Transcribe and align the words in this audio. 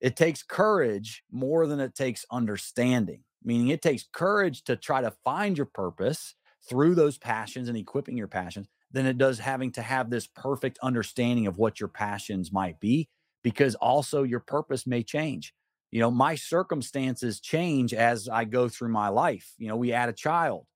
it 0.00 0.16
takes 0.16 0.42
courage 0.42 1.22
more 1.30 1.66
than 1.66 1.80
it 1.80 1.94
takes 1.94 2.26
understanding, 2.30 3.24
meaning 3.42 3.68
it 3.68 3.82
takes 3.82 4.04
courage 4.12 4.64
to 4.64 4.76
try 4.76 5.00
to 5.00 5.10
find 5.24 5.56
your 5.56 5.66
purpose 5.66 6.34
through 6.68 6.94
those 6.94 7.18
passions 7.18 7.68
and 7.68 7.78
equipping 7.78 8.16
your 8.16 8.28
passions 8.28 8.66
than 8.92 9.06
it 9.06 9.18
does 9.18 9.38
having 9.38 9.72
to 9.72 9.82
have 9.82 10.10
this 10.10 10.26
perfect 10.26 10.78
understanding 10.82 11.46
of 11.46 11.58
what 11.58 11.80
your 11.80 11.88
passions 11.88 12.52
might 12.52 12.80
be, 12.80 13.08
because 13.42 13.74
also 13.76 14.22
your 14.22 14.40
purpose 14.40 14.86
may 14.86 15.02
change. 15.02 15.54
You 15.90 16.00
know, 16.00 16.10
my 16.10 16.34
circumstances 16.34 17.40
change 17.40 17.94
as 17.94 18.28
I 18.28 18.44
go 18.44 18.68
through 18.68 18.88
my 18.88 19.08
life. 19.08 19.54
You 19.58 19.68
know, 19.68 19.76
we 19.76 19.92
add 19.92 20.08
a 20.08 20.12
child, 20.12 20.66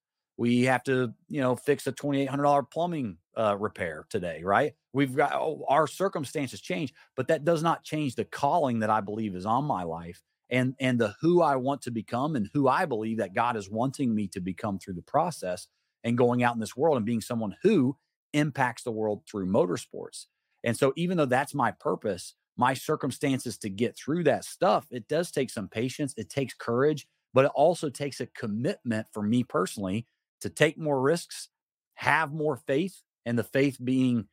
we 0.41 0.63
have 0.63 0.83
to, 0.83 1.13
you 1.29 1.43
know, 1.43 1.55
fix 1.55 1.87
a 1.87 1.93
$2,800 1.93 2.71
plumbing 2.71 3.19
uh, 3.37 3.55
repair 3.59 4.07
today, 4.09 4.41
right? 4.43 4.73
We've 4.95 5.15
got 5.15 5.35
oh, 5.35 5.67
our 5.69 5.87
circumstances 5.87 6.63
change, 6.63 6.95
but 7.15 7.29
that 7.29 7.45
does 7.45 7.63
not 7.63 7.85
change 7.85 8.15
the 8.15 8.25
calling 8.25 8.79
that 8.79 8.89
I 8.89 9.03
believe 9.03 9.35
is 9.35 9.45
on 9.45 9.67
my 9.67 9.83
life 9.83 10.23
and 10.49 10.75
and 10.81 10.99
the 10.99 11.15
who 11.21 11.43
I 11.43 11.57
want 11.57 11.83
to 11.83 11.91
become 11.91 12.37
and 12.37 12.49
who 12.55 12.69
I 12.69 12.87
believe 12.87 13.19
that 13.19 13.35
God 13.35 13.55
is 13.55 13.69
wanting 13.69 14.15
me 14.15 14.29
to 14.29 14.41
become 14.41 14.79
through 14.79 14.95
the 14.95 15.03
process 15.03 15.69
and 16.05 16.17
going 16.17 16.43
out 16.43 16.55
in 16.55 16.61
this 16.61 16.75
world 16.75 16.97
and 16.97 17.05
being 17.05 17.21
someone 17.21 17.55
who 17.63 17.99
impacts 18.33 18.83
the 18.83 18.93
world 18.93 19.25
through 19.31 19.47
motorsports. 19.47 20.25
And 20.65 20.75
so 20.75 20.95
even 20.97 21.19
though 21.19 21.27
that's 21.27 21.55
my 21.55 21.71
purpose, 21.71 22.35
my 22.57 22.73
circumstances 22.73 23.59
to 23.59 23.69
get 23.69 23.95
through 23.95 24.25
that 24.25 24.47
stuff, 24.47 24.87
it 24.91 25.07
does 25.07 25.31
take 25.31 25.51
some 25.51 25.69
patience, 25.69 26.15
it 26.17 26.31
takes 26.31 26.55
courage, 26.55 27.07
but 27.35 27.45
it 27.45 27.53
also 27.55 27.91
takes 27.91 28.21
a 28.21 28.27
commitment 28.27 29.07
for 29.13 29.23
me 29.23 29.45
personally 29.45 30.07
to 30.41 30.51
take 30.51 30.79
more 30.79 31.01
risks, 31.01 31.49
have 31.95 32.33
more 32.33 32.57
faith, 32.57 33.03
and 33.27 33.39
the 33.39 33.45
faith 33.45 33.79
being 33.83 34.27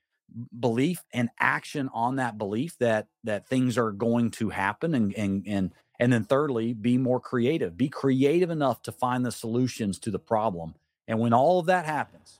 belief 0.59 1.03
and 1.13 1.29
action 1.39 1.89
on 1.93 2.17
that 2.17 2.37
belief 2.37 2.77
that 2.79 3.07
that 3.23 3.47
things 3.47 3.77
are 3.77 3.91
going 3.91 4.31
to 4.31 4.49
happen 4.49 4.93
and 4.95 5.13
and 5.15 5.43
and 5.47 5.71
and 5.99 6.13
then 6.13 6.23
thirdly 6.25 6.73
be 6.73 6.97
more 6.97 7.19
creative. 7.19 7.77
Be 7.77 7.89
creative 7.89 8.49
enough 8.49 8.81
to 8.83 8.91
find 8.91 9.25
the 9.25 9.31
solutions 9.31 9.99
to 9.99 10.11
the 10.11 10.19
problem. 10.19 10.75
And 11.07 11.19
when 11.19 11.33
all 11.33 11.59
of 11.59 11.67
that 11.67 11.85
happens 11.85 12.39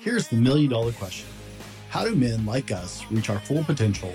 here's 0.00 0.28
the 0.28 0.36
million 0.36 0.70
dollar 0.70 0.92
question. 0.92 1.28
how 1.90 2.04
do 2.04 2.14
men 2.14 2.44
like 2.46 2.70
us 2.72 3.04
reach 3.10 3.30
our 3.30 3.38
full 3.40 3.64
potential 3.64 4.12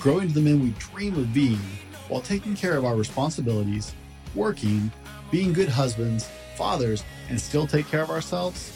grow 0.00 0.18
into 0.20 0.34
the 0.34 0.40
men 0.40 0.62
we 0.62 0.70
dream 0.78 1.14
of 1.16 1.32
being 1.34 1.60
while 2.08 2.20
taking 2.20 2.54
care 2.54 2.76
of 2.76 2.84
our 2.84 2.96
responsibilities 2.96 3.94
working 4.36 4.92
being 5.30 5.52
good 5.52 5.68
husbands 5.68 6.28
fathers 6.56 7.04
and 7.28 7.40
still 7.40 7.66
take 7.66 7.86
care 7.86 8.02
of 8.02 8.10
ourselves? 8.10 8.72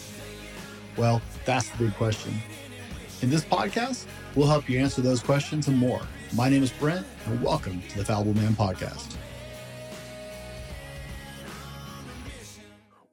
Well, 0.96 1.22
that's 1.44 1.70
the 1.70 1.84
big 1.84 1.94
question. 1.94 2.34
In 3.22 3.30
this 3.30 3.44
podcast, 3.44 4.06
we'll 4.34 4.46
help 4.46 4.68
you 4.68 4.78
answer 4.78 5.00
those 5.00 5.20
questions 5.20 5.68
and 5.68 5.76
more. 5.76 6.00
My 6.34 6.48
name 6.48 6.62
is 6.62 6.70
Brent, 6.70 7.06
and 7.26 7.42
welcome 7.42 7.82
to 7.90 7.98
the 7.98 8.04
Fallible 8.04 8.34
Man 8.34 8.54
Podcast. 8.54 9.16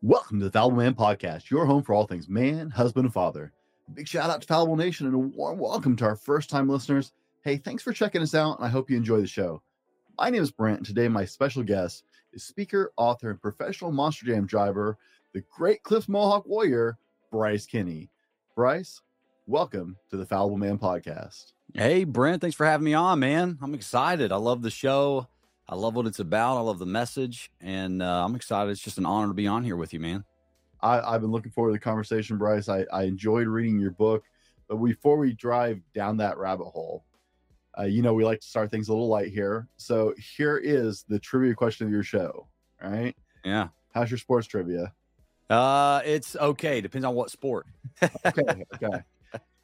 Welcome 0.01 0.39
to 0.39 0.45
the 0.45 0.51
Fallible 0.51 0.77
Man 0.77 0.93
Podcast, 0.93 1.49
your 1.49 1.65
home 1.65 1.83
for 1.83 1.93
all 1.93 2.05
things 2.05 2.29
man, 2.29 2.69
husband, 2.69 3.05
and 3.05 3.13
father. 3.13 3.51
Big 3.93 4.07
shout 4.07 4.29
out 4.29 4.41
to 4.41 4.47
Fallible 4.47 4.75
Nation 4.75 5.07
and 5.07 5.15
a 5.15 5.19
warm 5.19 5.57
welcome 5.57 5.95
to 5.95 6.05
our 6.05 6.15
first 6.15 6.49
time 6.49 6.69
listeners. 6.69 7.13
Hey, 7.41 7.57
thanks 7.57 7.83
for 7.83 7.93
checking 7.93 8.21
us 8.21 8.35
out, 8.35 8.57
and 8.59 8.65
I 8.67 8.69
hope 8.69 8.89
you 8.89 8.97
enjoy 8.97 9.21
the 9.21 9.27
show. 9.27 9.61
My 10.17 10.29
name 10.29 10.41
is 10.41 10.51
Brent, 10.51 10.79
and 10.79 10.85
today 10.85 11.07
my 11.07 11.25
special 11.25 11.63
guest 11.63 12.03
is 12.37 12.43
speaker, 12.43 12.93
author, 12.97 13.31
and 13.31 13.41
professional 13.41 13.91
Monster 13.91 14.27
Jam 14.27 14.45
driver 14.45 14.95
the 15.33 15.43
Great 15.51 15.81
Clips 15.81 16.07
Mohawk 16.07 16.45
Warrior, 16.45 16.99
Bryce 17.31 17.65
Kenny. 17.65 18.11
Bryce, 18.55 19.01
welcome 19.47 19.97
to 20.11 20.17
the 20.17 20.25
Fallible 20.25 20.57
Man 20.57 20.77
podcast. 20.77 21.53
Hey, 21.73 22.03
Brent, 22.03 22.41
thanks 22.41 22.55
for 22.55 22.67
having 22.67 22.85
me 22.85 22.93
on, 22.93 23.19
man. 23.19 23.57
I'm 23.59 23.73
excited. 23.73 24.31
I 24.31 24.35
love 24.35 24.61
the 24.61 24.69
show. 24.69 25.27
I 25.67 25.73
love 25.73 25.95
what 25.95 26.05
it's 26.05 26.19
about. 26.19 26.57
I 26.57 26.61
love 26.61 26.77
the 26.77 26.85
message, 26.85 27.51
and 27.59 28.03
uh, 28.03 28.23
I'm 28.23 28.35
excited. 28.35 28.69
It's 28.69 28.81
just 28.81 28.99
an 28.99 29.07
honor 29.07 29.29
to 29.29 29.33
be 29.33 29.47
on 29.47 29.63
here 29.63 29.75
with 29.75 29.91
you, 29.91 29.99
man. 29.99 30.23
I, 30.79 31.13
have 31.13 31.21
been 31.21 31.31
looking 31.31 31.51
forward 31.51 31.71
to 31.71 31.73
the 31.73 31.79
conversation, 31.79 32.37
Bryce. 32.37 32.69
I, 32.69 32.85
I 32.93 33.05
enjoyed 33.05 33.47
reading 33.47 33.79
your 33.79 33.91
book, 33.91 34.23
but 34.69 34.75
before 34.75 35.17
we 35.17 35.33
drive 35.33 35.81
down 35.95 36.17
that 36.17 36.37
rabbit 36.37 36.65
hole, 36.65 37.03
uh, 37.79 37.83
you 37.83 38.01
know 38.01 38.13
we 38.13 38.25
like 38.25 38.39
to 38.41 38.47
start 38.47 38.71
things 38.71 38.89
a 38.89 38.91
little 38.91 39.07
light 39.07 39.29
here. 39.29 39.67
So 39.77 40.13
here 40.35 40.57
is 40.57 41.05
the 41.07 41.19
trivia 41.19 41.53
question 41.53 41.85
of 41.85 41.93
your 41.93 42.03
show. 42.03 42.47
All 42.83 42.89
right. 42.89 43.15
Yeah. 43.43 43.69
How's 43.93 44.11
your 44.11 44.17
sports 44.17 44.47
trivia? 44.47 44.93
Uh, 45.49 46.01
it's 46.05 46.35
okay. 46.35 46.81
Depends 46.81 47.05
on 47.05 47.15
what 47.15 47.31
sport. 47.31 47.65
okay. 48.25 48.63
Okay. 48.81 49.01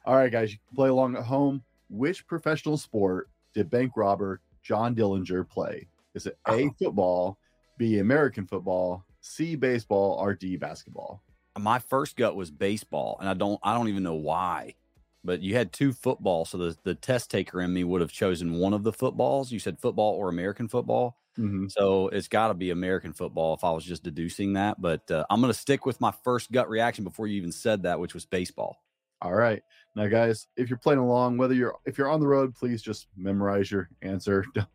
All 0.06 0.16
right, 0.16 0.30
guys, 0.30 0.52
you 0.52 0.58
can 0.58 0.76
play 0.76 0.90
along 0.90 1.16
at 1.16 1.22
home. 1.22 1.62
Which 1.88 2.26
professional 2.26 2.76
sport 2.76 3.30
did 3.54 3.70
bank 3.70 3.92
robber 3.96 4.40
John 4.62 4.94
Dillinger 4.94 5.48
play? 5.48 5.86
Is 6.14 6.26
it 6.26 6.36
A, 6.46 6.68
football, 6.78 7.38
B, 7.78 7.98
American 8.00 8.46
football, 8.46 9.04
C, 9.20 9.56
baseball, 9.56 10.18
or 10.20 10.34
D, 10.34 10.56
basketball? 10.56 11.22
My 11.58 11.78
first 11.78 12.16
gut 12.16 12.36
was 12.36 12.50
baseball, 12.50 13.16
and 13.20 13.28
I 13.28 13.34
don't 13.34 13.58
I 13.62 13.74
don't 13.74 13.88
even 13.88 14.02
know 14.02 14.14
why. 14.14 14.74
But 15.24 15.40
you 15.40 15.54
had 15.54 15.72
two 15.72 15.92
football, 15.92 16.44
so 16.44 16.58
the, 16.58 16.76
the 16.84 16.94
test 16.94 17.30
taker 17.30 17.60
in 17.62 17.72
me 17.72 17.82
would 17.82 18.02
have 18.02 18.12
chosen 18.12 18.58
one 18.58 18.74
of 18.74 18.82
the 18.82 18.92
footballs. 18.92 19.50
You 19.50 19.58
said 19.58 19.80
football 19.80 20.12
or 20.12 20.28
American 20.28 20.68
football. 20.68 21.16
Mm-hmm. 21.38 21.68
So 21.68 22.08
it's 22.08 22.28
got 22.28 22.48
to 22.48 22.54
be 22.54 22.70
American 22.70 23.12
football 23.12 23.54
if 23.54 23.64
I 23.64 23.70
was 23.72 23.84
just 23.84 24.04
deducing 24.04 24.52
that. 24.52 24.80
But 24.80 25.10
uh, 25.10 25.24
I'm 25.30 25.40
going 25.40 25.52
to 25.52 25.58
stick 25.58 25.86
with 25.86 26.00
my 26.00 26.12
first 26.22 26.52
gut 26.52 26.68
reaction 26.68 27.04
before 27.04 27.26
you 27.26 27.36
even 27.36 27.52
said 27.52 27.82
that, 27.84 27.98
which 27.98 28.14
was 28.14 28.26
baseball. 28.26 28.82
All 29.22 29.34
right. 29.34 29.62
Now, 29.96 30.06
guys, 30.08 30.46
if 30.56 30.68
you're 30.68 30.78
playing 30.78 31.00
along, 31.00 31.38
whether 31.38 31.54
you're 31.54 31.76
if 31.86 31.96
you're 31.96 32.10
on 32.10 32.20
the 32.20 32.26
road, 32.26 32.54
please 32.54 32.82
just 32.82 33.06
memorize 33.16 33.70
your 33.70 33.88
answer. 34.02 34.44
Don't 34.54 34.68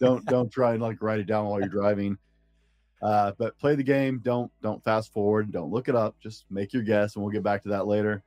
don't, 0.00 0.24
don't 0.24 0.50
try 0.50 0.72
and 0.72 0.82
like 0.82 1.00
write 1.00 1.20
it 1.20 1.26
down 1.26 1.46
while 1.46 1.60
you're 1.60 1.68
driving. 1.68 2.18
Uh, 3.00 3.30
but 3.38 3.56
play 3.58 3.76
the 3.76 3.82
game. 3.82 4.20
Don't 4.24 4.50
don't 4.60 4.82
fast 4.82 5.12
forward. 5.12 5.52
Don't 5.52 5.70
look 5.70 5.88
it 5.88 5.94
up. 5.94 6.16
Just 6.20 6.46
make 6.50 6.72
your 6.72 6.82
guess, 6.82 7.14
and 7.14 7.22
we'll 7.22 7.32
get 7.32 7.44
back 7.44 7.62
to 7.62 7.68
that 7.68 7.86
later. 7.86 8.24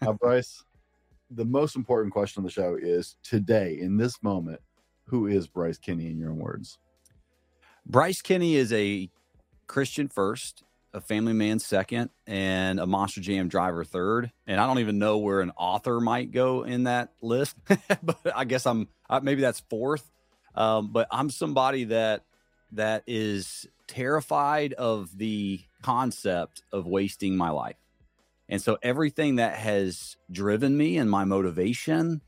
Now, 0.00 0.14
Bryce, 0.14 0.64
the 1.30 1.44
most 1.44 1.76
important 1.76 2.12
question 2.12 2.40
on 2.40 2.44
the 2.44 2.50
show 2.50 2.76
is 2.80 3.16
today, 3.22 3.78
in 3.80 3.96
this 3.96 4.22
moment, 4.22 4.60
who 5.04 5.26
is 5.26 5.46
Bryce 5.46 5.78
Kenny 5.78 6.06
in 6.06 6.18
your 6.18 6.30
own 6.30 6.38
words? 6.38 6.78
Bryce 7.86 8.22
Kenny 8.22 8.56
is 8.56 8.72
a 8.72 9.10
Christian 9.66 10.08
first, 10.08 10.62
a 10.92 11.00
family 11.00 11.32
man 11.32 11.58
second, 11.58 12.10
and 12.26 12.80
a 12.80 12.86
Monster 12.86 13.20
Jam 13.20 13.48
driver 13.48 13.84
third. 13.84 14.32
And 14.46 14.60
I 14.60 14.66
don't 14.66 14.78
even 14.78 14.98
know 14.98 15.18
where 15.18 15.40
an 15.40 15.52
author 15.56 16.00
might 16.00 16.30
go 16.30 16.62
in 16.62 16.84
that 16.84 17.12
list, 17.20 17.56
but 18.02 18.18
I 18.34 18.44
guess 18.44 18.66
I'm 18.66 18.88
maybe 19.22 19.42
that's 19.42 19.60
fourth. 19.60 20.10
Um, 20.54 20.92
but 20.92 21.08
I'm 21.10 21.30
somebody 21.30 21.84
that 21.84 22.24
that 22.72 23.02
is 23.06 23.66
terrified 23.86 24.72
of 24.72 25.16
the 25.16 25.60
concept 25.82 26.62
of 26.72 26.86
wasting 26.86 27.36
my 27.36 27.50
life. 27.50 27.76
And 28.54 28.62
so 28.62 28.78
everything 28.84 29.34
that 29.36 29.56
has 29.56 30.16
driven 30.30 30.76
me 30.76 30.96
and 30.98 31.10
my 31.10 31.24
motivation 31.24 32.20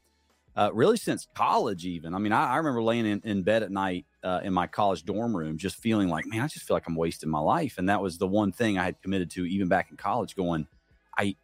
uh, 0.56 0.70
really 0.75 0.97
since 0.97 1.28
college, 1.37 1.87
even. 1.87 2.14
I 2.14 2.19
mean, 2.19 2.32
I, 2.32 2.54
I 2.54 2.56
remember 2.56 2.82
laying 2.82 3.06
in, 3.06 3.20
in, 3.22 3.44
bed 3.44 3.62
at 3.62 3.70
night 3.70 4.06
uh, 4.25 4.41
in 4.42 4.53
my 4.53 4.66
college 4.66 5.04
dorm 5.04 5.36
room, 5.36 5.56
just 5.56 5.76
feeling 5.76 6.09
like, 6.09 6.26
man, 6.26 6.41
I 6.42 6.48
just 6.48 6.66
feel 6.66 6.75
like 6.75 6.88
I'm 6.88 6.97
wasting 6.97 7.31
my 7.31 7.38
life. 7.38 7.78
And 7.78 7.88
that 7.88 8.03
was 8.03 8.19
the 8.19 8.26
one 8.26 8.50
thing 8.50 8.76
I 8.76 8.82
had 8.82 9.00
committed 9.00 9.31
to, 9.32 9.47
even 9.47 9.69
back 9.69 9.92
in 9.92 9.97
college, 9.97 10.34
going, 10.34 10.66
I, 11.16 11.36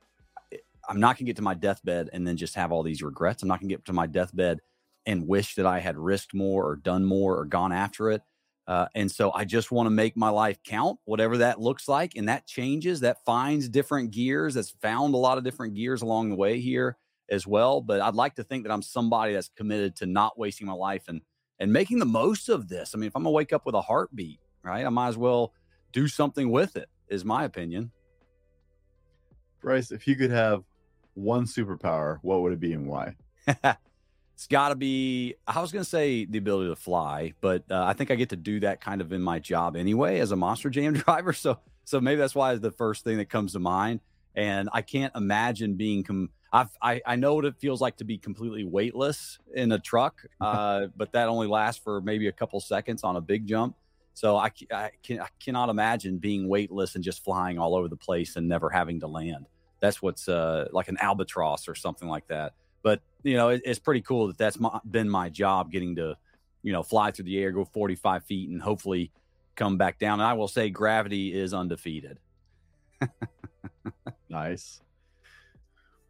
I'm 0.89 0.99
not 0.99 1.17
gonna 1.17 1.27
get 1.27 1.37
to 1.37 1.43
my 1.43 1.55
deathbed 1.55 2.11
and 2.13 2.27
then 2.27 2.37
just 2.37 2.57
have 2.57 2.73
all 2.73 2.83
these 2.83 3.05
regrets. 3.05 3.45
I'm 3.45 3.49
not 3.49 3.61
gonna 3.61 3.69
get 3.69 3.85
to 3.85 3.93
my 3.93 4.09
deathbed 4.09 4.59
and 5.07 5.29
wish 5.29 5.55
that 5.55 5.65
I 5.65 5.79
had 5.79 5.97
risked 5.97 6.35
more 6.35 6.67
or 6.67 6.75
done 6.75 7.05
more 7.05 7.39
or 7.39 7.45
gone 7.45 7.71
after 7.71 8.11
it. 8.11 8.23
Uh, 8.73 8.89
and 8.95 9.13
so 9.13 9.31
I 9.35 9.45
just 9.45 9.71
want 9.71 9.85
to 9.85 9.91
make 9.91 10.17
my 10.17 10.31
life 10.31 10.63
count, 10.65 10.99
whatever 11.05 11.37
that 11.39 11.61
looks 11.61 11.89
like. 11.89 12.17
And 12.17 12.31
that 12.31 12.47
changes, 12.47 13.01
that 13.01 13.23
finds 13.23 13.69
different 13.69 14.13
gears, 14.13 14.55
that's 14.55 14.71
found 14.81 15.13
a 15.13 15.19
lot 15.19 15.37
of 15.37 15.45
different 15.45 15.75
gears 15.75 16.01
along 16.01 16.31
the 16.31 16.37
way 16.37 16.59
here 16.59 16.97
as 17.29 17.47
well. 17.47 17.83
But 17.83 18.01
I'd 18.01 18.15
like 18.15 18.37
to 18.37 18.45
think 18.45 18.65
that 18.65 18.73
I'm 18.73 18.81
somebody 18.81 19.35
that's 19.35 19.51
committed 19.59 19.97
to 19.97 20.07
not 20.07 20.39
wasting 20.39 20.67
my 20.67 20.73
life 20.73 21.03
and 21.09 21.21
and 21.61 21.71
making 21.71 21.99
the 21.99 22.07
most 22.07 22.49
of 22.49 22.67
this. 22.67 22.93
I 22.95 22.99
mean, 22.99 23.09
if 23.09 23.15
I'm 23.15 23.25
gonna 23.25 23.33
wake 23.33 23.53
up 23.53 23.67
with 23.67 23.75
a 23.75 23.83
heartbeat, 23.83 24.41
right, 24.65 24.87
I 24.87 24.89
might 24.89 25.09
as 25.09 25.19
well 25.19 25.53
do 25.93 26.09
something 26.09 26.51
with 26.51 26.75
it. 26.79 26.89
Is 27.09 27.27
my 27.27 27.45
opinion. 27.45 27.93
Bryce, 29.61 29.93
if 29.93 30.09
you 30.09 30.17
could 30.17 30.31
have 30.31 30.65
one 31.13 31.45
superpower, 31.45 32.21
what 32.23 32.41
would 32.41 32.55
it 32.55 32.61
be 32.61 32.73
and 32.73 32.87
why? 32.87 33.17
it's 34.35 34.47
got 34.47 34.71
to 34.71 34.75
be. 34.75 35.35
I 35.47 35.61
was 35.61 35.73
gonna 35.73 35.85
say 35.85 36.25
the 36.25 36.39
ability 36.39 36.71
to 36.71 36.77
fly, 36.77 37.35
but 37.41 37.65
uh, 37.71 37.85
I 37.85 37.93
think 37.93 38.11
I 38.11 38.15
get 38.15 38.31
to 38.31 38.37
do 38.37 38.61
that 38.61 38.81
kind 38.81 39.01
of 39.01 39.13
in 39.13 39.23
my 39.23 39.39
job 39.39 39.77
anyway 39.77 40.19
as 40.21 40.33
a 40.33 40.37
Monster 40.37 40.71
Jam 40.71 40.95
driver. 40.95 41.33
So 41.33 41.59
so 41.85 42.01
maybe 42.01 42.21
that's 42.21 42.35
why 42.35 42.55
the 42.57 42.71
first 42.71 43.05
thing 43.05 43.19
that 43.19 43.29
comes 43.29 43.53
to 43.53 43.59
mind. 43.59 44.01
And 44.35 44.69
I 44.73 44.83
can't 44.83 45.15
imagine 45.15 45.75
being 45.75 46.05
com- 46.05 46.31
I've, 46.53 46.71
I, 46.81 47.01
I 47.07 47.17
know 47.17 47.35
what 47.35 47.45
it 47.45 47.57
feels 47.59 47.81
like 47.81 47.97
to 47.99 48.05
be 48.05 48.19
completely 48.19 48.65
weightless 48.65 49.39
in 49.55 49.73
a 49.73 49.79
truck, 49.79 50.23
uh, 50.41 50.87
but 50.97 51.13
that 51.13 51.29
only 51.29 51.47
lasts 51.47 51.83
for 51.83 52.01
maybe 52.01 52.29
a 52.29 52.33
couple 52.33 52.61
seconds 52.61 53.05
on 53.05 53.17
a 53.17 53.21
big 53.21 53.47
jump. 53.47 53.77
So 54.15 54.37
I, 54.37 54.51
I, 54.71 54.91
can, 55.03 55.21
I 55.21 55.29
cannot 55.43 55.71
imagine 55.71 56.19
being 56.19 56.47
weightless 56.47 56.95
and 56.95 57.03
just 57.03 57.25
flying 57.25 57.59
all 57.59 57.75
over 57.75 57.89
the 57.89 57.97
place 57.97 58.37
and 58.37 58.47
never 58.47 58.69
having 58.69 59.01
to 59.01 59.07
land. 59.07 59.47
That's 59.81 60.03
what's 60.03 60.29
uh, 60.29 60.69
like 60.71 60.89
an 60.89 60.99
albatross 61.01 61.67
or 61.67 61.75
something 61.75 62.09
like 62.09 62.29
that. 62.29 62.53
But 62.83 63.01
you 63.23 63.37
know, 63.37 63.51
it, 63.51 63.63
it's 63.65 63.79
pretty 63.79 64.03
cool 64.03 64.29
that 64.29 64.39
that's 64.39 64.59
my, 64.59 64.81
been 64.89 65.09
my 65.09 65.29
job 65.29 65.71
getting 65.71 65.97
to, 65.97 66.17
you 66.63 66.73
know, 66.73 66.83
fly 66.83 67.11
through 67.11 67.27
the 67.27 67.39
air, 67.39 67.53
go 67.53 67.65
45 67.65 68.25
feet, 68.25 68.51
and 68.51 68.61
hopefully 68.61 69.11
come 69.57 69.77
back 69.77 69.99
down. 69.99 70.21
And 70.21 70.29
I 70.29 70.33
will 70.35 70.49
say, 70.49 70.71
gravity 70.71 71.33
is 71.33 71.55
undefeated. 71.55 72.19
nice. 74.29 74.81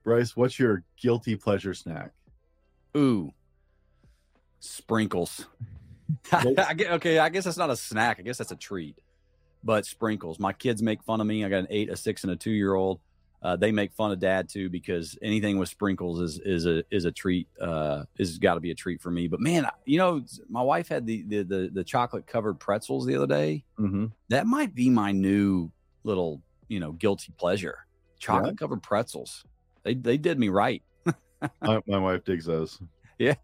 Bryce, 0.04 0.36
what's 0.36 0.58
your 0.58 0.82
guilty 1.00 1.36
pleasure 1.36 1.74
snack? 1.74 2.12
Ooh, 2.96 3.32
sprinkles. 4.60 5.46
I 6.32 6.74
get, 6.74 6.92
okay, 6.92 7.18
I 7.18 7.28
guess 7.28 7.44
that's 7.44 7.56
not 7.56 7.70
a 7.70 7.76
snack. 7.76 8.18
I 8.18 8.22
guess 8.22 8.38
that's 8.38 8.52
a 8.52 8.56
treat. 8.56 8.98
But 9.64 9.86
sprinkles. 9.86 10.40
My 10.40 10.52
kids 10.52 10.82
make 10.82 11.02
fun 11.04 11.20
of 11.20 11.26
me. 11.26 11.44
I 11.44 11.48
got 11.48 11.60
an 11.60 11.68
eight, 11.70 11.88
a 11.88 11.96
six, 11.96 12.24
and 12.24 12.32
a 12.32 12.36
two 12.36 12.50
year 12.50 12.74
old. 12.74 12.98
Uh, 13.42 13.56
they 13.56 13.72
make 13.72 13.92
fun 13.92 14.12
of 14.12 14.20
dad 14.20 14.48
too 14.48 14.70
because 14.70 15.18
anything 15.20 15.58
with 15.58 15.68
sprinkles 15.68 16.20
is 16.20 16.38
is 16.44 16.66
a 16.66 16.84
is 16.90 17.04
a 17.04 17.12
treat. 17.12 17.48
Uh, 17.60 18.04
is 18.18 18.38
got 18.38 18.54
to 18.54 18.60
be 18.60 18.70
a 18.70 18.74
treat 18.74 19.00
for 19.00 19.10
me. 19.10 19.26
But 19.26 19.40
man, 19.40 19.66
you 19.84 19.98
know, 19.98 20.24
my 20.48 20.62
wife 20.62 20.88
had 20.88 21.06
the 21.06 21.22
the 21.22 21.42
the, 21.42 21.70
the 21.72 21.84
chocolate 21.84 22.26
covered 22.26 22.60
pretzels 22.60 23.04
the 23.04 23.16
other 23.16 23.26
day. 23.26 23.64
Mm-hmm. 23.78 24.06
That 24.28 24.46
might 24.46 24.74
be 24.74 24.90
my 24.90 25.10
new 25.10 25.70
little 26.04 26.40
you 26.68 26.78
know 26.78 26.92
guilty 26.92 27.32
pleasure. 27.36 27.86
Chocolate 28.18 28.56
covered 28.56 28.82
pretzels. 28.82 29.44
They 29.82 29.94
they 29.94 30.18
did 30.18 30.38
me 30.38 30.48
right. 30.48 30.82
my, 31.60 31.80
my 31.86 31.98
wife 31.98 32.24
digs 32.24 32.44
those. 32.44 32.80
Yeah. 33.18 33.34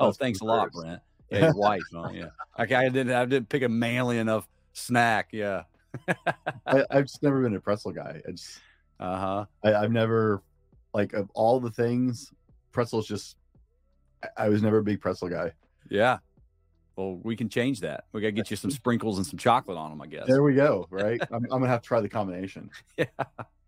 Oh, 0.00 0.12
thanks 0.12 0.40
a 0.40 0.44
lot, 0.44 0.72
Brent. 0.72 1.00
Yeah, 1.30 1.46
your 1.46 1.54
wife. 1.54 1.80
Oh, 1.94 2.10
yeah. 2.10 2.26
Okay, 2.60 2.74
I 2.74 2.90
didn't. 2.90 3.14
I 3.14 3.24
didn't 3.24 3.48
pick 3.48 3.62
a 3.62 3.68
manly 3.68 4.18
enough 4.18 4.46
snack. 4.74 5.28
Yeah. 5.32 5.62
I, 6.66 6.84
I've 6.90 7.06
just 7.06 7.22
never 7.22 7.40
been 7.40 7.56
a 7.56 7.60
pretzel 7.60 7.90
guy. 7.90 8.20
I 8.28 8.32
just, 8.32 8.60
Uh 9.02 9.18
huh. 9.18 9.44
I've 9.64 9.90
never, 9.92 10.42
like, 10.94 11.12
of 11.12 11.28
all 11.34 11.58
the 11.60 11.70
things, 11.70 12.32
pretzels 12.72 13.06
just. 13.06 13.36
I- 14.22 14.44
I 14.44 14.48
was 14.48 14.62
never 14.62 14.78
a 14.78 14.82
big 14.84 15.00
pretzel 15.00 15.28
guy. 15.28 15.52
Yeah. 15.90 16.18
Well, 16.94 17.18
we 17.24 17.34
can 17.34 17.48
change 17.48 17.80
that. 17.80 18.04
We 18.12 18.20
got 18.20 18.28
to 18.28 18.32
get 18.32 18.50
you 18.50 18.56
some 18.56 18.70
sprinkles 18.80 19.16
and 19.18 19.26
some 19.26 19.38
chocolate 19.38 19.76
on 19.76 19.90
them, 19.90 20.00
I 20.00 20.06
guess. 20.06 20.26
There 20.28 20.42
we 20.42 20.54
go. 20.54 20.86
Right. 20.90 21.20
I'm, 21.32 21.42
I'm 21.44 21.48
gonna 21.60 21.68
have 21.68 21.82
to 21.82 21.86
try 21.88 22.00
the 22.00 22.08
combination. 22.08 22.70
Yeah. 22.96 23.06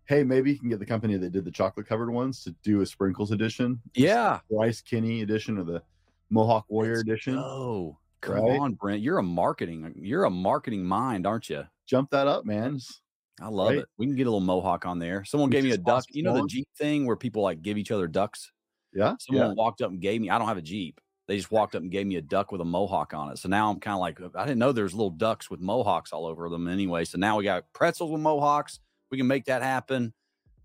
Hey, 0.07 0.23
maybe 0.23 0.51
you 0.51 0.59
can 0.59 0.69
get 0.69 0.77
the 0.79 0.85
company 0.85 1.17
that 1.17 1.31
did 1.31 1.43
the 1.43 1.51
chocolate 1.51 1.87
covered 1.87 2.11
ones 2.11 2.43
to 2.43 2.51
do 2.63 2.81
a 2.81 2.85
sprinkles 2.85 3.31
edition. 3.31 3.81
Yeah. 3.95 4.39
Bryce 4.51 4.79
Kenny 4.81 5.21
edition 5.23 5.57
or 5.57 5.63
the 5.63 5.81
Mohawk 6.29 6.65
Warrior 6.69 6.99
edition. 6.99 7.37
Oh, 7.37 7.97
come 8.21 8.35
Right? 8.35 8.59
on, 8.59 8.73
Brent. 8.75 9.01
You're 9.01 9.17
a 9.17 9.23
marketing. 9.23 9.93
You're 9.97 10.25
a 10.25 10.29
marketing 10.29 10.85
mind, 10.85 11.25
aren't 11.27 11.49
you? 11.49 11.63
Jump 11.87 12.11
that 12.11 12.27
up, 12.27 12.45
man. 12.45 12.75
Just- 12.77 13.01
I 13.41 13.47
love 13.49 13.69
Right? 13.69 13.77
it. 13.79 13.85
We 13.97 14.05
can 14.05 14.15
get 14.15 14.27
a 14.27 14.29
little 14.29 14.39
mohawk 14.39 14.85
on 14.85 14.99
there. 14.99 15.23
Someone 15.25 15.49
gave 15.49 15.63
me 15.63 15.71
a 15.71 15.77
duck. 15.77 16.05
You 16.09 16.23
know 16.23 16.33
the. 16.33 16.47
Jeep 16.47 16.67
thing 16.77 17.05
where 17.05 17.15
people 17.15 17.41
like 17.41 17.61
give 17.61 17.77
each 17.77 17.91
other 17.91 18.07
ducks. 18.07 18.51
Yeah. 18.93 19.15
Someone 19.19 19.47
yeah. 19.47 19.53
walked 19.53 19.81
up 19.81 19.91
and 19.91 19.99
gave 19.99 20.21
me. 20.21 20.29
I 20.29 20.37
don't 20.37 20.47
have 20.47 20.57
a 20.57 20.61
Jeep. 20.61 21.01
They 21.27 21.37
just 21.37 21.51
walked 21.51 21.75
up 21.75 21.81
and 21.81 21.91
gave 21.91 22.05
me 22.05 22.15
a 22.17 22.21
duck 22.21 22.51
with 22.51 22.61
a 22.61 22.65
mohawk 22.65 23.13
on 23.13 23.31
it. 23.31 23.39
So 23.39 23.49
now 23.49 23.69
I'm 23.71 23.79
kind 23.79 23.95
of 23.95 23.99
like, 23.99 24.19
I 24.35 24.45
didn't 24.45 24.59
know 24.59 24.71
there's 24.71 24.93
little 24.93 25.09
ducks 25.09 25.49
with 25.49 25.59
mohawks 25.59 26.13
all 26.13 26.27
over 26.27 26.47
them 26.49 26.67
anyway. 26.67 27.03
So 27.03 27.17
now 27.17 27.35
we 27.37 27.43
got 27.43 27.65
pretzels 27.73 28.11
with 28.11 28.21
mohawks. 28.21 28.79
We 29.11 29.17
can 29.17 29.25
make 29.27 29.45
that 29.45 29.63
happen. 29.63 30.13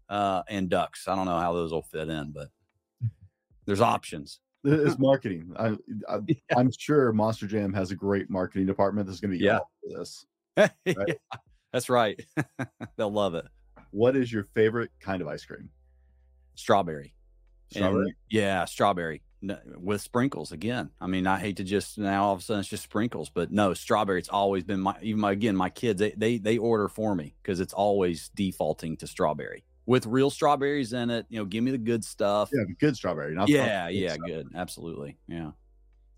Uh, 0.09 0.43
and 0.49 0.69
ducks. 0.69 1.09
I 1.09 1.15
don't 1.15 1.25
know 1.27 1.39
how 1.39 1.53
those 1.55 1.73
will 1.73 1.83
fit 1.83 2.09
in, 2.09 2.33
but 2.33 2.49
there's 3.67 3.81
options. 3.81 4.41
It's 4.63 4.99
marketing. 4.99 5.55
I, 5.59 5.69
I, 6.07 6.19
Yeah. 6.27 6.35
I'm 6.59 6.71
sure 6.77 7.11
Monster 7.15 7.47
Jam 7.47 7.73
has 7.73 7.91
a 7.93 7.97
great 7.97 8.29
marketing 8.29 8.67
department 8.67 9.07
that's 9.07 9.19
going 9.19 9.33
to 9.33 9.39
be 9.39 9.43
Yeah. 9.45 9.61
for 9.83 9.99
this. 9.99 10.27
Yeah, 10.85 11.15
that's 11.73 11.89
right. 11.89 12.21
They'll 12.97 13.13
love 13.13 13.35
it. 13.35 13.47
What 13.91 14.17
is 14.17 14.33
your 14.33 14.45
favorite 14.55 14.91
kind 15.01 15.23
of 15.23 15.29
ice 15.29 15.45
cream? 15.45 15.71
Strawberry. 16.55 17.15
And- 17.75 17.85
Strawberry. 17.85 18.15
yeah, 18.29 18.65
strawberry 18.65 19.23
with 19.79 20.01
sprinkles 20.01 20.53
again. 20.53 20.91
I 21.01 21.07
mean, 21.07 21.27
I 21.27 21.39
hate 21.39 21.57
to 21.57 21.65
just 21.65 21.99
now 21.99 22.25
all 22.25 22.35
of 22.35 22.41
a 22.41 22.43
sudden 22.43 22.61
it's 22.61 22.69
just 22.69 22.83
sprinkles, 22.83 23.31
but 23.31 23.51
no, 23.51 23.75
strawberry. 23.75 24.19
It's 24.19 24.29
always 24.29 24.65
been 24.65 24.81
my 24.81 24.97
even 25.01 25.21
my 25.21 25.33
again 25.33 25.57
my 25.57 25.71
kids 25.71 25.99
they 25.99 26.11
they 26.13 26.39
they 26.39 26.59
order 26.59 26.89
for 26.89 27.15
me 27.15 27.35
because 27.43 27.61
it's 27.61 27.73
always 27.73 28.31
defaulting 28.35 28.97
to 28.99 29.07
strawberry 29.07 29.65
with 29.87 30.07
real 30.07 30.31
strawberries 30.31 30.93
in 30.93 31.11
it. 31.11 31.27
You 31.29 31.39
know, 31.39 31.45
give 31.45 31.65
me 31.65 31.71
the 31.71 31.79
good 31.79 32.05
stuff. 32.05 32.51
Yeah, 32.53 32.65
good 32.79 32.97
strawberry. 32.97 33.35
Not 33.35 33.49
yeah, 33.49 33.89
good 33.89 33.97
yeah, 33.97 34.13
stuff. 34.15 34.27
good, 34.27 34.49
absolutely, 34.55 35.17
yeah. 35.27 35.51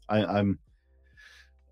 I, 0.09 0.25
I'm. 0.25 0.59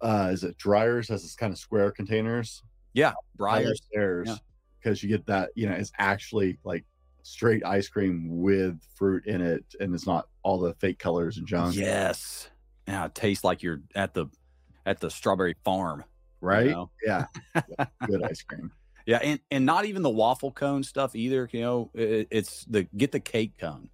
Uh, 0.01 0.31
is 0.33 0.45
it 0.45 0.57
Dryers 0.57 1.09
has 1.09 1.23
this 1.23 1.35
kind 1.35 1.53
of 1.53 1.59
square 1.59 1.91
containers? 1.91 2.63
Yeah, 2.93 3.13
Breyers. 3.39 3.81
theirs 3.93 4.29
yeah. 4.29 4.37
because 4.83 5.03
you 5.03 5.09
get 5.09 5.27
that. 5.27 5.51
You 5.55 5.69
know, 5.69 5.75
it's 5.75 5.93
actually 5.99 6.59
like 6.65 6.85
straight 7.23 7.65
ice 7.65 7.89
cream 7.89 8.41
with 8.41 8.79
fruit 8.95 9.27
in 9.27 9.41
it, 9.41 9.65
and 9.81 9.95
it's 9.95 10.07
not 10.07 10.29
all 10.43 10.59
the 10.59 10.75
fake 10.75 10.99
colors 10.99 11.37
and 11.39 11.47
junk. 11.47 11.77
Yes. 11.77 12.49
Yeah, 12.89 13.07
it 13.07 13.15
tastes 13.15 13.45
like 13.45 13.63
you're 13.63 13.83
at 13.95 14.15
the 14.15 14.27
at 14.87 15.01
the 15.01 15.11
strawberry 15.11 15.55
farm. 15.65 16.01
you 16.01 16.49
Right? 16.49 16.71
know? 16.71 16.91
Yeah. 17.05 17.27
Yeah, 17.79 17.87
Good 18.07 18.23
ice 18.25 18.43
cream. 18.43 18.73
Yeah, 19.07 19.19
and 19.23 19.41
and 19.51 19.67
not 19.67 19.85
even 19.87 20.03
the 20.03 20.11
waffle 20.11 20.51
cone 20.53 20.83
stuff 20.83 21.15
either. 21.15 21.49
You 21.53 21.61
know, 21.61 21.91
it, 21.95 22.29
it's 22.31 22.65
the 22.65 22.85
get 22.97 23.13
the 23.13 23.21
cake 23.21 23.59
cone. 23.59 23.89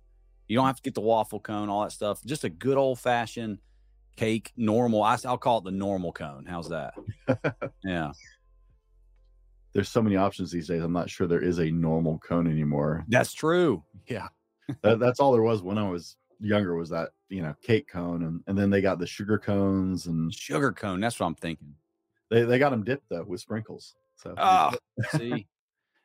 You 0.48 0.56
don't 0.56 0.66
have 0.66 0.76
to 0.76 0.82
get 0.82 0.94
the 0.94 1.00
waffle 1.00 1.40
cone, 1.40 1.68
all 1.68 1.82
that 1.82 1.92
stuff. 1.92 2.22
Just 2.24 2.44
a 2.44 2.48
good 2.48 2.76
old 2.76 3.00
fashioned 3.00 3.58
cake, 4.16 4.52
normal. 4.56 5.02
I, 5.02 5.16
will 5.24 5.38
call 5.38 5.58
it 5.58 5.64
the 5.64 5.70
normal 5.72 6.12
cone. 6.12 6.46
How's 6.46 6.68
that? 6.68 6.94
yeah, 7.84 8.12
There's 9.76 9.88
so 9.90 10.02
many 10.02 10.16
options 10.16 10.50
these 10.50 10.68
days. 10.68 10.82
I'm 10.82 10.92
not 10.92 11.10
sure 11.10 11.26
there 11.26 11.42
is 11.42 11.58
a 11.58 11.70
normal 11.70 12.18
cone 12.18 12.50
anymore. 12.50 13.04
that's 13.08 13.32
true. 13.32 13.84
Yeah, 14.08 14.28
that, 14.82 14.98
that's 14.98 15.20
all 15.20 15.32
there 15.32 15.42
was 15.42 15.62
when 15.62 15.78
I 15.78 15.88
was 15.88 16.16
younger 16.40 16.76
was 16.76 16.88
that 16.90 17.10
you 17.28 17.42
know 17.42 17.54
cake 17.62 17.88
cone 17.88 18.22
and, 18.24 18.42
and 18.46 18.56
then 18.58 18.70
they 18.70 18.80
got 18.80 18.98
the 18.98 19.06
sugar 19.06 19.38
cones 19.38 20.06
and 20.06 20.32
sugar 20.34 20.72
cone. 20.72 21.00
That's 21.00 21.20
what 21.20 21.26
I'm 21.26 21.34
thinking. 21.34 21.74
they, 22.30 22.42
they 22.42 22.58
got 22.58 22.70
them 22.70 22.84
dipped 22.84 23.08
though 23.08 23.24
with 23.24 23.40
sprinkles 23.40 23.94
so 24.16 24.34
Oh, 24.38 24.72
see, 25.10 25.46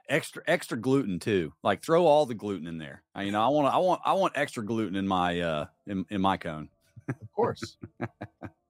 extra 0.09 0.44
extra 0.45 0.77
gluten 0.77 1.19
too. 1.19 1.53
Like 1.63 1.83
throw 1.83 2.06
all 2.06 2.25
the 2.25 2.35
gluten 2.35 2.67
in 2.67 2.77
there. 2.77 3.03
I, 3.15 3.24
you 3.24 3.31
know, 3.31 3.41
I 3.41 3.47
want 3.47 3.74
I 3.74 3.77
want 3.77 4.01
I 4.06 4.13
want 4.13 4.33
extra 4.35 4.63
gluten 4.65 4.95
in 4.95 5.07
my 5.07 5.39
uh 5.39 5.65
in, 5.88 6.06
in 6.09 6.21
my 6.21 6.38
cone. 6.38 6.69
of 7.07 7.31
course 7.33 7.77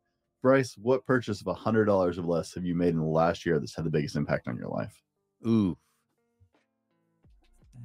bryce 0.41 0.75
what 0.77 1.05
purchase 1.05 1.41
of 1.41 1.47
a 1.47 1.53
hundred 1.53 1.85
dollars 1.85 2.17
or 2.17 2.23
less 2.23 2.53
have 2.53 2.65
you 2.65 2.75
made 2.75 2.89
in 2.89 2.99
the 2.99 3.05
last 3.05 3.45
year 3.45 3.59
that's 3.59 3.75
had 3.75 3.85
the 3.85 3.89
biggest 3.89 4.15
impact 4.15 4.47
on 4.47 4.57
your 4.57 4.69
life 4.69 5.01
Ooh, 5.45 5.77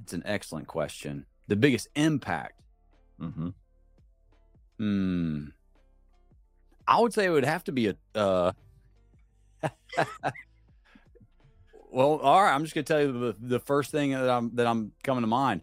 that's 0.00 0.12
an 0.12 0.22
excellent 0.24 0.66
question. 0.66 1.26
The 1.48 1.56
biggest 1.56 1.88
impact. 1.94 2.60
mm-hmm. 3.20 3.48
Hmm. 4.78 5.46
I 6.86 7.00
would 7.00 7.12
say 7.12 7.24
it 7.24 7.30
would 7.30 7.44
have 7.44 7.64
to 7.64 7.72
be 7.72 7.88
a. 7.88 7.96
Uh, 8.14 8.52
well, 11.90 12.18
all 12.18 12.42
right. 12.42 12.54
I'm 12.54 12.62
just 12.62 12.74
gonna 12.74 12.84
tell 12.84 13.00
you 13.00 13.12
the, 13.12 13.36
the 13.40 13.58
first 13.58 13.90
thing 13.90 14.10
that 14.12 14.30
I'm 14.30 14.54
that 14.54 14.66
I'm 14.66 14.92
coming 15.02 15.22
to 15.22 15.26
mind. 15.26 15.62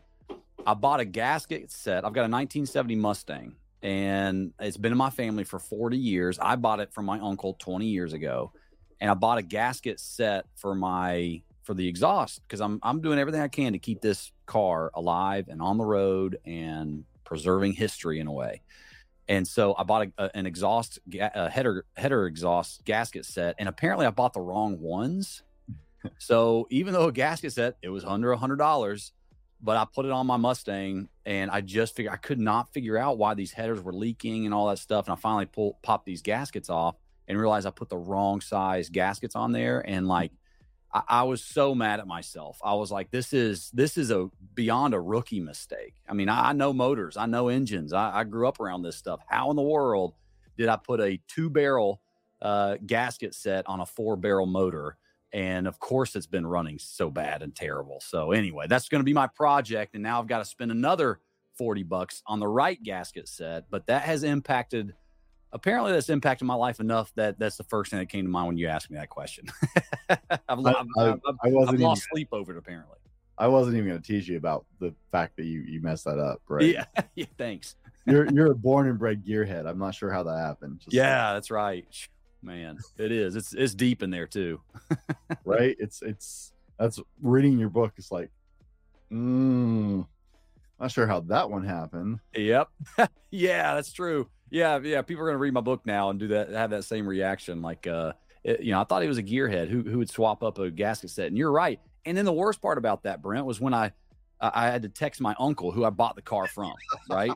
I 0.65 0.73
bought 0.73 0.99
a 0.99 1.05
gasket 1.05 1.71
set. 1.71 2.03
I've 2.03 2.13
got 2.13 2.21
a 2.21 2.31
1970 2.31 2.95
Mustang, 2.95 3.55
and 3.83 4.53
it's 4.59 4.77
been 4.77 4.93
in 4.93 4.97
my 4.97 5.09
family 5.09 5.43
for 5.43 5.59
40 5.59 5.97
years. 5.97 6.39
I 6.39 6.55
bought 6.55 6.79
it 6.79 6.93
from 6.93 7.05
my 7.05 7.19
uncle 7.19 7.55
20 7.59 7.85
years 7.85 8.13
ago, 8.13 8.53
and 9.01 9.11
I 9.11 9.13
bought 9.13 9.37
a 9.37 9.41
gasket 9.43 9.99
set 9.99 10.45
for 10.55 10.73
my 10.73 11.41
for 11.63 11.73
the 11.73 11.87
exhaust 11.87 12.41
because 12.47 12.61
I'm 12.61 12.79
I'm 12.81 13.01
doing 13.01 13.19
everything 13.19 13.41
I 13.41 13.49
can 13.49 13.73
to 13.73 13.79
keep 13.79 14.01
this 14.01 14.31
car 14.45 14.89
alive 14.93 15.47
and 15.49 15.61
on 15.61 15.77
the 15.77 15.85
road 15.85 16.39
and 16.45 17.03
preserving 17.25 17.73
history 17.73 18.19
in 18.19 18.27
a 18.27 18.31
way. 18.31 18.61
And 19.27 19.47
so 19.47 19.75
I 19.77 19.83
bought 19.83 20.07
a, 20.07 20.25
a- 20.25 20.37
an 20.37 20.45
exhaust 20.45 20.99
a 21.13 21.49
header 21.49 21.85
header 21.95 22.25
exhaust 22.25 22.85
gasket 22.85 23.25
set, 23.25 23.55
and 23.59 23.67
apparently 23.67 24.05
I 24.05 24.11
bought 24.11 24.33
the 24.33 24.41
wrong 24.41 24.79
ones. 24.79 25.43
so 26.17 26.67
even 26.69 26.93
though 26.93 27.07
a 27.07 27.11
gasket 27.11 27.51
set, 27.51 27.75
it 27.81 27.89
was 27.89 28.05
under 28.05 28.31
a 28.31 28.37
hundred 28.37 28.57
dollars, 28.57 29.11
but 29.63 29.77
I 29.77 29.85
put 29.85 30.05
it 30.05 30.11
on 30.11 30.27
my 30.27 30.35
Mustang, 30.35 31.07
and 31.25 31.49
I 31.49 31.61
just 31.61 31.95
figured 31.95 32.13
I 32.13 32.17
could 32.17 32.39
not 32.39 32.73
figure 32.73 32.97
out 32.97 33.17
why 33.17 33.33
these 33.33 33.53
headers 33.53 33.81
were 33.81 33.93
leaking 33.93 34.45
and 34.45 34.53
all 34.53 34.67
that 34.67 34.77
stuff. 34.77 35.07
And 35.07 35.13
I 35.13 35.15
finally 35.15 35.45
pulled 35.45 35.81
popped 35.81 36.05
these 36.05 36.21
gaskets 36.21 36.69
off 36.69 36.95
and 37.27 37.39
realized 37.39 37.65
I 37.65 37.71
put 37.71 37.87
the 37.87 37.97
wrong 37.97 38.41
size 38.41 38.89
gaskets 38.89 39.35
on 39.35 39.51
there, 39.53 39.79
and 39.79 40.07
like. 40.07 40.31
I, 40.95 41.01
I 41.07 41.23
was 41.23 41.43
so 41.43 41.73
mad 41.73 41.99
at 41.99 42.05
myself. 42.05 42.59
I 42.63 42.75
was 42.75 42.91
like, 42.91 43.09
"This 43.09 43.33
is 43.33 43.71
this 43.71 43.97
is 43.97 44.11
a 44.11 44.29
beyond 44.53 44.93
a 44.93 45.01
rookie 45.01 45.39
mistake." 45.39 45.95
I 46.07 46.13
mean, 46.13 46.29
I, 46.29 46.49
I 46.49 46.53
know 46.53 46.71
motors, 46.71 47.17
I 47.17 47.25
know 47.25 47.47
engines, 47.47 47.93
I, 47.93 48.19
I 48.19 48.23
grew 48.25 48.47
up 48.47 48.59
around 48.59 48.83
this 48.83 48.95
stuff. 48.95 49.19
How 49.25 49.49
in 49.49 49.55
the 49.55 49.63
world 49.63 50.13
did 50.55 50.69
I 50.69 50.75
put 50.75 51.01
a 51.01 51.19
two 51.27 51.49
barrel 51.49 51.99
uh, 52.43 52.77
gasket 52.85 53.33
set 53.33 53.67
on 53.67 53.79
a 53.79 53.87
four 53.87 54.15
barrel 54.15 54.45
motor? 54.45 54.97
And 55.33 55.67
of 55.67 55.79
course, 55.79 56.15
it's 56.15 56.27
been 56.27 56.45
running 56.45 56.77
so 56.77 57.09
bad 57.09 57.41
and 57.41 57.55
terrible. 57.55 57.99
So 58.01 58.31
anyway, 58.31 58.67
that's 58.69 58.87
going 58.87 58.99
to 58.99 59.05
be 59.05 59.13
my 59.13 59.27
project, 59.27 59.95
and 59.95 60.03
now 60.03 60.19
I've 60.19 60.27
got 60.27 60.37
to 60.39 60.45
spend 60.45 60.69
another 60.71 61.19
forty 61.57 61.81
bucks 61.83 62.21
on 62.27 62.39
the 62.39 62.47
right 62.47 62.81
gasket 62.81 63.27
set. 63.27 63.65
But 63.71 63.87
that 63.87 64.03
has 64.03 64.23
impacted. 64.23 64.93
Apparently, 65.51 65.91
that's 65.91 66.09
impacted 66.09 66.47
my 66.47 66.55
life 66.55 66.79
enough 66.79 67.11
that 67.15 67.37
that's 67.37 67.57
the 67.57 67.63
first 67.63 67.91
thing 67.91 67.99
that 67.99 68.09
came 68.09 68.25
to 68.25 68.29
mind 68.29 68.47
when 68.47 68.57
you 68.57 68.67
asked 68.67 68.89
me 68.89 68.97
that 68.97 69.09
question. 69.09 69.45
I've, 70.09 70.19
I- 70.49 70.49
I've, 70.49 70.65
I- 70.65 70.81
I've, 70.97 71.19
I've, 71.27 71.35
i 71.43 71.47
wasn't 71.49 71.67
I've 71.69 71.73
even, 71.75 71.81
lost 71.81 72.07
sleep 72.11 72.29
over 72.31 72.53
it. 72.53 72.57
Apparently, 72.57 72.97
i 73.39 73.47
wasn't 73.47 73.75
even 73.75 73.89
going 73.89 74.01
to 74.01 74.07
tease 74.07 74.27
you 74.27 74.37
about 74.37 74.65
the 74.79 74.93
fact 75.11 75.35
that 75.37 75.45
you 75.45 75.61
you 75.61 75.81
messed 75.81 76.05
that 76.05 76.19
up 76.19 76.41
right 76.47 76.65
yeah, 76.65 76.85
yeah. 77.15 77.25
Thanks. 77.37 77.75
you're 78.05 78.25
you're 78.33 78.51
a 78.51 78.55
born 78.55 78.87
and 78.87 78.99
bred 78.99 79.25
gearhead. 79.25 79.67
I'm 79.67 79.79
not 79.79 79.95
sure 79.95 80.11
how 80.11 80.21
that 80.23 80.37
happened. 80.37 80.79
Just 80.79 80.93
yeah, 80.93 81.27
like, 81.29 81.35
that's 81.37 81.49
right. 81.51 81.85
Man, 82.43 82.77
it 82.97 83.11
is. 83.11 83.35
It's 83.35 83.53
it's 83.53 83.73
deep 83.73 84.03
in 84.03 84.09
there 84.09 84.27
too. 84.27 84.59
right? 85.45 85.75
It's 85.79 86.01
it's 86.01 86.51
that's 86.77 86.99
reading 87.21 87.57
your 87.57 87.69
book 87.69 87.93
is 87.97 88.11
like, 88.11 88.29
mm, 89.11 90.05
not 90.79 90.91
sure 90.91 91.07
how 91.07 91.21
that 91.21 91.49
one 91.49 91.63
happened. 91.63 92.19
Yep. 92.35 92.67
yeah, 93.31 93.75
that's 93.75 93.93
true. 93.93 94.27
Yeah, 94.49 94.79
yeah. 94.83 95.01
People 95.01 95.23
are 95.23 95.27
gonna 95.27 95.37
read 95.37 95.53
my 95.53 95.61
book 95.61 95.85
now 95.85 96.09
and 96.09 96.19
do 96.19 96.27
that, 96.29 96.49
have 96.49 96.71
that 96.71 96.83
same 96.83 97.07
reaction. 97.07 97.61
Like, 97.61 97.87
uh, 97.87 98.13
it, 98.43 98.59
you 98.61 98.71
know, 98.71 98.81
I 98.81 98.83
thought 98.83 99.01
he 99.01 99.07
was 99.07 99.17
a 99.17 99.23
gearhead 99.23 99.69
who 99.69 99.81
who 99.81 99.99
would 99.99 100.09
swap 100.09 100.43
up 100.43 100.59
a 100.59 100.69
gasket 100.69 101.11
set, 101.11 101.27
and 101.27 101.37
you're 101.37 101.51
right. 101.51 101.79
And 102.05 102.17
then 102.17 102.25
the 102.25 102.33
worst 102.33 102.61
part 102.61 102.77
about 102.77 103.03
that, 103.03 103.21
Brent, 103.21 103.45
was 103.45 103.61
when 103.61 103.73
I 103.73 103.93
I 104.41 104.65
had 104.65 104.81
to 104.81 104.89
text 104.89 105.21
my 105.21 105.33
uncle 105.39 105.71
who 105.71 105.85
I 105.85 105.89
bought 105.89 106.17
the 106.17 106.21
car 106.21 106.47
from, 106.47 106.73
right? 107.09 107.31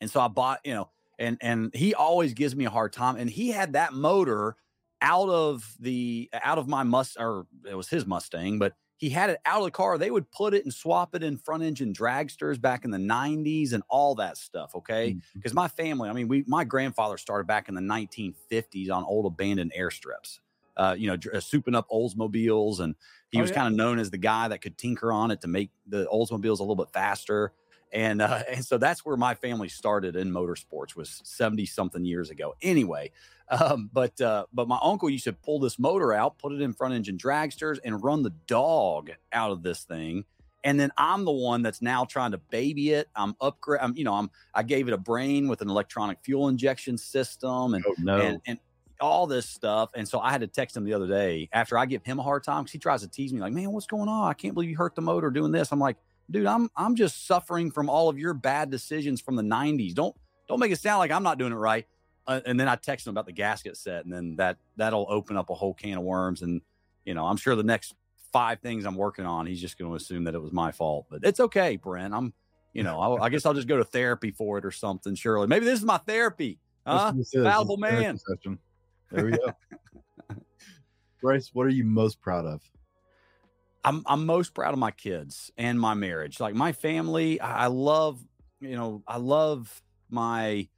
and 0.00 0.10
so 0.10 0.20
I 0.20 0.28
bought, 0.28 0.60
you 0.64 0.74
know, 0.74 0.90
and 1.18 1.38
and 1.40 1.74
he 1.74 1.94
always 1.94 2.34
gives 2.34 2.54
me 2.54 2.64
a 2.64 2.70
hard 2.70 2.92
time, 2.92 3.16
and 3.16 3.28
he 3.28 3.50
had 3.50 3.74
that 3.74 3.92
motor 3.92 4.56
out 5.00 5.28
of 5.28 5.76
the 5.80 6.30
out 6.42 6.58
of 6.58 6.66
my 6.66 6.82
must 6.82 7.16
or 7.18 7.46
it 7.68 7.74
was 7.74 7.88
his 7.88 8.06
Mustang, 8.06 8.58
but 8.58 8.74
he 8.96 9.10
had 9.10 9.28
it 9.28 9.38
out 9.44 9.58
of 9.58 9.64
the 9.64 9.70
car. 9.70 9.98
They 9.98 10.10
would 10.10 10.30
put 10.30 10.54
it 10.54 10.64
and 10.64 10.72
swap 10.72 11.14
it 11.14 11.22
in 11.22 11.36
front 11.36 11.62
engine 11.62 11.92
dragsters 11.92 12.60
back 12.60 12.84
in 12.86 12.90
the 12.90 12.98
90s 12.98 13.72
and 13.72 13.82
all 13.88 14.14
that 14.14 14.38
stuff. 14.38 14.74
Okay. 14.74 15.16
Because 15.34 15.52
mm-hmm. 15.52 15.56
my 15.56 15.68
family, 15.68 16.08
I 16.08 16.12
mean, 16.14 16.28
we 16.28 16.44
my 16.46 16.64
grandfather 16.64 17.18
started 17.18 17.46
back 17.46 17.68
in 17.68 17.74
the 17.74 17.82
1950s 17.82 18.90
on 18.90 19.04
old 19.04 19.26
abandoned 19.26 19.72
airstrips. 19.78 20.40
Uh, 20.76 20.96
you 20.98 21.06
know, 21.06 21.14
uh, 21.14 21.38
souping 21.38 21.76
up 21.76 21.88
Oldsmobiles, 21.88 22.80
and 22.80 22.96
he 23.30 23.38
oh, 23.38 23.42
was 23.42 23.50
yeah. 23.50 23.56
kind 23.56 23.68
of 23.68 23.74
known 23.74 24.00
as 24.00 24.10
the 24.10 24.18
guy 24.18 24.48
that 24.48 24.60
could 24.60 24.76
tinker 24.76 25.12
on 25.12 25.30
it 25.30 25.40
to 25.42 25.46
make 25.46 25.70
the 25.86 26.04
Oldsmobiles 26.06 26.58
a 26.58 26.62
little 26.62 26.74
bit 26.74 26.90
faster. 26.92 27.52
And 27.94 28.20
uh, 28.20 28.42
and 28.50 28.64
so 28.64 28.76
that's 28.76 29.04
where 29.06 29.16
my 29.16 29.34
family 29.34 29.68
started 29.68 30.16
in 30.16 30.30
motorsports 30.30 30.94
was 30.94 31.22
70 31.24 31.64
something 31.66 32.04
years 32.04 32.28
ago. 32.28 32.54
Anyway, 32.60 33.12
um, 33.48 33.88
but 33.92 34.20
uh, 34.20 34.46
but 34.52 34.68
my 34.68 34.78
uncle 34.82 35.08
used 35.08 35.24
to 35.24 35.32
pull 35.32 35.60
this 35.60 35.78
motor 35.78 36.12
out, 36.12 36.38
put 36.38 36.52
it 36.52 36.60
in 36.60 36.74
front 36.74 36.94
engine 36.94 37.16
dragsters, 37.16 37.78
and 37.84 38.02
run 38.02 38.22
the 38.22 38.34
dog 38.46 39.10
out 39.32 39.52
of 39.52 39.62
this 39.62 39.84
thing. 39.84 40.24
And 40.64 40.80
then 40.80 40.90
I'm 40.96 41.26
the 41.26 41.32
one 41.32 41.60
that's 41.60 41.82
now 41.82 42.06
trying 42.06 42.30
to 42.30 42.38
baby 42.38 42.90
it. 42.90 43.08
I'm 43.14 43.36
upgrade. 43.40 43.80
I'm 43.82 43.96
you 43.96 44.04
know 44.04 44.14
I'm 44.14 44.30
I 44.52 44.62
gave 44.62 44.88
it 44.88 44.94
a 44.94 44.98
brain 44.98 45.46
with 45.48 45.62
an 45.62 45.70
electronic 45.70 46.18
fuel 46.22 46.48
injection 46.48 46.98
system 46.98 47.74
and 47.74 47.84
oh, 47.86 47.94
no. 47.98 48.18
and, 48.18 48.40
and 48.46 48.58
all 49.00 49.26
this 49.26 49.46
stuff. 49.46 49.90
And 49.94 50.08
so 50.08 50.20
I 50.20 50.30
had 50.30 50.40
to 50.40 50.46
text 50.46 50.76
him 50.76 50.84
the 50.84 50.94
other 50.94 51.06
day 51.06 51.48
after 51.52 51.76
I 51.76 51.84
give 51.84 52.02
him 52.04 52.18
a 52.18 52.22
hard 52.22 52.44
time 52.44 52.62
because 52.62 52.72
he 52.72 52.78
tries 52.78 53.02
to 53.02 53.08
tease 53.08 53.32
me 53.32 53.40
like, 53.40 53.52
man, 53.52 53.70
what's 53.72 53.86
going 53.86 54.08
on? 54.08 54.28
I 54.28 54.34
can't 54.34 54.54
believe 54.54 54.70
you 54.70 54.76
hurt 54.76 54.94
the 54.94 55.02
motor 55.02 55.30
doing 55.30 55.52
this. 55.52 55.72
I'm 55.72 55.80
like, 55.80 55.96
dude, 56.30 56.46
I'm 56.46 56.70
I'm 56.76 56.94
just 56.94 57.26
suffering 57.26 57.70
from 57.70 57.88
all 57.88 58.08
of 58.08 58.18
your 58.18 58.34
bad 58.34 58.70
decisions 58.70 59.20
from 59.20 59.36
the 59.36 59.42
90s. 59.42 59.94
Don't 59.94 60.14
don't 60.48 60.60
make 60.60 60.72
it 60.72 60.78
sound 60.78 60.98
like 60.98 61.10
I'm 61.10 61.22
not 61.22 61.38
doing 61.38 61.52
it 61.52 61.56
right 61.56 61.86
uh, 62.26 62.40
and 62.46 62.58
then 62.58 62.68
I 62.68 62.76
text 62.76 63.06
him 63.06 63.10
about 63.12 63.26
the 63.26 63.32
gasket 63.32 63.76
set, 63.76 64.04
and 64.04 64.12
then 64.12 64.36
that 64.36 64.56
that'll 64.76 65.06
open 65.08 65.36
up 65.36 65.50
a 65.50 65.54
whole 65.54 65.74
can 65.74 65.98
of 65.98 66.04
worms. 66.04 66.42
And 66.42 66.60
you 67.04 67.14
know, 67.14 67.26
I'm 67.26 67.36
sure 67.36 67.54
the 67.54 67.62
next 67.62 67.94
five 68.32 68.60
things 68.60 68.84
I'm 68.84 68.96
working 68.96 69.26
on, 69.26 69.46
he's 69.46 69.60
just 69.60 69.78
going 69.78 69.90
to 69.90 69.96
assume 69.96 70.24
that 70.24 70.34
it 70.34 70.40
was 70.40 70.52
my 70.52 70.72
fault. 70.72 71.06
But 71.10 71.20
it's 71.22 71.40
okay, 71.40 71.76
Brent. 71.76 72.14
I'm, 72.14 72.32
you 72.72 72.82
know, 72.82 72.98
I, 72.98 73.26
I 73.26 73.28
guess 73.28 73.44
I'll 73.44 73.54
just 73.54 73.68
go 73.68 73.76
to 73.76 73.84
therapy 73.84 74.30
for 74.30 74.58
it 74.58 74.64
or 74.64 74.70
something. 74.70 75.14
Surely, 75.14 75.46
maybe 75.46 75.66
this 75.66 75.78
is 75.78 75.84
my 75.84 75.98
therapy, 75.98 76.58
huh? 76.86 77.12
Fallible 77.34 77.76
man. 77.76 78.18
There 79.10 79.26
we 79.26 79.32
go. 79.32 79.52
Bryce, 81.20 81.50
what 81.52 81.66
are 81.66 81.70
you 81.70 81.84
most 81.84 82.20
proud 82.20 82.46
of? 82.46 82.62
I'm 83.84 84.02
I'm 84.06 84.26
most 84.26 84.54
proud 84.54 84.72
of 84.72 84.78
my 84.78 84.90
kids 84.90 85.50
and 85.58 85.78
my 85.78 85.94
marriage. 85.94 86.40
Like 86.40 86.54
my 86.54 86.72
family, 86.72 87.40
I 87.40 87.66
love, 87.66 88.24
you 88.60 88.76
know, 88.76 89.02
I 89.06 89.18
love 89.18 89.82
my 90.08 90.68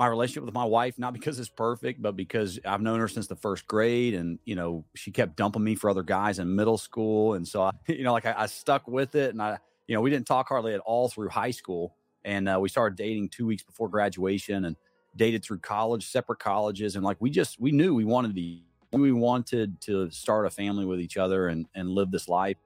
my 0.00 0.06
relationship 0.06 0.44
with 0.44 0.54
my 0.54 0.64
wife, 0.64 0.98
not 0.98 1.12
because 1.12 1.38
it's 1.38 1.50
perfect, 1.50 2.00
but 2.00 2.16
because 2.16 2.58
I've 2.64 2.80
known 2.80 3.00
her 3.00 3.08
since 3.08 3.26
the 3.26 3.36
first 3.36 3.66
grade. 3.66 4.14
And, 4.14 4.38
you 4.46 4.54
know, 4.54 4.86
she 4.94 5.10
kept 5.10 5.36
dumping 5.36 5.62
me 5.62 5.74
for 5.74 5.90
other 5.90 6.02
guys 6.02 6.38
in 6.38 6.56
middle 6.56 6.78
school. 6.78 7.34
And 7.34 7.46
so, 7.46 7.64
I, 7.64 7.72
you 7.86 8.02
know, 8.02 8.12
like 8.12 8.24
I, 8.24 8.34
I 8.38 8.46
stuck 8.46 8.88
with 8.88 9.14
it. 9.14 9.30
And 9.30 9.42
I, 9.42 9.58
you 9.86 9.94
know, 9.94 10.00
we 10.00 10.08
didn't 10.08 10.26
talk 10.26 10.48
hardly 10.48 10.72
at 10.72 10.80
all 10.80 11.10
through 11.10 11.28
high 11.28 11.50
school. 11.50 11.96
And 12.24 12.48
uh, 12.48 12.58
we 12.58 12.70
started 12.70 12.96
dating 12.96 13.28
two 13.28 13.44
weeks 13.44 13.62
before 13.62 13.90
graduation 13.90 14.64
and 14.64 14.76
dated 15.16 15.44
through 15.44 15.58
college, 15.58 16.06
separate 16.06 16.38
colleges. 16.38 16.96
And 16.96 17.04
like 17.04 17.18
we 17.20 17.28
just, 17.28 17.60
we 17.60 17.70
knew 17.70 17.94
we 17.94 18.06
wanted 18.06 18.34
to, 18.34 18.58
we 18.92 19.12
wanted 19.12 19.80
to 19.82 20.10
start 20.10 20.46
a 20.46 20.50
family 20.50 20.84
with 20.84 21.00
each 21.00 21.16
other 21.16 21.48
and, 21.48 21.66
and 21.74 21.90
live 21.90 22.10
this 22.10 22.28
life. 22.28 22.56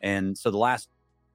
And 0.00 0.36
so 0.36 0.50
the 0.50 0.58
last 0.58 0.88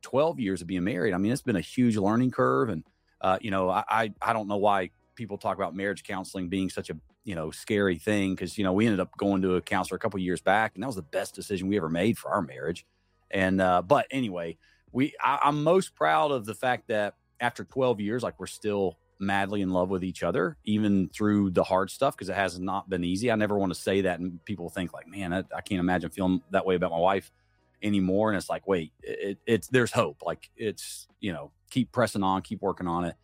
12 0.03 0.39
years 0.39 0.61
of 0.61 0.67
being 0.67 0.83
married, 0.83 1.13
I 1.13 1.17
mean, 1.17 1.31
it's 1.31 1.41
been 1.41 1.55
a 1.55 1.61
huge 1.61 1.97
learning 1.97 2.31
curve. 2.31 2.69
And, 2.69 2.83
uh, 3.21 3.39
you 3.41 3.51
know, 3.51 3.69
I, 3.69 3.83
I, 3.89 4.13
I 4.21 4.33
don't 4.33 4.47
know 4.47 4.57
why 4.57 4.91
people 5.15 5.37
talk 5.37 5.57
about 5.57 5.75
marriage 5.75 6.03
counseling 6.03 6.47
being 6.47 6.69
such 6.69 6.89
a 6.89 6.97
you 7.27 7.35
know 7.35 7.51
scary 7.51 7.97
thing 7.97 8.33
because 8.33 8.57
you 8.57 8.63
know 8.63 8.71
we 8.71 8.85
ended 8.85 9.01
up 9.01 9.15
going 9.17 9.41
to 9.41 9.55
a 9.55 9.61
counselor 9.61 9.97
a 9.97 9.99
couple 9.99 10.17
years 10.19 10.39
back 10.39 10.75
and 10.75 10.81
that 10.81 10.87
was 10.87 10.95
the 10.95 11.01
best 11.01 11.35
decision 11.35 11.67
we 11.67 11.75
ever 11.75 11.89
made 11.89 12.17
for 12.17 12.31
our 12.31 12.41
marriage 12.41 12.85
and 13.31 13.59
uh 13.59 13.81
but 13.81 14.07
anyway 14.11 14.57
we 14.93 15.13
I, 15.21 15.39
i'm 15.43 15.61
most 15.61 15.93
proud 15.93 16.31
of 16.31 16.45
the 16.45 16.55
fact 16.55 16.87
that 16.87 17.15
after 17.41 17.65
12 17.65 17.99
years 17.99 18.23
like 18.23 18.39
we're 18.39 18.47
still 18.47 18.97
madly 19.19 19.61
in 19.61 19.71
love 19.71 19.89
with 19.89 20.03
each 20.03 20.23
other 20.23 20.57
even 20.63 21.09
through 21.09 21.49
the 21.49 21.63
hard 21.63 21.89
stuff 21.89 22.15
because 22.15 22.29
it 22.29 22.35
has 22.35 22.59
not 22.59 22.89
been 22.89 23.03
easy. 23.03 23.31
I 23.31 23.35
never 23.35 23.57
want 23.57 23.73
to 23.73 23.79
say 23.79 24.01
that 24.01 24.19
and 24.19 24.43
people 24.45 24.69
think 24.69 24.93
like 24.93 25.07
man 25.07 25.33
I, 25.33 25.43
I 25.55 25.61
can't 25.61 25.79
imagine 25.79 26.09
feeling 26.09 26.41
that 26.51 26.65
way 26.65 26.75
about 26.75 26.91
my 26.91 26.99
wife 26.99 27.31
anymore. 27.81 28.29
And 28.29 28.37
it's 28.37 28.49
like 28.49 28.67
wait 28.67 28.93
it, 29.01 29.39
it's 29.45 29.67
there's 29.67 29.91
hope. 29.91 30.21
Like 30.25 30.49
it's 30.55 31.07
you 31.19 31.33
know 31.33 31.51
keep 31.69 31.91
pressing 31.91 32.23
on 32.23 32.41
keep 32.41 32.61
working 32.61 32.87
on 32.87 33.05
it. 33.05 33.15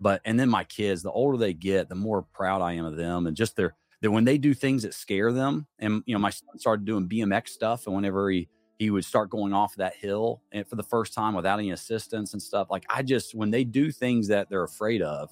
But 0.00 0.22
and 0.24 0.40
then 0.40 0.48
my 0.48 0.64
kids, 0.64 1.02
the 1.02 1.10
older 1.10 1.36
they 1.36 1.52
get, 1.52 1.88
the 1.88 1.94
more 1.94 2.22
proud 2.22 2.62
I 2.62 2.72
am 2.72 2.86
of 2.86 2.96
them 2.96 3.26
and 3.26 3.36
just 3.36 3.56
their 3.56 3.74
that 4.02 4.10
when 4.10 4.24
they 4.24 4.38
do 4.38 4.54
things 4.54 4.82
that 4.82 4.94
scare 4.94 5.32
them. 5.32 5.66
And 5.78 6.02
you 6.06 6.14
know, 6.14 6.20
my 6.20 6.30
son 6.30 6.58
started 6.58 6.84
doing 6.84 7.08
BMX 7.08 7.48
stuff, 7.48 7.86
and 7.86 7.94
whenever 7.94 8.30
he 8.30 8.48
he 8.80 8.88
would 8.88 9.04
start 9.04 9.28
going 9.28 9.52
off 9.52 9.74
that 9.74 9.94
hill 9.94 10.40
and 10.52 10.66
for 10.66 10.74
the 10.74 10.82
first 10.82 11.12
time 11.12 11.34
without 11.34 11.58
any 11.58 11.70
assistance 11.70 12.32
and 12.32 12.40
stuff. 12.40 12.68
Like 12.70 12.86
I 12.88 13.02
just 13.02 13.34
when 13.34 13.50
they 13.50 13.62
do 13.62 13.92
things 13.92 14.28
that 14.28 14.48
they're 14.48 14.64
afraid 14.64 15.02
of 15.02 15.28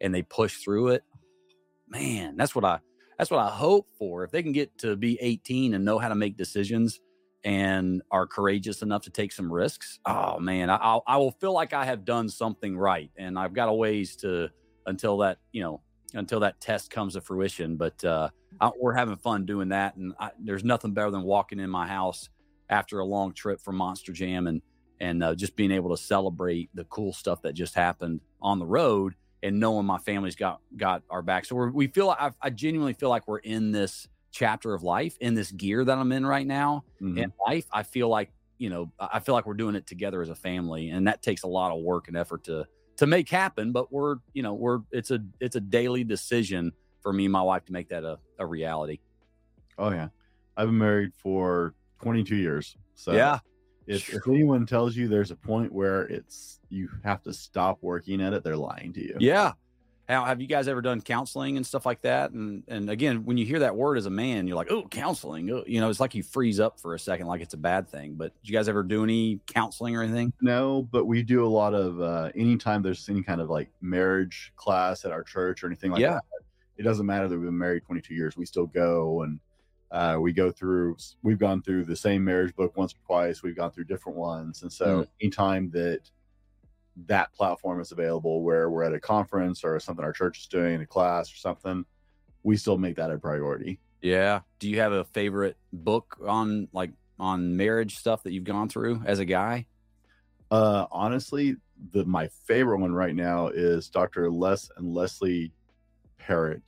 and 0.00 0.14
they 0.14 0.22
push 0.22 0.58
through 0.58 0.90
it, 0.90 1.02
man, 1.88 2.36
that's 2.36 2.54
what 2.54 2.64
I 2.64 2.78
that's 3.18 3.28
what 3.28 3.40
I 3.40 3.50
hope 3.50 3.88
for. 3.98 4.22
If 4.22 4.30
they 4.30 4.40
can 4.40 4.52
get 4.52 4.78
to 4.78 4.94
be 4.94 5.18
18 5.20 5.74
and 5.74 5.84
know 5.84 5.98
how 5.98 6.10
to 6.10 6.14
make 6.14 6.36
decisions 6.36 7.00
and 7.42 8.02
are 8.12 8.24
courageous 8.24 8.82
enough 8.82 9.02
to 9.02 9.10
take 9.10 9.32
some 9.32 9.52
risks, 9.52 9.98
oh 10.06 10.38
man, 10.38 10.70
I, 10.70 10.76
I'll, 10.76 11.02
I 11.04 11.16
will 11.16 11.32
feel 11.32 11.52
like 11.52 11.72
I 11.72 11.84
have 11.84 12.04
done 12.04 12.28
something 12.28 12.78
right. 12.78 13.10
And 13.16 13.36
I've 13.36 13.52
got 13.52 13.68
a 13.68 13.72
ways 13.72 14.14
to 14.18 14.48
until 14.86 15.18
that, 15.18 15.38
you 15.50 15.60
know, 15.60 15.80
until 16.14 16.38
that 16.38 16.60
test 16.60 16.92
comes 16.92 17.14
to 17.14 17.20
fruition. 17.20 17.76
But 17.76 18.04
uh, 18.04 18.28
I, 18.60 18.70
we're 18.80 18.94
having 18.94 19.16
fun 19.16 19.44
doing 19.44 19.70
that. 19.70 19.96
And 19.96 20.14
I, 20.20 20.30
there's 20.38 20.62
nothing 20.62 20.92
better 20.92 21.10
than 21.10 21.24
walking 21.24 21.58
in 21.58 21.68
my 21.68 21.88
house 21.88 22.28
after 22.72 22.98
a 22.98 23.04
long 23.04 23.32
trip 23.34 23.60
from 23.60 23.76
Monster 23.76 24.12
Jam 24.12 24.48
and 24.48 24.62
and 24.98 25.22
uh, 25.22 25.34
just 25.34 25.56
being 25.56 25.72
able 25.72 25.94
to 25.94 26.02
celebrate 26.02 26.70
the 26.74 26.84
cool 26.84 27.12
stuff 27.12 27.42
that 27.42 27.52
just 27.52 27.74
happened 27.74 28.20
on 28.40 28.58
the 28.58 28.66
road 28.66 29.14
and 29.42 29.58
knowing 29.60 29.84
my 29.84 29.98
family's 29.98 30.36
got 30.36 30.60
got 30.76 31.02
our 31.10 31.22
back. 31.22 31.44
So 31.44 31.54
we're, 31.54 31.70
we 31.70 31.88
feel 31.88 32.10
I, 32.10 32.30
I 32.40 32.50
genuinely 32.50 32.94
feel 32.94 33.10
like 33.10 33.28
we're 33.28 33.38
in 33.38 33.72
this 33.72 34.08
chapter 34.30 34.72
of 34.72 34.82
life 34.82 35.16
in 35.20 35.34
this 35.34 35.50
gear 35.50 35.84
that 35.84 35.98
I'm 35.98 36.10
in 36.10 36.24
right 36.24 36.46
now 36.46 36.84
mm-hmm. 37.00 37.18
in 37.18 37.32
life, 37.46 37.66
I 37.70 37.82
feel 37.82 38.08
like, 38.08 38.30
you 38.56 38.70
know, 38.70 38.90
I 38.98 39.20
feel 39.20 39.34
like 39.34 39.44
we're 39.44 39.54
doing 39.54 39.74
it 39.74 39.86
together 39.86 40.22
as 40.22 40.30
a 40.30 40.34
family. 40.34 40.88
And 40.88 41.06
that 41.06 41.20
takes 41.20 41.42
a 41.42 41.48
lot 41.48 41.70
of 41.70 41.82
work 41.82 42.08
and 42.08 42.16
effort 42.16 42.44
to 42.44 42.66
to 42.96 43.06
make 43.06 43.28
happen. 43.28 43.72
But 43.72 43.92
we're, 43.92 44.16
you 44.32 44.42
know, 44.42 44.54
we're 44.54 44.80
it's 44.90 45.10
a 45.10 45.18
it's 45.40 45.56
a 45.56 45.60
daily 45.60 46.04
decision 46.04 46.72
for 47.02 47.12
me 47.12 47.26
and 47.26 47.32
my 47.32 47.42
wife 47.42 47.66
to 47.66 47.72
make 47.72 47.90
that 47.90 48.04
a, 48.04 48.18
a 48.38 48.46
reality. 48.46 49.00
Oh 49.76 49.90
yeah. 49.90 50.08
I've 50.56 50.68
been 50.68 50.78
married 50.78 51.12
for 51.14 51.74
22 52.02 52.36
years. 52.36 52.76
So 52.94 53.12
yeah. 53.12 53.38
If, 53.86 54.14
if 54.14 54.28
anyone 54.28 54.66
tells 54.66 54.96
you 54.96 55.08
there's 55.08 55.30
a 55.30 55.36
point 55.36 55.72
where 55.72 56.02
it's 56.02 56.60
you 56.68 56.88
have 57.04 57.22
to 57.22 57.32
stop 57.32 57.78
working 57.80 58.20
at 58.20 58.32
it, 58.32 58.44
they're 58.44 58.56
lying 58.56 58.92
to 58.92 59.00
you. 59.00 59.16
Yeah. 59.18 59.52
How 60.08 60.24
have 60.24 60.40
you 60.40 60.46
guys 60.46 60.68
ever 60.68 60.82
done 60.82 61.00
counseling 61.00 61.56
and 61.56 61.64
stuff 61.64 61.86
like 61.86 62.02
that? 62.02 62.32
And 62.32 62.64
and 62.68 62.90
again, 62.90 63.24
when 63.24 63.36
you 63.38 63.46
hear 63.46 63.60
that 63.60 63.74
word 63.74 63.98
as 63.98 64.06
a 64.06 64.10
man, 64.10 64.46
you're 64.46 64.56
like, 64.56 64.70
oh, 64.70 64.86
counseling. 64.86 65.50
Oh, 65.50 65.64
you 65.66 65.80
know, 65.80 65.88
it's 65.88 66.00
like 66.00 66.14
you 66.14 66.22
freeze 66.22 66.60
up 66.60 66.78
for 66.78 66.94
a 66.94 66.98
second, 66.98 67.26
like 67.28 67.40
it's 67.40 67.54
a 67.54 67.58
bad 67.58 67.88
thing. 67.88 68.14
But 68.14 68.34
did 68.42 68.50
you 68.50 68.56
guys 68.56 68.68
ever 68.68 68.82
do 68.82 69.04
any 69.04 69.40
counseling 69.46 69.96
or 69.96 70.02
anything? 70.02 70.32
No, 70.40 70.86
but 70.90 71.06
we 71.06 71.22
do 71.22 71.46
a 71.46 71.48
lot 71.48 71.72
of 71.72 72.00
uh, 72.00 72.30
anytime 72.34 72.82
there's 72.82 73.08
any 73.08 73.22
kind 73.22 73.40
of 73.40 73.48
like 73.48 73.70
marriage 73.80 74.52
class 74.56 75.04
at 75.04 75.12
our 75.12 75.22
church 75.22 75.62
or 75.62 75.68
anything 75.68 75.92
like 75.92 76.00
yeah. 76.00 76.14
that. 76.14 76.22
It 76.76 76.82
doesn't 76.82 77.06
matter 77.06 77.28
that 77.28 77.36
we've 77.36 77.46
been 77.46 77.58
married 77.58 77.84
22 77.84 78.14
years. 78.14 78.36
We 78.36 78.44
still 78.44 78.66
go 78.66 79.22
and 79.22 79.38
uh, 79.92 80.16
we 80.18 80.32
go 80.32 80.50
through. 80.50 80.96
We've 81.22 81.38
gone 81.38 81.62
through 81.62 81.84
the 81.84 81.94
same 81.94 82.24
marriage 82.24 82.56
book 82.56 82.76
once 82.76 82.94
or 82.94 83.06
twice. 83.06 83.42
We've 83.42 83.54
gone 83.54 83.70
through 83.70 83.84
different 83.84 84.18
ones, 84.18 84.62
and 84.62 84.72
so 84.72 85.02
mm. 85.02 85.08
anytime 85.20 85.70
that 85.72 86.00
that 87.06 87.32
platform 87.34 87.80
is 87.80 87.92
available 87.92 88.42
where 88.42 88.70
we're 88.70 88.82
at 88.82 88.94
a 88.94 89.00
conference 89.00 89.64
or 89.64 89.78
something 89.80 90.04
our 90.04 90.12
church 90.12 90.40
is 90.40 90.46
doing, 90.46 90.80
a 90.80 90.86
class 90.86 91.32
or 91.32 91.36
something, 91.36 91.84
we 92.42 92.56
still 92.56 92.78
make 92.78 92.96
that 92.96 93.10
a 93.10 93.18
priority. 93.18 93.78
Yeah. 94.00 94.40
Do 94.58 94.68
you 94.68 94.80
have 94.80 94.92
a 94.92 95.04
favorite 95.04 95.56
book 95.72 96.18
on 96.26 96.68
like 96.72 96.90
on 97.18 97.56
marriage 97.56 97.96
stuff 97.96 98.22
that 98.24 98.32
you've 98.32 98.44
gone 98.44 98.68
through 98.68 99.02
as 99.06 99.18
a 99.20 99.24
guy? 99.24 99.66
Uh 100.50 100.86
honestly, 100.90 101.56
the 101.92 102.04
my 102.04 102.28
favorite 102.46 102.78
one 102.78 102.92
right 102.92 103.14
now 103.14 103.48
is 103.48 103.88
Dr. 103.88 104.30
Les 104.30 104.70
and 104.76 104.92
Leslie 104.92 105.52
Parrott, 106.18 106.62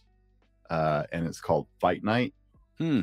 uh, 0.71 1.05
and 1.13 1.27
it's 1.27 1.41
called 1.41 1.67
Fight 1.81 2.03
Night. 2.03 2.35
Hmm. 2.79 3.03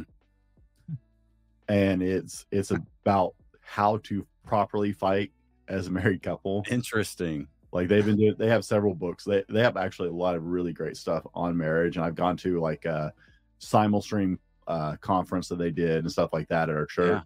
And 1.67 2.01
it's 2.01 2.45
it's 2.51 2.71
about 2.71 3.33
how 3.61 3.97
to 4.03 4.25
properly 4.45 4.91
fight 4.91 5.31
as 5.67 5.87
a 5.87 5.91
married 5.91 6.21
couple. 6.21 6.65
Interesting. 6.69 7.47
Like 7.71 7.87
they've 7.87 8.05
been 8.05 8.17
doing, 8.17 8.35
they 8.37 8.49
have 8.49 8.65
several 8.65 8.93
books. 8.93 9.23
They 9.23 9.43
they 9.47 9.61
have 9.61 9.77
actually 9.77 10.09
a 10.09 10.13
lot 10.13 10.35
of 10.35 10.45
really 10.45 10.73
great 10.73 10.97
stuff 10.97 11.25
on 11.33 11.57
marriage. 11.57 11.95
And 11.95 12.05
I've 12.05 12.15
gone 12.15 12.37
to 12.37 12.59
like 12.59 12.85
a 12.85 13.13
simul 13.59 14.01
stream 14.01 14.39
uh, 14.67 14.97
conference 14.97 15.47
that 15.47 15.57
they 15.57 15.71
did 15.71 15.99
and 15.99 16.11
stuff 16.11 16.33
like 16.33 16.49
that 16.49 16.69
at 16.69 16.75
our 16.75 16.85
church. 16.85 17.13
Yeah. 17.13 17.21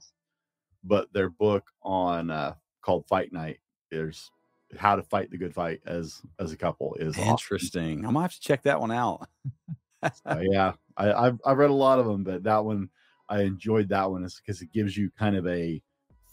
But 0.83 1.11
their 1.13 1.29
book 1.29 1.65
on 1.81 2.29
uh, 2.29 2.53
called 2.81 3.07
Fight 3.07 3.33
Night 3.33 3.59
is 3.89 4.29
how 4.77 4.95
to 4.95 5.03
fight 5.03 5.31
the 5.31 5.37
good 5.37 5.53
fight 5.53 5.81
as 5.85 6.21
as 6.39 6.51
a 6.51 6.57
couple 6.57 6.95
is 6.95 7.17
awesome. 7.17 7.29
Interesting. 7.29 8.05
I 8.05 8.11
might 8.11 8.23
have 8.23 8.33
to 8.33 8.41
check 8.41 8.63
that 8.63 8.79
one 8.79 8.91
out. 8.91 9.27
Uh, 10.25 10.39
yeah, 10.41 10.73
I, 10.97 11.11
I've 11.13 11.39
I've 11.45 11.57
read 11.57 11.69
a 11.69 11.73
lot 11.73 11.99
of 11.99 12.05
them, 12.05 12.23
but 12.23 12.43
that 12.43 12.63
one 12.63 12.89
I 13.29 13.41
enjoyed 13.41 13.89
that 13.89 14.09
one 14.09 14.23
is 14.23 14.39
because 14.43 14.61
it 14.61 14.71
gives 14.71 14.95
you 14.95 15.09
kind 15.17 15.35
of 15.35 15.47
a 15.47 15.81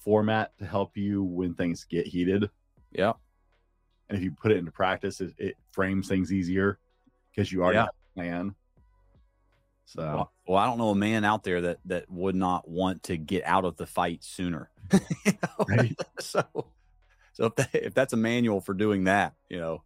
format 0.05 0.57
to 0.59 0.67
help 0.67 0.97
you 0.97 1.23
when 1.23 1.55
things 1.55 1.85
get 1.85 2.07
heated. 2.07 2.51
yeah. 2.91 3.13
And 4.09 4.19
if 4.19 4.25
you 4.25 4.33
put 4.33 4.53
it 4.53 4.59
into 4.59 4.73
practice, 4.73 5.21
it, 5.23 5.33
it 5.39 5.57
frames 5.71 6.07
things 6.09 6.33
easier 6.33 6.79
because 7.31 7.51
you 7.51 7.63
already 7.63 7.77
Yeah. 7.77 7.83
have 7.85 7.89
a 7.89 8.21
plan. 8.21 8.55
So 9.87 10.03
Well, 10.03 10.33
well, 10.47 10.59
I 10.59 10.67
don't 10.67 10.79
know 10.79 10.91
a 10.91 10.95
man 10.95 11.25
out 11.25 11.45
there 11.45 11.61
that 11.63 11.79
that 11.87 12.11
would 12.11 12.35
not 12.35 12.69
want 12.69 13.05
to 13.05 13.17
get 13.17 13.45
out 13.45 13.65
of 13.65 13.77
the 13.77 13.87
fight 13.87 14.23
sooner. 14.25 14.71
You 15.25 15.33
know? 15.43 15.65
Right. 15.69 15.97
So, 16.21 16.43
so 17.33 17.47
if 17.47 17.55
that, 17.57 17.71
if 17.75 17.95
that's 17.95 18.13
a 18.13 18.17
manual 18.17 18.61
for 18.61 18.75
doing 18.75 19.05
that, 19.05 19.35
you 19.49 19.59
know, 19.59 19.83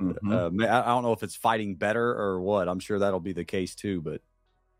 mhm. 0.00 0.62
uh, 0.62 0.66
I 0.66 0.80
I 0.82 0.86
don't 0.86 1.02
know 1.02 1.12
if 1.12 1.22
it's 1.22 1.36
fighting 1.36 1.74
better 1.76 2.10
or 2.14 2.40
what. 2.40 2.68
I'm 2.68 2.78
sure 2.80 2.98
that'll 2.98 3.20
be 3.20 3.32
the 3.32 3.44
case 3.44 3.74
too. 3.74 4.00
But 4.00 4.20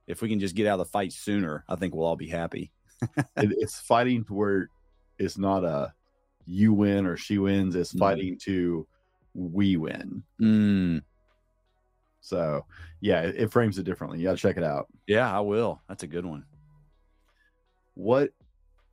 if 0.06 0.22
we 0.22 0.28
can 0.28 0.40
just 0.40 0.54
get 0.54 0.66
out 0.66 0.80
of 0.80 0.87
the 0.87 0.90
fight 0.90 1.12
sooner, 1.12 1.64
I 1.68 1.76
think 1.76 1.94
we'll 1.94 2.06
all 2.06 2.16
be 2.16 2.28
happy. 2.28 2.72
it, 3.16 3.26
it's 3.37 3.78
fighting 3.80 4.25
to 4.25 4.34
where 4.34 4.70
it's 5.18 5.38
not 5.38 5.64
a 5.64 5.92
you 6.46 6.72
win 6.72 7.06
or 7.06 7.16
she 7.16 7.38
wins. 7.38 7.75
It's 7.76 7.92
Mhm. 7.92 7.98
fighting 7.98 8.38
to 8.44 8.87
we 9.34 9.76
win. 9.76 10.22
Mm, 10.40 11.02
So 12.20 12.64
yeah, 13.00 13.20
it, 13.20 13.37
it 13.37 13.52
frames 13.52 13.78
it 13.78 13.84
differently. 13.84 14.18
You 14.18 14.25
got 14.25 14.32
to 14.32 14.37
check 14.42 14.56
it 14.56 14.64
out. 14.64 14.87
yeah, 15.06 15.30
I 15.30 15.40
will. 15.40 15.80
That's 15.88 16.02
a 16.02 16.06
good 16.08 16.25
one. 16.26 16.44
What 17.94 18.30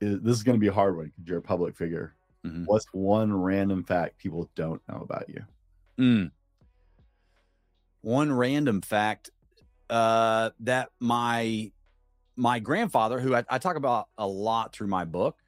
is 0.00 0.20
this 0.20 0.36
is 0.36 0.42
going 0.42 0.56
to 0.56 0.60
be 0.60 0.68
a 0.68 0.72
hard 0.72 0.96
one 0.96 1.06
because 1.16 1.28
you're 1.28 1.38
a 1.38 1.42
public 1.42 1.76
figure. 1.76 2.14
Mhm. 2.46 2.64
What's 2.66 2.86
one 2.92 3.32
random 3.32 3.82
fact 3.84 4.18
people 4.18 4.50
don't 4.54 4.82
know 4.88 4.98
about 5.00 5.28
you? 5.28 5.42
Mm. 5.98 6.30
One 8.02 8.32
random 8.32 8.82
fact 8.82 9.30
uh, 9.90 10.50
that 10.60 10.90
my 11.00 11.72
my 12.36 12.58
grandfather, 12.58 13.18
who 13.18 13.34
I, 13.34 13.44
I 13.48 13.58
talk 13.58 13.76
about 13.76 14.08
a 14.18 14.26
lot 14.26 14.74
through 14.74 14.88
my 14.88 15.04
book, 15.04 15.38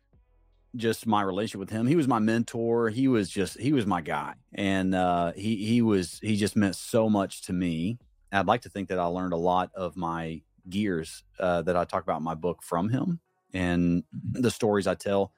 just 0.75 1.07
my 1.07 1.23
relationship 1.23 1.61
with 1.61 1.71
him. 1.71 1.87
He 1.87 1.97
was 1.97 2.09
my 2.09 2.19
mentor. 2.19 2.89
He 2.89 3.09
was 3.09 3.29
just 3.29 3.59
he 3.59 3.73
was 3.73 3.87
my 3.87 4.01
guy, 4.01 4.35
and 4.55 4.95
uh, 4.95 5.33
he 5.33 5.57
he 5.57 5.83
was 5.83 6.19
he 6.23 6.37
just 6.37 6.57
meant 6.57 6.77
so 6.77 7.09
much 7.09 7.43
to 7.43 7.53
me. 7.53 7.99
I'd 8.33 8.47
like 8.47 8.63
to 8.63 8.69
think 8.69 8.89
that 8.89 8.99
I 8.99 9.05
learned 9.07 9.33
a 9.33 9.39
lot 9.39 9.71
of 9.75 9.97
my 9.97 10.43
gears 10.69 11.25
uh, 11.39 11.63
that 11.63 11.77
I 11.77 11.85
talk 11.85 12.03
about 12.03 12.19
in 12.19 12.25
my 12.25 12.35
book 12.35 12.63
from 12.63 12.91
him 12.91 13.21
and 13.55 14.05
the 14.33 14.51
stories 14.51 14.87
I 14.87 14.95
tell 14.95 15.33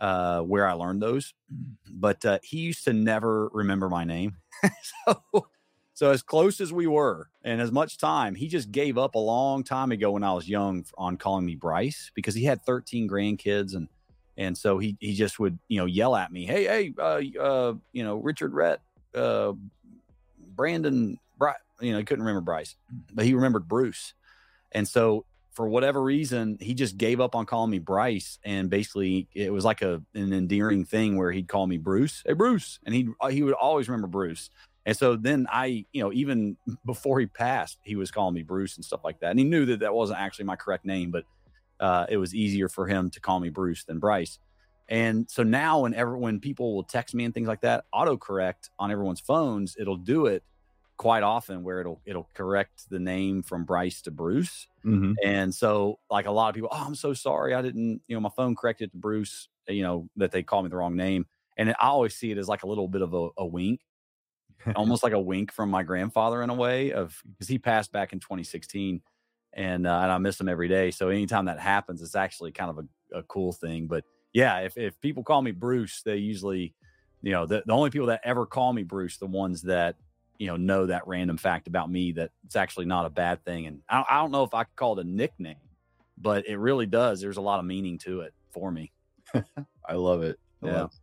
uh, 0.00 0.40
where 0.40 0.68
I 0.68 0.72
learned 0.72 1.02
those. 1.02 1.34
But 1.90 2.24
uh, 2.24 2.38
he 2.42 2.58
used 2.58 2.84
to 2.84 2.92
never 2.92 3.48
remember 3.52 3.88
my 3.88 4.04
name. 4.04 4.36
so, 5.06 5.46
so 5.94 6.10
as 6.10 6.22
close 6.22 6.60
as 6.60 6.72
we 6.72 6.86
were, 6.86 7.28
and 7.44 7.60
as 7.60 7.70
much 7.70 7.98
time, 7.98 8.34
he 8.34 8.48
just 8.48 8.72
gave 8.72 8.98
up 8.98 9.14
a 9.14 9.18
long 9.18 9.62
time 9.62 9.92
ago 9.92 10.10
when 10.10 10.24
I 10.24 10.32
was 10.32 10.48
young 10.48 10.84
on 10.98 11.16
calling 11.16 11.46
me 11.46 11.54
Bryce 11.54 12.10
because 12.14 12.34
he 12.34 12.44
had 12.44 12.64
13 12.64 13.08
grandkids 13.08 13.74
and 13.74 13.88
and 14.36 14.58
so 14.58 14.78
he 14.78 14.96
he 15.00 15.14
just 15.14 15.38
would 15.38 15.58
you 15.68 15.78
know 15.78 15.86
yell 15.86 16.16
at 16.16 16.32
me, 16.32 16.44
hey 16.44 16.64
hey 16.64 16.94
uh, 16.98 17.20
uh 17.40 17.74
you 17.92 18.02
know 18.02 18.16
Richard 18.16 18.52
Rhett, 18.52 18.80
uh 19.14 19.52
Brandon, 20.56 21.18
Bry-, 21.38 21.54
you 21.80 21.92
know 21.92 21.98
he 21.98 22.04
couldn't 22.04 22.24
remember 22.24 22.40
Bryce, 22.40 22.74
but 23.12 23.24
he 23.24 23.34
remembered 23.34 23.68
Bruce, 23.68 24.14
and 24.72 24.88
so 24.88 25.24
for 25.54 25.68
whatever 25.68 26.02
reason, 26.02 26.58
he 26.60 26.74
just 26.74 26.96
gave 26.96 27.20
up 27.20 27.34
on 27.34 27.46
calling 27.46 27.70
me 27.70 27.78
Bryce, 27.78 28.38
and 28.44 28.68
basically 28.68 29.28
it 29.32 29.52
was 29.52 29.64
like 29.64 29.82
a 29.82 30.02
an 30.14 30.32
endearing 30.32 30.84
thing 30.84 31.16
where 31.16 31.30
he'd 31.30 31.48
call 31.48 31.66
me 31.66 31.78
Bruce, 31.78 32.22
hey 32.26 32.32
Bruce, 32.32 32.80
and 32.84 32.94
he 32.94 33.08
he 33.30 33.42
would 33.42 33.54
always 33.54 33.88
remember 33.88 34.08
Bruce. 34.08 34.50
And 34.86 34.94
so 34.94 35.16
then 35.16 35.46
I, 35.50 35.86
you 35.92 36.02
know, 36.02 36.12
even 36.12 36.56
before 36.84 37.20
he 37.20 37.26
passed, 37.26 37.78
he 37.82 37.96
was 37.96 38.10
calling 38.10 38.34
me 38.34 38.42
Bruce 38.42 38.76
and 38.76 38.84
stuff 38.84 39.00
like 39.04 39.20
that, 39.20 39.30
and 39.30 39.38
he 39.38 39.44
knew 39.44 39.64
that 39.66 39.80
that 39.80 39.94
wasn't 39.94 40.20
actually 40.20 40.46
my 40.46 40.56
correct 40.56 40.84
name, 40.84 41.10
but 41.10 41.24
uh, 41.80 42.06
it 42.08 42.16
was 42.16 42.34
easier 42.34 42.68
for 42.68 42.86
him 42.86 43.10
to 43.10 43.20
call 43.20 43.40
me 43.40 43.48
Bruce 43.48 43.84
than 43.84 43.98
Bryce. 43.98 44.38
And 44.88 45.30
so 45.30 45.42
now, 45.42 45.80
whenever 45.80 46.16
when 46.18 46.40
people 46.40 46.74
will 46.74 46.84
text 46.84 47.14
me 47.14 47.24
and 47.24 47.32
things 47.32 47.48
like 47.48 47.62
that, 47.62 47.84
autocorrect 47.94 48.70
on 48.78 48.90
everyone's 48.90 49.20
phones, 49.20 49.76
it'll 49.78 49.96
do 49.96 50.26
it 50.26 50.42
quite 50.96 51.22
often 51.22 51.62
where 51.62 51.80
it'll 51.80 52.00
it'll 52.04 52.28
correct 52.34 52.88
the 52.88 52.98
name 52.98 53.42
from 53.42 53.64
Bryce 53.64 54.02
to 54.02 54.10
Bruce. 54.10 54.68
Mm-hmm. 54.84 55.12
And 55.24 55.54
so, 55.54 55.98
like 56.10 56.26
a 56.26 56.30
lot 56.30 56.48
of 56.48 56.54
people, 56.54 56.70
oh, 56.72 56.84
I'm 56.86 56.94
so 56.94 57.14
sorry, 57.14 57.54
I 57.54 57.62
didn't, 57.62 58.02
you 58.06 58.16
know, 58.16 58.20
my 58.20 58.30
phone 58.36 58.54
corrected 58.54 58.92
to 58.92 58.98
Bruce, 58.98 59.48
you 59.68 59.82
know, 59.82 60.08
that 60.16 60.30
they 60.30 60.42
called 60.42 60.64
me 60.64 60.70
the 60.70 60.76
wrong 60.76 60.96
name. 60.96 61.26
And 61.56 61.70
I 61.70 61.88
always 61.88 62.14
see 62.14 62.30
it 62.30 62.38
as 62.38 62.48
like 62.48 62.62
a 62.62 62.66
little 62.66 62.88
bit 62.88 63.02
of 63.02 63.14
a, 63.14 63.28
a 63.38 63.46
wink, 63.46 63.80
almost 64.76 65.02
like 65.02 65.12
a 65.12 65.20
wink 65.20 65.52
from 65.52 65.70
my 65.70 65.82
grandfather 65.82 66.42
in 66.42 66.50
a 66.50 66.54
way 66.54 66.92
of 66.92 67.20
because 67.32 67.48
he 67.48 67.58
passed 67.58 67.92
back 67.92 68.12
in 68.12 68.20
2016, 68.20 69.00
and 69.52 69.86
uh, 69.86 70.00
and 70.00 70.12
I 70.12 70.18
miss 70.18 70.40
him 70.40 70.48
every 70.48 70.68
day. 70.68 70.90
So 70.90 71.08
anytime 71.08 71.46
that 71.46 71.60
happens, 71.60 72.02
it's 72.02 72.16
actually 72.16 72.52
kind 72.52 72.70
of 72.70 72.78
a, 72.78 73.18
a 73.18 73.22
cool 73.24 73.52
thing. 73.52 73.86
But 73.86 74.04
yeah, 74.32 74.60
if 74.60 74.76
if 74.76 75.00
people 75.00 75.22
call 75.22 75.42
me 75.42 75.52
Bruce, 75.52 76.02
they 76.02 76.16
usually, 76.16 76.74
you 77.22 77.32
know, 77.32 77.46
the, 77.46 77.62
the 77.66 77.72
only 77.72 77.90
people 77.90 78.08
that 78.08 78.20
ever 78.24 78.46
call 78.46 78.72
me 78.72 78.82
Bruce, 78.82 79.16
the 79.16 79.26
ones 79.26 79.62
that 79.62 79.96
you 80.38 80.46
know 80.48 80.56
know 80.56 80.86
that 80.86 81.06
random 81.06 81.36
fact 81.36 81.68
about 81.68 81.90
me 81.90 82.12
that 82.12 82.30
it's 82.44 82.56
actually 82.56 82.86
not 82.86 83.06
a 83.06 83.10
bad 83.10 83.44
thing. 83.44 83.66
And 83.66 83.82
I, 83.88 84.04
I 84.08 84.16
don't 84.22 84.30
know 84.32 84.44
if 84.44 84.54
I 84.54 84.64
could 84.64 84.76
call 84.76 84.98
it 84.98 85.06
a 85.06 85.08
nickname, 85.08 85.56
but 86.18 86.46
it 86.46 86.56
really 86.58 86.86
does. 86.86 87.20
There's 87.20 87.36
a 87.36 87.42
lot 87.42 87.60
of 87.60 87.66
meaning 87.66 87.98
to 87.98 88.20
it 88.22 88.34
for 88.52 88.70
me. 88.70 88.92
I 89.88 89.94
love 89.94 90.22
it. 90.22 90.38
I 90.62 90.66
Yeah. 90.66 90.72
love 90.82 90.90
it. 90.92 91.00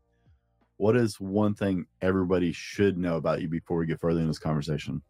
What 0.77 0.97
is 0.97 1.19
one 1.19 1.53
thing 1.53 1.85
everybody 2.01 2.51
should 2.51 2.97
know 2.97 3.17
about 3.17 3.41
you 3.41 3.47
before 3.47 3.77
we 3.77 3.85
get 3.85 3.99
further 3.99 4.19
in 4.19 4.27
this 4.27 4.39
conversation? 4.39 5.01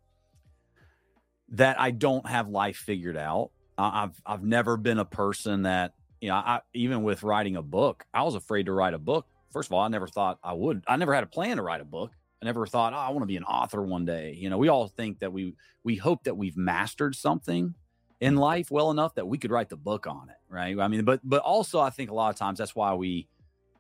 that 1.50 1.80
I 1.80 1.92
don't 1.92 2.26
have 2.28 2.48
life 2.50 2.78
figured 2.78 3.18
out. 3.18 3.52
I- 3.78 4.04
I've 4.04 4.22
I've 4.26 4.44
never 4.44 4.78
been 4.78 5.00
a 5.00 5.06
person 5.06 5.64
that 5.64 5.94
you 6.20 6.30
know. 6.30 6.36
I 6.36 6.62
even 6.74 7.04
with 7.04 7.24
writing 7.24 7.56
a 7.56 7.62
book, 7.62 8.06
I 8.14 8.24
was 8.24 8.36
afraid 8.36 8.68
to 8.68 8.72
write 8.72 8.94
a 8.94 9.00
book. 9.00 9.28
First 9.52 9.70
of 9.70 9.74
all, 9.74 9.82
I 9.82 9.88
never 9.90 10.08
thought 10.08 10.40
I 10.44 10.54
would. 10.54 10.84
I 10.88 10.96
never 10.96 11.14
had 11.14 11.24
a 11.24 11.28
plan 11.28 11.58
to 11.58 11.64
write 11.64 11.82
a 11.82 11.86
book. 11.86 12.12
I 12.42 12.46
never 12.46 12.66
thought, 12.66 12.94
oh, 12.94 12.98
I 12.98 13.10
want 13.10 13.22
to 13.22 13.28
be 13.28 13.38
an 13.38 13.44
author 13.44 13.82
one 13.84 14.06
day. 14.06 14.34
You 14.38 14.50
know, 14.50 14.58
we 14.58 14.68
all 14.68 14.88
think 14.88 15.20
that 15.20 15.32
we 15.32 15.56
we 15.84 15.96
hope 15.96 16.24
that 16.24 16.36
we've 16.36 16.58
mastered 16.58 17.16
something 17.16 17.76
in 18.20 18.36
life 18.36 18.72
well 18.72 18.92
enough 18.92 19.16
that 19.16 19.28
we 19.28 19.38
could 19.38 19.52
write 19.52 19.70
the 19.70 19.78
book 19.78 20.08
on 20.08 20.30
it, 20.30 20.38
right? 20.50 20.80
I 20.80 20.88
mean, 20.88 21.04
but 21.04 21.20
but 21.24 21.42
also 21.42 21.80
I 21.80 21.90
think 21.90 22.10
a 22.10 22.14
lot 22.14 22.30
of 22.30 22.36
times 22.38 22.58
that's 22.58 22.76
why 22.76 22.94
we 22.94 23.28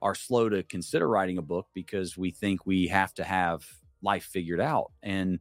are 0.02 0.15
slow 0.15 0.50
to 0.50 0.63
consider 0.63 1.08
writing 1.08 1.38
a 1.38 1.41
book 1.41 1.67
because 1.74 2.17
we 2.17 2.32
think 2.32 2.65
we 2.65 2.88
have 2.88 3.13
to 3.15 3.24
have 3.24 3.65
life 4.02 4.24
figured 4.24 4.60
out 4.60 4.91
and 5.04 5.39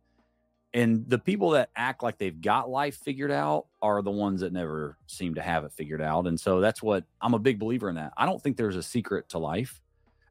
and 0.72 1.08
the 1.08 1.18
people 1.18 1.50
that 1.50 1.70
act 1.74 2.02
like 2.02 2.18
they've 2.18 2.40
got 2.40 2.68
life 2.68 2.96
figured 2.96 3.30
out 3.30 3.66
are 3.82 4.02
the 4.02 4.10
ones 4.10 4.40
that 4.42 4.52
never 4.52 4.96
seem 5.06 5.34
to 5.34 5.42
have 5.42 5.64
it 5.64 5.72
figured 5.72 6.02
out 6.02 6.26
and 6.26 6.38
so 6.38 6.60
that's 6.60 6.82
what 6.82 7.04
i'm 7.22 7.32
a 7.32 7.38
big 7.38 7.58
believer 7.58 7.88
in 7.88 7.96
that 7.96 8.12
i 8.18 8.26
don't 8.26 8.42
think 8.42 8.56
there's 8.58 8.76
a 8.76 8.82
secret 8.82 9.28
to 9.30 9.38
life 9.38 9.80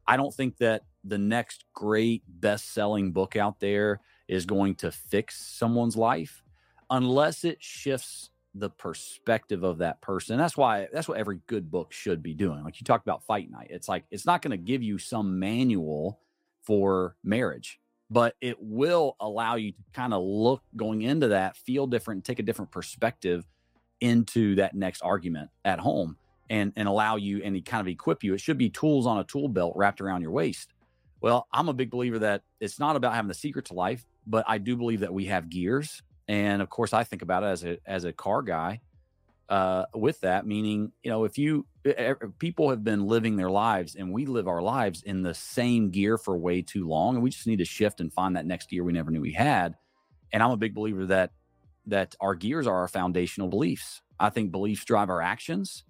i 0.10 0.18
don't 0.18 0.34
think 0.34 0.58
that 0.58 0.84
the 1.04 1.18
next 1.18 1.64
great 1.74 2.24
best-selling 2.28 3.12
book 3.12 3.36
out 3.36 3.60
there 3.60 4.02
is 4.28 4.46
going 4.46 4.76
to 4.76 4.92
fix 4.92 5.40
someone's 5.58 5.96
life 5.96 6.44
unless 6.90 7.44
it 7.46 7.58
shifts 7.62 8.30
the 8.56 8.70
perspective 8.70 9.64
of 9.64 9.78
that 9.78 10.02
person. 10.02 10.38
That's 10.38 10.58
why 10.58 10.88
that's 10.92 11.08
what 11.08 11.20
every 11.20 11.40
good 11.46 11.70
book 11.70 11.94
should 11.94 12.24
be 12.24 12.34
doing. 12.34 12.64
Like 12.64 12.82
you 12.82 12.84
talked 12.84 13.06
about 13.06 13.24
fight 13.24 13.50
night. 13.50 13.68
It's 13.70 13.88
like 13.88 14.06
it's 14.10 14.26
not 14.26 14.42
going 14.42 14.52
to 14.52 14.58
give 14.58 14.82
you 14.82 14.98
some 14.98 15.40
manual 15.40 16.20
for 16.64 17.16
marriage 17.24 17.80
but 18.10 18.36
it 18.42 18.58
will 18.60 19.16
allow 19.20 19.56
you 19.56 19.72
to 19.72 19.78
kind 19.94 20.14
of 20.14 20.24
look 20.24 20.64
going 20.76 21.04
into 21.04 21.30
that, 21.30 21.56
feel 21.56 21.88
different, 21.88 22.26
take 22.26 22.40
a 22.40 22.44
different 22.44 22.72
perspective 22.72 23.46
into 24.02 24.56
that 24.56 24.74
next 24.74 25.02
argument 25.02 25.50
at 25.66 25.80
home 25.80 26.18
and 26.50 26.74
and 26.76 26.88
allow 26.88 27.16
you 27.18 27.42
and 27.44 27.64
kind 27.66 27.82
of 27.82 27.88
equip 27.88 28.24
you. 28.24 28.34
It 28.34 28.42
should 28.42 28.58
be 28.58 28.70
tools 28.70 29.06
on 29.08 29.20
a 29.20 29.24
tool 29.24 29.48
belt 29.50 29.74
wrapped 29.76 30.02
around 30.02 30.22
your 30.22 30.32
waist. 30.32 30.74
Well, 31.22 31.48
I'm 31.54 31.70
a 31.70 31.74
big 31.74 31.92
believer 31.92 32.20
that 32.20 32.44
it's 32.60 32.80
not 32.80 32.96
about 32.96 33.14
having 33.14 33.28
the 33.28 33.34
secret 33.34 33.66
to 33.66 33.74
life, 33.74 34.06
but 34.28 34.46
I 34.48 34.58
do 34.58 34.76
believe 34.78 35.02
that 35.02 35.14
we 35.14 35.26
have 35.26 35.50
gears. 35.50 36.02
And 36.28 36.62
of 36.62 36.70
course, 36.70 36.94
I 36.94 37.04
think 37.04 37.22
about 37.22 37.44
it 37.44 37.48
as 37.48 37.64
a 37.66 37.78
as 37.86 38.04
a 38.06 38.14
car 38.14 38.42
guy. 38.42 38.82
uh, 39.50 39.86
with 39.96 40.22
that, 40.22 40.46
meaning, 40.46 40.92
you 41.04 41.10
know, 41.10 41.24
if 41.26 41.38
you 41.38 41.66
people 42.38 42.70
have 42.70 42.84
been 42.84 43.08
living 43.08 43.36
their 43.36 43.50
lives 43.50 43.96
and 43.96 44.14
we 44.14 44.28
live 44.28 44.48
our 44.48 44.62
lives 44.62 45.02
in 45.04 45.24
the 45.24 45.34
same 45.34 45.90
gear 45.90 46.18
for 46.18 46.38
way 46.38 46.62
too 46.62 46.88
long, 46.88 47.16
and 47.16 47.24
we 47.24 47.32
just 47.32 47.48
need 47.48 47.58
to 47.60 47.66
shift 47.66 48.00
and 48.00 48.14
find 48.14 48.36
that 48.36 48.46
next 48.46 48.70
gear 48.70 48.84
we 48.84 48.94
never 48.94 49.10
knew 49.10 49.22
we 49.22 49.34
had. 49.34 49.76
And 50.32 50.44
I'm 50.44 50.52
a 50.52 50.58
big 50.58 50.76
believer 50.76 51.08
that 51.08 51.32
that 51.88 52.16
our 52.22 52.36
gears 52.36 52.68
are 52.68 52.76
our 52.78 52.88
foundational 52.88 53.48
beliefs. 53.48 54.02
I 54.20 54.30
think 54.30 54.52
beliefs 54.52 54.86
drive 54.86 55.10
our 55.10 55.22
actions 55.22 55.84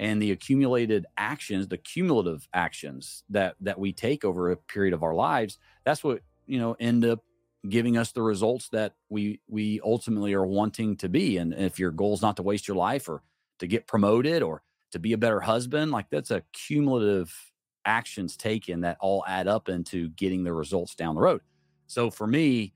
and 0.00 0.20
the 0.20 0.32
accumulated 0.32 1.04
actions, 1.18 1.68
the 1.68 1.76
cumulative 1.76 2.48
actions 2.54 3.22
that 3.28 3.54
that 3.60 3.78
we 3.78 3.92
take 3.92 4.24
over 4.24 4.50
a 4.50 4.56
period 4.56 4.94
of 4.94 5.02
our 5.02 5.14
lives, 5.14 5.58
that's 5.84 6.02
what, 6.02 6.22
you 6.46 6.58
know, 6.58 6.74
end 6.80 7.04
up 7.04 7.20
giving 7.68 7.98
us 7.98 8.10
the 8.10 8.22
results 8.22 8.70
that 8.70 8.94
we 9.10 9.42
we 9.46 9.78
ultimately 9.84 10.32
are 10.32 10.46
wanting 10.46 10.96
to 10.96 11.10
be. 11.10 11.36
And 11.36 11.52
if 11.52 11.78
your 11.78 11.90
goal 11.90 12.14
is 12.14 12.22
not 12.22 12.36
to 12.38 12.42
waste 12.42 12.66
your 12.66 12.78
life 12.78 13.10
or 13.10 13.22
to 13.58 13.66
get 13.66 13.86
promoted 13.86 14.42
or 14.42 14.62
to 14.92 14.98
be 14.98 15.12
a 15.12 15.18
better 15.18 15.40
husband, 15.40 15.92
like 15.92 16.08
that's 16.08 16.30
a 16.30 16.42
cumulative 16.54 17.52
actions 17.84 18.38
taken 18.38 18.80
that 18.80 18.96
all 19.00 19.22
add 19.28 19.46
up 19.48 19.68
into 19.68 20.08
getting 20.10 20.44
the 20.44 20.54
results 20.54 20.94
down 20.94 21.14
the 21.14 21.20
road. 21.20 21.42
So 21.88 22.10
for 22.10 22.26
me, 22.26 22.72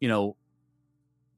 you 0.00 0.08
know, 0.08 0.37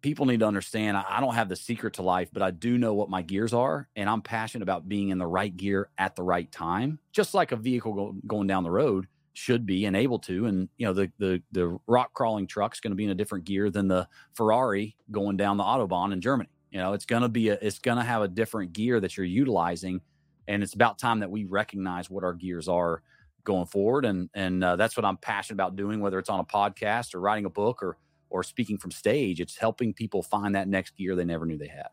people 0.02 0.26
need 0.26 0.40
to 0.40 0.46
understand 0.46 0.96
I 0.96 1.20
don't 1.20 1.34
have 1.34 1.48
the 1.48 1.56
secret 1.56 1.94
to 1.94 2.02
life, 2.02 2.30
but 2.32 2.42
I 2.42 2.50
do 2.50 2.78
know 2.78 2.94
what 2.94 3.10
my 3.10 3.22
gears 3.22 3.52
are. 3.52 3.88
And 3.96 4.08
I'm 4.08 4.22
passionate 4.22 4.62
about 4.62 4.88
being 4.88 5.10
in 5.10 5.18
the 5.18 5.26
right 5.26 5.54
gear 5.54 5.90
at 5.98 6.16
the 6.16 6.22
right 6.22 6.50
time, 6.50 6.98
just 7.12 7.34
like 7.34 7.52
a 7.52 7.56
vehicle 7.56 7.92
go, 7.92 8.16
going 8.26 8.46
down 8.46 8.64
the 8.64 8.70
road 8.70 9.06
should 9.32 9.66
be 9.66 9.84
and 9.84 9.96
able 9.96 10.18
to. 10.20 10.46
And 10.46 10.68
you 10.76 10.86
know, 10.86 10.92
the 10.92 11.10
the 11.18 11.42
the 11.52 11.78
rock 11.86 12.12
crawling 12.14 12.46
truck's 12.46 12.80
going 12.80 12.92
to 12.92 12.96
be 12.96 13.04
in 13.04 13.10
a 13.10 13.14
different 13.14 13.44
gear 13.44 13.70
than 13.70 13.88
the 13.88 14.08
Ferrari 14.34 14.96
going 15.10 15.36
down 15.36 15.56
the 15.56 15.64
autobahn 15.64 16.12
in 16.12 16.20
Germany. 16.20 16.50
You 16.70 16.78
know, 16.78 16.92
it's 16.92 17.06
going 17.06 17.22
to 17.22 17.28
be 17.28 17.48
a 17.48 17.58
it's 17.60 17.78
going 17.78 17.98
to 17.98 18.04
have 18.04 18.22
a 18.22 18.28
different 18.28 18.72
gear 18.72 19.00
that 19.00 19.16
you're 19.16 19.26
utilizing, 19.26 20.00
and 20.48 20.62
it's 20.62 20.74
about 20.74 20.98
time 20.98 21.20
that 21.20 21.30
we 21.30 21.44
recognize 21.44 22.08
what 22.08 22.24
our 22.24 22.32
gears 22.32 22.68
are 22.68 23.02
going 23.44 23.66
forward. 23.66 24.04
And 24.04 24.30
and 24.34 24.62
uh, 24.62 24.76
that's 24.76 24.96
what 24.96 25.04
I'm 25.04 25.16
passionate 25.16 25.56
about 25.56 25.76
doing, 25.76 26.00
whether 26.00 26.18
it's 26.18 26.30
on 26.30 26.40
a 26.40 26.44
podcast 26.44 27.14
or 27.14 27.20
writing 27.20 27.44
a 27.44 27.50
book 27.50 27.82
or 27.82 27.96
or 28.30 28.42
speaking 28.42 28.78
from 28.78 28.90
stage. 28.90 29.40
It's 29.40 29.56
helping 29.56 29.92
people 29.92 30.22
find 30.22 30.54
that 30.54 30.68
next 30.68 30.96
gear 30.96 31.14
they 31.14 31.24
never 31.24 31.44
knew 31.44 31.58
they 31.58 31.68
had. 31.68 31.88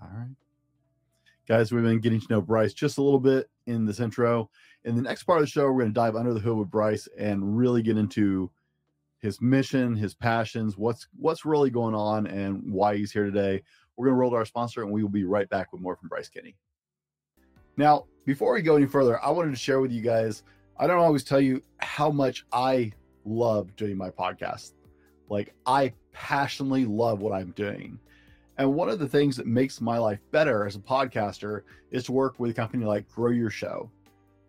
All 0.00 0.08
right. 0.12 0.34
Guys, 1.46 1.70
we've 1.70 1.84
been 1.84 2.00
getting 2.00 2.20
to 2.20 2.26
know 2.28 2.40
Bryce 2.40 2.72
just 2.74 2.98
a 2.98 3.02
little 3.02 3.20
bit 3.20 3.48
in 3.66 3.84
this 3.84 4.00
intro. 4.00 4.50
In 4.84 4.96
the 4.96 5.02
next 5.02 5.22
part 5.22 5.38
of 5.38 5.44
the 5.44 5.50
show, 5.50 5.66
we're 5.66 5.82
going 5.82 5.90
to 5.90 5.94
dive 5.94 6.16
under 6.16 6.34
the 6.34 6.40
hood 6.40 6.56
with 6.56 6.70
Bryce 6.70 7.06
and 7.16 7.56
really 7.56 7.82
get 7.82 7.96
into 7.96 8.50
his 9.20 9.40
mission, 9.40 9.94
his 9.94 10.14
passions, 10.14 10.76
what's 10.76 11.06
what's 11.16 11.44
really 11.44 11.70
going 11.70 11.94
on, 11.94 12.26
and 12.26 12.62
why 12.64 12.96
he's 12.96 13.12
here 13.12 13.24
today. 13.24 13.62
We're 13.96 14.06
going 14.06 14.16
to 14.16 14.20
roll 14.20 14.30
to 14.30 14.36
our 14.36 14.44
sponsor, 14.44 14.82
and 14.82 14.90
we 14.90 15.02
will 15.02 15.10
be 15.10 15.24
right 15.24 15.48
back 15.48 15.72
with 15.72 15.80
more 15.80 15.96
from 15.96 16.08
Bryce 16.08 16.28
Kenny. 16.28 16.56
Now, 17.76 18.06
before 18.24 18.52
we 18.52 18.62
go 18.62 18.76
any 18.76 18.86
further, 18.86 19.22
I 19.24 19.30
wanted 19.30 19.50
to 19.50 19.56
share 19.56 19.80
with 19.80 19.92
you 19.92 20.02
guys. 20.02 20.42
I 20.78 20.86
don't 20.86 20.98
always 20.98 21.24
tell 21.24 21.40
you 21.40 21.62
how 21.78 22.10
much 22.10 22.44
I 22.52 22.92
love 23.24 23.74
doing 23.76 23.96
my 23.96 24.10
podcast. 24.10 24.72
Like 25.28 25.54
I 25.66 25.92
passionately 26.12 26.84
love 26.84 27.20
what 27.20 27.32
I'm 27.32 27.50
doing. 27.52 27.98
And 28.58 28.74
one 28.74 28.88
of 28.88 28.98
the 28.98 29.08
things 29.08 29.36
that 29.36 29.46
makes 29.46 29.80
my 29.80 29.98
life 29.98 30.20
better 30.30 30.66
as 30.66 30.76
a 30.76 30.80
podcaster 30.80 31.62
is 31.90 32.04
to 32.04 32.12
work 32.12 32.40
with 32.40 32.50
a 32.50 32.54
company 32.54 32.84
like 32.84 33.08
Grow 33.10 33.30
Your 33.30 33.50
Show. 33.50 33.90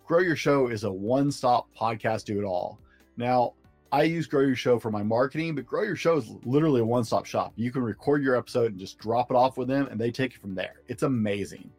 Grow 0.06 0.20
Your 0.20 0.38
Show 0.38 0.68
is 0.68 0.86
a 0.86 0.92
one 0.92 1.32
stop 1.32 1.68
podcast 1.78 2.24
do 2.24 2.40
it 2.40 2.46
all. 2.46 2.80
Now, 3.18 3.54
I 3.92 4.04
use 4.04 4.28
Grow 4.28 4.42
Your 4.42 4.56
Show 4.56 4.80
for 4.80 4.92
my 4.92 5.04
marketing, 5.04 5.56
but 5.56 5.66
Grow 5.66 5.84
Your 5.84 5.96
Show 5.96 6.18
is 6.18 6.30
literally 6.46 6.82
a 6.82 6.86
one 6.86 7.04
stop 7.04 7.26
shop. 7.26 7.54
You 7.56 7.72
can 7.72 7.82
record 7.82 8.24
your 8.24 8.36
episode 8.36 8.72
and 8.72 8.80
just 8.80 8.98
drop 8.98 9.32
it 9.32 9.36
off 9.36 9.58
with 9.58 9.68
them, 9.68 9.88
and 9.88 10.00
they 10.00 10.12
take 10.12 10.34
it 10.34 10.42
from 10.42 10.56
there. 10.56 10.82
It's 10.88 11.04
amazing. 11.04 11.70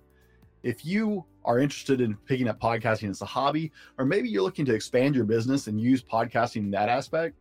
If 0.62 0.84
you 0.84 1.24
are 1.44 1.58
interested 1.58 2.00
in 2.00 2.16
picking 2.26 2.48
up 2.48 2.60
podcasting 2.60 3.08
as 3.08 3.22
a 3.22 3.26
hobby, 3.26 3.72
or 3.96 4.04
maybe 4.04 4.28
you're 4.28 4.42
looking 4.42 4.64
to 4.66 4.74
expand 4.74 5.14
your 5.14 5.24
business 5.24 5.66
and 5.66 5.80
use 5.80 6.02
podcasting 6.02 6.56
in 6.56 6.70
that 6.72 6.88
aspect, 6.88 7.38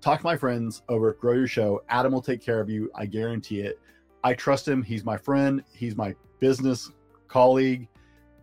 talk 0.00 0.20
to 0.20 0.26
my 0.26 0.36
friends 0.36 0.82
over 0.88 1.12
Grow 1.14 1.34
Your 1.34 1.48
Show. 1.48 1.82
Adam 1.88 2.12
will 2.12 2.22
take 2.22 2.40
care 2.40 2.60
of 2.60 2.70
you. 2.70 2.90
I 2.94 3.06
guarantee 3.06 3.60
it. 3.60 3.80
I 4.24 4.34
trust 4.34 4.66
him. 4.66 4.82
He's 4.82 5.04
my 5.04 5.16
friend. 5.16 5.62
He's 5.72 5.96
my 5.96 6.14
business 6.40 6.92
colleague, 7.26 7.88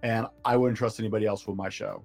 and 0.03 0.27
I 0.43 0.57
wouldn't 0.57 0.77
trust 0.77 0.99
anybody 0.99 1.25
else 1.25 1.47
with 1.47 1.57
my 1.57 1.69
show. 1.69 2.03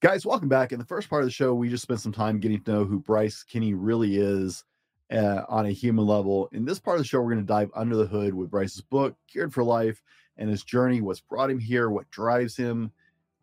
Guys, 0.00 0.26
welcome 0.26 0.48
back. 0.48 0.72
In 0.72 0.78
the 0.78 0.84
first 0.84 1.08
part 1.08 1.22
of 1.22 1.28
the 1.28 1.32
show, 1.32 1.54
we 1.54 1.68
just 1.68 1.84
spent 1.84 2.00
some 2.00 2.12
time 2.12 2.40
getting 2.40 2.60
to 2.62 2.72
know 2.72 2.84
who 2.84 2.98
Bryce 2.98 3.44
Kenny 3.44 3.72
really 3.72 4.16
is 4.16 4.64
uh, 5.12 5.42
on 5.48 5.66
a 5.66 5.70
human 5.70 6.06
level. 6.06 6.48
In 6.52 6.64
this 6.64 6.80
part 6.80 6.96
of 6.96 7.02
the 7.02 7.08
show, 7.08 7.20
we're 7.20 7.32
going 7.32 7.44
to 7.44 7.52
dive 7.52 7.70
under 7.74 7.96
the 7.96 8.06
hood 8.06 8.34
with 8.34 8.50
Bryce's 8.50 8.80
book, 8.80 9.14
Geared 9.32 9.54
for 9.54 9.62
Life, 9.62 10.02
and 10.36 10.50
his 10.50 10.64
journey, 10.64 11.00
what's 11.00 11.20
brought 11.20 11.50
him 11.50 11.60
here, 11.60 11.88
what 11.90 12.10
drives 12.10 12.56
him. 12.56 12.90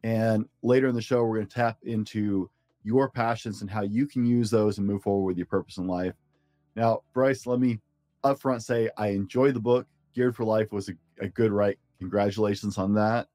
And 0.04 0.48
later 0.64 0.88
in 0.88 0.96
the 0.96 1.02
show, 1.02 1.24
we're 1.24 1.36
going 1.36 1.48
to 1.48 1.56
tap 1.56 1.78
into 1.84 2.50
your 2.84 3.10
passions 3.10 3.62
and 3.62 3.70
how 3.70 3.82
you 3.82 4.08
can 4.08 4.26
use 4.26 4.50
those 4.50 4.78
and 4.78 4.88
move 4.88 5.04
forward 5.04 5.26
with 5.26 5.38
your 5.38 5.46
purpose 5.46 5.78
in 5.78 5.88
life. 5.88 6.16
Now, 6.76 7.02
Bryce, 7.14 7.46
let 7.46 7.60
me 7.60 7.80
upfront 8.24 8.64
say 8.64 8.90
I 8.98 9.08
enjoyed 9.08 9.54
the 9.54 9.60
book. 9.60 9.88
Geared 10.14 10.36
for 10.36 10.46
Life 10.46 10.72
was 10.72 10.90
a, 10.90 10.94
a 11.20 11.28
good 11.28 11.52
write. 11.52 11.78
Congratulations 12.00 12.78
on 12.78 12.94
that. 12.96 13.28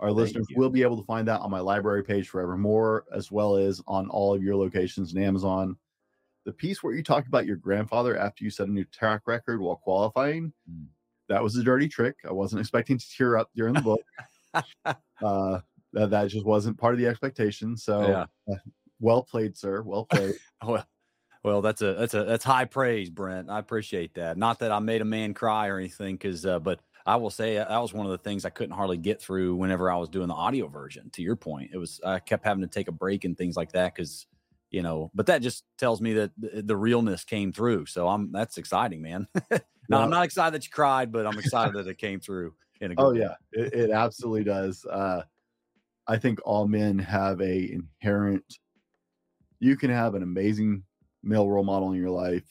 Our 0.00 0.08
Thank 0.08 0.18
listeners 0.18 0.46
you. 0.50 0.56
will 0.58 0.70
be 0.70 0.82
able 0.82 0.96
to 0.96 1.04
find 1.04 1.28
that 1.28 1.40
on 1.40 1.50
my 1.50 1.60
library 1.60 2.02
page 2.02 2.28
forevermore, 2.28 3.04
as 3.14 3.30
well 3.30 3.56
as 3.56 3.80
on 3.86 4.08
all 4.08 4.34
of 4.34 4.42
your 4.42 4.56
locations 4.56 5.14
in 5.14 5.22
Amazon. 5.22 5.76
The 6.44 6.52
piece 6.52 6.82
where 6.82 6.92
you 6.92 7.04
talked 7.04 7.28
about 7.28 7.46
your 7.46 7.56
grandfather 7.56 8.18
after 8.18 8.42
you 8.42 8.50
set 8.50 8.66
a 8.66 8.72
new 8.72 8.84
track 8.86 9.22
record 9.26 9.60
while 9.60 9.76
qualifying, 9.76 10.52
mm. 10.68 10.86
that 11.28 11.40
was 11.40 11.56
a 11.56 11.62
dirty 11.62 11.88
trick. 11.88 12.16
I 12.28 12.32
wasn't 12.32 12.60
expecting 12.60 12.98
to 12.98 13.10
tear 13.16 13.36
up 13.36 13.50
during 13.54 13.74
the 13.74 13.80
book. 13.80 14.00
uh, 15.22 15.60
that, 15.92 16.10
that 16.10 16.28
just 16.28 16.46
wasn't 16.46 16.78
part 16.78 16.94
of 16.94 17.00
the 17.00 17.06
expectation. 17.06 17.76
So, 17.76 18.08
yeah. 18.08 18.52
uh, 18.52 18.58
well 19.00 19.22
played, 19.22 19.56
sir. 19.56 19.82
Well 19.82 20.04
played. 20.10 20.34
well, 20.64 20.86
well, 21.44 21.60
that's 21.60 21.82
a 21.82 21.94
that's 21.94 22.14
a 22.14 22.24
that's 22.24 22.44
high 22.44 22.64
praise, 22.64 23.10
Brent. 23.10 23.50
I 23.50 23.58
appreciate 23.58 24.14
that. 24.14 24.38
Not 24.38 24.60
that 24.60 24.70
I 24.70 24.78
made 24.78 25.00
a 25.00 25.04
man 25.04 25.34
cry 25.34 25.68
or 25.68 25.78
anything, 25.78 26.14
because 26.14 26.46
uh, 26.46 26.60
but 26.60 26.80
I 27.04 27.16
will 27.16 27.30
say 27.30 27.58
uh, 27.58 27.68
that 27.68 27.78
was 27.78 27.92
one 27.92 28.06
of 28.06 28.12
the 28.12 28.18
things 28.18 28.44
I 28.44 28.50
couldn't 28.50 28.74
hardly 28.74 28.96
get 28.96 29.20
through 29.20 29.56
whenever 29.56 29.90
I 29.90 29.96
was 29.96 30.08
doing 30.08 30.28
the 30.28 30.34
audio 30.34 30.68
version. 30.68 31.10
To 31.10 31.22
your 31.22 31.36
point, 31.36 31.70
it 31.74 31.78
was 31.78 32.00
I 32.04 32.20
kept 32.20 32.44
having 32.44 32.62
to 32.62 32.68
take 32.68 32.88
a 32.88 32.92
break 32.92 33.24
and 33.24 33.36
things 33.36 33.56
like 33.56 33.72
that 33.72 33.94
because 33.94 34.26
you 34.70 34.82
know. 34.82 35.10
But 35.14 35.26
that 35.26 35.42
just 35.42 35.64
tells 35.78 36.00
me 36.00 36.12
that 36.14 36.30
the, 36.38 36.62
the 36.62 36.76
realness 36.76 37.24
came 37.24 37.52
through. 37.52 37.86
So 37.86 38.06
I'm 38.06 38.30
that's 38.30 38.56
exciting, 38.56 39.02
man. 39.02 39.26
now 39.88 40.00
I'm 40.00 40.10
not 40.10 40.24
excited 40.24 40.54
that 40.54 40.64
you 40.64 40.70
cried, 40.70 41.10
but 41.10 41.26
I'm 41.26 41.38
excited 41.38 41.74
that 41.74 41.88
it 41.88 41.98
came 41.98 42.20
through. 42.20 42.54
In 42.80 42.92
a 42.92 42.94
oh 42.98 43.12
yeah, 43.12 43.34
it, 43.52 43.72
it, 43.72 43.90
absolutely 43.90 44.42
does. 44.44 44.84
Uh, 44.84 45.22
I 46.12 46.18
think 46.18 46.40
all 46.44 46.68
men 46.68 46.98
have 46.98 47.40
a 47.40 47.72
inherent. 47.72 48.44
You 49.60 49.78
can 49.78 49.88
have 49.88 50.14
an 50.14 50.22
amazing 50.22 50.82
male 51.22 51.48
role 51.48 51.64
model 51.64 51.92
in 51.92 51.98
your 51.98 52.10
life, 52.10 52.44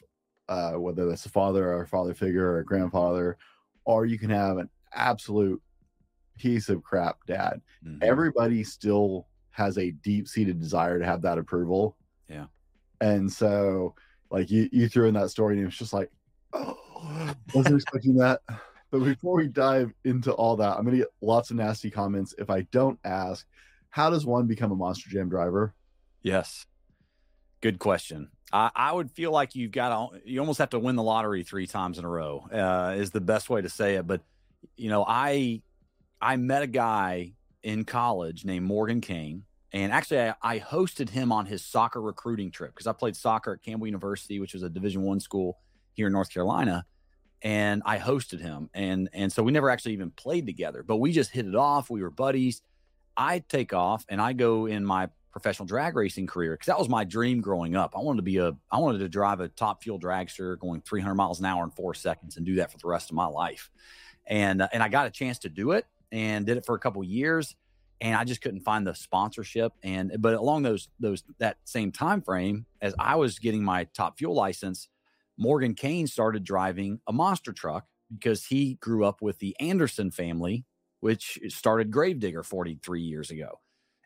uh, 0.49 0.71
whether 0.71 1.07
that's 1.07 1.27
a 1.27 1.29
father 1.29 1.71
or 1.71 1.83
a 1.83 1.87
father 1.87 2.15
figure 2.15 2.43
or 2.43 2.57
a 2.57 2.65
grandfather, 2.65 3.37
or 3.85 4.07
you 4.07 4.17
can 4.17 4.31
have 4.31 4.57
an 4.57 4.67
absolute 4.95 5.61
piece 6.39 6.69
of 6.69 6.81
crap 6.81 7.17
dad. 7.27 7.61
Mm-hmm. 7.85 7.99
Everybody 8.01 8.63
still 8.63 9.27
has 9.51 9.77
a 9.77 9.91
deep 9.91 10.27
seated 10.27 10.59
desire 10.59 10.97
to 10.97 11.05
have 11.05 11.21
that 11.21 11.37
approval. 11.37 11.97
Yeah. 12.27 12.45
And 12.99 13.31
so, 13.31 13.93
like 14.31 14.49
you, 14.49 14.69
you 14.71 14.89
threw 14.89 15.07
in 15.07 15.13
that 15.13 15.29
story, 15.29 15.53
and 15.53 15.61
it 15.61 15.65
was 15.65 15.77
just 15.77 15.93
like, 15.93 16.09
oh, 16.53 16.79
wasn't 17.53 17.75
expecting 17.79 18.15
that. 18.15 18.41
But 18.91 19.05
before 19.05 19.37
we 19.37 19.47
dive 19.47 19.93
into 20.03 20.33
all 20.33 20.57
that, 20.57 20.77
I'm 20.77 20.83
going 20.83 20.97
to 20.97 21.03
get 21.03 21.13
lots 21.21 21.49
of 21.49 21.55
nasty 21.55 21.89
comments 21.89 22.35
if 22.37 22.49
I 22.49 22.61
don't 22.71 22.99
ask, 23.05 23.47
how 23.89 24.09
does 24.09 24.25
one 24.25 24.47
become 24.47 24.71
a 24.71 24.75
Monster 24.75 25.09
Jam 25.09 25.29
driver? 25.29 25.73
Yes. 26.21 26.65
Good 27.61 27.79
question. 27.79 28.29
I, 28.51 28.69
I 28.75 28.91
would 28.91 29.09
feel 29.09 29.31
like 29.31 29.55
you've 29.55 29.71
got 29.71 30.11
to, 30.11 30.19
you 30.25 30.41
almost 30.41 30.59
have 30.59 30.71
to 30.71 30.79
win 30.79 30.97
the 30.97 31.03
lottery 31.03 31.43
three 31.43 31.67
times 31.67 31.99
in 31.99 32.05
a 32.05 32.09
row, 32.09 32.45
uh, 32.51 32.95
is 32.97 33.11
the 33.11 33.21
best 33.21 33.49
way 33.49 33.61
to 33.61 33.69
say 33.69 33.95
it. 33.95 34.05
But, 34.05 34.21
you 34.75 34.89
know, 34.89 35.05
I, 35.07 35.61
I 36.21 36.35
met 36.35 36.61
a 36.61 36.67
guy 36.67 37.33
in 37.63 37.85
college 37.85 38.43
named 38.43 38.65
Morgan 38.65 38.99
Kane. 38.99 39.43
And 39.71 39.93
actually, 39.93 40.19
I, 40.19 40.35
I 40.41 40.59
hosted 40.59 41.09
him 41.09 41.31
on 41.31 41.45
his 41.45 41.63
soccer 41.63 42.01
recruiting 42.01 42.51
trip 42.51 42.71
because 42.71 42.87
I 42.87 42.91
played 42.91 43.15
soccer 43.15 43.53
at 43.53 43.63
Campbell 43.63 43.87
University, 43.87 44.41
which 44.41 44.53
was 44.53 44.63
a 44.63 44.69
Division 44.69 45.03
One 45.03 45.21
school 45.21 45.59
here 45.93 46.07
in 46.07 46.13
North 46.13 46.29
Carolina 46.29 46.85
and 47.41 47.81
I 47.85 47.97
hosted 47.97 48.39
him. 48.39 48.69
And 48.73 49.09
and 49.13 49.31
so 49.31 49.43
we 49.43 49.51
never 49.51 49.69
actually 49.69 49.93
even 49.93 50.11
played 50.11 50.45
together, 50.45 50.83
but 50.83 50.97
we 50.97 51.11
just 51.11 51.31
hit 51.31 51.45
it 51.45 51.55
off. 51.55 51.89
We 51.89 52.01
were 52.01 52.11
buddies. 52.11 52.61
I 53.17 53.39
take 53.39 53.73
off 53.73 54.05
and 54.09 54.21
I 54.21 54.33
go 54.33 54.67
in 54.67 54.85
my 54.85 55.09
professional 55.31 55.65
drag 55.65 55.95
racing 55.95 56.27
career 56.27 56.53
because 56.53 56.67
that 56.67 56.77
was 56.77 56.89
my 56.89 57.03
dream 57.03 57.41
growing 57.41 57.75
up. 57.75 57.93
I 57.95 57.99
wanted 57.99 58.17
to 58.17 58.23
be 58.23 58.37
a 58.37 58.55
I 58.71 58.79
wanted 58.79 58.99
to 58.99 59.09
drive 59.09 59.39
a 59.39 59.47
top 59.47 59.83
fuel 59.83 59.99
dragster 59.99 60.57
going 60.59 60.81
300 60.81 61.15
miles 61.15 61.39
an 61.39 61.45
hour 61.45 61.63
in 61.63 61.71
4 61.71 61.93
seconds 61.93 62.37
and 62.37 62.45
do 62.45 62.55
that 62.55 62.71
for 62.71 62.77
the 62.77 62.87
rest 62.87 63.09
of 63.09 63.15
my 63.15 63.27
life. 63.27 63.69
And 64.27 64.61
uh, 64.61 64.67
and 64.71 64.83
I 64.83 64.89
got 64.89 65.07
a 65.07 65.11
chance 65.11 65.39
to 65.39 65.49
do 65.49 65.71
it 65.71 65.85
and 66.11 66.45
did 66.45 66.57
it 66.57 66.65
for 66.65 66.75
a 66.75 66.79
couple 66.79 67.03
years 67.03 67.55
and 68.01 68.15
I 68.15 68.23
just 68.23 68.41
couldn't 68.41 68.61
find 68.61 68.85
the 68.85 68.95
sponsorship 68.95 69.73
and 69.83 70.15
but 70.19 70.33
along 70.33 70.63
those 70.63 70.89
those 70.99 71.23
that 71.39 71.57
same 71.63 71.91
time 71.91 72.21
frame 72.21 72.65
as 72.81 72.93
I 72.99 73.15
was 73.15 73.39
getting 73.39 73.63
my 73.63 73.85
top 73.85 74.17
fuel 74.17 74.35
license 74.35 74.89
Morgan 75.37 75.73
Kane 75.75 76.07
started 76.07 76.43
driving 76.43 76.99
a 77.07 77.13
monster 77.13 77.53
truck 77.53 77.85
because 78.13 78.45
he 78.45 78.75
grew 78.75 79.05
up 79.05 79.21
with 79.21 79.39
the 79.39 79.55
Anderson 79.59 80.11
family, 80.11 80.65
which 80.99 81.39
started 81.49 81.91
Grave 81.91 82.19
Digger 82.19 82.43
43 82.43 83.01
years 83.01 83.31
ago. 83.31 83.59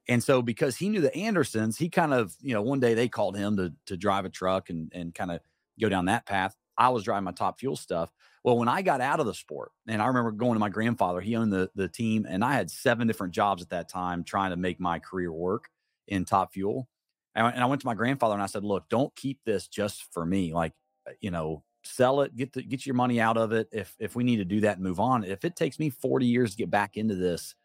And 0.07 0.23
so 0.23 0.41
because 0.41 0.77
he 0.77 0.89
knew 0.89 1.01
the 1.01 1.15
Andersons, 1.15 1.77
he 1.77 1.89
kind 1.89 2.13
of, 2.13 2.35
you 2.39 2.53
know, 2.53 2.61
one 2.61 2.79
day 2.79 2.93
they 2.93 3.07
called 3.09 3.35
him 3.35 3.57
to 3.57 3.73
to 3.87 3.97
drive 3.97 4.25
a 4.25 4.29
truck 4.29 4.69
and 4.69 4.91
and 4.93 5.13
kind 5.13 5.31
of 5.31 5.41
go 5.79 5.89
down 5.89 6.05
that 6.05 6.25
path. 6.25 6.55
I 6.77 6.89
was 6.89 7.03
driving 7.03 7.23
my 7.23 7.31
top 7.31 7.59
fuel 7.59 7.75
stuff. 7.75 8.11
Well, 8.43 8.57
when 8.57 8.67
I 8.67 8.81
got 8.83 9.01
out 9.01 9.19
of 9.19 9.25
the 9.25 9.33
sport, 9.33 9.71
and 9.87 10.01
I 10.01 10.07
remember 10.07 10.31
going 10.31 10.53
to 10.53 10.59
my 10.59 10.69
grandfather, 10.69 11.21
he 11.21 11.35
owned 11.35 11.51
the 11.51 11.71
the 11.75 11.87
team, 11.87 12.25
and 12.29 12.43
I 12.43 12.53
had 12.53 12.69
seven 12.69 13.07
different 13.07 13.33
jobs 13.33 13.63
at 13.63 13.69
that 13.69 13.89
time 13.89 14.23
trying 14.23 14.51
to 14.51 14.57
make 14.57 14.79
my 14.79 14.99
career 14.99 15.31
work 15.31 15.69
in 16.07 16.25
top 16.25 16.53
fuel. 16.53 16.87
And 17.33 17.47
I, 17.47 17.65
went 17.65 17.81
to 17.81 17.87
my 17.87 17.95
grandfather 17.95 18.33
and 18.33 18.43
I 18.43 18.45
said, 18.45 18.63
"Look, 18.63 18.87
don't 18.89 19.13
keep 19.15 19.39
this 19.45 19.67
just 19.67 20.05
for 20.13 20.25
me. 20.25 20.53
Like, 20.53 20.73
you 21.19 21.31
know, 21.31 21.63
sell 21.83 22.21
it, 22.21 22.35
get 22.35 22.53
the 22.53 22.63
get 22.63 22.85
your 22.85 22.95
money 22.95 23.19
out 23.19 23.37
of 23.37 23.51
it. 23.51 23.67
If 23.71 23.95
if 23.99 24.15
we 24.15 24.23
need 24.23 24.37
to 24.37 24.45
do 24.45 24.61
that 24.61 24.77
and 24.77 24.83
move 24.83 24.99
on, 24.99 25.23
if 25.23 25.45
it 25.45 25.55
takes 25.55 25.79
me 25.79 25.89
40 25.89 26.25
years 26.25 26.51
to 26.51 26.57
get 26.57 26.69
back 26.69 26.97
into 26.97 27.15
this, 27.15 27.55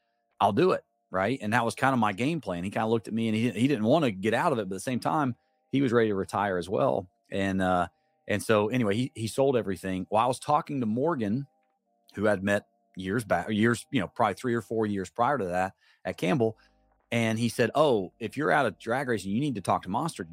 I'll 0.41 0.53
do 0.53 0.73
it." 0.73 0.85
Right. 1.11 1.39
And 1.43 1.53
that 1.55 1.65
was 1.65 1.75
kind 1.75 1.93
of 1.93 1.99
my 1.99 2.13
game 2.13 2.41
plan. 2.41 2.63
He 2.63 2.71
kind 2.71 2.85
of 2.85 2.91
looked 2.91 3.09
at 3.09 3.15
me 3.15 3.27
and 3.27 3.37
he, 3.37 3.51
he 3.51 3.67
didn't 3.67 3.85
want 3.85 4.05
to 4.05 4.13
get 4.13 4.33
out 4.33 4.53
of 4.53 4.61
it, 4.61 4.69
but 4.69 4.77
at 4.77 4.77
the 4.77 4.81
same 4.81 5.01
time, 5.01 5.35
he 5.73 5.83
was 5.83 5.93
ready 5.93 6.11
to 6.11 6.15
retire 6.15 6.57
as 6.57 6.69
well. 6.69 7.09
And 7.33 7.61
uh, 7.61 7.89
and 8.29 8.43
so 8.43 8.69
anyway, 8.69 8.95
he 8.95 9.13
he 9.15 9.27
sold 9.27 9.57
everything. 9.57 10.07
While 10.09 10.25
I 10.25 10.29
was 10.29 10.39
talking 10.39 10.81
to 10.81 10.87
Morgan, 10.87 11.47
who 12.15 12.29
I'd 12.29 12.43
met 12.43 12.67
years 12.97 13.25
back, 13.25 13.49
years, 13.51 13.87
you 13.91 14.01
know, 14.01 14.09
probably 14.09 14.35
three 14.35 14.55
or 14.55 14.63
four 14.63 14.87
years 14.87 15.11
prior 15.11 15.39
to 15.39 15.47
that 15.47 15.73
at 16.05 16.17
Campbell. 16.17 16.57
And 17.13 17.39
he 17.39 17.49
said, 17.49 17.71
Oh, 17.75 18.13
if 18.21 18.37
you're 18.37 18.53
out 18.53 18.67
of 18.67 18.79
drag 18.79 19.09
racing, 19.09 19.33
you 19.33 19.41
need 19.41 19.57
to 19.57 19.61
talk 19.61 19.83
to 19.83 19.89
Monster. 19.89 20.29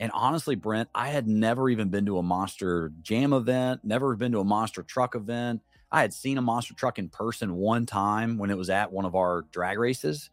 And 0.00 0.10
honestly, 0.12 0.56
Brent, 0.56 0.88
I 0.94 1.08
had 1.08 1.28
never 1.28 1.68
even 1.68 1.88
been 1.88 2.06
to 2.06 2.18
a 2.18 2.22
Monster 2.22 2.92
Jam 3.02 3.32
event, 3.32 3.80
never 3.84 4.16
been 4.16 4.32
to 4.32 4.40
a 4.40 4.44
Monster 4.44 4.82
Truck 4.82 5.14
event. 5.14 5.60
I 5.92 6.00
had 6.00 6.14
seen 6.14 6.38
a 6.38 6.42
monster 6.42 6.74
truck 6.74 6.98
in 6.98 7.10
person 7.10 7.54
one 7.54 7.84
time 7.84 8.38
when 8.38 8.50
it 8.50 8.56
was 8.56 8.70
at 8.70 8.90
one 8.90 9.04
of 9.04 9.14
our 9.14 9.42
drag 9.52 9.78
races. 9.78 10.30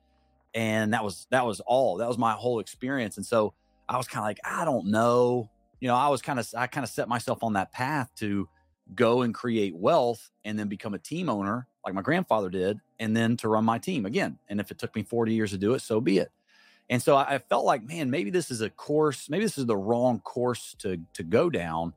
And 0.53 0.93
that 0.93 1.03
was 1.03 1.27
that 1.31 1.45
was 1.45 1.59
all. 1.59 1.97
That 1.97 2.07
was 2.07 2.17
my 2.17 2.31
whole 2.31 2.59
experience. 2.59 3.17
And 3.17 3.25
so 3.25 3.53
I 3.87 3.97
was 3.97 4.07
kind 4.07 4.23
of 4.23 4.27
like, 4.27 4.39
I 4.45 4.63
don't 4.63 4.87
know. 4.87 5.49
You 5.81 5.89
know, 5.89 5.95
I 5.95 6.07
was 6.07 6.21
kind 6.21 6.39
of 6.39 6.47
I 6.57 6.67
kind 6.67 6.85
of 6.85 6.89
set 6.89 7.09
myself 7.09 7.43
on 7.43 7.53
that 7.53 7.73
path 7.73 8.09
to 8.19 8.47
go 8.95 9.21
and 9.21 9.33
create 9.33 9.75
wealth 9.75 10.31
and 10.45 10.57
then 10.57 10.69
become 10.69 10.93
a 10.93 10.99
team 10.99 11.29
owner 11.29 11.67
like 11.85 11.93
my 11.93 12.01
grandfather 12.01 12.49
did 12.49 12.79
and 12.99 13.15
then 13.15 13.37
to 13.37 13.49
run 13.49 13.65
my 13.65 13.77
team 13.77 14.05
again. 14.05 14.39
And 14.47 14.59
if 14.59 14.71
it 14.71 14.79
took 14.79 14.95
me 14.95 15.03
40 15.03 15.33
years 15.33 15.51
to 15.51 15.57
do 15.57 15.73
it, 15.73 15.81
so 15.81 16.01
be 16.01 16.17
it. 16.17 16.31
And 16.89 17.01
so 17.01 17.15
I 17.15 17.37
felt 17.37 17.65
like, 17.65 17.83
man, 17.83 18.09
maybe 18.09 18.31
this 18.31 18.49
is 18.49 18.61
a 18.61 18.69
course, 18.69 19.29
maybe 19.29 19.45
this 19.45 19.59
is 19.59 19.67
the 19.67 19.77
wrong 19.77 20.19
course 20.21 20.75
to 20.79 20.97
to 21.13 21.23
go 21.23 21.49
down. 21.49 21.93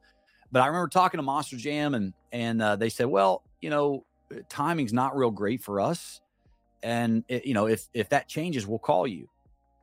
But 0.51 0.61
I 0.61 0.67
remember 0.67 0.89
talking 0.89 1.19
to 1.19 1.23
Monster 1.23 1.57
Jam 1.57 1.95
and 1.95 2.13
and 2.31 2.61
uh, 2.61 2.77
they 2.77 2.91
said, 2.91 3.07
well, 3.07 3.43
you 3.63 3.71
know, 3.71 4.05
uh, 4.31 4.41
timing's 4.51 4.93
not 4.93 5.17
real 5.17 5.31
great 5.31 5.63
for 5.63 5.81
us. 5.81 6.21
And 6.83 7.25
it, 7.29 7.47
you 7.47 7.55
know, 7.55 7.67
if 7.69 7.89
if 7.95 8.11
that 8.11 8.29
changes, 8.29 8.67
we'll 8.67 8.79
call 8.79 9.07
you. 9.07 9.29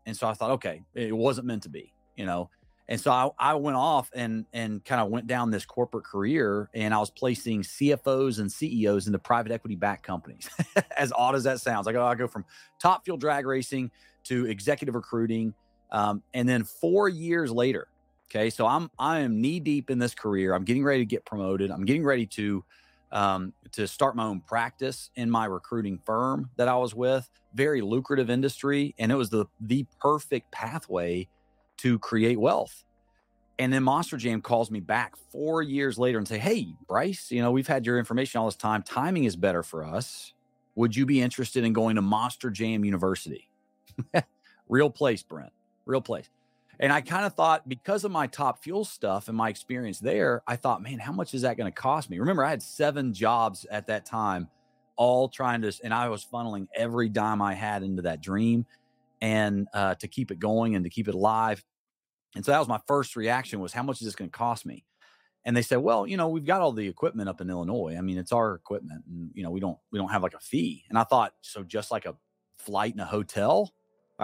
And 0.05 0.15
so 0.15 0.27
I 0.27 0.33
thought, 0.33 0.51
okay, 0.51 0.83
it 0.93 1.15
wasn't 1.15 1.47
meant 1.47 1.63
to 1.63 1.69
be, 1.69 1.91
you 2.15 2.25
know. 2.25 2.49
And 2.87 2.99
so 2.99 3.11
I, 3.11 3.29
I 3.37 3.53
went 3.53 3.77
off 3.77 4.09
and 4.13 4.45
and 4.53 4.83
kind 4.83 5.01
of 5.01 5.09
went 5.09 5.27
down 5.27 5.49
this 5.49 5.65
corporate 5.65 6.03
career, 6.03 6.69
and 6.73 6.93
I 6.93 6.99
was 6.99 7.09
placing 7.09 7.61
CFOs 7.61 8.39
and 8.39 8.51
CEOs 8.51 9.07
into 9.07 9.19
private 9.19 9.51
equity 9.51 9.75
backed 9.75 10.03
companies. 10.03 10.49
as 10.97 11.11
odd 11.13 11.35
as 11.35 11.43
that 11.43 11.61
sounds, 11.61 11.87
I 11.87 11.93
go 11.93 12.05
I 12.05 12.15
go 12.15 12.27
from 12.27 12.45
top 12.79 13.05
fuel 13.05 13.17
drag 13.17 13.45
racing 13.47 13.91
to 14.29 14.45
executive 14.47 14.95
recruiting, 14.95 15.53
um, 15.91 16.23
and 16.33 16.47
then 16.47 16.63
four 16.63 17.09
years 17.09 17.51
later, 17.51 17.87
okay, 18.29 18.49
so 18.49 18.65
I'm 18.65 18.89
I 18.97 19.19
am 19.19 19.41
knee 19.41 19.59
deep 19.59 19.89
in 19.89 19.99
this 19.99 20.13
career. 20.13 20.53
I'm 20.53 20.63
getting 20.63 20.83
ready 20.83 21.01
to 21.01 21.05
get 21.05 21.25
promoted. 21.25 21.71
I'm 21.71 21.85
getting 21.85 22.03
ready 22.03 22.25
to 22.27 22.63
um, 23.11 23.53
to 23.71 23.87
start 23.87 24.15
my 24.15 24.25
own 24.25 24.41
practice 24.41 25.09
in 25.15 25.29
my 25.29 25.45
recruiting 25.45 25.99
firm 26.05 26.49
that 26.57 26.67
I 26.67 26.75
was 26.75 26.93
with. 26.93 27.29
Very 27.53 27.81
lucrative 27.81 28.29
industry, 28.29 28.93
and 28.97 29.11
it 29.11 29.15
was 29.15 29.29
the 29.29 29.45
the 29.59 29.85
perfect 29.99 30.51
pathway 30.51 31.27
to 31.77 31.97
create 31.99 32.39
wealth. 32.39 32.83
And 33.57 33.73
then 33.73 33.83
Monster 33.83 34.15
Jam 34.15 34.41
calls 34.41 34.71
me 34.71 34.79
back 34.79 35.15
four 35.31 35.61
years 35.61 35.97
later 35.97 36.17
and 36.17 36.27
say, 36.27 36.37
"Hey, 36.37 36.75
Bryce, 36.87 37.31
you 37.31 37.41
know 37.41 37.51
we've 37.51 37.67
had 37.67 37.85
your 37.85 37.97
information 37.97 38.39
all 38.39 38.45
this 38.45 38.55
time. 38.55 38.83
Timing 38.83 39.23
is 39.23 39.35
better 39.35 39.63
for 39.63 39.83
us. 39.83 40.33
Would 40.75 40.95
you 40.95 41.05
be 41.05 41.21
interested 41.21 41.63
in 41.65 41.73
going 41.73 41.95
to 41.95 42.01
Monster 42.01 42.51
Jam 42.51 42.85
University? 42.85 43.48
Real 44.69 44.89
place, 44.89 45.23
Brent. 45.23 45.51
Real 45.85 46.01
place." 46.01 46.29
And 46.79 46.93
I 46.93 47.01
kind 47.01 47.25
of 47.25 47.33
thought 47.33 47.67
because 47.67 48.05
of 48.05 48.11
my 48.11 48.27
top 48.27 48.63
fuel 48.63 48.85
stuff 48.85 49.27
and 49.27 49.35
my 49.35 49.49
experience 49.49 49.99
there, 49.99 50.41
I 50.47 50.55
thought, 50.55 50.81
man, 50.81 50.97
how 50.97 51.11
much 51.11 51.33
is 51.33 51.41
that 51.41 51.57
going 51.57 51.71
to 51.71 51.75
cost 51.75 52.09
me? 52.09 52.19
Remember, 52.19 52.43
I 52.43 52.51
had 52.51 52.63
seven 52.63 53.13
jobs 53.13 53.65
at 53.69 53.87
that 53.87 54.05
time, 54.05 54.47
all 54.95 55.27
trying 55.27 55.61
to, 55.63 55.73
and 55.83 55.93
I 55.93 56.07
was 56.07 56.25
funneling 56.25 56.67
every 56.73 57.09
dime 57.09 57.41
I 57.41 57.53
had 57.53 57.83
into 57.83 58.03
that 58.03 58.21
dream 58.21 58.65
and 59.19 59.67
uh, 59.73 59.95
to 59.95 60.07
keep 60.07 60.31
it 60.31 60.39
going 60.39 60.75
and 60.75 60.85
to 60.85 60.89
keep 60.89 61.09
it 61.09 61.15
alive. 61.15 61.63
And 62.35 62.45
so 62.45 62.53
that 62.53 62.59
was 62.59 62.69
my 62.69 62.79
first 62.87 63.17
reaction 63.17 63.59
was 63.59 63.73
how 63.73 63.83
much 63.83 63.99
is 63.99 64.05
this 64.05 64.15
going 64.15 64.29
to 64.29 64.37
cost 64.37 64.65
me? 64.65 64.85
And 65.43 65.57
they 65.57 65.61
said, 65.61 65.79
well, 65.79 66.07
you 66.07 66.15
know, 66.15 66.29
we've 66.29 66.45
got 66.45 66.61
all 66.61 66.71
the 66.71 66.87
equipment 66.87 67.27
up 67.27 67.41
in 67.41 67.49
Illinois. 67.49 67.95
I 67.97 68.01
mean, 68.01 68.17
it's 68.17 68.31
our 68.31 68.53
equipment 68.53 69.03
and, 69.05 69.31
you 69.33 69.43
know, 69.43 69.51
we 69.51 69.59
don't, 69.59 69.77
we 69.91 69.99
don't 69.99 70.09
have 70.09 70.23
like 70.23 70.33
a 70.33 70.39
fee. 70.39 70.85
And 70.87 70.97
I 70.97 71.03
thought, 71.03 71.33
so 71.41 71.63
just 71.63 71.91
like 71.91 72.05
a 72.05 72.15
flight 72.57 72.93
in 72.93 72.99
a 73.01 73.05
hotel, 73.05 73.73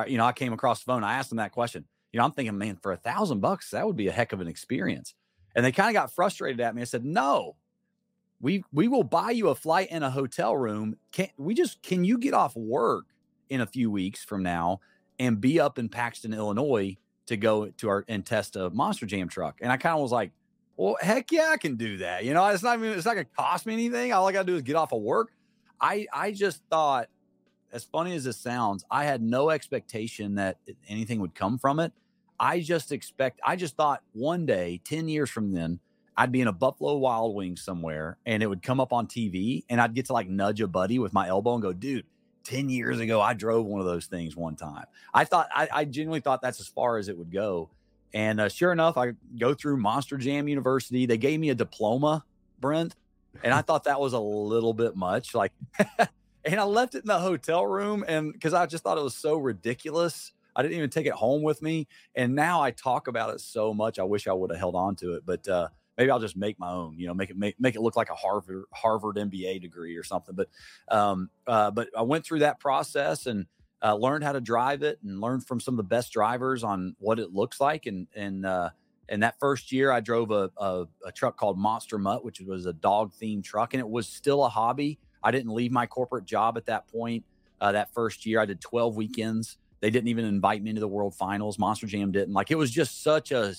you 0.07 0.17
know, 0.17 0.25
I 0.25 0.33
came 0.33 0.53
across 0.53 0.79
the 0.79 0.85
phone. 0.85 1.03
I 1.03 1.15
asked 1.15 1.29
them 1.29 1.37
that 1.37 1.51
question 1.51 1.85
you 2.15 2.19
know, 2.19 2.23
I'm 2.23 2.31
thinking, 2.31 2.57
man, 2.57 2.77
for 2.81 2.93
a 2.93 2.97
thousand 2.97 3.41
bucks, 3.41 3.71
that 3.71 3.85
would 3.85 3.97
be 3.97 4.07
a 4.07 4.11
heck 4.13 4.31
of 4.31 4.39
an 4.39 4.47
experience. 4.47 5.15
And 5.53 5.65
they 5.65 5.73
kind 5.73 5.89
of 5.89 6.01
got 6.01 6.15
frustrated 6.15 6.61
at 6.61 6.73
me. 6.73 6.81
I 6.81 6.85
said, 6.85 7.03
no, 7.03 7.57
we 8.39 8.63
we 8.71 8.87
will 8.87 9.03
buy 9.03 9.31
you 9.31 9.49
a 9.49 9.55
flight 9.55 9.89
and 9.91 10.01
a 10.01 10.09
hotel 10.09 10.55
room. 10.55 10.95
Can 11.11 11.27
we 11.37 11.53
just 11.53 11.83
can 11.83 12.05
you 12.05 12.17
get 12.17 12.33
off 12.33 12.55
work 12.55 13.07
in 13.49 13.59
a 13.59 13.65
few 13.65 13.91
weeks 13.91 14.23
from 14.23 14.43
now 14.43 14.79
and 15.19 15.41
be 15.41 15.59
up 15.59 15.77
in 15.77 15.89
Paxton, 15.89 16.33
Illinois 16.33 16.95
to 17.25 17.35
go 17.35 17.65
to 17.67 17.89
our 17.89 18.05
and 18.07 18.25
test 18.25 18.55
a 18.55 18.69
monster 18.69 19.05
jam 19.05 19.27
truck? 19.27 19.59
And 19.61 19.69
I 19.69 19.75
kind 19.75 19.95
of 19.95 20.01
was 20.01 20.13
like, 20.13 20.31
well, 20.77 20.95
heck 21.01 21.33
yeah, 21.33 21.49
I 21.51 21.57
can 21.57 21.75
do 21.75 21.97
that. 21.97 22.23
You 22.23 22.33
know, 22.33 22.45
it's 22.47 22.63
not 22.63 22.77
even 22.77 22.91
it's 22.91 23.05
not 23.05 23.15
gonna 23.15 23.27
cost 23.37 23.65
me 23.65 23.73
anything. 23.73 24.13
All 24.13 24.25
I 24.25 24.31
gotta 24.31 24.47
do 24.47 24.55
is 24.55 24.61
get 24.61 24.77
off 24.77 24.93
of 24.93 25.01
work. 25.01 25.33
I 25.81 26.07
I 26.13 26.31
just 26.31 26.61
thought, 26.69 27.09
as 27.71 27.83
funny 27.83 28.15
as 28.15 28.23
this 28.23 28.37
sounds, 28.37 28.85
I 28.89 29.05
had 29.05 29.21
no 29.21 29.49
expectation 29.49 30.35
that 30.35 30.57
anything 30.87 31.19
would 31.19 31.35
come 31.35 31.57
from 31.57 31.79
it. 31.79 31.91
I 32.39 32.59
just 32.59 32.91
expect, 32.91 33.39
I 33.45 33.55
just 33.55 33.75
thought 33.75 34.01
one 34.13 34.45
day, 34.45 34.81
10 34.83 35.07
years 35.07 35.29
from 35.29 35.53
then, 35.53 35.79
I'd 36.17 36.31
be 36.31 36.41
in 36.41 36.47
a 36.47 36.53
Buffalo 36.53 36.97
Wild 36.97 37.35
Wings 37.35 37.61
somewhere 37.61 38.17
and 38.25 38.41
it 38.41 38.47
would 38.47 38.61
come 38.61 38.79
up 38.79 38.93
on 38.93 39.07
TV 39.07 39.63
and 39.69 39.81
I'd 39.81 39.93
get 39.93 40.05
to 40.05 40.13
like 40.13 40.29
nudge 40.29 40.61
a 40.61 40.67
buddy 40.67 40.99
with 40.99 41.13
my 41.13 41.27
elbow 41.27 41.53
and 41.53 41.61
go, 41.61 41.73
dude, 41.73 42.05
10 42.45 42.69
years 42.69 42.99
ago, 42.99 43.19
I 43.19 43.33
drove 43.33 43.65
one 43.65 43.79
of 43.79 43.85
those 43.85 44.05
things 44.05 44.35
one 44.35 44.55
time. 44.55 44.85
I 45.13 45.25
thought, 45.25 45.49
I, 45.53 45.67
I 45.71 45.85
genuinely 45.85 46.21
thought 46.21 46.41
that's 46.41 46.59
as 46.59 46.67
far 46.67 46.97
as 46.97 47.09
it 47.09 47.17
would 47.17 47.31
go. 47.31 47.69
And 48.13 48.39
uh, 48.39 48.49
sure 48.49 48.71
enough, 48.71 48.97
I 48.97 49.13
go 49.37 49.53
through 49.53 49.77
Monster 49.77 50.17
Jam 50.17 50.47
University. 50.47 51.05
They 51.05 51.17
gave 51.17 51.39
me 51.39 51.49
a 51.49 51.55
diploma, 51.55 52.23
Brent, 52.61 52.95
and 53.43 53.53
I 53.53 53.61
thought 53.61 53.85
that 53.85 53.99
was 53.99 54.13
a 54.13 54.19
little 54.19 54.73
bit 54.73 54.95
much. 54.95 55.35
Like, 55.35 55.51
and 56.45 56.59
I 56.59 56.63
left 56.63 56.95
it 56.95 56.99
in 56.99 57.07
the 57.07 57.19
hotel 57.19 57.65
room 57.65 58.05
and 58.07 58.31
because 58.31 58.53
I 58.53 58.65
just 58.65 58.83
thought 58.83 58.97
it 58.97 59.03
was 59.03 59.15
so 59.15 59.37
ridiculous 59.37 60.33
I 60.55 60.61
didn't 60.61 60.77
even 60.77 60.89
take 60.89 61.05
it 61.05 61.13
home 61.13 61.41
with 61.41 61.61
me. 61.61 61.87
And 62.15 62.33
now 62.33 62.61
I 62.61 62.71
talk 62.71 63.07
about 63.07 63.33
it 63.33 63.41
so 63.41 63.73
much. 63.73 63.99
I 63.99 64.03
wish 64.03 64.27
I 64.27 64.33
would 64.33 64.51
have 64.51 64.59
held 64.59 64.75
on 64.75 64.95
to 64.97 65.15
it, 65.15 65.23
but 65.25 65.47
uh, 65.47 65.67
maybe 65.97 66.09
I'll 66.09 66.19
just 66.19 66.37
make 66.37 66.57
my 66.59 66.71
own. 66.71 66.97
You 66.97 67.07
know, 67.07 67.13
make 67.13 67.29
it 67.29 67.37
make, 67.37 67.59
make 67.59 67.75
it 67.75 67.81
look 67.81 67.95
like 67.95 68.09
a 68.09 68.15
Harvard 68.15 68.63
Harvard 68.73 69.17
MBA 69.17 69.61
degree 69.61 69.95
or 69.97 70.03
something. 70.03 70.35
But 70.35 70.49
um, 70.87 71.29
uh, 71.45 71.71
but 71.71 71.89
I 71.97 72.03
went 72.03 72.25
through 72.25 72.39
that 72.39 72.59
process 72.59 73.25
and 73.25 73.45
uh, 73.83 73.95
learned 73.95 74.23
how 74.23 74.31
to 74.31 74.41
drive 74.41 74.81
it 74.81 74.99
and 75.03 75.19
learned 75.19 75.45
from 75.45 75.59
some 75.59 75.73
of 75.73 75.77
the 75.77 75.83
best 75.83 76.13
drivers 76.13 76.63
on 76.63 76.95
what 76.99 77.19
it 77.19 77.33
looks 77.33 77.59
like. 77.59 77.85
And 77.85 78.07
and 78.15 78.45
uh, 78.45 78.69
and 79.09 79.23
that 79.23 79.37
first 79.39 79.71
year, 79.73 79.91
I 79.91 79.99
drove 79.99 80.31
a, 80.31 80.51
a, 80.57 80.85
a 81.05 81.11
truck 81.11 81.37
called 81.37 81.59
Monster 81.59 81.97
Mutt, 81.97 82.23
which 82.23 82.39
was 82.39 82.65
a 82.65 82.73
dog 82.73 83.11
themed 83.21 83.43
truck, 83.43 83.73
and 83.73 83.81
it 83.81 83.89
was 83.89 84.07
still 84.07 84.45
a 84.45 84.49
hobby. 84.49 84.99
I 85.25 85.31
didn't 85.31 85.53
leave 85.53 85.71
my 85.73 85.85
corporate 85.85 86.23
job 86.23 86.55
at 86.57 86.67
that 86.67 86.87
point. 86.87 87.25
Uh, 87.59 87.73
that 87.73 87.93
first 87.93 88.25
year, 88.25 88.39
I 88.39 88.45
did 88.45 88.61
12 88.61 88.95
weekends 88.95 89.57
they 89.85 89.91
didn't 89.91 90.07
even 90.07 90.25
invite 90.25 90.63
me 90.63 90.71
into 90.71 90.79
the 90.79 90.87
World 90.87 91.13
Finals. 91.13 91.59
Monster 91.59 91.85
Jam 91.85 92.11
didn't. 92.11 92.33
Like 92.33 92.49
it 92.49 92.55
was 92.55 92.71
just 92.71 93.03
such 93.03 93.31
a 93.31 93.53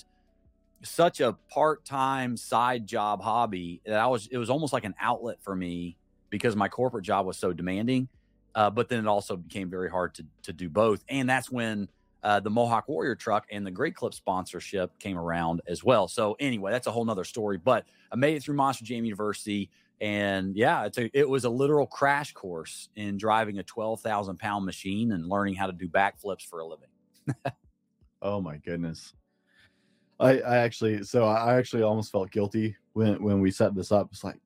such 0.83 1.21
a 1.21 1.37
part-time 1.49 2.35
side 2.35 2.85
job 2.85 3.21
hobby 3.21 3.81
that 3.85 3.97
I 3.97 4.07
was 4.07 4.27
it 4.27 4.37
was 4.37 4.49
almost 4.49 4.73
like 4.73 4.83
an 4.83 4.93
outlet 4.99 5.37
for 5.41 5.55
me 5.55 5.95
because 6.29 6.53
my 6.53 6.67
corporate 6.67 7.05
job 7.05 7.25
was 7.25 7.37
so 7.37 7.53
demanding. 7.53 8.09
Uh, 8.53 8.69
but 8.69 8.89
then 8.89 8.99
it 8.99 9.07
also 9.07 9.37
became 9.37 9.69
very 9.69 9.89
hard 9.89 10.15
to 10.15 10.25
to 10.43 10.51
do 10.51 10.69
both. 10.69 11.01
And 11.07 11.29
that's 11.29 11.49
when 11.49 11.87
uh, 12.23 12.41
the 12.41 12.49
Mohawk 12.49 12.89
Warrior 12.89 13.15
truck 13.15 13.45
and 13.49 13.65
the 13.65 13.71
Great 13.71 13.95
Clip 13.95 14.13
sponsorship 14.13 14.99
came 14.99 15.17
around 15.17 15.61
as 15.65 15.81
well. 15.81 16.09
So 16.09 16.35
anyway, 16.41 16.71
that's 16.71 16.87
a 16.87 16.91
whole 16.91 17.05
nother 17.05 17.23
story. 17.23 17.57
But 17.57 17.85
I 18.11 18.17
made 18.17 18.35
it 18.35 18.43
through 18.43 18.55
Monster 18.55 18.83
Jam 18.83 19.05
University 19.05 19.69
and 19.99 20.55
yeah, 20.55 20.85
it's 20.85 20.97
a, 20.97 21.09
it 21.17 21.27
was 21.27 21.45
a 21.45 21.49
literal 21.49 21.87
crash 21.87 22.33
course 22.33 22.89
in 22.95 23.17
driving 23.17 23.59
a 23.59 23.63
12,000 23.63 24.37
pound 24.37 24.65
machine 24.65 25.11
and 25.11 25.27
learning 25.27 25.55
how 25.55 25.67
to 25.67 25.73
do 25.73 25.87
backflips 25.87 26.43
for 26.43 26.59
a 26.59 26.65
living. 26.65 26.89
oh 28.21 28.41
my 28.41 28.57
goodness. 28.57 29.13
I, 30.19 30.39
I 30.39 30.57
actually, 30.57 31.03
so 31.03 31.25
I 31.25 31.57
actually 31.57 31.83
almost 31.83 32.11
felt 32.11 32.31
guilty 32.31 32.75
when, 32.93 33.21
when 33.21 33.39
we 33.39 33.51
set 33.51 33.75
this 33.75 33.91
up. 33.91 34.09
It's 34.11 34.23
like, 34.23 34.39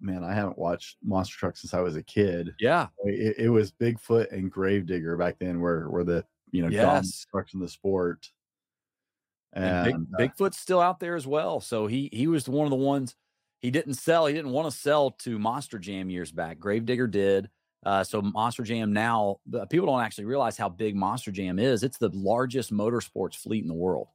man, 0.00 0.24
I 0.24 0.34
haven't 0.34 0.58
watched 0.58 0.98
Monster 1.02 1.38
Truck 1.38 1.56
since 1.56 1.74
I 1.74 1.80
was 1.80 1.96
a 1.96 2.02
kid. 2.02 2.54
Yeah. 2.58 2.88
It, 3.04 3.36
it 3.38 3.48
was 3.48 3.72
Bigfoot 3.72 4.32
and 4.32 4.50
Grave 4.50 4.86
Digger 4.86 5.16
back 5.16 5.36
then, 5.38 5.60
where 5.60 5.88
where 5.88 6.04
the 6.04 6.24
you 6.50 6.62
know 6.62 6.68
yes. 6.68 7.26
trucks 7.30 7.54
in 7.54 7.60
the 7.60 7.68
sport. 7.68 8.30
And, 9.54 9.86
and 9.86 10.10
Big, 10.16 10.28
uh, 10.28 10.32
Bigfoot's 10.32 10.58
still 10.58 10.80
out 10.80 11.00
there 11.00 11.14
as 11.14 11.26
well. 11.26 11.60
So 11.60 11.86
he 11.86 12.08
he 12.12 12.26
was 12.26 12.48
one 12.48 12.66
of 12.66 12.70
the 12.70 12.76
ones 12.76 13.14
he 13.62 13.70
didn't 13.70 13.94
sell. 13.94 14.26
He 14.26 14.34
didn't 14.34 14.50
want 14.50 14.70
to 14.70 14.76
sell 14.76 15.12
to 15.22 15.38
Monster 15.38 15.78
Jam 15.78 16.10
years 16.10 16.30
back. 16.30 16.58
Grave 16.58 16.84
Digger 16.84 17.06
did. 17.06 17.48
Uh, 17.84 18.04
so 18.04 18.20
Monster 18.20 18.62
Jam 18.62 18.92
now, 18.92 19.38
people 19.70 19.86
don't 19.86 20.02
actually 20.02 20.26
realize 20.26 20.56
how 20.56 20.68
big 20.68 20.94
Monster 20.94 21.32
Jam 21.32 21.58
is. 21.58 21.82
It's 21.82 21.98
the 21.98 22.10
largest 22.12 22.72
motorsports 22.72 23.36
fleet 23.36 23.62
in 23.62 23.68
the 23.68 23.74
world. 23.74 24.08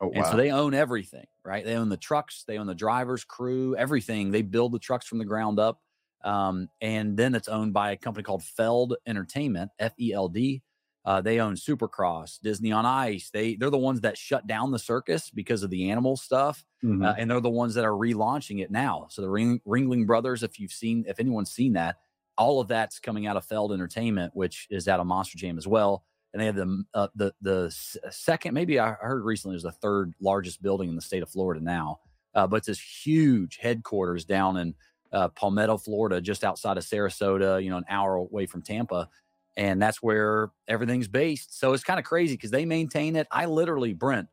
Oh, 0.00 0.06
wow. 0.06 0.12
And 0.14 0.26
so 0.26 0.36
they 0.36 0.50
own 0.50 0.74
everything, 0.74 1.26
right? 1.44 1.64
They 1.64 1.76
own 1.76 1.88
the 1.88 1.96
trucks, 1.96 2.42
they 2.48 2.58
own 2.58 2.66
the 2.66 2.74
drivers, 2.74 3.22
crew, 3.22 3.76
everything. 3.76 4.32
They 4.32 4.42
build 4.42 4.72
the 4.72 4.80
trucks 4.80 5.06
from 5.06 5.18
the 5.18 5.24
ground 5.24 5.60
up. 5.60 5.80
Um, 6.24 6.68
and 6.80 7.16
then 7.16 7.34
it's 7.34 7.48
owned 7.48 7.72
by 7.72 7.92
a 7.92 7.96
company 7.96 8.24
called 8.24 8.42
Feld 8.42 8.96
Entertainment, 9.06 9.70
F 9.78 9.92
E 10.00 10.12
L 10.12 10.28
D. 10.28 10.62
Uh, 11.04 11.20
they 11.20 11.40
own 11.40 11.54
Supercross, 11.54 12.40
Disney 12.40 12.70
on 12.70 12.86
Ice. 12.86 13.30
They 13.30 13.56
they're 13.56 13.70
the 13.70 13.78
ones 13.78 14.02
that 14.02 14.16
shut 14.16 14.46
down 14.46 14.70
the 14.70 14.78
circus 14.78 15.30
because 15.30 15.62
of 15.62 15.70
the 15.70 15.90
animal 15.90 16.16
stuff, 16.16 16.64
mm-hmm. 16.84 17.04
uh, 17.04 17.14
and 17.18 17.30
they're 17.30 17.40
the 17.40 17.50
ones 17.50 17.74
that 17.74 17.84
are 17.84 17.92
relaunching 17.92 18.62
it 18.62 18.70
now. 18.70 19.08
So 19.10 19.22
the 19.22 19.28
Ring, 19.28 19.60
Ringling 19.66 20.06
Brothers, 20.06 20.42
if 20.42 20.60
you've 20.60 20.72
seen, 20.72 21.04
if 21.08 21.18
anyone's 21.18 21.50
seen 21.50 21.72
that, 21.72 21.96
all 22.38 22.60
of 22.60 22.68
that's 22.68 23.00
coming 23.00 23.26
out 23.26 23.36
of 23.36 23.44
Feld 23.44 23.72
Entertainment, 23.72 24.34
which 24.34 24.68
is 24.70 24.86
out 24.86 25.00
of 25.00 25.06
Monster 25.06 25.38
Jam 25.38 25.58
as 25.58 25.66
well. 25.66 26.04
And 26.32 26.40
they 26.40 26.46
have 26.46 26.56
the 26.56 26.84
uh, 26.94 27.08
the 27.14 27.34
the 27.42 27.70
second, 28.10 28.54
maybe 28.54 28.78
I 28.78 28.92
heard 28.92 29.24
recently, 29.24 29.56
is 29.56 29.64
the 29.64 29.72
third 29.72 30.14
largest 30.20 30.62
building 30.62 30.88
in 30.88 30.96
the 30.96 31.02
state 31.02 31.22
of 31.22 31.28
Florida 31.28 31.62
now. 31.62 32.00
Uh, 32.34 32.46
but 32.46 32.56
it's 32.56 32.68
this 32.68 32.80
huge 32.80 33.58
headquarters 33.60 34.24
down 34.24 34.56
in 34.56 34.74
uh, 35.12 35.28
Palmetto, 35.28 35.76
Florida, 35.76 36.22
just 36.22 36.42
outside 36.42 36.78
of 36.78 36.84
Sarasota. 36.84 37.62
You 37.62 37.68
know, 37.68 37.76
an 37.76 37.84
hour 37.88 38.14
away 38.14 38.46
from 38.46 38.62
Tampa, 38.62 39.10
and 39.56 39.80
that's 39.80 40.02
where 40.02 40.50
everything's 40.68 41.08
based. 41.08 41.58
So 41.58 41.72
it's 41.72 41.84
kind 41.84 41.98
of 41.98 42.04
crazy 42.04 42.34
because 42.34 42.50
they 42.50 42.64
maintain 42.64 43.16
it. 43.16 43.26
I 43.30 43.46
literally, 43.46 43.92
Brent, 43.92 44.28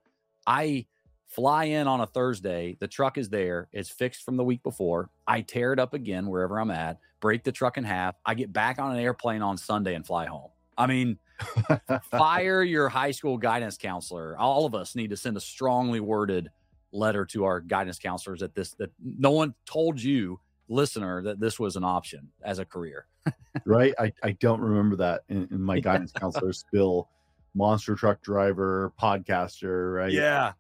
I 0.48 0.86
fly 1.28 1.66
in 1.66 1.88
on 1.88 2.02
a 2.02 2.08
Thursday. 2.08 2.78
The 2.80 2.88
truck 2.88 3.18
is 3.18 3.30
there. 3.30 3.68
It's 3.72 3.90
fixed 3.90 4.24
from 4.24 4.38
the 4.38 4.44
week 4.44 4.64
before. 4.64 5.10
I 5.28 5.42
tear 5.42 5.74
it 5.74 5.80
up 5.80 5.94
again 5.94 6.28
wherever 6.28 6.60
I'm 6.60 6.72
at, 6.72 7.00
break 7.20 7.44
the 7.44 7.52
truck 7.52 7.78
in 7.78 7.84
half. 7.84 8.16
I 8.26 8.34
get 8.34 8.52
back 8.52 8.80
on 8.80 8.92
an 8.92 9.00
airplane 9.00 9.42
on 9.42 9.58
Sunday 9.58 9.96
and 9.96 10.06
fly 10.06 10.26
home. 10.26 10.50
I 10.78 10.88
mean, 10.88 11.20
fire 12.12 12.64
your 12.64 12.90
high 12.90 13.12
school 13.12 13.38
guidance 13.38 13.78
counselor. 13.78 14.38
All 14.38 14.66
of 14.66 14.74
us 14.74 14.96
need 14.96 15.10
to 15.10 15.18
send 15.18 15.38
a 15.38 15.42
strongly 15.42 16.00
worded 16.00 16.50
letter 16.92 17.26
to 17.26 17.44
our 17.44 17.60
guidance 17.60 18.00
counselors 18.00 18.40
that 18.40 18.56
this 18.56 18.74
that 18.76 18.90
no 19.00 19.32
one 19.32 19.54
told 19.66 20.02
you 20.02 20.40
listener 20.70 21.22
that 21.24 21.40
this 21.40 21.60
was 21.60 21.76
an 21.76 21.84
option 21.84 22.30
as 22.44 22.60
a 22.60 22.66
career 22.66 23.08
right 23.66 23.94
I, 24.00 24.14
I 24.24 24.32
don't 24.34 24.62
remember 24.62 24.96
that 24.98 25.22
in, 25.28 25.48
in 25.52 25.62
my 25.62 25.80
guidance 25.80 26.12
counselor 26.12 26.54
spill 26.54 27.10
monster 27.56 27.96
truck 27.96 28.22
driver 28.22 28.94
podcaster 29.02 29.96
right 29.96 30.12
yeah 30.12 30.54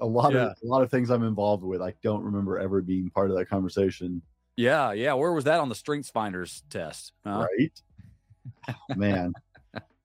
a 0.00 0.06
lot 0.06 0.32
yeah. 0.32 0.46
of 0.46 0.56
a 0.62 0.66
lot 0.66 0.82
of 0.82 0.90
things 0.90 1.10
I'm 1.10 1.22
involved 1.22 1.62
with. 1.62 1.80
I 1.80 1.94
don't 2.02 2.22
remember 2.22 2.58
ever 2.58 2.80
being 2.80 3.10
part 3.10 3.30
of 3.30 3.36
that 3.36 3.46
conversation. 3.46 4.22
Yeah, 4.56 4.92
yeah. 4.92 5.14
Where 5.14 5.32
was 5.32 5.44
that 5.44 5.60
on 5.60 5.68
the 5.68 5.74
Strengths 5.74 6.10
Finders 6.10 6.62
test? 6.70 7.12
Huh? 7.24 7.46
Right, 7.58 7.82
oh, 8.68 8.74
man. 8.96 9.32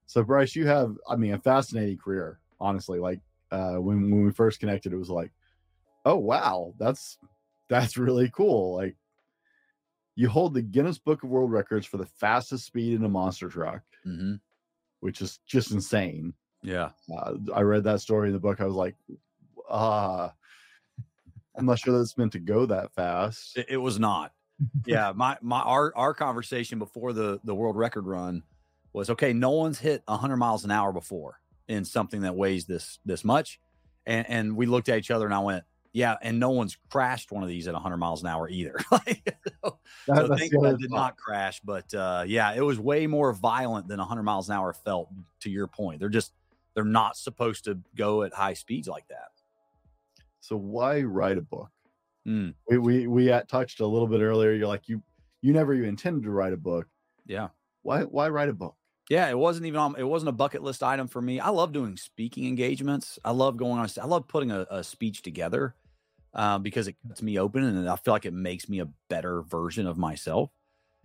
so 0.05 0.23
Bryce, 0.23 0.55
you 0.55 0.67
have, 0.67 0.95
I 1.09 1.15
mean, 1.15 1.33
a 1.33 1.39
fascinating 1.39 1.97
career. 1.97 2.39
Honestly, 2.59 2.99
like 2.99 3.19
uh, 3.51 3.75
when 3.75 4.09
when 4.09 4.25
we 4.25 4.31
first 4.31 4.59
connected, 4.59 4.93
it 4.93 4.97
was 4.97 5.09
like, 5.09 5.31
oh 6.05 6.17
wow, 6.17 6.73
that's 6.77 7.17
that's 7.69 7.97
really 7.97 8.29
cool. 8.29 8.75
Like 8.75 8.95
you 10.15 10.29
hold 10.29 10.53
the 10.53 10.61
Guinness 10.61 10.97
Book 10.97 11.23
of 11.23 11.29
World 11.29 11.51
Records 11.51 11.85
for 11.85 11.97
the 11.97 12.05
fastest 12.05 12.65
speed 12.65 12.93
in 12.93 13.05
a 13.05 13.09
monster 13.09 13.49
truck, 13.49 13.81
mm-hmm. 14.05 14.35
which 15.01 15.21
is 15.21 15.39
just 15.45 15.71
insane. 15.71 16.33
Yeah, 16.63 16.89
uh, 17.15 17.33
I 17.53 17.61
read 17.61 17.83
that 17.83 18.01
story 18.01 18.29
in 18.29 18.33
the 18.33 18.39
book. 18.39 18.61
I 18.61 18.65
was 18.65 18.75
like, 18.75 18.95
ah, 19.69 20.33
I'm 21.55 21.65
not 21.65 21.79
sure 21.79 21.93
that 21.93 22.01
it's 22.01 22.17
meant 22.17 22.31
to 22.33 22.39
go 22.39 22.65
that 22.65 22.93
fast. 22.93 23.57
It, 23.57 23.67
it 23.69 23.77
was 23.77 23.99
not. 23.99 24.31
yeah, 24.85 25.11
my 25.13 25.37
my 25.41 25.59
our 25.59 25.93
our 25.95 26.13
conversation 26.13 26.79
before 26.79 27.13
the 27.13 27.39
the 27.43 27.53
world 27.53 27.75
record 27.75 28.05
run 28.07 28.43
was 28.93 29.09
okay. 29.09 29.33
No 29.33 29.51
one's 29.51 29.79
hit 29.79 30.01
100 30.05 30.37
miles 30.37 30.63
an 30.63 30.71
hour 30.71 30.93
before 30.93 31.39
in 31.67 31.83
something 31.83 32.21
that 32.21 32.35
weighs 32.35 32.65
this 32.65 32.99
this 33.05 33.25
much, 33.25 33.59
and 34.05 34.27
and 34.29 34.55
we 34.55 34.65
looked 34.65 34.87
at 34.87 34.97
each 34.97 35.11
other 35.11 35.25
and 35.25 35.33
I 35.33 35.39
went, 35.39 35.65
yeah, 35.95 36.17
and 36.21 36.41
no 36.41 36.49
one's 36.49 36.77
crashed 36.91 37.31
one 37.31 37.41
of 37.41 37.47
these 37.47 37.69
at 37.69 37.73
100 37.73 37.95
miles 37.95 38.21
an 38.21 38.27
hour 38.27 38.49
either. 38.49 38.75
so, 38.91 38.99
that, 40.07 40.17
so 40.17 40.35
thankfully 40.35 40.75
did 40.75 40.91
not 40.91 41.15
crash, 41.15 41.61
but 41.61 41.93
uh, 41.93 42.25
yeah, 42.27 42.51
it 42.53 42.59
was 42.59 42.77
way 42.77 43.07
more 43.07 43.31
violent 43.31 43.87
than 43.87 43.99
100 43.99 44.23
miles 44.23 44.49
an 44.49 44.57
hour 44.57 44.73
felt. 44.73 45.07
To 45.41 45.49
your 45.49 45.67
point, 45.67 46.01
they're 46.01 46.09
just 46.09 46.33
they're 46.73 46.83
not 46.83 47.15
supposed 47.15 47.63
to 47.63 47.79
go 47.95 48.23
at 48.23 48.33
high 48.33 48.55
speeds 48.55 48.89
like 48.89 49.07
that. 49.07 49.29
So 50.41 50.57
why 50.57 51.01
write 51.03 51.37
a 51.37 51.41
book? 51.41 51.69
Mm. 52.27 52.55
We 52.69 52.77
we 52.77 53.07
we 53.07 53.41
touched 53.47 53.79
a 53.79 53.87
little 53.87 54.07
bit 54.07 54.19
earlier. 54.19 54.51
You're 54.51 54.67
like 54.67 54.89
you 54.89 55.01
you 55.41 55.53
never 55.53 55.73
even 55.73 55.87
intended 55.87 56.23
to 56.23 56.31
write 56.31 56.51
a 56.51 56.57
book. 56.57 56.87
Yeah. 57.25 57.49
Why 57.83 58.01
why 58.01 58.27
write 58.27 58.49
a 58.49 58.53
book? 58.53 58.75
Yeah, 59.09 59.29
it 59.29 59.37
wasn't 59.37 59.65
even 59.65 59.79
on. 59.79 59.95
It 59.97 60.03
wasn't 60.03 60.27
a 60.27 60.33
bucket 60.33 60.61
list 60.61 60.83
item 60.83 61.07
for 61.07 61.21
me. 61.21 61.39
I 61.39 61.49
love 61.49 61.71
doing 61.71 61.95
speaking 61.95 62.47
engagements. 62.47 63.17
I 63.23 63.31
love 63.31 63.55
going 63.55 63.79
on. 63.79 63.87
I 64.01 64.05
love 64.07 64.27
putting 64.27 64.51
a, 64.51 64.65
a 64.69 64.83
speech 64.83 65.21
together 65.21 65.73
uh, 66.35 66.59
because 66.59 66.87
it 66.87 66.95
gets 67.07 67.21
me 67.21 67.39
open, 67.39 67.63
and 67.63 67.89
I 67.89 67.95
feel 67.95 68.13
like 68.13 68.25
it 68.25 68.33
makes 68.33 68.69
me 68.69 68.79
a 68.79 68.89
better 69.09 69.41
version 69.41 69.87
of 69.87 69.97
myself. 69.97 70.49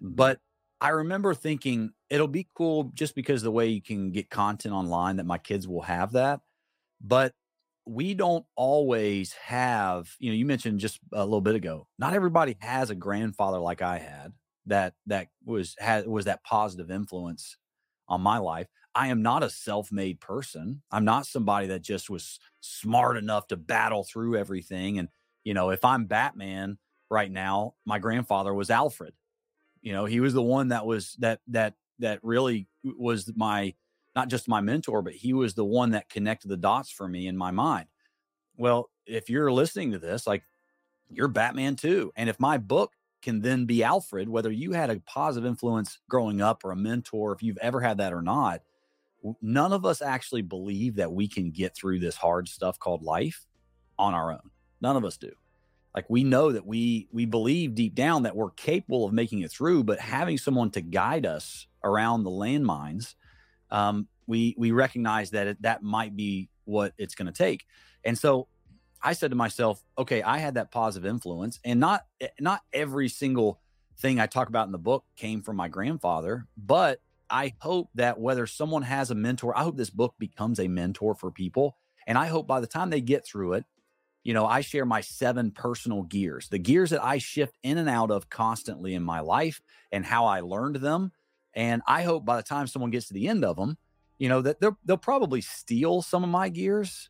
Mm-hmm. 0.03 0.15
But 0.17 0.41
I 0.81 0.89
remember 0.89 1.35
thinking 1.35 1.93
it'll 2.09 2.27
be 2.29 2.49
cool 2.55 2.91
just 2.95 3.15
because 3.15 3.43
the 3.43 3.51
way 3.51 3.69
you 3.69 3.83
can 3.83 4.11
get 4.11 4.31
content 4.31 4.75
online 4.75 5.17
that 5.17 5.27
my 5.27 5.39
kids 5.39 5.69
will 5.69 5.83
have 5.83 6.13
that. 6.13 6.41
But 7.01 7.33
we 7.87 8.15
don't 8.15 8.45
always 8.57 9.33
have, 9.35 10.15
you 10.19 10.31
know, 10.31 10.37
you 10.37 10.47
mentioned 10.47 10.81
just 10.81 10.99
a 11.13 11.25
little 11.25 11.41
bit 11.41 11.55
ago, 11.55 11.87
not 11.99 12.15
everybody 12.15 12.57
has 12.61 12.91
a 12.91 12.95
grandfather 12.95 13.59
like 13.59 13.83
I 13.83 13.99
had 13.99 14.33
that 14.67 14.95
that 15.07 15.29
was 15.45 15.75
had 15.79 16.07
was 16.07 16.27
that 16.27 16.45
positive 16.45 16.91
influence 16.91 17.57
on 18.09 18.21
my 18.21 18.39
life. 18.39 18.67
I 18.95 19.09
am 19.09 19.23
not 19.23 19.43
a 19.43 19.51
self-made 19.51 20.21
person. 20.21 20.83
I'm 20.91 21.05
not 21.05 21.27
somebody 21.27 21.69
that 21.69 21.83
just 21.83 22.11
was 22.11 22.41
smart 22.61 23.17
enough 23.17 23.47
to 23.49 23.57
battle 23.57 24.05
through 24.05 24.37
everything 24.37 24.99
and 24.99 25.09
you 25.45 25.55
know, 25.55 25.71
if 25.71 25.85
I'm 25.85 26.07
Batman 26.07 26.79
right 27.11 27.31
now, 27.31 27.75
my 27.85 27.99
grandfather 27.99 28.53
was 28.55 28.71
Alfred. 28.71 29.15
You 29.83 29.93
know, 29.93 30.05
he 30.05 30.21
was 30.21 30.35
the 30.35 30.43
one 30.43 30.69
that 30.69 30.87
was 30.87 31.17
that 31.21 31.41
that 31.49 31.75
that 31.99 32.21
really 32.23 32.69
was 32.85 33.31
my 33.35 33.75
not 34.15 34.29
just 34.29 34.49
my 34.49 34.61
mentor, 34.61 35.03
but 35.03 35.13
he 35.13 35.33
was 35.33 35.55
the 35.55 35.65
one 35.65 35.91
that 35.91 36.09
connected 36.09 36.49
the 36.49 36.57
dots 36.57 36.91
for 36.91 37.09
me 37.09 37.27
in 37.27 37.37
my 37.37 37.51
mind. 37.51 37.87
Well, 38.57 38.91
if 39.07 39.31
you're 39.31 39.53
listening 39.53 39.93
to 39.93 39.99
this, 39.99 40.27
like 40.27 40.43
you're 41.09 41.29
Batman 41.29 41.77
too. 41.77 42.13
And 42.17 42.29
if 42.29 42.39
my 42.39 42.59
book 42.59 42.93
can 43.23 43.41
then 43.41 43.67
be 43.67 43.83
Alfred, 43.83 44.29
whether 44.29 44.51
you 44.51 44.73
had 44.73 44.91
a 44.91 45.01
positive 45.01 45.47
influence 45.47 45.99
growing 46.09 46.41
up 46.41 46.65
or 46.65 46.73
a 46.73 46.77
mentor, 46.77 47.33
if 47.33 47.43
you've 47.43 47.59
ever 47.59 47.81
had 47.81 47.99
that 47.99 48.13
or 48.13 48.23
not, 48.23 48.63
none 49.43 49.73
of 49.73 49.85
us 49.85 50.03
actually 50.03 50.43
believe 50.43 50.97
that 50.97 51.13
we 51.13 51.29
can 51.29 51.51
get 51.51 51.75
through 51.75 51.99
this 51.99 52.17
hard 52.17 52.49
stuff 52.49 52.79
called 52.79 53.03
life 53.03 53.47
on 53.99 54.15
our 54.15 54.33
own. 54.33 54.51
None 54.81 54.97
of 54.97 55.05
us 55.05 55.17
do. 55.17 55.33
Like 55.95 56.09
we 56.09 56.23
know 56.23 56.53
that 56.53 56.67
we 56.67 57.09
we 57.13 57.25
believe 57.25 57.75
deep 57.75 57.95
down 57.95 58.23
that 58.23 58.37
we're 58.37 58.51
capable 58.51 59.05
of 59.05 59.13
making 59.13 59.41
it 59.41 59.51
through, 59.51 59.85
but 59.85 59.99
having 59.99 60.39
someone 60.39 60.71
to 60.71 60.81
guide 60.81 61.27
us 61.27 61.67
around 61.83 62.23
the 62.23 62.31
landmines 62.31 63.15
um, 63.71 64.09
we 64.27 64.55
we 64.59 64.71
recognize 64.71 65.31
that 65.31 65.47
it, 65.47 65.63
that 65.63 65.83
might 65.83 66.17
be 66.17 66.49
what 66.65 66.93
it's 66.99 67.15
going 67.15 67.27
to 67.27 67.33
take. 67.33 67.67
And 68.05 68.19
so 68.19 68.49
I 69.03 69.13
said 69.15 69.31
to 69.31 69.37
myself, 69.37 69.83
okay, 69.99 70.23
I 70.23 70.39
had 70.39 70.55
that 70.55 70.71
positive 70.71 71.09
influence, 71.09 71.59
and 71.65 71.81
not 71.81 72.07
not 72.39 72.63
every 72.73 73.09
single 73.09 73.61
thing 73.99 74.21
I 74.21 74.27
talk 74.27 74.49
about 74.49 74.67
in 74.67 74.73
the 74.73 74.79
book 74.79 75.05
came 75.17 75.43
from 75.43 75.57
my 75.57 75.69
grandfather, 75.69 76.47
but 76.57 77.01
I 77.29 77.55
hope 77.59 77.91
that 77.95 78.19
whether 78.19 78.47
someone 78.47 78.83
has 78.83 79.11
a 79.11 79.15
mentor, 79.15 79.57
I 79.57 79.63
hope 79.63 79.77
this 79.77 79.91
book 79.91 80.15
becomes 80.19 80.59
a 80.59 80.69
mentor 80.69 81.15
for 81.15 81.31
people. 81.31 81.77
And 82.07 82.19
I 82.19 82.27
hope 82.27 82.47
by 82.49 82.61
the 82.61 82.67
time 82.67 82.91
they 82.91 83.01
get 83.01 83.25
through 83.25 83.53
it, 83.53 83.65
you 84.23 84.35
know, 84.35 84.47
I 84.47 84.61
share 84.61 84.85
my 84.85 85.01
seven 85.01 85.51
personal 85.51 86.03
gears, 86.03 86.49
the 86.49 86.59
gears 86.59 86.91
that 86.91 87.03
I 87.03 87.19
shift 87.19 87.55
in 87.63 87.79
and 87.79 87.89
out 87.89 88.11
of 88.11 88.29
constantly 88.29 88.95
in 88.95 89.03
my 89.03 89.21
life 89.21 89.61
and 89.93 90.05
how 90.05 90.27
I 90.27 90.41
learned 90.41 90.77
them 90.77 91.13
and 91.55 91.83
I 91.87 92.03
hope 92.03 92.25
by 92.25 92.37
the 92.37 92.43
time 92.43 92.67
someone 92.67 92.91
gets 92.91 93.09
to 93.09 93.15
the 93.15 93.29
end 93.29 93.45
of 93.45 93.57
them, 93.57 93.77
you 94.19 94.29
know, 94.29 94.43
that 94.43 94.61
they'll 94.61 94.97
probably 94.97 95.41
steal 95.41 96.03
some 96.03 96.23
of 96.23 96.31
my 96.31 96.49
gears. 96.49 97.09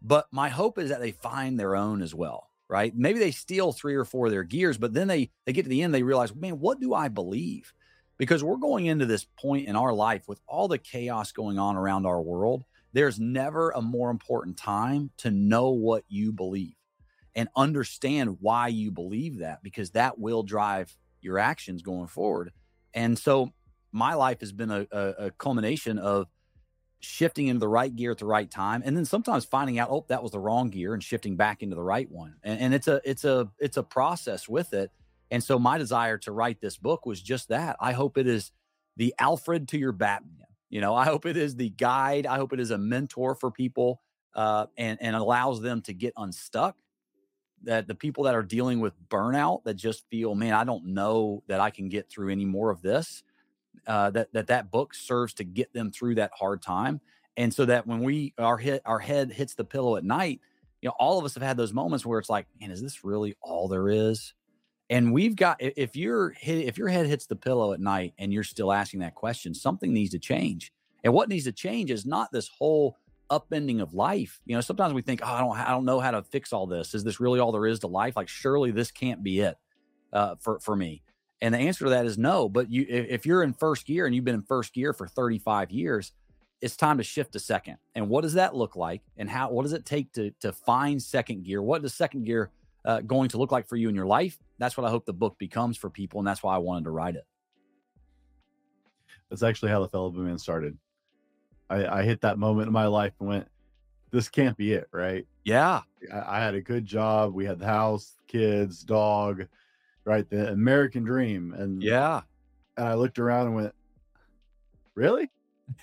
But 0.00 0.26
my 0.30 0.48
hope 0.48 0.78
is 0.78 0.90
that 0.90 1.00
they 1.00 1.12
find 1.12 1.58
their 1.58 1.76
own 1.76 2.02
as 2.02 2.14
well, 2.14 2.50
right? 2.68 2.94
Maybe 2.94 3.18
they 3.18 3.30
steal 3.30 3.72
three 3.72 3.94
or 3.94 4.04
four 4.04 4.26
of 4.26 4.32
their 4.32 4.44
gears, 4.44 4.78
but 4.78 4.92
then 4.94 5.08
they 5.08 5.30
they 5.46 5.52
get 5.52 5.64
to 5.64 5.68
the 5.68 5.82
end, 5.82 5.94
they 5.94 6.02
realize, 6.02 6.34
man, 6.34 6.60
what 6.60 6.80
do 6.80 6.94
I 6.94 7.08
believe? 7.08 7.72
Because 8.16 8.44
we're 8.44 8.56
going 8.56 8.86
into 8.86 9.06
this 9.06 9.26
point 9.38 9.66
in 9.66 9.76
our 9.76 9.92
life 9.92 10.28
with 10.28 10.40
all 10.46 10.68
the 10.68 10.78
chaos 10.78 11.32
going 11.32 11.58
on 11.58 11.76
around 11.76 12.06
our 12.06 12.22
world. 12.22 12.64
There's 12.94 13.20
never 13.20 13.70
a 13.72 13.82
more 13.82 14.10
important 14.10 14.56
time 14.56 15.10
to 15.18 15.30
know 15.30 15.70
what 15.70 16.04
you 16.08 16.32
believe. 16.32 16.76
and 17.36 17.48
understand 17.56 18.38
why 18.40 18.68
you 18.68 18.90
believe 18.92 19.38
that 19.40 19.62
because 19.62 19.90
that 19.90 20.18
will 20.18 20.44
drive 20.44 20.96
your 21.20 21.38
actions 21.38 21.82
going 21.82 22.06
forward. 22.06 22.52
And 22.94 23.18
so 23.18 23.52
my 23.90 24.14
life 24.14 24.40
has 24.40 24.52
been 24.52 24.70
a, 24.70 24.86
a, 24.92 25.08
a 25.26 25.30
culmination 25.32 25.98
of 25.98 26.28
shifting 27.00 27.48
into 27.48 27.60
the 27.60 27.68
right 27.68 27.94
gear 27.94 28.12
at 28.12 28.18
the 28.18 28.24
right 28.26 28.50
time 28.50 28.82
and 28.84 28.96
then 28.96 29.04
sometimes 29.04 29.44
finding 29.44 29.78
out 29.78 29.90
oh 29.90 30.06
that 30.08 30.22
was 30.22 30.32
the 30.32 30.38
wrong 30.38 30.70
gear 30.70 30.94
and 30.94 31.02
shifting 31.04 31.36
back 31.36 31.62
into 31.62 31.76
the 31.76 31.82
right 31.82 32.10
one 32.10 32.34
and, 32.42 32.60
and 32.60 32.74
it's 32.74 32.88
a 32.88 33.00
it's 33.04 33.24
a 33.24 33.46
it's 33.58 33.76
a 33.76 33.82
process 33.82 34.48
with 34.48 34.72
it 34.72 34.90
and 35.30 35.44
so 35.44 35.58
my 35.58 35.76
desire 35.76 36.16
to 36.16 36.32
write 36.32 36.62
this 36.62 36.78
book 36.78 37.04
was 37.04 37.20
just 37.20 37.50
that 37.50 37.76
i 37.78 37.92
hope 37.92 38.16
it 38.16 38.26
is 38.26 38.52
the 38.96 39.14
alfred 39.18 39.68
to 39.68 39.76
your 39.76 39.92
batman 39.92 40.43
you 40.70 40.80
know 40.80 40.94
i 40.94 41.04
hope 41.04 41.26
it 41.26 41.36
is 41.36 41.56
the 41.56 41.70
guide 41.70 42.26
i 42.26 42.36
hope 42.36 42.52
it 42.52 42.60
is 42.60 42.70
a 42.70 42.78
mentor 42.78 43.34
for 43.34 43.50
people 43.50 44.00
uh, 44.34 44.66
and 44.76 44.98
and 45.00 45.14
allows 45.14 45.60
them 45.60 45.80
to 45.80 45.92
get 45.92 46.12
unstuck 46.16 46.76
that 47.62 47.86
the 47.86 47.94
people 47.94 48.24
that 48.24 48.34
are 48.34 48.42
dealing 48.42 48.80
with 48.80 48.92
burnout 49.08 49.62
that 49.64 49.74
just 49.74 50.04
feel 50.10 50.34
man 50.34 50.52
i 50.54 50.64
don't 50.64 50.84
know 50.84 51.42
that 51.46 51.60
i 51.60 51.70
can 51.70 51.88
get 51.88 52.10
through 52.10 52.30
any 52.30 52.44
more 52.44 52.70
of 52.70 52.82
this 52.82 53.22
uh, 53.86 54.10
that 54.10 54.32
that 54.32 54.46
that 54.48 54.70
book 54.70 54.94
serves 54.94 55.34
to 55.34 55.44
get 55.44 55.72
them 55.72 55.90
through 55.90 56.14
that 56.16 56.30
hard 56.34 56.62
time, 56.62 57.00
and 57.36 57.52
so 57.52 57.64
that 57.64 57.86
when 57.86 58.00
we 58.00 58.32
our 58.38 58.56
hit 58.56 58.82
our 58.84 58.98
head 58.98 59.32
hits 59.32 59.54
the 59.54 59.64
pillow 59.64 59.96
at 59.96 60.04
night, 60.04 60.40
you 60.80 60.88
know, 60.88 60.94
all 60.98 61.18
of 61.18 61.24
us 61.24 61.34
have 61.34 61.42
had 61.42 61.56
those 61.56 61.72
moments 61.72 62.06
where 62.06 62.18
it's 62.18 62.30
like, 62.30 62.46
man, 62.60 62.70
is 62.70 62.80
this 62.80 63.04
really 63.04 63.36
all 63.42 63.68
there 63.68 63.88
is? 63.88 64.34
And 64.90 65.12
we've 65.12 65.34
got 65.34 65.56
if 65.60 65.96
you're 65.96 66.34
if 66.42 66.76
your 66.76 66.88
head 66.88 67.06
hits 67.06 67.26
the 67.26 67.36
pillow 67.36 67.72
at 67.72 67.80
night 67.80 68.12
and 68.18 68.32
you're 68.32 68.44
still 68.44 68.72
asking 68.72 69.00
that 69.00 69.14
question, 69.14 69.54
something 69.54 69.92
needs 69.92 70.10
to 70.10 70.18
change. 70.18 70.72
And 71.02 71.12
what 71.12 71.28
needs 71.28 71.44
to 71.44 71.52
change 71.52 71.90
is 71.90 72.06
not 72.06 72.32
this 72.32 72.48
whole 72.48 72.96
upending 73.30 73.80
of 73.80 73.94
life. 73.94 74.40
You 74.46 74.54
know, 74.54 74.60
sometimes 74.60 74.94
we 74.94 75.02
think, 75.02 75.20
oh, 75.22 75.26
I 75.26 75.40
don't, 75.40 75.56
I 75.56 75.70
don't 75.70 75.84
know 75.84 76.00
how 76.00 76.10
to 76.10 76.22
fix 76.22 76.52
all 76.52 76.66
this. 76.66 76.94
Is 76.94 77.04
this 77.04 77.20
really 77.20 77.40
all 77.40 77.52
there 77.52 77.66
is 77.66 77.80
to 77.80 77.86
life? 77.86 78.16
Like, 78.16 78.28
surely 78.28 78.70
this 78.70 78.90
can't 78.90 79.22
be 79.22 79.40
it 79.40 79.56
uh, 80.12 80.36
for 80.40 80.58
for 80.60 80.76
me. 80.76 81.02
And 81.40 81.54
the 81.54 81.58
answer 81.58 81.84
to 81.84 81.90
that 81.90 82.06
is 82.06 82.16
no. 82.16 82.48
But 82.48 82.70
you, 82.70 82.86
if 82.88 83.26
you're 83.26 83.42
in 83.42 83.52
first 83.52 83.86
gear 83.86 84.06
and 84.06 84.14
you've 84.14 84.24
been 84.24 84.34
in 84.34 84.42
first 84.42 84.72
gear 84.72 84.92
for 84.92 85.06
35 85.06 85.70
years, 85.70 86.12
it's 86.60 86.76
time 86.76 86.96
to 86.98 87.04
shift 87.04 87.32
to 87.32 87.38
second. 87.38 87.76
And 87.94 88.08
what 88.08 88.22
does 88.22 88.34
that 88.34 88.54
look 88.54 88.76
like? 88.76 89.02
And 89.16 89.28
how? 89.28 89.50
What 89.50 89.62
does 89.62 89.72
it 89.72 89.84
take 89.84 90.12
to 90.12 90.30
to 90.40 90.52
find 90.52 91.02
second 91.02 91.44
gear? 91.44 91.62
What 91.62 91.82
does 91.82 91.94
second 91.94 92.24
gear 92.24 92.50
uh, 92.84 93.00
going 93.00 93.28
to 93.30 93.38
look 93.38 93.52
like 93.52 93.66
for 93.66 93.76
you 93.76 93.88
in 93.88 93.94
your 93.94 94.06
life? 94.06 94.38
That's 94.58 94.76
what 94.76 94.86
I 94.86 94.90
hope 94.90 95.06
the 95.06 95.12
book 95.12 95.38
becomes 95.38 95.76
for 95.76 95.90
people, 95.90 96.20
and 96.20 96.26
that's 96.26 96.42
why 96.42 96.54
I 96.54 96.58
wanted 96.58 96.84
to 96.84 96.90
write 96.90 97.16
it. 97.16 97.26
That's 99.30 99.42
actually 99.42 99.70
how 99.70 99.80
the 99.80 99.88
Fallible 99.88 100.22
Man 100.22 100.38
started. 100.38 100.78
I, 101.70 101.86
I 101.86 102.02
hit 102.02 102.20
that 102.20 102.38
moment 102.38 102.66
in 102.66 102.72
my 102.72 102.86
life 102.86 103.12
and 103.20 103.28
went, 103.28 103.48
"This 104.10 104.28
can't 104.28 104.56
be 104.56 104.72
it, 104.72 104.88
right?" 104.92 105.26
Yeah, 105.44 105.80
I, 106.12 106.38
I 106.38 106.40
had 106.40 106.54
a 106.54 106.60
good 106.60 106.84
job. 106.84 107.34
We 107.34 107.44
had 107.44 107.58
the 107.58 107.66
house, 107.66 108.12
kids, 108.28 108.82
dog 108.82 109.46
right? 110.04 110.28
The 110.28 110.50
American 110.50 111.04
dream. 111.04 111.54
And 111.56 111.82
yeah, 111.82 112.22
and 112.76 112.86
I 112.86 112.94
looked 112.94 113.18
around 113.18 113.48
and 113.48 113.56
went, 113.56 113.74
really? 114.94 115.30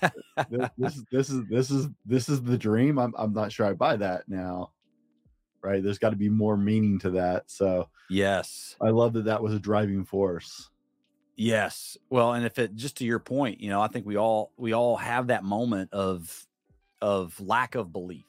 this, 0.50 0.70
this, 0.78 0.96
is 0.96 1.04
this 1.10 1.30
is 1.30 1.46
this 1.48 1.70
is 1.70 1.88
this 2.06 2.28
is 2.28 2.42
the 2.42 2.58
dream. 2.58 2.98
I'm 2.98 3.12
I'm 3.16 3.32
not 3.32 3.52
sure 3.52 3.66
I 3.66 3.72
buy 3.72 3.96
that 3.96 4.28
now. 4.28 4.70
Right? 5.62 5.82
There's 5.82 5.98
got 5.98 6.10
to 6.10 6.16
be 6.16 6.28
more 6.28 6.56
meaning 6.56 6.98
to 7.00 7.10
that. 7.10 7.50
So 7.50 7.88
yes, 8.10 8.76
I 8.80 8.90
love 8.90 9.12
that 9.14 9.24
that 9.26 9.42
was 9.42 9.54
a 9.54 9.58
driving 9.58 10.04
force. 10.04 10.70
Yes. 11.36 11.96
Well, 12.10 12.34
and 12.34 12.44
if 12.44 12.58
it 12.58 12.74
just 12.74 12.98
to 12.98 13.04
your 13.04 13.18
point, 13.18 13.60
you 13.60 13.70
know, 13.70 13.80
I 13.80 13.88
think 13.88 14.06
we 14.06 14.16
all 14.16 14.52
we 14.56 14.72
all 14.72 14.96
have 14.96 15.28
that 15.28 15.44
moment 15.44 15.92
of 15.92 16.46
of 17.00 17.38
lack 17.40 17.74
of 17.74 17.92
belief, 17.92 18.26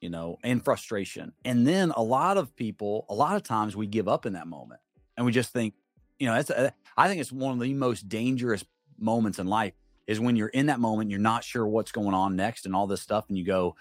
you 0.00 0.10
know, 0.10 0.38
and 0.42 0.64
frustration. 0.64 1.32
And 1.44 1.66
then 1.66 1.92
a 1.92 2.02
lot 2.02 2.36
of 2.36 2.54
people, 2.56 3.06
a 3.08 3.14
lot 3.14 3.36
of 3.36 3.42
times 3.42 3.76
we 3.76 3.86
give 3.86 4.08
up 4.08 4.26
in 4.26 4.32
that 4.32 4.46
moment 4.48 4.80
and 5.16 5.24
we 5.24 5.32
just 5.32 5.52
think, 5.52 5.74
you 6.18 6.26
know, 6.26 6.34
that's 6.34 6.50
a, 6.50 6.72
I 6.96 7.08
think 7.08 7.20
it's 7.20 7.30
one 7.30 7.52
of 7.52 7.60
the 7.60 7.74
most 7.74 8.08
dangerous 8.08 8.64
moments 8.98 9.38
in 9.38 9.46
life 9.46 9.74
is 10.08 10.18
when 10.18 10.34
you're 10.34 10.48
in 10.48 10.66
that 10.66 10.80
moment, 10.80 11.10
you're 11.10 11.20
not 11.20 11.44
sure 11.44 11.66
what's 11.66 11.92
going 11.92 12.14
on 12.14 12.34
next 12.34 12.66
and 12.66 12.74
all 12.74 12.86
this 12.86 13.02
stuff, 13.02 13.26
and 13.28 13.36
you 13.36 13.44
go, 13.44 13.76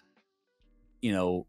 you 1.02 1.14
know, 1.14 1.48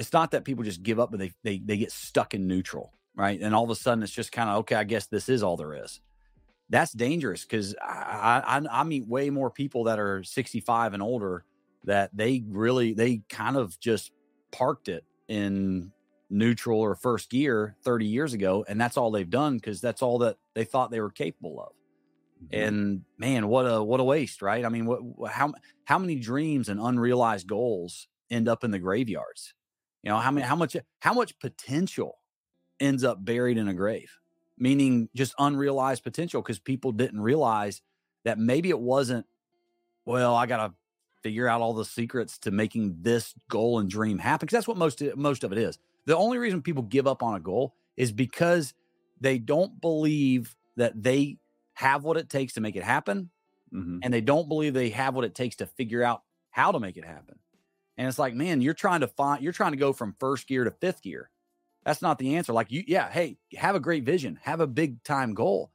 it's 0.00 0.14
not 0.14 0.30
that 0.30 0.44
people 0.44 0.64
just 0.64 0.82
give 0.82 0.98
up, 0.98 1.10
but 1.10 1.20
they 1.20 1.30
they 1.44 1.58
they 1.58 1.76
get 1.76 1.92
stuck 1.92 2.32
in 2.32 2.48
neutral, 2.48 2.94
right? 3.14 3.38
And 3.38 3.54
all 3.54 3.64
of 3.64 3.70
a 3.70 3.74
sudden, 3.74 4.02
it's 4.02 4.10
just 4.10 4.32
kind 4.32 4.48
of 4.48 4.56
okay. 4.60 4.74
I 4.74 4.84
guess 4.84 5.06
this 5.06 5.28
is 5.28 5.42
all 5.42 5.58
there 5.58 5.74
is. 5.74 6.00
That's 6.70 6.92
dangerous 6.92 7.44
because 7.44 7.74
I, 7.82 8.42
I 8.46 8.80
I 8.80 8.84
meet 8.84 9.06
way 9.06 9.28
more 9.28 9.50
people 9.50 9.84
that 9.84 9.98
are 9.98 10.24
65 10.24 10.94
and 10.94 11.02
older 11.02 11.44
that 11.84 12.16
they 12.16 12.42
really 12.48 12.94
they 12.94 13.20
kind 13.28 13.58
of 13.58 13.78
just 13.78 14.12
parked 14.52 14.88
it 14.88 15.04
in 15.28 15.92
neutral 16.30 16.80
or 16.80 16.94
first 16.94 17.28
gear 17.28 17.76
30 17.82 18.06
years 18.06 18.32
ago 18.34 18.64
and 18.68 18.80
that's 18.80 18.96
all 18.96 19.10
they've 19.10 19.30
done 19.30 19.56
because 19.56 19.80
that's 19.80 20.00
all 20.00 20.18
that 20.18 20.36
they 20.54 20.64
thought 20.64 20.90
they 20.90 21.00
were 21.00 21.10
capable 21.10 21.60
of 21.60 21.72
mm-hmm. 22.44 22.68
and 22.68 23.02
man 23.18 23.48
what 23.48 23.62
a 23.62 23.82
what 23.82 23.98
a 23.98 24.04
waste 24.04 24.40
right 24.40 24.64
i 24.64 24.68
mean 24.68 24.86
what 24.86 25.00
how 25.28 25.52
how 25.86 25.98
many 25.98 26.14
dreams 26.14 26.68
and 26.68 26.78
unrealized 26.78 27.48
goals 27.48 28.06
end 28.30 28.48
up 28.48 28.62
in 28.62 28.70
the 28.70 28.78
graveyards 28.78 29.54
you 30.02 30.10
know 30.10 30.18
how 30.18 30.30
many 30.30 30.46
how 30.46 30.56
much 30.56 30.76
how 31.00 31.12
much 31.12 31.38
potential 31.38 32.18
ends 32.78 33.04
up 33.04 33.24
buried 33.24 33.58
in 33.58 33.68
a 33.68 33.74
grave 33.74 34.18
meaning 34.58 35.08
just 35.14 35.34
unrealized 35.38 36.02
potential 36.02 36.42
because 36.42 36.58
people 36.58 36.92
didn't 36.92 37.20
realize 37.20 37.82
that 38.24 38.38
maybe 38.38 38.70
it 38.70 38.80
wasn't 38.80 39.26
well 40.04 40.34
i 40.34 40.46
gotta 40.46 40.72
figure 41.22 41.46
out 41.46 41.60
all 41.60 41.74
the 41.74 41.84
secrets 41.84 42.38
to 42.38 42.50
making 42.50 42.96
this 43.02 43.34
goal 43.48 43.78
and 43.78 43.90
dream 43.90 44.18
happen 44.18 44.46
because 44.46 44.56
that's 44.56 44.68
what 44.68 44.76
most 44.76 45.02
most 45.16 45.44
of 45.44 45.52
it 45.52 45.58
is 45.58 45.78
the 46.06 46.16
only 46.16 46.38
reason 46.38 46.62
people 46.62 46.82
give 46.82 47.06
up 47.06 47.22
on 47.22 47.34
a 47.34 47.40
goal 47.40 47.74
is 47.96 48.10
because 48.10 48.74
they 49.20 49.38
don't 49.38 49.80
believe 49.80 50.56
that 50.76 51.02
they 51.02 51.36
have 51.74 52.04
what 52.04 52.16
it 52.16 52.28
takes 52.28 52.54
to 52.54 52.60
make 52.60 52.76
it 52.76 52.82
happen. 52.82 53.30
Mm-hmm. 53.72 53.98
And 54.02 54.12
they 54.12 54.20
don't 54.20 54.48
believe 54.48 54.74
they 54.74 54.90
have 54.90 55.14
what 55.14 55.24
it 55.24 55.34
takes 55.34 55.56
to 55.56 55.66
figure 55.66 56.02
out 56.02 56.22
how 56.50 56.72
to 56.72 56.80
make 56.80 56.96
it 56.96 57.04
happen. 57.04 57.38
And 58.00 58.08
it's 58.08 58.18
like, 58.18 58.32
man, 58.32 58.62
you're 58.62 58.72
trying 58.72 59.00
to 59.00 59.08
find, 59.08 59.42
you're 59.42 59.52
trying 59.52 59.72
to 59.72 59.76
go 59.76 59.92
from 59.92 60.16
first 60.18 60.46
gear 60.46 60.64
to 60.64 60.70
fifth 60.70 61.02
gear. 61.02 61.28
That's 61.84 62.00
not 62.00 62.18
the 62.18 62.36
answer. 62.36 62.50
Like, 62.50 62.72
you, 62.72 62.82
yeah, 62.86 63.10
hey, 63.10 63.36
have 63.58 63.74
a 63.74 63.80
great 63.80 64.04
vision, 64.04 64.38
have 64.42 64.60
a 64.60 64.66
big 64.66 65.04
time 65.04 65.34
goal, 65.34 65.70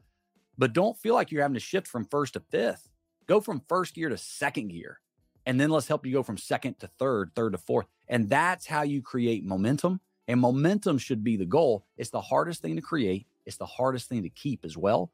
but 0.57 0.73
don't 0.73 0.97
feel 0.97 1.13
like 1.13 1.31
you're 1.31 1.43
having 1.43 1.53
to 1.53 1.59
shift 1.59 1.85
from 1.85 2.03
first 2.05 2.33
to 2.33 2.39
fifth. 2.39 2.89
Go 3.27 3.41
from 3.41 3.61
first 3.69 3.93
gear 3.93 4.09
to 4.09 4.17
second 4.17 4.69
gear. 4.69 5.01
And 5.45 5.61
then 5.61 5.69
let's 5.69 5.87
help 5.87 6.03
you 6.03 6.11
go 6.11 6.23
from 6.23 6.39
second 6.39 6.79
to 6.79 6.87
third, 6.97 7.29
third 7.35 7.51
to 7.51 7.59
fourth. 7.59 7.85
And 8.07 8.27
that's 8.27 8.65
how 8.65 8.81
you 8.81 9.03
create 9.03 9.45
momentum. 9.45 10.01
And 10.27 10.39
momentum 10.39 10.97
should 10.97 11.23
be 11.23 11.37
the 11.37 11.45
goal. 11.45 11.85
It's 11.95 12.09
the 12.09 12.21
hardest 12.21 12.59
thing 12.59 12.75
to 12.75 12.81
create, 12.81 13.27
it's 13.45 13.57
the 13.57 13.67
hardest 13.67 14.09
thing 14.09 14.23
to 14.23 14.29
keep 14.29 14.65
as 14.65 14.75
well. 14.75 15.11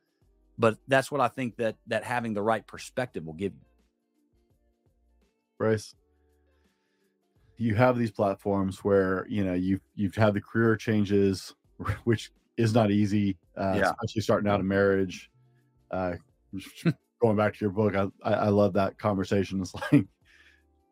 But 0.57 0.78
that's 0.88 1.12
what 1.12 1.20
I 1.20 1.28
think 1.28 1.57
that 1.57 1.76
that 1.88 2.05
having 2.05 2.34
the 2.34 2.41
right 2.41 2.66
perspective 2.66 3.26
will 3.26 3.34
give 3.34 3.51
you. 3.51 3.66
Bryce, 5.57 5.93
you 7.62 7.76
have 7.76 7.95
these 7.95 8.09
platforms 8.09 8.84
where 8.84 9.28
you 9.30 9.43
know 9.43 9.53
you've 9.53 9.82
you've 9.95 10.16
had 10.16 10.34
the 10.34 10.41
career 10.41 10.76
changes, 10.76 11.53
which 12.05 12.32
is 12.57 12.74
not 12.74 12.89
easy, 12.89 13.38
uh, 13.55 13.76
yeah. 13.78 13.91
especially 13.91 14.22
starting 14.22 14.49
out 14.49 14.59
a 14.59 14.64
marriage. 14.64 15.30
Uh, 15.91 16.14
going 17.22 17.38
back 17.38 17.53
to 17.53 17.59
your 17.62 17.70
book, 17.70 17.95
I, 17.95 18.07
I, 18.24 18.34
I 18.34 18.47
love 18.49 18.74
that 18.74 18.97
conversation. 18.97 19.62
It's 19.62 19.76
like, 19.91 20.05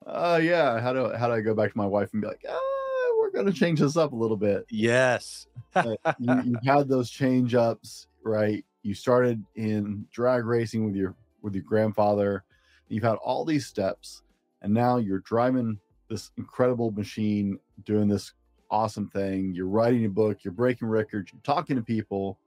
uh, 0.06 0.40
yeah, 0.42 0.80
how 0.80 0.94
do 0.94 1.12
how 1.14 1.28
do 1.28 1.34
I 1.34 1.42
go 1.42 1.56
back 1.56 1.72
to 1.72 1.78
my 1.78 1.88
wife 1.88 2.10
and 2.14 2.22
be 2.22 2.28
like, 2.28 2.46
oh, 2.48 3.16
we're 3.18 3.32
going 3.32 3.52
to 3.52 3.60
change 3.60 3.80
this 3.80 3.98
up 3.98 4.12
a 4.12 4.16
little 4.16 4.38
bit. 4.38 4.66
Yes. 4.70 5.48
you, 5.76 5.98
you 6.20 6.58
had 6.64 6.88
those 6.88 7.10
change 7.10 7.56
ups, 7.56 8.08
right? 8.24 8.64
You 8.84 8.94
started 8.94 9.44
in 9.56 10.06
drag 10.12 10.46
racing 10.46 10.86
with 10.86 10.96
your 10.96 11.16
with 11.42 11.56
your 11.56 11.64
grandfather. 11.64 12.44
You've 12.90 13.04
had 13.04 13.16
all 13.16 13.44
these 13.44 13.66
steps, 13.66 14.22
and 14.62 14.72
now 14.72 14.98
you're 14.98 15.20
driving 15.20 15.80
this 16.10 16.32
incredible 16.38 16.92
machine, 16.92 17.60
doing 17.86 18.08
this 18.08 18.34
awesome 18.72 19.08
thing. 19.10 19.54
You're 19.54 19.68
writing 19.68 20.06
a 20.06 20.10
book. 20.10 20.44
You're 20.44 20.52
breaking 20.52 20.88
records. 20.88 21.32
You're 21.32 21.42
talking 21.44 21.76
to 21.76 21.82
people. 21.82 22.38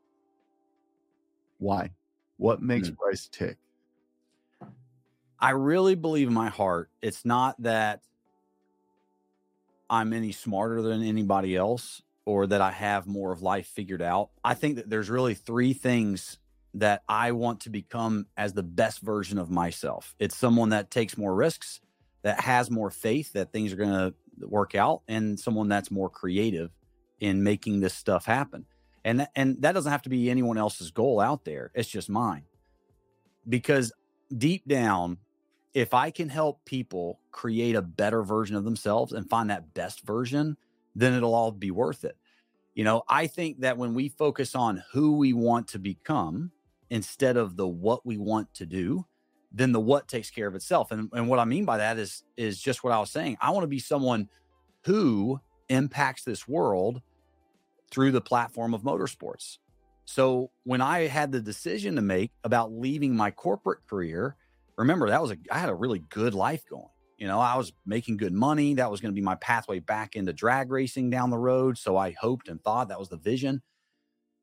Why? 1.58 1.90
What 2.36 2.62
makes 2.62 2.90
mm. 2.90 2.96
Bryce 2.96 3.28
tick? 3.30 3.56
I 5.38 5.50
really 5.50 5.94
believe 5.94 6.28
in 6.28 6.34
my 6.34 6.48
heart. 6.48 6.90
It's 7.00 7.24
not 7.24 7.60
that 7.62 8.02
I'm 9.90 10.12
any 10.12 10.32
smarter 10.32 10.80
than 10.82 11.02
anybody 11.02 11.56
else 11.56 12.02
or 12.24 12.46
that 12.46 12.60
I 12.60 12.70
have 12.70 13.06
more 13.06 13.32
of 13.32 13.42
life 13.42 13.66
figured 13.66 14.02
out. 14.02 14.30
I 14.44 14.54
think 14.54 14.76
that 14.76 14.88
there's 14.88 15.10
really 15.10 15.34
three 15.34 15.72
things 15.72 16.38
that 16.74 17.02
I 17.08 17.32
want 17.32 17.60
to 17.60 17.70
become 17.70 18.26
as 18.36 18.52
the 18.52 18.62
best 18.62 19.00
version 19.00 19.38
of 19.38 19.50
myself. 19.50 20.14
It's 20.18 20.36
someone 20.36 20.70
that 20.70 20.90
takes 20.90 21.18
more 21.18 21.34
risks, 21.34 21.80
that 22.22 22.40
has 22.40 22.70
more 22.70 22.90
faith 22.90 23.32
that 23.32 23.52
things 23.52 23.72
are 23.72 23.76
going 23.76 23.90
to 23.90 24.14
work 24.46 24.74
out, 24.74 25.02
and 25.08 25.38
someone 25.38 25.68
that's 25.68 25.90
more 25.90 26.08
creative 26.08 26.70
in 27.20 27.42
making 27.42 27.80
this 27.80 27.94
stuff 27.94 28.24
happen. 28.24 28.66
And 29.04 29.20
th- 29.20 29.30
and 29.36 29.60
that 29.62 29.72
doesn't 29.72 29.90
have 29.90 30.02
to 30.02 30.08
be 30.08 30.30
anyone 30.30 30.58
else's 30.58 30.90
goal 30.90 31.20
out 31.20 31.44
there. 31.44 31.70
It's 31.74 31.88
just 31.88 32.08
mine. 32.08 32.44
Because 33.48 33.92
deep 34.36 34.66
down, 34.66 35.18
if 35.74 35.94
I 35.94 36.10
can 36.10 36.28
help 36.28 36.64
people 36.64 37.20
create 37.30 37.74
a 37.74 37.82
better 37.82 38.22
version 38.22 38.56
of 38.56 38.64
themselves 38.64 39.12
and 39.12 39.28
find 39.28 39.50
that 39.50 39.74
best 39.74 40.02
version, 40.06 40.56
then 40.94 41.14
it'll 41.14 41.34
all 41.34 41.50
be 41.50 41.70
worth 41.70 42.04
it. 42.04 42.16
You 42.74 42.84
know, 42.84 43.02
I 43.08 43.26
think 43.26 43.60
that 43.60 43.76
when 43.76 43.94
we 43.94 44.08
focus 44.08 44.54
on 44.54 44.82
who 44.92 45.16
we 45.16 45.32
want 45.32 45.68
to 45.68 45.78
become 45.78 46.52
instead 46.90 47.36
of 47.36 47.56
the 47.56 47.66
what 47.66 48.04
we 48.06 48.16
want 48.16 48.52
to 48.54 48.66
do, 48.66 49.06
then 49.52 49.72
the 49.72 49.80
what 49.80 50.08
takes 50.08 50.30
care 50.30 50.46
of 50.46 50.54
itself. 50.54 50.90
And, 50.90 51.10
and 51.12 51.28
what 51.28 51.38
I 51.38 51.44
mean 51.44 51.64
by 51.64 51.78
that 51.78 51.98
is 51.98 52.22
is 52.36 52.60
just 52.60 52.82
what 52.82 52.92
I 52.92 52.98
was 52.98 53.10
saying. 53.10 53.36
I 53.40 53.50
want 53.50 53.64
to 53.64 53.68
be 53.68 53.78
someone 53.78 54.28
who 54.84 55.40
impacts 55.68 56.24
this 56.24 56.48
world 56.48 57.02
through 57.90 58.12
the 58.12 58.20
platform 58.20 58.74
of 58.74 58.82
motorsports. 58.82 59.58
So 60.04 60.50
when 60.64 60.80
I 60.80 61.06
had 61.06 61.32
the 61.32 61.40
decision 61.40 61.96
to 61.96 62.02
make 62.02 62.32
about 62.44 62.72
leaving 62.72 63.14
my 63.14 63.30
corporate 63.30 63.86
career, 63.88 64.36
remember 64.76 65.08
that 65.08 65.22
was 65.22 65.32
a 65.32 65.36
I 65.50 65.58
had 65.58 65.68
a 65.68 65.74
really 65.74 66.02
good 66.08 66.34
life 66.34 66.64
going. 66.68 66.88
You 67.18 67.28
know, 67.28 67.38
I 67.38 67.56
was 67.56 67.72
making 67.86 68.16
good 68.16 68.32
money. 68.32 68.74
That 68.74 68.90
was 68.90 69.00
going 69.00 69.12
to 69.12 69.14
be 69.14 69.24
my 69.24 69.36
pathway 69.36 69.78
back 69.78 70.16
into 70.16 70.32
drag 70.32 70.72
racing 70.72 71.10
down 71.10 71.30
the 71.30 71.38
road. 71.38 71.78
So 71.78 71.96
I 71.96 72.10
hoped 72.12 72.48
and 72.48 72.60
thought 72.60 72.88
that 72.88 72.98
was 72.98 73.10
the 73.10 73.16
vision. 73.16 73.62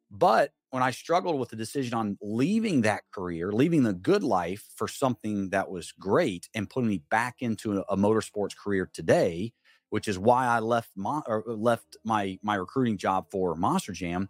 But 0.10 0.54
when 0.72 0.84
I 0.84 0.92
struggled 0.92 1.40
with 1.40 1.50
the 1.50 1.56
decision 1.56 1.94
on 1.94 2.18
leaving 2.22 2.82
that 2.82 3.04
career, 3.12 3.52
leaving 3.52 3.84
the 3.84 3.94
good 3.94 4.24
life 4.24 4.68
for 4.76 4.88
something 4.88 5.50
that 5.50 5.70
was 5.70 5.92
great 5.92 6.50
and 6.54 6.70
putting 6.70 6.90
me 6.90 7.02
back 7.10 7.38
into 7.42 7.80
a, 7.80 7.82
a 7.90 7.98
motorsports 7.98 8.56
career 8.56 8.90
today, 8.92 9.54
which 9.90 10.08
is 10.08 10.20
why 10.20 10.46
I 10.46 10.60
left 10.60 10.92
my 10.96 11.22
or 11.26 11.44
uh, 11.48 11.54
left 11.54 11.98
my 12.04 12.38
my 12.44 12.56
recruiting 12.56 12.98
job 12.98 13.28
for 13.32 13.56
Monster 13.56 13.94
Jam, 13.94 14.30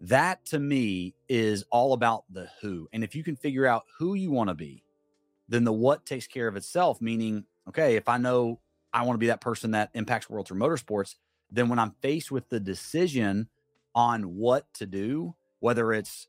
that 0.00 0.44
to 0.46 0.58
me 0.58 1.14
is 1.28 1.64
all 1.70 1.92
about 1.92 2.24
the 2.30 2.48
who. 2.60 2.88
And 2.92 3.04
if 3.04 3.14
you 3.14 3.22
can 3.22 3.36
figure 3.36 3.66
out 3.66 3.84
who 3.98 4.14
you 4.14 4.30
want 4.30 4.48
to 4.48 4.54
be, 4.54 4.82
then 5.48 5.64
the 5.64 5.72
what 5.72 6.04
takes 6.06 6.26
care 6.26 6.48
of 6.48 6.56
itself, 6.56 7.00
meaning 7.00 7.44
okay, 7.68 7.96
if 7.96 8.08
I 8.08 8.16
know 8.18 8.60
I 8.92 9.02
want 9.02 9.14
to 9.14 9.18
be 9.18 9.26
that 9.26 9.40
person 9.40 9.72
that 9.72 9.90
impacts 9.94 10.28
world 10.28 10.48
through 10.48 10.58
motorsports, 10.58 11.14
then 11.50 11.68
when 11.68 11.78
I'm 11.78 11.94
faced 12.00 12.32
with 12.32 12.48
the 12.48 12.58
decision 12.58 13.48
on 13.94 14.36
what 14.36 14.72
to 14.74 14.86
do, 14.86 15.34
whether 15.60 15.92
it's 15.92 16.28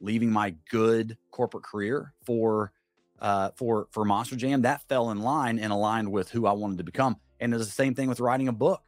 leaving 0.00 0.30
my 0.30 0.54
good 0.70 1.16
corporate 1.30 1.64
career 1.64 2.14
for 2.24 2.72
uh, 3.20 3.50
for 3.56 3.86
for 3.90 4.04
Monster 4.04 4.36
Jam, 4.36 4.62
that 4.62 4.82
fell 4.88 5.10
in 5.10 5.20
line 5.20 5.58
and 5.58 5.72
aligned 5.72 6.10
with 6.10 6.30
who 6.30 6.46
I 6.46 6.52
wanted 6.52 6.78
to 6.78 6.84
become. 6.84 7.16
And 7.38 7.54
it's 7.54 7.66
the 7.66 7.70
same 7.70 7.94
thing 7.94 8.08
with 8.08 8.20
writing 8.20 8.48
a 8.48 8.52
book. 8.52 8.82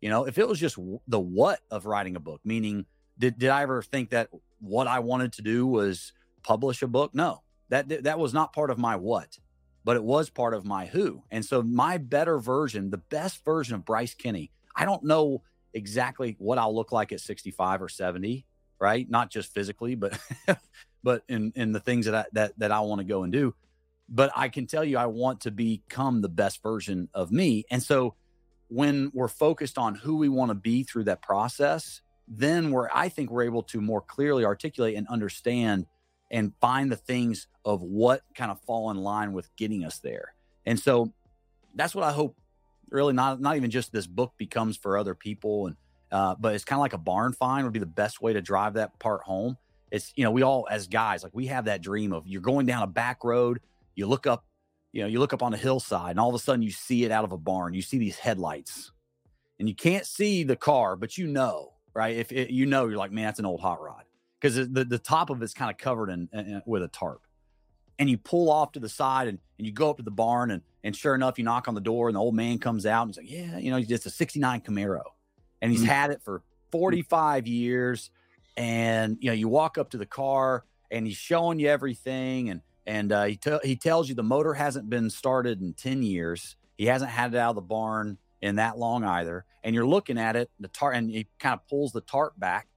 You 0.00 0.10
know, 0.10 0.26
if 0.26 0.38
it 0.38 0.48
was 0.48 0.58
just 0.58 0.76
the 1.06 1.20
what 1.20 1.60
of 1.70 1.86
writing 1.86 2.16
a 2.16 2.20
book, 2.20 2.40
meaning 2.44 2.86
did 3.18 3.38
did 3.38 3.50
I 3.50 3.62
ever 3.62 3.82
think 3.82 4.10
that 4.10 4.28
what 4.60 4.86
I 4.86 4.98
wanted 4.98 5.32
to 5.34 5.42
do 5.42 5.66
was 5.66 6.12
publish 6.42 6.82
a 6.82 6.88
book? 6.88 7.14
No, 7.14 7.42
that 7.68 8.04
that 8.04 8.18
was 8.18 8.34
not 8.34 8.52
part 8.52 8.70
of 8.70 8.78
my 8.78 8.96
what 8.96 9.38
but 9.86 9.94
it 9.94 10.02
was 10.02 10.28
part 10.28 10.52
of 10.52 10.64
my 10.64 10.86
who. 10.86 11.22
And 11.30 11.44
so 11.44 11.62
my 11.62 11.96
better 11.96 12.40
version, 12.40 12.90
the 12.90 12.98
best 12.98 13.44
version 13.44 13.76
of 13.76 13.84
Bryce 13.84 14.14
Kenny, 14.14 14.50
I 14.74 14.84
don't 14.84 15.04
know 15.04 15.42
exactly 15.72 16.34
what 16.40 16.58
I'll 16.58 16.74
look 16.74 16.90
like 16.90 17.12
at 17.12 17.20
65 17.20 17.82
or 17.82 17.88
70, 17.88 18.44
right? 18.78 19.08
Not 19.08 19.30
just 19.30 19.52
physically, 19.52 19.94
but 19.94 20.18
but 21.02 21.22
in 21.28 21.52
in 21.56 21.72
the 21.72 21.80
things 21.80 22.06
that 22.06 22.14
I, 22.14 22.24
that 22.32 22.58
that 22.58 22.72
I 22.72 22.80
want 22.80 23.00
to 23.00 23.04
go 23.04 23.22
and 23.22 23.32
do. 23.32 23.54
But 24.08 24.30
I 24.36 24.48
can 24.48 24.66
tell 24.66 24.84
you 24.84 24.98
I 24.98 25.06
want 25.06 25.42
to 25.42 25.50
become 25.50 26.20
the 26.22 26.28
best 26.28 26.62
version 26.62 27.08
of 27.12 27.32
me. 27.32 27.64
And 27.70 27.82
so 27.82 28.14
when 28.68 29.10
we're 29.14 29.28
focused 29.28 29.78
on 29.78 29.94
who 29.94 30.16
we 30.16 30.28
want 30.28 30.50
to 30.50 30.54
be 30.54 30.82
through 30.82 31.04
that 31.04 31.22
process, 31.22 32.02
then 32.28 32.70
we're 32.70 32.88
I 32.92 33.08
think 33.08 33.30
we're 33.30 33.44
able 33.44 33.62
to 33.64 33.80
more 33.80 34.00
clearly 34.00 34.44
articulate 34.44 34.96
and 34.96 35.06
understand 35.08 35.86
and 36.30 36.52
find 36.60 36.90
the 36.90 36.96
things 36.96 37.46
of 37.64 37.82
what 37.82 38.22
kind 38.34 38.50
of 38.50 38.60
fall 38.62 38.90
in 38.90 38.96
line 38.96 39.32
with 39.32 39.54
getting 39.56 39.84
us 39.84 39.98
there. 40.00 40.34
And 40.64 40.78
so 40.78 41.12
that's 41.74 41.94
what 41.94 42.04
I 42.04 42.12
hope 42.12 42.36
really 42.90 43.12
not 43.12 43.40
not 43.40 43.56
even 43.56 43.70
just 43.70 43.92
this 43.92 44.06
book 44.06 44.32
becomes 44.38 44.76
for 44.76 44.96
other 44.96 45.14
people 45.14 45.66
and 45.66 45.76
uh, 46.12 46.34
but 46.38 46.54
it's 46.54 46.64
kind 46.64 46.78
of 46.78 46.82
like 46.82 46.92
a 46.92 46.98
barn 46.98 47.32
find 47.32 47.64
would 47.64 47.72
be 47.72 47.78
the 47.78 47.86
best 47.86 48.20
way 48.22 48.32
to 48.32 48.40
drive 48.40 48.74
that 48.74 48.98
part 48.98 49.22
home. 49.22 49.56
It's 49.90 50.12
you 50.16 50.24
know 50.24 50.30
we 50.30 50.42
all 50.42 50.66
as 50.70 50.86
guys 50.86 51.22
like 51.22 51.34
we 51.34 51.46
have 51.46 51.66
that 51.66 51.80
dream 51.80 52.12
of 52.12 52.26
you're 52.26 52.40
going 52.40 52.66
down 52.66 52.82
a 52.82 52.86
back 52.86 53.24
road, 53.24 53.60
you 53.94 54.06
look 54.06 54.26
up, 54.26 54.44
you 54.92 55.02
know 55.02 55.08
you 55.08 55.18
look 55.18 55.32
up 55.32 55.42
on 55.42 55.54
a 55.54 55.56
hillside, 55.56 56.10
and 56.10 56.20
all 56.20 56.28
of 56.28 56.34
a 56.34 56.38
sudden 56.38 56.62
you 56.62 56.70
see 56.70 57.04
it 57.04 57.10
out 57.10 57.24
of 57.24 57.32
a 57.32 57.38
barn. 57.38 57.74
You 57.74 57.82
see 57.82 57.98
these 57.98 58.18
headlights, 58.18 58.92
and 59.58 59.68
you 59.68 59.74
can't 59.74 60.06
see 60.06 60.42
the 60.42 60.56
car, 60.56 60.96
but 60.96 61.16
you 61.16 61.26
know 61.26 61.72
right 61.94 62.16
if 62.16 62.30
it, 62.32 62.50
you 62.50 62.66
know 62.66 62.86
you're 62.86 62.98
like 62.98 63.12
man 63.12 63.24
that's 63.24 63.38
an 63.38 63.46
old 63.46 63.60
hot 63.60 63.80
rod 63.80 64.04
because 64.40 64.56
the, 64.56 64.84
the 64.84 64.98
top 64.98 65.30
of 65.30 65.42
it's 65.42 65.54
kind 65.54 65.70
of 65.70 65.78
covered 65.78 66.10
in, 66.10 66.28
in, 66.32 66.62
with 66.66 66.82
a 66.82 66.88
tarp. 66.88 67.22
And 67.98 68.10
you 68.10 68.18
pull 68.18 68.50
off 68.50 68.72
to 68.72 68.80
the 68.80 68.90
side 68.90 69.26
and, 69.26 69.38
and 69.58 69.66
you 69.66 69.72
go 69.72 69.88
up 69.88 69.96
to 69.96 70.02
the 70.02 70.10
barn 70.10 70.50
and 70.50 70.62
and 70.84 70.94
sure 70.94 71.16
enough, 71.16 71.36
you 71.36 71.44
knock 71.44 71.66
on 71.66 71.74
the 71.74 71.80
door 71.80 72.08
and 72.08 72.14
the 72.14 72.20
old 72.20 72.36
man 72.36 72.58
comes 72.58 72.86
out 72.86 73.02
and 73.02 73.10
he's 73.10 73.16
like, 73.16 73.30
Yeah, 73.30 73.58
you 73.58 73.70
know, 73.70 73.80
just 73.80 74.06
a 74.06 74.10
69 74.10 74.60
Camaro. 74.60 75.02
And 75.60 75.70
he's 75.70 75.80
mm-hmm. 75.80 75.90
had 75.90 76.10
it 76.10 76.22
for 76.22 76.42
45 76.72 77.46
years. 77.46 78.10
And 78.56 79.18
you 79.20 79.30
know, 79.30 79.34
you 79.34 79.48
walk 79.48 79.78
up 79.78 79.90
to 79.90 79.98
the 79.98 80.06
car 80.06 80.64
and 80.90 81.06
he's 81.06 81.16
showing 81.16 81.58
you 81.58 81.68
everything 81.68 82.50
and 82.50 82.60
and 82.88 83.10
uh, 83.10 83.24
he, 83.24 83.36
t- 83.36 83.58
he 83.64 83.74
tells 83.74 84.08
you 84.08 84.14
the 84.14 84.22
motor 84.22 84.54
hasn't 84.54 84.88
been 84.88 85.10
started 85.10 85.60
in 85.60 85.72
10 85.72 86.04
years. 86.04 86.54
He 86.78 86.86
hasn't 86.86 87.10
had 87.10 87.34
it 87.34 87.36
out 87.36 87.50
of 87.50 87.56
the 87.56 87.62
barn 87.62 88.16
in 88.40 88.56
that 88.56 88.78
long 88.78 89.02
either. 89.02 89.44
And 89.64 89.74
you're 89.74 89.86
looking 89.86 90.18
at 90.18 90.36
it, 90.36 90.50
the 90.60 90.68
tarp, 90.68 90.94
and 90.94 91.10
he 91.10 91.26
kind 91.40 91.54
of 91.54 91.66
pulls 91.66 91.90
the 91.90 92.00
tarp 92.00 92.38
back 92.38 92.68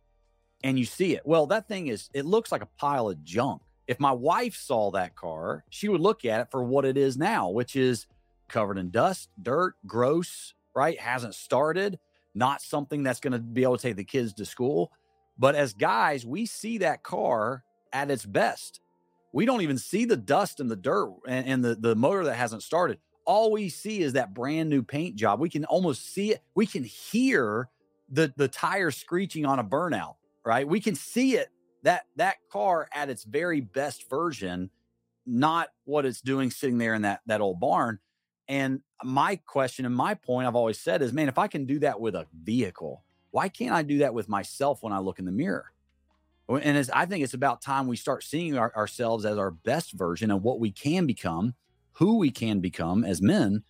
and 0.63 0.77
you 0.77 0.85
see 0.85 1.13
it. 1.15 1.21
Well, 1.25 1.47
that 1.47 1.67
thing 1.67 1.87
is, 1.87 2.09
it 2.13 2.25
looks 2.25 2.51
like 2.51 2.61
a 2.61 2.69
pile 2.77 3.09
of 3.09 3.23
junk. 3.23 3.61
If 3.87 3.99
my 3.99 4.11
wife 4.11 4.55
saw 4.55 4.91
that 4.91 5.15
car, 5.15 5.63
she 5.69 5.87
would 5.87 6.01
look 6.01 6.25
at 6.25 6.41
it 6.41 6.47
for 6.51 6.63
what 6.63 6.85
it 6.85 6.97
is 6.97 7.17
now, 7.17 7.49
which 7.49 7.75
is 7.75 8.07
covered 8.47 8.77
in 8.77 8.89
dust, 8.89 9.29
dirt, 9.41 9.75
gross, 9.85 10.53
right? 10.75 10.99
Hasn't 10.99 11.35
started, 11.35 11.99
not 12.39 12.63
something 12.63 13.03
that's 13.03 13.19
going 13.19 13.33
to 13.33 13.39
be 13.39 13.61
able 13.61 13.77
to 13.77 13.81
take 13.81 13.97
the 13.97 14.03
kids 14.03 14.33
to 14.33 14.45
school. 14.45 14.91
But 15.37 15.53
as 15.53 15.73
guys, 15.73 16.25
we 16.25 16.47
see 16.47 16.79
that 16.79 17.03
car 17.03 17.63
at 17.93 18.09
its 18.09 18.25
best. 18.25 18.81
We 19.31 19.45
don't 19.45 19.61
even 19.61 19.77
see 19.77 20.05
the 20.05 20.17
dust 20.17 20.59
and 20.59 20.71
the 20.71 20.75
dirt 20.75 21.13
and, 21.27 21.47
and 21.47 21.63
the, 21.63 21.75
the 21.75 21.95
motor 21.95 22.23
that 22.25 22.35
hasn't 22.35 22.63
started. 22.63 22.97
All 23.25 23.51
we 23.51 23.69
see 23.69 24.01
is 24.01 24.13
that 24.13 24.33
brand 24.33 24.71
new 24.71 24.81
paint 24.81 25.15
job. 25.15 25.39
We 25.39 25.49
can 25.49 25.65
almost 25.65 26.11
see 26.13 26.31
it. 26.31 26.41
We 26.55 26.65
can 26.65 26.83
hear 26.83 27.69
the, 28.09 28.33
the 28.35 28.47
tire 28.47 28.89
screeching 28.89 29.45
on 29.45 29.59
a 29.59 29.63
burnout 29.63 30.15
right? 30.49 30.67
We 30.67 30.79
can 30.79 30.95
see 30.95 31.35
it 31.35 31.49
that 31.83 32.05
that 32.15 32.37
car 32.51 32.87
at 32.93 33.09
its 33.09 33.23
very 33.23 33.61
best 33.61 34.09
version, 34.09 34.71
not 35.25 35.69
what 35.85 36.05
it's 36.05 36.21
doing 36.21 36.49
sitting 36.49 36.77
there 36.77 36.93
in 36.93 37.03
that 37.03 37.21
that 37.27 37.39
old 37.41 37.59
barn. 37.59 37.99
And 38.49 38.81
my 39.03 39.37
question 39.37 39.85
and 39.85 39.95
my 39.95 40.15
point 40.15 40.47
I've 40.47 40.55
always 40.55 40.79
said 40.79 41.01
is, 41.01 41.13
man, 41.13 41.29
if 41.29 41.37
I 41.37 41.47
can 41.47 41.65
do 41.65 41.79
that 41.79 42.01
with 42.01 42.15
a 42.15 42.25
vehicle, 42.43 43.03
why 43.31 43.47
can't 43.47 43.71
I 43.71 43.83
do 43.83 43.99
that 43.99 44.13
with 44.13 44.27
myself 44.27 44.83
when 44.83 44.91
I 44.91 44.99
look 44.99 45.19
in 45.19 45.25
the 45.25 45.31
mirror? 45.31 45.71
And 46.49 46.89
I 46.93 47.05
think 47.05 47.23
it's 47.23 47.35
about 47.35 47.61
time 47.61 47.87
we 47.87 47.95
start 47.95 48.23
seeing 48.23 48.57
our, 48.57 48.75
ourselves 48.75 49.23
as 49.23 49.37
our 49.37 49.51
best 49.51 49.93
version 49.93 50.31
of 50.31 50.41
what 50.41 50.59
we 50.59 50.71
can 50.71 51.05
become, 51.05 51.53
who 51.93 52.17
we 52.17 52.31
can 52.31 52.59
become 52.59 53.05
as 53.05 53.21
men, 53.21 53.63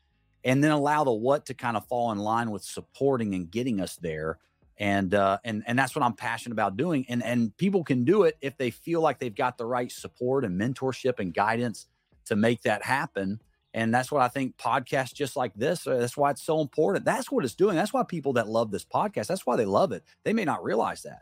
and 0.45 0.63
then 0.63 0.71
allow 0.71 1.03
the 1.03 1.11
what 1.11 1.45
to 1.47 1.53
kind 1.53 1.75
of 1.75 1.86
fall 1.88 2.13
in 2.13 2.17
line 2.17 2.49
with 2.49 2.63
supporting 2.63 3.36
and 3.36 3.51
getting 3.51 3.82
us 3.82 3.97
there 3.97 4.39
and 4.80 5.13
uh, 5.13 5.38
and 5.43 5.63
and 5.67 5.77
that's 5.77 5.93
what 5.93 6.03
I'm 6.03 6.13
passionate 6.13 6.53
about 6.53 6.77
doing. 6.77 7.05
And 7.09 7.21
and 7.21 7.55
people 7.57 7.84
can 7.84 8.05
do 8.05 8.23
it 8.23 8.38
if 8.41 8.57
they 8.57 8.71
feel 8.71 9.01
like 9.01 9.19
they've 9.19 9.36
got 9.36 9.57
the 9.57 9.65
right 9.65 9.91
support 9.91 10.45
and 10.45 10.59
mentorship 10.59 11.19
and 11.19 11.34
guidance 11.34 11.88
to 12.25 12.36
make 12.36 12.61
that 12.61 12.84
happen. 12.84 13.41
And 13.74 13.93
that's 13.93 14.11
what 14.11 14.22
I 14.22 14.28
think 14.28 14.57
podcasts 14.57 15.13
just 15.13 15.36
like 15.36 15.53
this. 15.53 15.86
Uh, 15.86 15.97
that's 15.97 16.17
why 16.17 16.32
it's 16.32 16.41
so 16.41 16.59
important. 16.59 17.05
That's 17.05 17.32
what 17.32 17.45
it's 17.45 17.55
doing. 17.55 17.76
That's 17.76 17.93
why 17.93 18.03
people 18.03 18.34
that 18.34 18.47
love 18.47 18.72
this 18.72 18.86
podcast. 18.86 19.28
That's 19.28 19.45
why 19.45 19.55
they 19.55 19.65
love 19.65 19.91
it. 19.91 20.03
They 20.24 20.34
may 20.34 20.45
not 20.45 20.63
realize 20.63 21.03
that, 21.03 21.22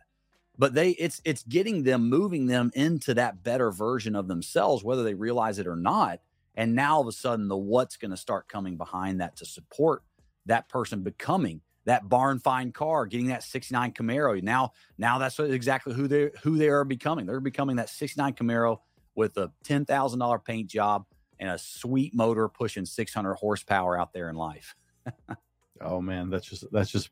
but 0.57 0.73
they 0.73 0.91
it's 0.91 1.21
it's 1.25 1.43
getting 1.43 1.83
them, 1.83 2.09
moving 2.09 2.47
them 2.47 2.71
into 2.73 3.13
that 3.15 3.43
better 3.43 3.69
version 3.71 4.15
of 4.15 4.27
themselves, 4.27 4.83
whether 4.83 5.03
they 5.03 5.13
realize 5.13 5.59
it 5.59 5.67
or 5.67 5.75
not. 5.75 6.21
And 6.55 6.73
now 6.73 6.95
all 6.95 7.01
of 7.01 7.07
a 7.07 7.11
sudden, 7.11 7.49
the 7.49 7.57
what's 7.57 7.97
going 7.97 8.11
to 8.11 8.17
start 8.17 8.47
coming 8.47 8.77
behind 8.77 9.21
that 9.21 9.35
to 9.37 9.45
support 9.45 10.03
that 10.45 10.69
person 10.69 11.03
becoming 11.03 11.61
that 11.87 12.09
barn 12.09 12.37
find 12.37 12.73
car, 12.73 13.05
getting 13.05 13.27
that 13.27 13.43
69 13.43 13.93
Camaro. 13.93 14.43
Now, 14.43 14.73
now 14.97 15.19
that's 15.19 15.39
exactly 15.39 15.93
who 15.93 16.07
they 16.07 16.31
who 16.43 16.57
they 16.57 16.67
are 16.67 16.83
becoming. 16.83 17.25
They're 17.25 17.39
becoming 17.39 17.77
that 17.77 17.89
69 17.89 18.33
Camaro 18.33 18.79
with 19.15 19.37
a 19.37 19.51
ten 19.63 19.85
thousand 19.85 20.19
dollar 20.19 20.37
paint 20.37 20.69
job 20.69 21.05
and 21.39 21.49
a 21.49 21.57
sweet 21.57 22.15
motor 22.15 22.47
pushing 22.47 22.85
600 22.85 23.35
horsepower 23.35 23.99
out 23.99 24.13
there 24.13 24.29
in 24.29 24.35
life. 24.35 24.75
oh 25.81 26.01
man, 26.01 26.29
that's 26.29 26.47
just 26.47 26.65
that's 26.71 26.91
just 26.91 27.09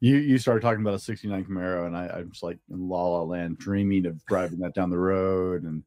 you 0.00 0.16
you 0.16 0.38
started 0.38 0.60
talking 0.60 0.80
about 0.80 0.94
a 0.94 0.98
69 0.98 1.44
Camaro 1.44 1.86
and 1.86 1.96
I, 1.96 2.08
I'm 2.08 2.30
just 2.30 2.42
like 2.42 2.58
in 2.70 2.88
La 2.88 3.06
La 3.06 3.22
Land 3.22 3.58
dreaming 3.58 4.06
of 4.06 4.24
driving 4.26 4.58
that 4.60 4.74
down 4.74 4.90
the 4.90 4.98
road 4.98 5.64
and 5.64 5.82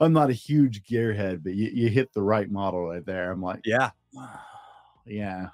I'm 0.00 0.12
not 0.12 0.30
a 0.30 0.34
huge 0.34 0.84
gearhead, 0.84 1.42
but 1.42 1.54
you, 1.54 1.70
you 1.74 1.88
hit 1.88 2.12
the 2.12 2.22
right 2.22 2.48
model 2.48 2.88
right 2.88 3.04
there. 3.04 3.32
I'm 3.32 3.42
like, 3.42 3.62
yeah, 3.64 3.90
yeah, 5.06 5.48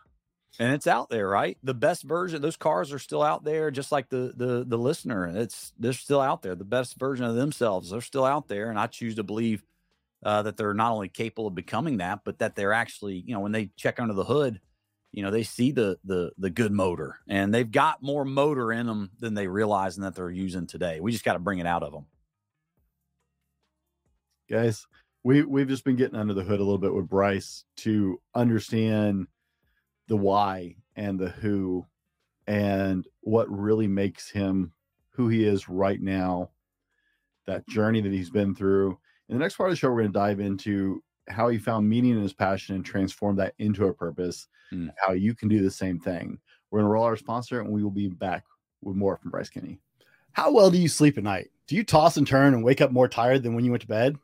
and 0.58 0.72
it's 0.72 0.86
out 0.86 1.10
there 1.10 1.28
right? 1.28 1.58
The 1.62 1.74
best 1.74 2.02
version 2.04 2.42
those 2.42 2.56
cars 2.56 2.92
are 2.92 2.98
still 2.98 3.22
out 3.22 3.44
there 3.44 3.70
just 3.70 3.90
like 3.90 4.08
the 4.08 4.32
the 4.36 4.64
the 4.66 4.78
listener. 4.78 5.26
It's 5.26 5.72
they're 5.78 5.92
still 5.92 6.20
out 6.20 6.42
there. 6.42 6.54
The 6.54 6.64
best 6.64 6.98
version 6.98 7.24
of 7.24 7.34
themselves 7.34 7.90
they're 7.90 8.00
still 8.00 8.24
out 8.24 8.48
there 8.48 8.70
and 8.70 8.78
i 8.78 8.86
choose 8.86 9.16
to 9.16 9.22
believe 9.22 9.62
uh, 10.24 10.42
that 10.42 10.56
they're 10.56 10.74
not 10.74 10.92
only 10.92 11.08
capable 11.08 11.46
of 11.46 11.54
becoming 11.54 11.98
that 11.98 12.20
but 12.24 12.38
that 12.38 12.56
they're 12.56 12.72
actually 12.72 13.22
you 13.26 13.34
know 13.34 13.40
when 13.40 13.52
they 13.52 13.70
check 13.76 14.00
under 14.00 14.14
the 14.14 14.24
hood 14.24 14.60
you 15.14 15.22
know, 15.22 15.30
they 15.30 15.44
see 15.44 15.70
the 15.70 15.96
the 16.02 16.32
the 16.38 16.50
good 16.50 16.72
motor 16.72 17.20
and 17.28 17.54
they've 17.54 17.70
got 17.70 18.02
more 18.02 18.24
motor 18.24 18.72
in 18.72 18.86
them 18.86 19.10
than 19.20 19.34
they 19.34 19.46
realize 19.46 19.96
and 19.96 20.04
that 20.04 20.16
they're 20.16 20.28
using 20.28 20.66
today. 20.66 20.98
We 20.98 21.12
just 21.12 21.24
got 21.24 21.34
to 21.34 21.38
bring 21.38 21.60
it 21.60 21.68
out 21.68 21.84
of 21.84 21.92
them. 21.92 22.06
Guys, 24.50 24.84
we 25.22 25.44
we've 25.44 25.68
just 25.68 25.84
been 25.84 25.94
getting 25.94 26.18
under 26.18 26.34
the 26.34 26.42
hood 26.42 26.58
a 26.58 26.64
little 26.64 26.78
bit 26.78 26.92
with 26.92 27.08
Bryce 27.08 27.64
to 27.76 28.20
understand 28.34 29.28
the 30.08 30.16
why 30.16 30.74
and 30.96 31.16
the 31.16 31.28
who 31.28 31.86
and 32.48 33.06
what 33.20 33.48
really 33.48 33.86
makes 33.86 34.28
him 34.28 34.72
who 35.10 35.28
he 35.28 35.44
is 35.44 35.68
right 35.68 36.02
now, 36.02 36.50
that 37.46 37.68
journey 37.68 38.00
that 38.00 38.12
he's 38.12 38.30
been 38.30 38.52
through. 38.52 38.98
In 39.28 39.36
the 39.36 39.40
next 39.40 39.56
part 39.56 39.70
of 39.70 39.72
the 39.72 39.76
show, 39.76 39.88
we're 39.88 40.02
going 40.02 40.12
to 40.12 40.18
dive 40.18 40.40
into 40.40 41.02
how 41.28 41.48
he 41.48 41.58
found 41.58 41.88
meaning 41.88 42.12
in 42.12 42.22
his 42.22 42.34
passion 42.34 42.74
and 42.74 42.84
transformed 42.84 43.38
that 43.38 43.54
into 43.58 43.86
a 43.86 43.94
purpose, 43.94 44.46
mm. 44.72 44.92
how 44.98 45.12
you 45.12 45.34
can 45.34 45.48
do 45.48 45.62
the 45.62 45.70
same 45.70 45.98
thing. 45.98 46.38
We're 46.70 46.80
going 46.80 46.88
to 46.88 46.92
roll 46.92 47.04
our 47.04 47.16
sponsor 47.16 47.60
and 47.60 47.70
we 47.70 47.82
will 47.82 47.90
be 47.90 48.08
back 48.08 48.44
with 48.82 48.96
more 48.96 49.16
from 49.16 49.30
Bryce 49.30 49.48
Kenny. 49.48 49.78
How 50.32 50.52
well 50.52 50.70
do 50.70 50.78
you 50.78 50.88
sleep 50.88 51.16
at 51.16 51.24
night? 51.24 51.50
Do 51.66 51.76
you 51.76 51.84
toss 51.84 52.16
and 52.16 52.26
turn 52.26 52.52
and 52.52 52.62
wake 52.62 52.80
up 52.80 52.90
more 52.90 53.08
tired 53.08 53.42
than 53.42 53.54
when 53.54 53.64
you 53.64 53.70
went 53.70 53.82
to 53.82 53.88
bed? 53.88 54.16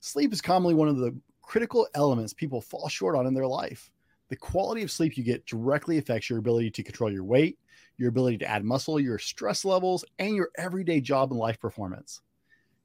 Sleep 0.00 0.32
is 0.32 0.40
commonly 0.40 0.74
one 0.74 0.88
of 0.88 0.96
the 0.96 1.14
critical 1.42 1.86
elements 1.94 2.32
people 2.32 2.60
fall 2.60 2.88
short 2.88 3.16
on 3.16 3.26
in 3.26 3.34
their 3.34 3.46
life. 3.46 3.90
The 4.28 4.36
quality 4.36 4.82
of 4.82 4.90
sleep 4.90 5.16
you 5.16 5.24
get 5.24 5.46
directly 5.46 5.98
affects 5.98 6.30
your 6.30 6.38
ability 6.38 6.70
to 6.72 6.82
control 6.82 7.10
your 7.10 7.24
weight, 7.24 7.58
your 7.96 8.08
ability 8.08 8.38
to 8.38 8.46
add 8.46 8.64
muscle, 8.64 9.00
your 9.00 9.18
stress 9.18 9.64
levels, 9.64 10.04
and 10.18 10.34
your 10.34 10.50
everyday 10.56 11.00
job 11.00 11.32
and 11.32 11.40
life 11.40 11.58
performance. 11.58 12.20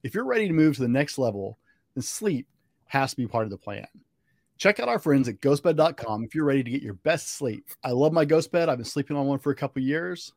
If 0.04 0.14
you're 0.14 0.26
ready 0.26 0.48
to 0.48 0.54
move 0.54 0.76
to 0.76 0.82
the 0.82 0.88
next 0.88 1.18
level, 1.18 1.58
then 1.96 2.02
sleep 2.02 2.48
has 2.88 3.12
to 3.12 3.18
be 3.18 3.28
part 3.28 3.46
of 3.46 3.50
the 3.50 3.58
plan. 3.58 3.88
Check 4.58 4.80
out 4.80 4.90
our 4.90 5.00
friends 5.00 5.28
at 5.28 5.40
ghostbed.com 5.40 6.24
if 6.24 6.36
you're 6.36 6.46
ready 6.46 6.64
to 6.64 6.70
get 6.70 6.84
your 6.84 6.94
best 6.94 7.36
sleep. 7.36 7.66
I 7.84 7.92
love 7.92 8.14
my 8.14 8.26
GhostBed. 8.26 8.70
I've 8.70 8.78
been 8.78 8.86
sleeping 8.86 9.18
on 9.18 9.26
one 9.26 9.40
for 9.40 9.52
a 9.52 9.56
couple 9.56 9.82
years 9.82 10.34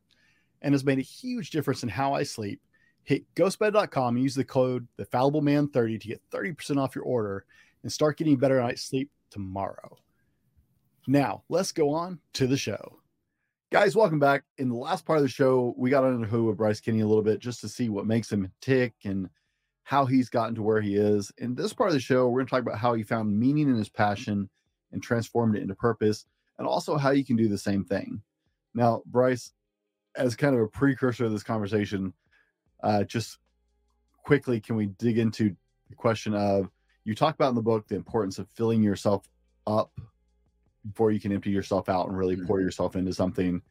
and 0.61 0.73
has 0.73 0.83
made 0.83 0.99
a 0.99 1.03
huge 1.03 1.51
difference 1.51 1.83
in 1.83 1.89
how 1.89 2.13
I 2.13 2.23
sleep. 2.23 2.61
Hit 3.03 3.23
ghostbed.com 3.35 4.15
and 4.15 4.23
use 4.23 4.35
the 4.35 4.43
code 4.43 4.87
the 4.97 5.05
fallible 5.05 5.41
man 5.41 5.67
30 5.67 5.99
to 5.99 6.07
get 6.07 6.21
30% 6.31 6.77
off 6.77 6.95
your 6.95 7.05
order 7.05 7.45
and 7.83 7.91
start 7.91 8.17
getting 8.17 8.37
better 8.37 8.59
night's 8.59 8.81
sleep 8.81 9.11
tomorrow. 9.29 9.97
Now, 11.07 11.43
let's 11.47 11.71
go 11.71 11.91
on 11.91 12.19
to 12.33 12.47
the 12.47 12.57
show. 12.57 12.99
Guys, 13.71 13.95
welcome 13.95 14.19
back. 14.19 14.43
In 14.57 14.69
the 14.69 14.75
last 14.75 15.05
part 15.05 15.17
of 15.17 15.23
the 15.23 15.29
show, 15.29 15.73
we 15.77 15.89
got 15.89 16.01
the 16.01 16.25
hood 16.25 16.43
with 16.43 16.57
Bryce 16.57 16.79
Kenny 16.79 17.01
a 17.01 17.07
little 17.07 17.23
bit 17.23 17.39
just 17.39 17.61
to 17.61 17.69
see 17.69 17.89
what 17.89 18.05
makes 18.05 18.31
him 18.31 18.51
tick 18.61 18.93
and 19.05 19.29
how 19.87 20.05
he's 20.05 20.27
gotten 20.27 20.53
to 20.53 20.61
where 20.61 20.81
he 20.81 20.97
is. 20.97 21.31
In 21.37 21.55
this 21.55 21.71
part 21.71 21.87
of 21.87 21.93
the 21.93 22.01
show, 22.01 22.27
we're 22.27 22.39
going 22.39 22.47
to 22.47 22.49
talk 22.49 22.61
about 22.61 22.77
how 22.77 22.93
he 22.93 23.03
found 23.03 23.39
meaning 23.39 23.69
in 23.69 23.77
his 23.77 23.87
passion 23.87 24.49
and 24.91 25.01
transformed 25.01 25.55
it 25.55 25.61
into 25.61 25.75
purpose, 25.75 26.25
and 26.57 26.67
also 26.67 26.97
how 26.97 27.11
you 27.11 27.23
can 27.23 27.37
do 27.37 27.47
the 27.47 27.57
same 27.57 27.85
thing. 27.85 28.21
Now, 28.73 29.01
Bryce, 29.05 29.53
as 30.17 30.35
kind 30.35 30.53
of 30.53 30.61
a 30.61 30.67
precursor 30.67 31.23
to 31.23 31.29
this 31.29 31.41
conversation, 31.41 32.11
uh, 32.83 33.05
just 33.05 33.37
quickly, 34.23 34.59
can 34.59 34.75
we 34.75 34.87
dig 34.87 35.19
into 35.19 35.55
the 35.87 35.95
question 35.95 36.33
of 36.33 36.69
you 37.05 37.15
talk 37.15 37.35
about 37.35 37.49
in 37.49 37.55
the 37.55 37.61
book 37.61 37.87
the 37.87 37.95
importance 37.95 38.39
of 38.39 38.49
filling 38.49 38.83
yourself 38.83 39.23
up 39.67 39.93
before 40.85 41.11
you 41.11 41.21
can 41.21 41.31
empty 41.31 41.51
yourself 41.51 41.87
out 41.87 42.09
and 42.09 42.17
really 42.17 42.35
mm-hmm. 42.35 42.45
pour 42.45 42.59
yourself 42.59 42.97
into 42.97 43.13
something. 43.13 43.61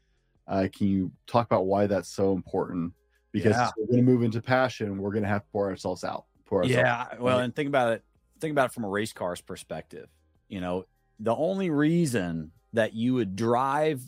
Uh, 0.48 0.66
can 0.74 0.86
you 0.86 1.12
talk 1.26 1.44
about 1.44 1.66
why 1.66 1.86
that's 1.86 2.08
so 2.08 2.32
important 2.32 2.94
because 3.37 3.55
yeah. 3.55 3.70
we're 3.76 3.87
going 3.87 3.99
to 3.99 4.11
move 4.11 4.22
into 4.22 4.41
passion. 4.41 4.97
We're 4.97 5.11
going 5.11 5.22
to 5.22 5.28
have 5.28 5.43
to 5.43 5.49
pour 5.53 5.68
ourselves 5.68 6.05
out. 6.05 6.24
Pour 6.47 6.62
ourselves 6.62 6.74
yeah. 6.74 7.07
Out. 7.12 7.20
Well, 7.20 7.41
and 7.41 7.55
think 7.55 7.68
about 7.68 7.93
it. 7.93 8.03
Think 8.41 8.53
about 8.53 8.70
it 8.70 8.72
from 8.72 8.84
a 8.84 8.89
race 8.89 9.12
car's 9.12 9.43
perspective. 9.43 10.09
You 10.49 10.62
know, 10.62 10.87
the 11.20 11.37
only 11.37 11.68
reason 11.68 12.53
that 12.72 12.95
you 12.95 13.12
would 13.14 13.37
drive 13.37 14.01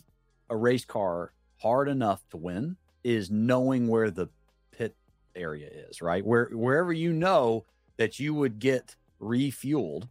a 0.49 0.57
race 0.57 0.85
car 0.85 1.31
hard 1.57 1.89
enough 1.89 2.23
to 2.31 2.37
win 2.37 2.77
is 3.03 3.29
knowing 3.29 3.87
where 3.87 4.09
the 4.09 4.29
pit 4.71 4.95
area 5.35 5.67
is, 5.67 6.01
right? 6.01 6.25
Where 6.25 6.49
wherever 6.51 6.91
you 6.91 7.13
know 7.13 7.65
that 7.97 8.17
you 8.17 8.33
would 8.33 8.57
get 8.57 8.95
refueled, 9.21 10.09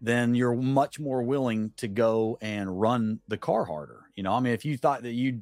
then 0.00 0.34
you're 0.34 0.56
much 0.56 0.98
more 0.98 1.22
willing 1.22 1.72
to 1.76 1.86
go 1.86 2.36
and 2.40 2.80
run 2.80 3.20
the 3.28 3.36
car 3.36 3.64
harder. 3.64 4.10
You 4.16 4.24
know, 4.24 4.32
I 4.32 4.40
mean, 4.40 4.54
if 4.54 4.64
you 4.64 4.76
thought 4.76 5.02
that 5.02 5.12
you, 5.12 5.40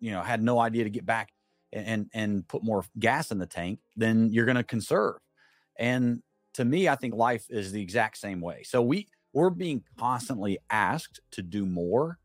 you 0.00 0.12
know, 0.12 0.22
had 0.22 0.42
no 0.42 0.58
idea 0.58 0.84
to 0.84 0.90
get 0.90 1.04
back 1.04 1.32
and 1.72 2.10
and 2.12 2.46
put 2.48 2.62
more 2.62 2.84
gas 2.98 3.30
in 3.30 3.38
the 3.38 3.46
tank, 3.46 3.80
then 3.96 4.30
you're 4.32 4.44
going 4.44 4.56
to 4.56 4.64
conserve. 4.64 5.16
And 5.78 6.22
to 6.54 6.64
me, 6.64 6.88
I 6.88 6.96
think 6.96 7.14
life 7.14 7.46
is 7.48 7.72
the 7.72 7.82
exact 7.82 8.18
same 8.18 8.40
way. 8.40 8.62
So 8.64 8.82
we 8.82 9.08
we're 9.32 9.50
being 9.50 9.82
constantly 9.98 10.58
asked 10.70 11.20
to 11.32 11.42
do 11.42 11.64
more, 11.64 12.18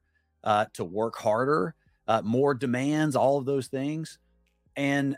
uh, 0.43 0.65
to 0.73 0.83
work 0.83 1.15
harder, 1.15 1.73
uh, 2.07 2.21
more 2.23 2.53
demands, 2.53 3.15
all 3.15 3.37
of 3.37 3.45
those 3.45 3.67
things. 3.67 4.19
And 4.75 5.17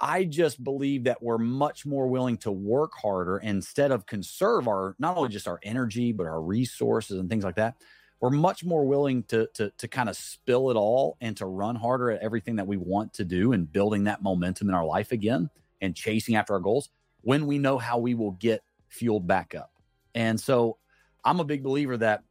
I 0.00 0.24
just 0.24 0.62
believe 0.62 1.04
that 1.04 1.22
we're 1.22 1.38
much 1.38 1.84
more 1.84 2.06
willing 2.06 2.38
to 2.38 2.50
work 2.50 2.92
harder 2.94 3.38
instead 3.38 3.90
of 3.90 4.06
conserve 4.06 4.66
our 4.66 4.96
not 4.98 5.16
only 5.16 5.28
just 5.28 5.46
our 5.46 5.60
energy 5.62 6.12
but 6.12 6.26
our 6.26 6.40
resources 6.40 7.18
and 7.18 7.28
things 7.28 7.44
like 7.44 7.56
that 7.56 7.74
we're 8.20 8.30
much 8.30 8.64
more 8.64 8.84
willing 8.84 9.22
to 9.24 9.48
to 9.54 9.70
to 9.78 9.88
kind 9.88 10.08
of 10.08 10.16
spill 10.16 10.70
it 10.70 10.76
all 10.76 11.16
and 11.20 11.36
to 11.38 11.46
run 11.46 11.74
harder 11.74 12.10
at 12.10 12.22
everything 12.22 12.56
that 12.56 12.66
we 12.66 12.76
want 12.76 13.12
to 13.14 13.24
do 13.24 13.52
and 13.52 13.72
building 13.72 14.04
that 14.04 14.22
momentum 14.22 14.68
in 14.68 14.74
our 14.74 14.84
life 14.84 15.12
again 15.12 15.50
and 15.80 15.96
chasing 15.96 16.36
after 16.36 16.52
our 16.52 16.60
goals 16.60 16.90
when 17.22 17.46
we 17.46 17.58
know 17.58 17.78
how 17.78 17.98
we 17.98 18.14
will 18.14 18.32
get 18.32 18.62
fueled 18.88 19.26
back 19.26 19.54
up. 19.54 19.72
And 20.14 20.38
so 20.38 20.78
I'm 21.24 21.40
a 21.40 21.44
big 21.44 21.62
believer 21.62 21.96
that 21.98 22.22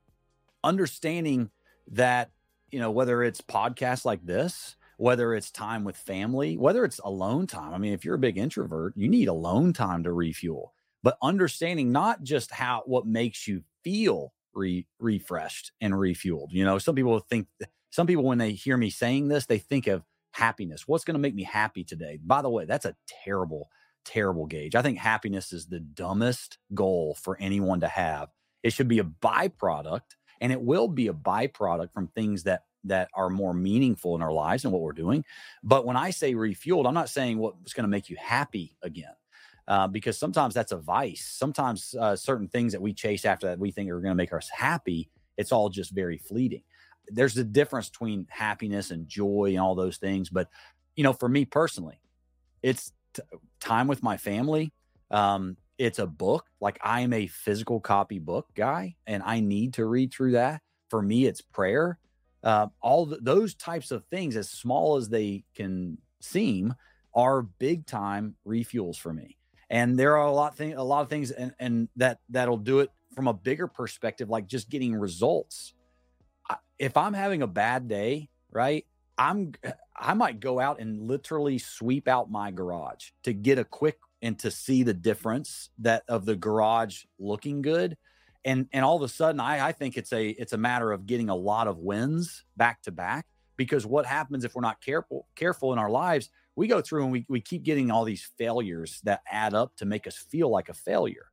understanding 0.64 1.50
that 1.92 2.32
you 2.72 2.80
know 2.80 2.92
whether 2.92 3.24
it's 3.24 3.42
podcasts 3.42 4.06
like 4.06 4.24
this 4.26 4.76
whether 4.98 5.34
it's 5.34 5.50
time 5.50 5.84
with 5.84 5.96
family 5.96 6.58
whether 6.58 6.84
it's 6.84 7.00
alone 7.00 7.48
time 7.48 7.74
i 7.74 7.78
mean 7.78 7.94
if 7.94 8.04
you're 8.04 8.16
a 8.16 8.20
big 8.20 8.38
introvert 8.38 8.94
you 8.96 9.08
need 9.08 9.28
alone 9.28 9.74
time 9.74 10.04
to 10.04 10.12
refuel 10.12 10.74
but 11.02 11.18
understanding 11.22 11.92
not 11.92 12.22
just 12.22 12.52
how 12.52 12.84
what 12.86 13.08
makes 13.08 13.48
you 13.48 13.64
feel 13.84 14.34
re- 14.54 14.88
refreshed 15.00 15.72
and 15.82 15.94
refueled. 15.94 16.52
You 16.52 16.66
know, 16.66 16.78
some 16.78 16.96
people 16.96 17.20
think, 17.20 17.48
some 17.90 18.08
people, 18.08 18.24
when 18.24 18.38
they 18.38 18.52
hear 18.52 18.78
me 18.78 18.90
saying 18.90 19.28
this, 19.28 19.46
they 19.46 19.58
think 19.58 19.88
of 19.88 20.04
happiness. 20.32 20.88
What's 20.88 21.04
going 21.04 21.16
to 21.16 21.20
make 21.20 21.36
me 21.36 21.44
happy 21.44 21.84
today? 21.84 22.20
By 22.24 22.42
the 22.42 22.50
way, 22.50 22.66
that's 22.66 22.86
a 22.86 22.96
terrible, 23.24 23.70
terrible 24.06 24.46
gauge. 24.46 24.76
I 24.76 24.82
think 24.82 24.98
happiness 24.98 25.52
is 25.54 25.68
the 25.68 25.80
dumbest 25.80 26.58
goal 26.74 27.18
for 27.22 27.38
anyone 27.40 27.82
to 27.82 27.88
have. 27.88 28.30
It 28.64 28.74
should 28.74 28.88
be 28.88 29.00
a 29.00 29.04
byproduct, 29.04 30.02
and 30.42 30.52
it 30.52 30.62
will 30.62 30.88
be 30.88 31.08
a 31.08 31.14
byproduct 31.14 31.94
from 31.94 32.08
things 32.08 32.44
that 32.44 32.64
that 32.86 33.10
are 33.14 33.30
more 33.30 33.54
meaningful 33.54 34.16
in 34.16 34.22
our 34.22 34.32
lives 34.32 34.64
and 34.64 34.72
what 34.72 34.82
we're 34.82 34.94
doing. 34.94 35.26
But 35.62 35.86
when 35.86 35.98
I 35.98 36.12
say 36.12 36.34
refueled, 36.34 36.88
I'm 36.88 36.94
not 36.94 37.10
saying 37.10 37.38
what's 37.38 37.74
going 37.74 37.84
to 37.84 37.90
make 37.90 38.10
you 38.10 38.16
happy 38.18 38.78
again 38.82 39.12
uh, 39.70 39.88
because 39.88 40.18
sometimes 40.18 40.56
that's 40.56 40.72
a 40.72 40.78
vice. 40.78 41.26
Sometimes 41.32 41.96
uh, 41.98 42.16
certain 42.16 42.48
things 42.48 42.74
that 42.74 42.82
we 42.82 42.92
chase 42.92 43.24
after 43.24 43.48
that 43.48 43.60
we 43.60 43.70
think 43.72 43.90
are 43.92 44.02
going 44.02 44.12
to 44.12 44.16
make 44.16 44.34
us 44.34 44.50
happy, 44.50 45.10
it's 45.38 45.52
all 45.52 45.70
just 45.70 45.92
very 45.92 46.18
fleeting. 46.18 46.64
There's 47.08 47.38
a 47.38 47.44
difference 47.44 47.88
between 47.88 48.26
happiness 48.30 48.90
and 48.90 49.08
joy 49.08 49.50
and 49.52 49.60
all 49.60 49.76
those 49.76 49.98
things. 49.98 50.30
But, 50.30 50.50
you 50.96 51.04
know, 51.04 51.14
for 51.14 51.30
me 51.30 51.46
personally, 51.46 52.02
it's 52.64 52.92
t- 53.14 53.22
time 53.60 53.88
with 53.88 54.02
my 54.02 54.18
family. 54.18 54.74
Um, 55.12 55.56
it's 55.78 56.00
a 56.00 56.08
book. 56.08 56.48
Like 56.60 56.80
I 56.84 57.02
am 57.02 57.14
a 57.14 57.28
physical 57.28 57.80
copy 57.80 58.18
book 58.18 58.48
guy 58.56 58.96
and 59.06 59.22
I 59.24 59.40
need 59.40 59.76
to 59.76 59.86
read 59.86 60.12
through 60.12 60.32
that. 60.32 60.62
For 60.90 61.02
me, 61.02 61.28
it's 61.28 61.42
prayer. 61.42 62.00
Uh, 62.44 62.68
all 62.82 63.06
the, 63.06 63.18
those 63.18 63.54
types 63.54 63.92
of 63.92 64.04
things, 64.06 64.36
as 64.36 64.50
small 64.50 64.98
as 64.98 65.10
they 65.10 65.44
can 65.56 66.00
seem, 66.22 66.74
are 67.14 67.44
big 67.44 67.86
time 67.86 68.36
refuels 68.48 68.98
for 68.98 69.14
me 69.14 69.38
and 69.70 69.98
there 69.98 70.18
are 70.18 70.28
a 70.28 70.32
lot 70.32 70.56
thing 70.56 70.74
a 70.74 70.84
lot 70.84 71.02
of 71.02 71.10
things 71.10 71.32
and 71.32 71.54
and 71.60 71.90
that 71.96 72.20
that'll 72.30 72.58
do 72.58 72.80
it 72.80 72.90
from 73.16 73.28
a 73.28 73.34
bigger 73.34 73.68
perspective 73.68 74.30
like 74.30 74.48
just 74.48 74.70
getting 74.70 74.96
results. 74.96 75.74
If 76.78 76.96
i'm 76.98 77.14
having 77.14 77.42
a 77.42 77.48
bad 77.48 77.88
day 77.88 78.30
right 78.52 78.86
i'm 79.18 79.54
i 79.96 80.14
might 80.14 80.40
go 80.40 80.60
out 80.60 80.80
and 80.80 81.08
literally 81.08 81.58
sweep 81.58 82.08
out 82.08 82.32
my 82.32 82.52
garage 82.52 83.12
to 83.24 83.34
get 83.34 83.60
a 83.60 83.64
quick 83.64 83.98
and 84.22 84.38
to 84.40 84.52
see 84.52 84.84
the 84.84 84.94
difference 84.94 85.70
that 85.80 86.04
of 86.08 86.26
the 86.26 86.36
garage 86.36 87.04
looking 87.20 87.62
good. 87.62 87.98
And 88.46 88.68
and 88.72 88.86
all 88.86 88.96
of 88.96 89.04
a 89.04 89.10
sudden 89.10 89.42
i 89.42 89.68
i 89.68 89.72
think 89.74 89.98
it's 89.98 90.14
a 90.14 90.30
it's 90.30 90.54
a 90.54 90.58
matter 90.58 90.92
of 90.94 91.06
getting 91.06 91.30
a 91.30 91.36
lot 91.36 91.68
of 91.68 91.78
wins 91.80 92.46
back 92.56 92.82
to 92.84 92.92
back 92.92 93.26
because 93.58 93.86
what 93.86 94.06
happens 94.06 94.46
if 94.46 94.56
we're 94.56 94.62
not 94.62 94.82
careful 94.82 95.28
careful 95.36 95.74
in 95.74 95.80
our 95.80 95.90
lives 95.90 96.30
we 96.60 96.68
go 96.68 96.82
through 96.82 97.04
and 97.04 97.12
we, 97.14 97.26
we 97.30 97.40
keep 97.40 97.64
getting 97.64 97.90
all 97.90 98.04
these 98.04 98.30
failures 98.38 99.00
that 99.06 99.22
add 99.32 99.54
up 99.54 99.78
to 99.78 99.86
make 99.86 100.06
us 100.06 100.18
feel 100.18 100.50
like 100.50 100.68
a 100.68 100.74
failure. 100.74 101.32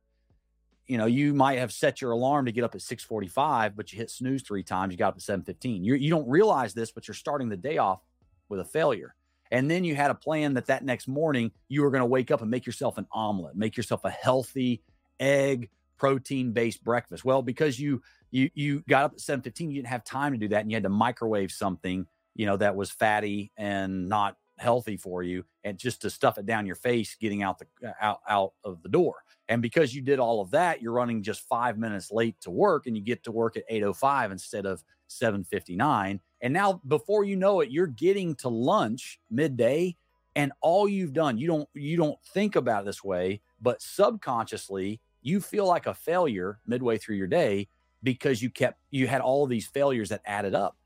You 0.87 0.97
know 0.97 1.05
you 1.05 1.33
might 1.33 1.59
have 1.59 1.73
set 1.73 1.99
your 1.99 2.11
alarm 2.11 2.45
to 2.45 2.53
get 2.53 2.63
up 2.63 2.73
at 2.73 2.79
6.45 2.79 3.75
but 3.75 3.91
you 3.91 3.97
hit 3.97 4.09
snooze 4.09 4.41
three 4.41 4.63
times 4.63 4.93
you 4.93 4.97
got 4.97 5.09
up 5.09 5.15
at 5.15 5.21
7.15 5.21 5.83
you, 5.83 5.95
you 5.95 6.09
don't 6.09 6.29
realize 6.29 6.73
this 6.73 6.91
but 6.91 7.09
you're 7.09 7.15
starting 7.15 7.49
the 7.49 7.57
day 7.57 7.77
off 7.77 7.99
with 8.47 8.61
a 8.61 8.63
failure. 8.63 9.13
And 9.51 9.69
then 9.69 9.83
you 9.83 9.95
had 9.95 10.11
a 10.11 10.15
plan 10.15 10.53
that 10.53 10.67
that 10.67 10.85
next 10.85 11.09
morning 11.09 11.51
you 11.67 11.81
were 11.81 11.91
going 11.91 12.03
to 12.03 12.05
wake 12.05 12.31
up 12.31 12.41
and 12.41 12.49
make 12.49 12.65
yourself 12.65 12.97
an 12.97 13.05
omelet 13.11 13.57
make 13.57 13.75
yourself 13.75 14.05
a 14.05 14.09
healthy 14.09 14.81
egg 15.19 15.69
protein 15.97 16.53
based 16.53 16.85
breakfast. 16.85 17.25
Well 17.25 17.41
because 17.41 17.77
you 17.77 18.01
you 18.31 18.49
you 18.53 18.81
got 18.87 19.03
up 19.03 19.11
at 19.15 19.19
7:15, 19.19 19.71
you 19.71 19.75
didn't 19.75 19.87
have 19.87 20.05
time 20.05 20.31
to 20.31 20.37
do 20.37 20.47
that 20.47 20.61
and 20.61 20.71
you 20.71 20.77
had 20.77 20.83
to 20.83 20.89
microwave 20.89 21.51
something, 21.51 22.07
you 22.33 22.45
know, 22.45 22.55
that 22.55 22.77
was 22.77 22.91
fatty 22.91 23.51
and 23.57 24.07
not 24.07 24.37
healthy 24.57 24.97
for 24.97 25.23
you 25.23 25.43
and 25.63 25.77
just 25.77 26.01
to 26.01 26.09
stuff 26.09 26.37
it 26.37 26.45
down 26.45 26.65
your 26.65 26.75
face 26.75 27.15
getting 27.19 27.43
out 27.43 27.59
the 27.59 27.87
uh, 27.87 27.93
out 28.01 28.21
out 28.27 28.53
of 28.63 28.81
the 28.83 28.89
door. 28.89 29.15
And 29.49 29.61
because 29.61 29.95
you 29.95 30.01
did 30.01 30.19
all 30.19 30.41
of 30.41 30.51
that, 30.51 30.81
you're 30.81 30.91
running 30.91 31.23
just 31.23 31.47
5 31.47 31.77
minutes 31.77 32.11
late 32.11 32.35
to 32.41 32.51
work 32.51 32.85
and 32.85 32.97
you 32.97 33.03
get 33.03 33.23
to 33.23 33.31
work 33.31 33.55
at 33.55 33.63
8:05 33.69 34.31
instead 34.31 34.65
of 34.65 34.83
7:59. 35.07 36.19
And 36.41 36.53
now 36.53 36.81
before 36.87 37.23
you 37.23 37.35
know 37.35 37.61
it, 37.61 37.71
you're 37.71 37.87
getting 37.87 38.35
to 38.35 38.49
lunch 38.49 39.19
midday 39.29 39.95
and 40.35 40.51
all 40.61 40.87
you've 40.87 41.13
done, 41.13 41.37
you 41.37 41.47
don't 41.47 41.69
you 41.73 41.97
don't 41.97 42.19
think 42.33 42.55
about 42.55 42.85
this 42.85 43.03
way, 43.03 43.41
but 43.61 43.81
subconsciously 43.81 45.01
you 45.21 45.41
feel 45.41 45.65
like 45.65 45.87
a 45.87 45.93
failure 45.93 46.59
midway 46.67 46.97
through 46.97 47.15
your 47.15 47.27
day 47.27 47.67
because 48.03 48.41
you 48.41 48.49
kept 48.49 48.79
you 48.91 49.07
had 49.07 49.21
all 49.21 49.43
of 49.43 49.49
these 49.49 49.67
failures 49.67 50.09
that 50.09 50.21
added 50.25 50.53
up. 50.53 50.77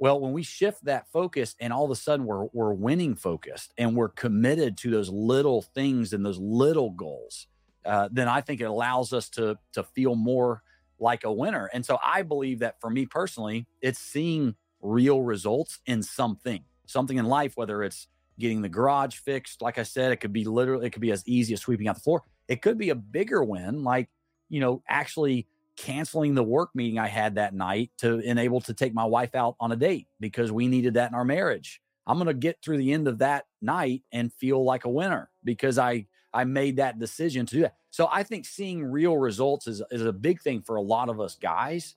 Well, 0.00 0.18
when 0.18 0.32
we 0.32 0.42
shift 0.42 0.86
that 0.86 1.12
focus 1.12 1.54
and 1.60 1.74
all 1.74 1.84
of 1.84 1.90
a 1.90 1.94
sudden 1.94 2.24
we're 2.24 2.46
we're 2.54 2.72
winning 2.72 3.14
focused 3.14 3.74
and 3.76 3.94
we're 3.94 4.08
committed 4.08 4.78
to 4.78 4.90
those 4.90 5.10
little 5.10 5.60
things 5.60 6.14
and 6.14 6.24
those 6.24 6.38
little 6.38 6.88
goals, 6.88 7.48
uh, 7.84 8.08
then 8.10 8.26
I 8.26 8.40
think 8.40 8.62
it 8.62 8.64
allows 8.64 9.12
us 9.12 9.28
to 9.30 9.58
to 9.74 9.84
feel 9.84 10.14
more 10.14 10.62
like 10.98 11.24
a 11.24 11.30
winner. 11.32 11.68
And 11.74 11.84
so 11.84 11.98
I 12.02 12.22
believe 12.22 12.60
that 12.60 12.80
for 12.80 12.88
me 12.88 13.04
personally, 13.04 13.66
it's 13.82 13.98
seeing 13.98 14.54
real 14.80 15.20
results 15.20 15.80
in 15.84 16.02
something, 16.02 16.64
something 16.86 17.18
in 17.18 17.26
life, 17.26 17.58
whether 17.58 17.82
it's 17.82 18.08
getting 18.38 18.62
the 18.62 18.70
garage 18.70 19.16
fixed. 19.16 19.60
Like 19.60 19.78
I 19.78 19.82
said, 19.82 20.12
it 20.12 20.16
could 20.16 20.32
be 20.32 20.44
literally, 20.44 20.86
it 20.86 20.90
could 20.94 21.02
be 21.02 21.12
as 21.12 21.22
easy 21.26 21.52
as 21.52 21.60
sweeping 21.60 21.88
out 21.88 21.96
the 21.96 22.00
floor. 22.00 22.22
It 22.48 22.62
could 22.62 22.78
be 22.78 22.88
a 22.88 22.94
bigger 22.94 23.44
win, 23.44 23.84
like, 23.84 24.08
you 24.48 24.60
know, 24.60 24.82
actually 24.88 25.46
canceling 25.80 26.34
the 26.34 26.42
work 26.42 26.70
meeting 26.74 26.98
I 26.98 27.08
had 27.08 27.36
that 27.36 27.54
night 27.54 27.90
to 27.98 28.18
enable 28.18 28.60
to 28.62 28.74
take 28.74 28.92
my 28.92 29.04
wife 29.04 29.34
out 29.34 29.56
on 29.58 29.72
a 29.72 29.76
date 29.76 30.08
because 30.20 30.52
we 30.52 30.68
needed 30.68 30.94
that 30.94 31.10
in 31.10 31.14
our 31.14 31.24
marriage. 31.24 31.80
I'm 32.06 32.16
going 32.16 32.26
to 32.26 32.34
get 32.34 32.58
through 32.62 32.78
the 32.78 32.92
end 32.92 33.08
of 33.08 33.18
that 33.18 33.46
night 33.62 34.02
and 34.12 34.32
feel 34.32 34.62
like 34.62 34.84
a 34.84 34.90
winner 34.90 35.30
because 35.42 35.78
I 35.78 36.06
I 36.32 36.44
made 36.44 36.76
that 36.76 36.98
decision 36.98 37.46
to 37.46 37.54
do 37.54 37.60
that. 37.62 37.74
So 37.90 38.08
I 38.12 38.22
think 38.22 38.44
seeing 38.44 38.84
real 38.84 39.16
results 39.16 39.66
is 39.66 39.82
is 39.90 40.04
a 40.04 40.12
big 40.12 40.42
thing 40.42 40.60
for 40.62 40.76
a 40.76 40.82
lot 40.82 41.08
of 41.08 41.20
us 41.20 41.36
guys 41.36 41.96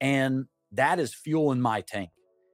and 0.00 0.46
that 0.72 0.98
is 0.98 1.14
fuel 1.14 1.52
in 1.52 1.60
my 1.60 1.80
tank. 1.80 2.10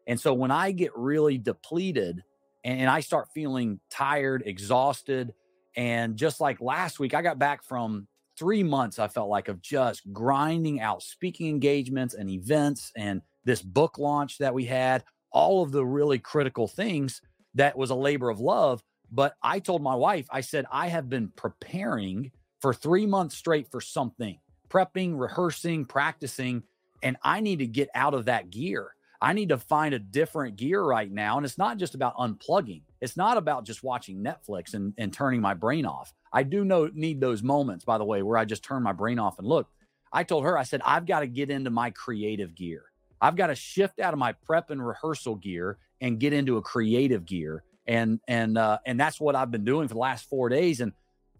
And 0.06 0.18
so 0.18 0.32
when 0.32 0.50
I 0.50 0.72
get 0.72 0.96
really 0.96 1.38
depleted 1.38 2.22
and, 2.64 2.80
and 2.80 2.90
I 2.90 3.00
start 3.00 3.28
feeling 3.34 3.80
tired, 3.90 4.42
exhausted, 4.46 5.34
and 5.76 6.16
just 6.16 6.40
like 6.40 6.60
last 6.60 6.98
week, 6.98 7.14
I 7.14 7.22
got 7.22 7.38
back 7.38 7.62
from 7.64 8.08
three 8.40 8.62
months, 8.62 8.98
I 8.98 9.06
felt 9.06 9.28
like, 9.28 9.48
of 9.48 9.60
just 9.60 10.10
grinding 10.12 10.80
out 10.80 11.02
speaking 11.02 11.48
engagements 11.48 12.14
and 12.14 12.30
events 12.30 12.90
and 12.96 13.20
this 13.44 13.60
book 13.60 13.98
launch 13.98 14.38
that 14.38 14.54
we 14.54 14.64
had, 14.64 15.04
all 15.30 15.62
of 15.62 15.70
the 15.70 15.84
really 15.84 16.18
critical 16.18 16.66
things 16.66 17.20
that 17.54 17.76
was 17.76 17.90
a 17.90 17.94
labor 17.94 18.30
of 18.30 18.40
love. 18.40 18.82
But 19.12 19.34
I 19.42 19.58
told 19.58 19.82
my 19.82 19.94
wife, 19.94 20.26
I 20.30 20.40
said, 20.40 20.64
I 20.72 20.88
have 20.88 21.10
been 21.10 21.28
preparing 21.36 22.32
for 22.60 22.72
three 22.72 23.06
months 23.06 23.36
straight 23.36 23.70
for 23.70 23.80
something, 23.80 24.38
prepping, 24.70 25.20
rehearsing, 25.20 25.84
practicing, 25.84 26.62
and 27.02 27.18
I 27.22 27.40
need 27.40 27.58
to 27.58 27.66
get 27.66 27.90
out 27.94 28.14
of 28.14 28.24
that 28.24 28.50
gear. 28.50 28.94
I 29.20 29.34
need 29.34 29.50
to 29.50 29.58
find 29.58 29.92
a 29.92 29.98
different 29.98 30.56
gear 30.56 30.82
right 30.82 31.10
now. 31.10 31.36
And 31.36 31.44
it's 31.44 31.58
not 31.58 31.76
just 31.76 31.94
about 31.94 32.16
unplugging. 32.16 32.82
It's 33.00 33.16
not 33.16 33.36
about 33.36 33.64
just 33.64 33.82
watching 33.82 34.22
Netflix 34.22 34.74
and, 34.74 34.92
and 34.98 35.12
turning 35.12 35.40
my 35.40 35.54
brain 35.54 35.86
off. 35.86 36.12
I 36.32 36.42
do 36.42 36.64
know 36.64 36.90
need 36.92 37.20
those 37.20 37.42
moments, 37.42 37.84
by 37.84 37.98
the 37.98 38.04
way, 38.04 38.22
where 38.22 38.38
I 38.38 38.44
just 38.44 38.62
turn 38.62 38.82
my 38.82 38.92
brain 38.92 39.18
off 39.18 39.38
and 39.38 39.46
look. 39.46 39.68
I 40.12 40.24
told 40.24 40.44
her, 40.44 40.58
I 40.58 40.64
said, 40.64 40.82
I've 40.84 41.06
got 41.06 41.20
to 41.20 41.26
get 41.26 41.50
into 41.50 41.70
my 41.70 41.90
creative 41.90 42.54
gear. 42.54 42.84
I've 43.20 43.36
got 43.36 43.48
to 43.48 43.54
shift 43.54 44.00
out 44.00 44.12
of 44.12 44.18
my 44.18 44.32
prep 44.32 44.70
and 44.70 44.84
rehearsal 44.84 45.36
gear 45.36 45.78
and 46.00 46.18
get 46.18 46.32
into 46.32 46.56
a 46.56 46.62
creative 46.62 47.24
gear. 47.24 47.62
And 47.86 48.20
and 48.28 48.56
uh, 48.56 48.78
and 48.86 49.00
that's 49.00 49.20
what 49.20 49.34
I've 49.34 49.50
been 49.50 49.64
doing 49.64 49.88
for 49.88 49.94
the 49.94 50.00
last 50.00 50.28
four 50.28 50.48
days. 50.48 50.80
And 50.80 50.92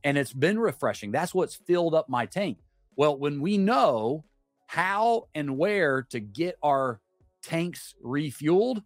and 0.03 0.17
it's 0.17 0.33
been 0.33 0.59
refreshing. 0.59 1.13
That's 1.13 1.35
what's 1.35 1.55
filled 1.55 1.95
up 1.95 2.09
my 2.09 2.27
tank. 2.27 2.59
Well, 2.97 3.17
when 3.17 3.41
we 3.41 3.59
know 3.59 4.25
how 4.67 5.29
and 5.35 5.59
where 5.59 6.07
to 6.11 6.21
get 6.21 6.57
our 6.63 7.01
tanks 7.43 7.95
refueled, 8.05 8.83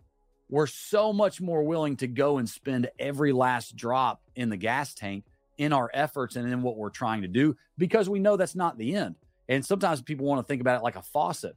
we're 0.48 0.66
so 0.66 1.12
much 1.12 1.40
more 1.40 1.62
willing 1.62 1.96
to 1.96 2.06
go 2.06 2.38
and 2.38 2.48
spend 2.48 2.90
every 2.98 3.32
last 3.32 3.76
drop 3.76 4.20
in 4.36 4.50
the 4.50 4.56
gas 4.56 4.94
tank 4.94 5.24
in 5.58 5.72
our 5.72 5.90
efforts 5.94 6.36
and 6.36 6.50
in 6.50 6.62
what 6.62 6.76
we're 6.76 6.90
trying 6.90 7.22
to 7.22 7.28
do 7.28 7.56
because 7.78 8.08
we 8.08 8.18
know 8.18 8.36
that's 8.36 8.54
not 8.54 8.76
the 8.76 8.94
end. 8.94 9.14
And 9.48 9.64
sometimes 9.64 10.02
people 10.02 10.26
want 10.26 10.40
to 10.40 10.50
think 10.50 10.60
about 10.60 10.78
it 10.80 10.82
like 10.82 10.96
a 10.96 11.02
faucet. 11.02 11.56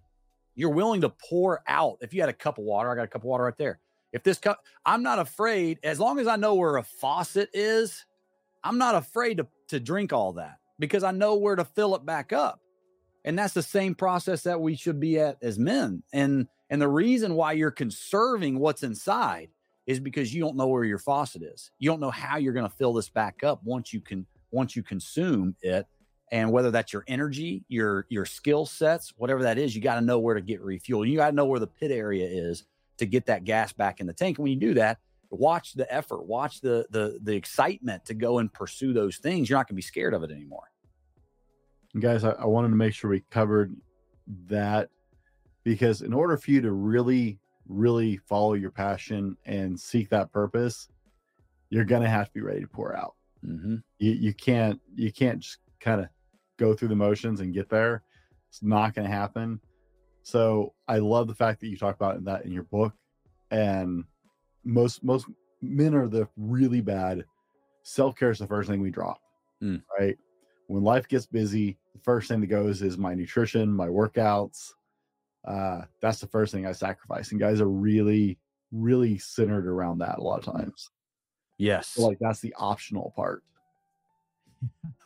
You're 0.56 0.72
willing 0.72 1.02
to 1.02 1.10
pour 1.10 1.62
out. 1.68 1.98
If 2.02 2.14
you 2.14 2.22
had 2.22 2.30
a 2.30 2.34
cup 2.34 2.58
of 2.58 2.64
water, 2.64 2.92
I 2.92 2.96
got 2.96 3.04
a 3.04 3.08
cup 3.08 3.22
of 3.22 3.28
water 3.28 3.46
right 3.46 3.58
there. 3.58 3.80
If 4.14 4.24
this 4.24 4.38
cup, 4.40 4.64
I'm 4.86 5.04
not 5.04 5.20
afraid, 5.20 5.80
as 5.84 6.00
long 6.00 6.20
as 6.20 6.28
I 6.28 6.36
know 6.36 6.56
where 6.56 6.78
a 6.78 6.84
faucet 6.84 7.50
is, 7.54 8.06
I'm 8.64 8.78
not 8.78 8.96
afraid 8.96 9.38
to, 9.38 9.48
to 9.70 9.80
drink 9.80 10.14
all 10.14 10.34
that 10.34 10.58
because 10.80 11.04
I 11.04 11.12
know 11.12 11.36
where 11.36 11.56
to 11.56 11.66
fill 11.66 11.96
it 11.96 12.06
back 12.06 12.34
up. 12.34 12.60
And 13.26 13.38
that's 13.38 13.54
the 13.54 13.64
same 13.64 13.94
process 13.94 14.44
that 14.44 14.60
we 14.60 14.76
should 14.76 15.00
be 15.00 15.20
at 15.20 15.38
as 15.42 15.60
men. 15.60 16.04
And 16.14 16.48
and 16.70 16.82
the 16.82 16.88
reason 16.88 17.36
why 17.36 17.54
you're 17.54 17.72
conserving 17.72 18.60
what's 18.60 18.84
inside 18.84 19.50
is 19.86 20.00
because 20.00 20.34
you 20.34 20.42
don't 20.42 20.58
know 20.58 20.68
where 20.68 20.84
your 20.84 21.00
faucet 21.00 21.42
is. 21.42 21.72
You 21.80 21.90
don't 21.90 22.02
know 22.02 22.12
how 22.12 22.38
you're 22.38 22.54
going 22.54 22.70
to 22.70 22.76
fill 22.76 22.94
this 22.94 23.10
back 23.10 23.44
up 23.44 23.62
once 23.64 23.94
you 23.94 24.02
can 24.02 24.26
once 24.52 24.76
you 24.76 24.84
consume 24.84 25.56
it. 25.62 25.88
And 26.30 26.52
whether 26.52 26.72
that's 26.72 26.92
your 26.92 27.06
energy, 27.08 27.64
your 27.70 28.06
your 28.10 28.26
skill 28.26 28.66
sets, 28.66 29.14
whatever 29.16 29.44
that 29.44 29.58
is, 29.58 29.74
you 29.74 29.82
got 29.82 29.96
to 29.96 30.02
know 30.02 30.20
where 30.20 30.36
to 30.36 30.42
get 30.42 30.62
refueled. 30.62 31.10
You 31.10 31.16
got 31.16 31.30
to 31.30 31.36
know 31.36 31.46
where 31.46 31.60
the 31.60 31.68
pit 31.68 31.90
area 31.90 32.28
is 32.28 32.66
to 32.98 33.06
get 33.06 33.28
that 33.28 33.46
gas 33.46 33.72
back 33.72 34.02
in 34.02 34.08
the 34.08 34.14
tank. 34.14 34.38
And 34.38 34.44
when 34.44 34.52
you 34.52 34.60
do 34.60 34.74
that, 34.74 34.98
watch 35.30 35.74
the 35.74 35.92
effort, 35.94 36.26
watch 36.26 36.60
the 36.60 36.86
the 36.90 37.18
the 37.24 37.34
excitement 37.34 38.06
to 38.06 38.14
go 38.14 38.40
and 38.40 38.52
pursue 38.52 38.92
those 38.92 39.18
things. 39.18 39.50
You're 39.50 39.58
not 39.58 39.68
going 39.68 39.76
to 39.76 39.76
be 39.76 39.82
scared 39.82 40.14
of 40.14 40.24
it 40.24 40.32
anymore. 40.32 40.70
Guys, 41.98 42.26
I, 42.26 42.32
I 42.32 42.46
wanted 42.46 42.70
to 42.70 42.76
make 42.76 42.94
sure 42.94 43.10
we 43.10 43.22
covered 43.32 43.74
that 44.48 44.90
because 45.68 46.02
in 46.02 46.14
order 46.14 46.38
for 46.38 46.52
you 46.52 46.62
to 46.62 46.72
really 46.72 47.38
really 47.68 48.16
follow 48.16 48.54
your 48.54 48.72
passion 48.72 49.36
and 49.46 49.78
seek 49.78 50.10
that 50.10 50.32
purpose 50.32 50.88
you're 51.70 51.84
gonna 51.84 52.08
have 52.08 52.28
to 52.28 52.34
be 52.34 52.42
ready 52.42 52.62
to 52.62 52.68
pour 52.68 52.96
out. 52.96 53.16
Mm-hmm. 53.46 53.76
you, 54.00 54.12
you 54.14 54.34
can't 54.34 54.80
you 54.96 55.12
can't 55.12 55.40
just 55.40 55.58
kind 55.82 56.00
of 56.00 56.08
go 56.58 56.74
through 56.74 56.88
the 56.88 56.96
motions 56.96 57.42
and 57.42 57.54
get 57.54 57.70
there. 57.70 58.04
It's 58.50 58.64
not 58.64 58.96
gonna 58.96 59.10
happen. 59.10 59.60
So 60.24 60.74
i 60.88 61.00
love 61.00 61.28
the 61.28 61.36
fact 61.36 61.60
that 61.60 61.68
you 61.68 61.78
talk 61.78 61.96
about 61.96 62.24
that 62.24 62.46
in 62.46 62.52
your 62.54 62.64
book 62.64 62.94
and 63.52 64.06
most 64.64 65.04
most 65.04 65.28
men 65.62 65.94
are 65.94 66.08
the 66.08 66.30
really 66.38 66.82
bad. 66.82 67.26
Self-care 67.84 68.32
is 68.32 68.40
the 68.40 68.48
first 68.48 68.70
thing 68.70 68.82
we 68.82 68.92
drop 68.92 69.20
mm. 69.62 69.82
right? 70.00 70.18
When 70.68 70.84
life 70.84 71.10
gets 71.10 71.26
busy 71.26 71.78
the 71.94 72.00
first 72.00 72.30
thing 72.30 72.40
that 72.40 72.48
goes 72.48 72.82
is 72.82 72.98
my 72.98 73.14
nutrition 73.14 73.70
my 73.70 73.88
workouts 73.88 74.72
uh, 75.48 75.82
that's 76.02 76.20
the 76.20 76.28
first 76.28 76.54
thing 76.54 76.68
I 76.68 76.74
sacrifice. 76.74 77.32
And 77.32 77.40
guys 77.40 77.62
are 77.62 77.70
really, 77.70 78.38
really 78.72 79.18
centered 79.18 79.66
around 79.66 80.00
that 80.00 80.20
a 80.20 80.22
lot 80.22 80.46
of 80.46 80.54
times. 80.54 80.90
Yes. 81.58 81.88
So 81.88 82.06
like 82.06 82.20
that's 82.20 82.42
the 82.42 82.54
optional 82.58 83.14
part. 83.16 83.44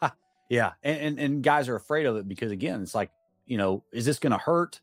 yeah. 0.49 0.71
And, 0.83 0.99
and, 0.99 1.19
and 1.19 1.43
guys 1.43 1.69
are 1.69 1.75
afraid 1.75 2.07
of 2.07 2.17
it 2.17 2.27
because 2.27 2.51
again, 2.51 2.81
it's 2.81 2.95
like, 2.95 3.11
you 3.45 3.57
know, 3.57 3.83
is 3.93 4.05
this 4.05 4.17
going 4.19 4.31
to 4.31 4.39
hurt? 4.39 4.81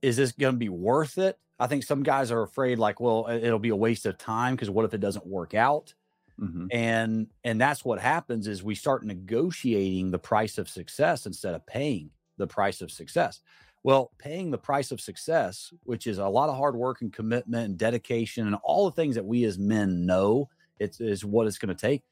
Is 0.00 0.16
this 0.16 0.32
going 0.32 0.54
to 0.54 0.58
be 0.58 0.70
worth 0.70 1.18
it? 1.18 1.38
I 1.60 1.66
think 1.66 1.82
some 1.82 2.02
guys 2.02 2.30
are 2.30 2.42
afraid 2.42 2.78
like, 2.78 2.98
well, 2.98 3.28
it'll 3.28 3.58
be 3.58 3.70
a 3.70 3.76
waste 3.76 4.06
of 4.06 4.16
time 4.16 4.54
because 4.54 4.70
what 4.70 4.84
if 4.84 4.94
it 4.94 5.00
doesn't 5.00 5.26
work 5.26 5.54
out? 5.54 5.92
Mm-hmm. 6.40 6.66
And 6.70 7.26
and 7.42 7.60
that's 7.60 7.84
what 7.84 7.98
happens 7.98 8.46
is 8.46 8.62
we 8.62 8.76
start 8.76 9.04
negotiating 9.04 10.12
the 10.12 10.20
price 10.20 10.56
of 10.56 10.68
success 10.68 11.26
instead 11.26 11.54
of 11.54 11.66
paying 11.66 12.10
the 12.36 12.46
price 12.46 12.80
of 12.80 12.92
success. 12.92 13.40
Well, 13.84 14.10
paying 14.18 14.50
the 14.50 14.58
price 14.58 14.90
of 14.90 15.00
success, 15.00 15.72
which 15.84 16.06
is 16.06 16.18
a 16.18 16.26
lot 16.26 16.48
of 16.48 16.56
hard 16.56 16.76
work 16.76 17.00
and 17.00 17.12
commitment 17.12 17.66
and 17.66 17.78
dedication 17.78 18.46
and 18.46 18.56
all 18.62 18.86
the 18.86 18.96
things 18.96 19.14
that 19.14 19.24
we 19.24 19.44
as 19.44 19.58
men 19.58 20.04
know 20.04 20.48
it's 20.78 21.00
is 21.00 21.24
what 21.24 21.46
it's 21.46 21.58
going 21.58 21.74
to 21.74 21.80
take. 21.80 22.02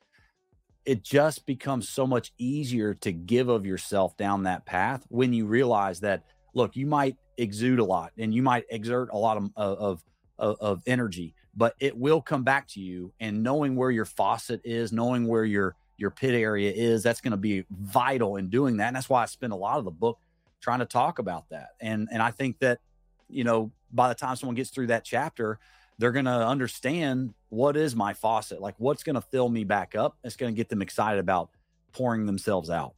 It 0.85 1.03
just 1.03 1.47
becomes 1.47 1.89
so 1.89 2.07
much 2.07 2.33
easier 2.39 2.95
to 2.95 3.13
give 3.13 3.49
of 3.49 3.67
yourself 3.67 4.17
down 4.17 4.45
that 4.45 4.65
path 4.67 5.05
when 5.09 5.33
you 5.33 5.47
realize 5.47 6.01
that 6.01 6.25
look, 6.55 6.77
you 6.77 6.87
might 6.87 7.17
exude 7.39 7.81
a 7.81 7.85
lot 7.85 8.13
and 8.19 8.33
you 8.35 8.43
might 8.43 8.65
exert 8.71 9.11
a 9.13 9.17
lot 9.17 9.37
of 9.37 9.51
of 9.57 10.05
of, 10.39 10.57
of 10.61 10.83
energy, 10.87 11.35
but 11.57 11.75
it 11.81 11.97
will 11.97 12.21
come 12.21 12.45
back 12.45 12.69
to 12.69 12.81
you. 12.81 13.13
And 13.21 13.43
knowing 13.43 13.75
where 13.75 13.91
your 13.91 14.05
faucet 14.05 14.61
is, 14.65 14.93
knowing 14.93 15.27
where 15.27 15.45
your 15.45 15.75
your 15.97 16.11
pit 16.11 16.35
area 16.35 16.71
is, 16.73 17.03
that's 17.03 17.21
going 17.21 17.33
to 17.33 17.37
be 17.37 17.65
vital 17.71 18.37
in 18.37 18.49
doing 18.49 18.77
that. 18.77 18.89
And 18.89 18.97
that's 18.97 19.09
why 19.09 19.23
I 19.23 19.27
spend 19.27 19.53
a 19.53 19.57
lot 19.57 19.79
of 19.79 19.85
the 19.85 19.91
book 19.91 20.19
trying 20.67 20.81
to 20.81 20.85
talk 20.85 21.21
about 21.21 21.49
that. 21.51 21.69
And 21.81 22.09
and 22.11 22.21
I 22.21 22.33
think 22.33 22.59
that 22.59 22.81
you 23.29 23.45
know 23.45 23.71
by 23.93 24.09
the 24.09 24.17
time 24.17 24.35
someone 24.35 24.57
gets 24.57 24.71
through 24.71 24.89
that 24.89 25.05
chapter, 25.05 25.61
they're 25.97 26.11
going 26.11 26.25
to 26.25 26.47
understand 26.47 27.35
what 27.51 27.77
is 27.77 27.95
my 27.95 28.13
faucet, 28.15 28.61
like 28.61 28.75
what's 28.79 29.05
going 29.05 29.15
to 29.15 29.21
fill 29.21 29.49
me 29.49 29.63
back 29.63 29.95
up. 29.95 30.19
It's 30.25 30.35
going 30.35 30.53
to 30.53 30.57
get 30.57 30.69
them 30.69 30.83
excited 30.83 31.21
about 31.21 31.51
pouring 31.93 32.27
themselves 32.27 32.69
out. 32.69 32.95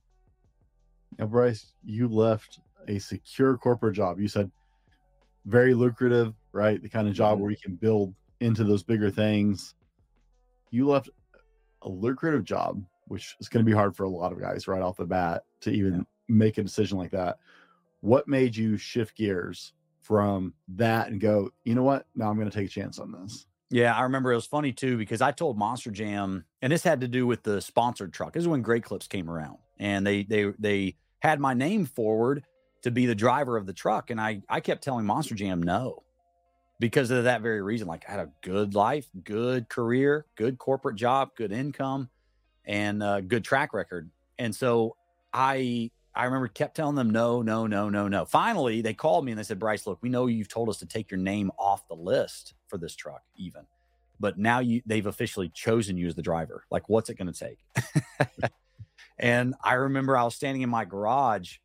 Now, 1.18 1.26
Bryce, 1.26 1.74
you 1.84 2.08
left 2.08 2.60
a 2.88 2.98
secure 2.98 3.58
corporate 3.58 3.94
job. 3.94 4.18
You 4.18 4.28
said 4.28 4.50
very 5.44 5.74
lucrative, 5.74 6.32
right? 6.52 6.82
The 6.82 6.88
kind 6.88 7.06
of 7.06 7.12
job 7.12 7.36
Mhm. 7.36 7.42
where 7.42 7.50
you 7.50 7.58
can 7.62 7.76
build 7.76 8.14
into 8.40 8.64
those 8.64 8.82
bigger 8.82 9.10
things. 9.10 9.74
You 10.70 10.88
left 10.88 11.10
a 11.82 11.88
lucrative 11.88 12.44
job, 12.44 12.82
which 13.08 13.36
is 13.40 13.48
going 13.50 13.62
to 13.62 13.70
be 13.70 13.76
hard 13.76 13.94
for 13.94 14.04
a 14.04 14.08
lot 14.08 14.32
of 14.32 14.40
guys 14.40 14.66
right 14.66 14.80
off 14.80 14.96
the 14.96 15.04
bat 15.04 15.44
to 15.60 15.70
even 15.70 15.94
Yeah. 15.96 16.02
make 16.28 16.56
a 16.58 16.62
decision 16.62 16.96
like 16.98 17.10
that. 17.10 17.38
What 18.00 18.28
made 18.28 18.56
you 18.56 18.76
shift 18.76 19.16
gears 19.16 19.72
from 20.00 20.54
that 20.68 21.08
and 21.08 21.20
go, 21.20 21.50
you 21.64 21.74
know 21.74 21.82
what? 21.82 22.06
Now 22.14 22.30
I'm 22.30 22.36
going 22.36 22.50
to 22.50 22.56
take 22.56 22.66
a 22.66 22.70
chance 22.70 22.98
on 22.98 23.12
this. 23.12 23.46
Yeah, 23.70 23.94
I 23.94 24.02
remember 24.02 24.32
it 24.32 24.36
was 24.36 24.46
funny 24.46 24.72
too 24.72 24.96
because 24.96 25.20
I 25.20 25.32
told 25.32 25.58
Monster 25.58 25.90
Jam, 25.90 26.44
and 26.62 26.72
this 26.72 26.82
had 26.82 27.02
to 27.02 27.08
do 27.08 27.26
with 27.26 27.42
the 27.42 27.60
sponsored 27.60 28.12
truck. 28.14 28.32
This 28.32 28.42
is 28.42 28.48
when 28.48 28.62
Great 28.62 28.82
Clips 28.82 29.06
came 29.06 29.28
around, 29.28 29.58
and 29.78 30.06
they 30.06 30.22
they 30.22 30.52
they 30.58 30.96
had 31.20 31.38
my 31.38 31.52
name 31.52 31.84
forward 31.84 32.44
to 32.82 32.90
be 32.90 33.04
the 33.04 33.14
driver 33.14 33.58
of 33.58 33.66
the 33.66 33.74
truck, 33.74 34.08
and 34.10 34.18
I 34.18 34.40
I 34.48 34.60
kept 34.60 34.82
telling 34.82 35.04
Monster 35.04 35.34
Jam 35.34 35.62
no, 35.62 36.02
because 36.80 37.10
of 37.10 37.24
that 37.24 37.42
very 37.42 37.60
reason. 37.60 37.86
Like 37.86 38.08
I 38.08 38.12
had 38.12 38.20
a 38.20 38.30
good 38.40 38.74
life, 38.74 39.06
good 39.22 39.68
career, 39.68 40.24
good 40.34 40.56
corporate 40.56 40.96
job, 40.96 41.30
good 41.36 41.52
income, 41.52 42.08
and 42.64 43.02
uh, 43.02 43.20
good 43.20 43.44
track 43.44 43.74
record, 43.74 44.10
and 44.38 44.56
so 44.56 44.96
I 45.34 45.90
I 46.18 46.24
remember 46.24 46.48
kept 46.48 46.74
telling 46.74 46.96
them 46.96 47.10
no, 47.10 47.42
no, 47.42 47.68
no, 47.68 47.88
no, 47.88 48.08
no. 48.08 48.24
Finally, 48.24 48.82
they 48.82 48.92
called 48.92 49.24
me 49.24 49.30
and 49.30 49.38
they 49.38 49.44
said, 49.44 49.60
Bryce, 49.60 49.86
look, 49.86 50.00
we 50.02 50.08
know 50.08 50.26
you've 50.26 50.48
told 50.48 50.68
us 50.68 50.78
to 50.78 50.86
take 50.86 51.12
your 51.12 51.20
name 51.20 51.52
off 51.56 51.86
the 51.86 51.94
list 51.94 52.54
for 52.66 52.76
this 52.76 52.96
truck, 52.96 53.22
even, 53.36 53.62
but 54.18 54.36
now 54.36 54.58
you 54.58 54.82
they've 54.84 55.06
officially 55.06 55.48
chosen 55.48 55.96
you 55.96 56.08
as 56.08 56.16
the 56.16 56.22
driver. 56.22 56.64
Like, 56.72 56.88
what's 56.88 57.08
it 57.08 57.18
going 57.18 57.32
to 57.32 57.38
take? 57.38 58.50
and 59.18 59.54
I 59.62 59.74
remember 59.74 60.16
I 60.16 60.24
was 60.24 60.34
standing 60.34 60.62
in 60.62 60.68
my 60.68 60.84
garage 60.84 61.58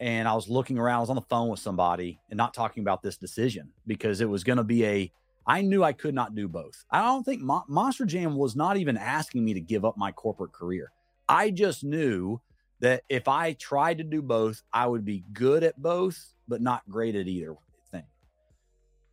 and 0.00 0.26
I 0.26 0.34
was 0.34 0.48
looking 0.48 0.78
around. 0.78 0.96
I 0.96 1.00
was 1.00 1.10
on 1.10 1.16
the 1.16 1.22
phone 1.28 1.50
with 1.50 1.60
somebody 1.60 2.18
and 2.30 2.38
not 2.38 2.54
talking 2.54 2.82
about 2.82 3.02
this 3.02 3.18
decision 3.18 3.68
because 3.86 4.22
it 4.22 4.28
was 4.28 4.42
going 4.42 4.56
to 4.56 4.64
be 4.64 4.86
a. 4.86 5.12
I 5.46 5.60
knew 5.60 5.84
I 5.84 5.92
could 5.92 6.14
not 6.14 6.34
do 6.34 6.48
both. 6.48 6.82
I 6.90 7.02
don't 7.02 7.24
think 7.24 7.42
Mo- 7.42 7.64
Monster 7.68 8.06
Jam 8.06 8.36
was 8.36 8.56
not 8.56 8.78
even 8.78 8.96
asking 8.96 9.44
me 9.44 9.52
to 9.52 9.60
give 9.60 9.84
up 9.84 9.98
my 9.98 10.12
corporate 10.12 10.52
career. 10.52 10.92
I 11.28 11.50
just 11.50 11.84
knew 11.84 12.40
that 12.80 13.02
if 13.08 13.28
I 13.28 13.52
tried 13.54 13.98
to 13.98 14.04
do 14.04 14.22
both, 14.22 14.62
I 14.72 14.86
would 14.86 15.04
be 15.04 15.24
good 15.32 15.64
at 15.64 15.80
both, 15.80 16.34
but 16.46 16.60
not 16.60 16.88
great 16.88 17.16
at 17.16 17.26
either 17.26 17.54
thing. 17.90 18.04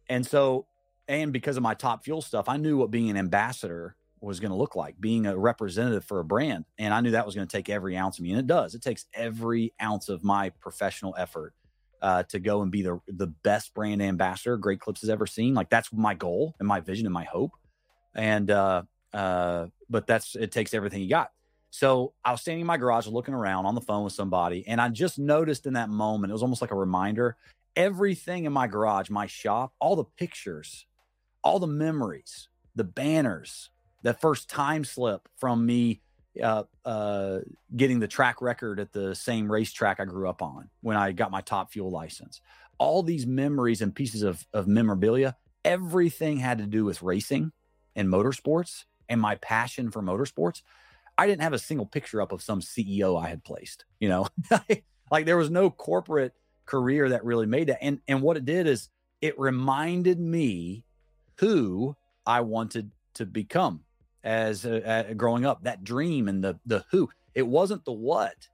And 0.07 0.25
so, 0.25 0.67
and 1.07 1.33
because 1.33 1.57
of 1.57 1.63
my 1.63 1.73
top 1.73 2.03
fuel 2.03 2.21
stuff, 2.21 2.47
I 2.47 2.57
knew 2.57 2.77
what 2.77 2.91
being 2.91 3.09
an 3.09 3.17
ambassador 3.17 3.95
was 4.21 4.39
going 4.39 4.51
to 4.51 4.57
look 4.57 4.75
like, 4.75 4.99
being 4.99 5.27
a 5.27 5.37
representative 5.37 6.03
for 6.03 6.19
a 6.19 6.25
brand. 6.25 6.65
And 6.79 6.93
I 6.93 7.01
knew 7.01 7.11
that 7.11 7.25
was 7.25 7.35
going 7.35 7.47
to 7.47 7.51
take 7.57 7.69
every 7.69 7.95
ounce 7.95 8.17
of 8.17 8.23
me. 8.23 8.31
And 8.31 8.39
it 8.39 8.47
does. 8.47 8.73
It 8.73 8.81
takes 8.81 9.05
every 9.13 9.73
ounce 9.81 10.09
of 10.09 10.23
my 10.23 10.49
professional 10.61 11.13
effort 11.17 11.53
uh, 12.01 12.23
to 12.23 12.39
go 12.39 12.61
and 12.61 12.71
be 12.71 12.81
the, 12.81 12.99
the 13.07 13.27
best 13.27 13.73
brand 13.73 14.01
ambassador 14.01 14.57
Great 14.57 14.79
Clips 14.79 15.01
has 15.01 15.09
ever 15.09 15.27
seen. 15.27 15.53
Like 15.53 15.69
that's 15.69 15.91
my 15.93 16.13
goal 16.13 16.55
and 16.59 16.67
my 16.67 16.79
vision 16.79 17.05
and 17.05 17.13
my 17.13 17.23
hope. 17.25 17.51
And, 18.15 18.49
uh, 18.49 18.83
uh, 19.13 19.67
but 19.89 20.07
that's, 20.07 20.35
it 20.35 20.51
takes 20.51 20.73
everything 20.73 21.01
you 21.01 21.09
got. 21.09 21.31
So 21.75 22.13
I 22.23 22.31
was 22.31 22.39
standing 22.39 22.61
in 22.61 22.67
my 22.67 22.77
garage 22.77 23.05
looking 23.05 23.33
around 23.33 23.65
on 23.65 23.75
the 23.75 23.81
phone 23.81 24.05
with 24.05 24.13
somebody, 24.13 24.65
and 24.65 24.79
I 24.79 24.87
just 24.87 25.19
noticed 25.19 25.65
in 25.65 25.73
that 25.73 25.89
moment, 25.89 26.31
it 26.31 26.33
was 26.33 26.41
almost 26.41 26.61
like 26.61 26.71
a 26.71 26.75
reminder 26.75 27.35
everything 27.75 28.45
in 28.45 28.53
my 28.53 28.65
garage, 28.65 29.09
my 29.09 29.25
shop, 29.25 29.73
all 29.81 29.97
the 29.97 30.05
pictures, 30.05 30.85
all 31.43 31.59
the 31.59 31.67
memories, 31.67 32.47
the 32.77 32.85
banners, 32.85 33.71
the 34.03 34.13
first 34.13 34.49
time 34.49 34.85
slip 34.85 35.27
from 35.35 35.65
me 35.65 35.99
uh, 36.41 36.63
uh, 36.85 37.39
getting 37.75 37.99
the 37.99 38.07
track 38.07 38.41
record 38.41 38.79
at 38.79 38.93
the 38.93 39.13
same 39.13 39.51
racetrack 39.51 39.99
I 39.99 40.05
grew 40.05 40.29
up 40.29 40.41
on 40.41 40.69
when 40.79 40.95
I 40.95 41.11
got 41.11 41.29
my 41.29 41.41
top 41.41 41.73
fuel 41.73 41.91
license. 41.91 42.39
All 42.77 43.03
these 43.03 43.27
memories 43.27 43.81
and 43.81 43.93
pieces 43.93 44.23
of, 44.23 44.47
of 44.53 44.65
memorabilia, 44.65 45.35
everything 45.65 46.37
had 46.37 46.59
to 46.59 46.67
do 46.67 46.85
with 46.85 47.01
racing 47.01 47.51
and 47.97 48.07
motorsports 48.07 48.85
and 49.09 49.19
my 49.19 49.35
passion 49.35 49.91
for 49.91 50.01
motorsports. 50.01 50.61
I 51.17 51.27
didn't 51.27 51.43
have 51.43 51.53
a 51.53 51.59
single 51.59 51.85
picture 51.85 52.21
up 52.21 52.31
of 52.31 52.41
some 52.41 52.61
CEO 52.61 53.21
I 53.21 53.29
had 53.29 53.43
placed, 53.43 53.85
you 53.99 54.09
know, 54.09 54.27
like 55.11 55.25
there 55.25 55.37
was 55.37 55.49
no 55.49 55.69
corporate 55.69 56.33
career 56.65 57.09
that 57.09 57.23
really 57.23 57.45
made 57.45 57.67
that. 57.67 57.83
And, 57.83 57.99
and 58.07 58.21
what 58.21 58.37
it 58.37 58.45
did 58.45 58.67
is 58.67 58.89
it 59.21 59.39
reminded 59.39 60.19
me 60.19 60.83
who 61.37 61.95
I 62.25 62.41
wanted 62.41 62.91
to 63.15 63.25
become 63.25 63.81
as 64.23 64.65
uh, 64.65 65.03
uh, 65.09 65.13
growing 65.13 65.45
up, 65.45 65.63
that 65.63 65.83
dream 65.83 66.27
and 66.27 66.43
the, 66.43 66.59
the 66.65 66.83
who, 66.91 67.09
it 67.33 67.47
wasn't 67.47 67.85
the 67.85 67.93
what. 67.93 68.49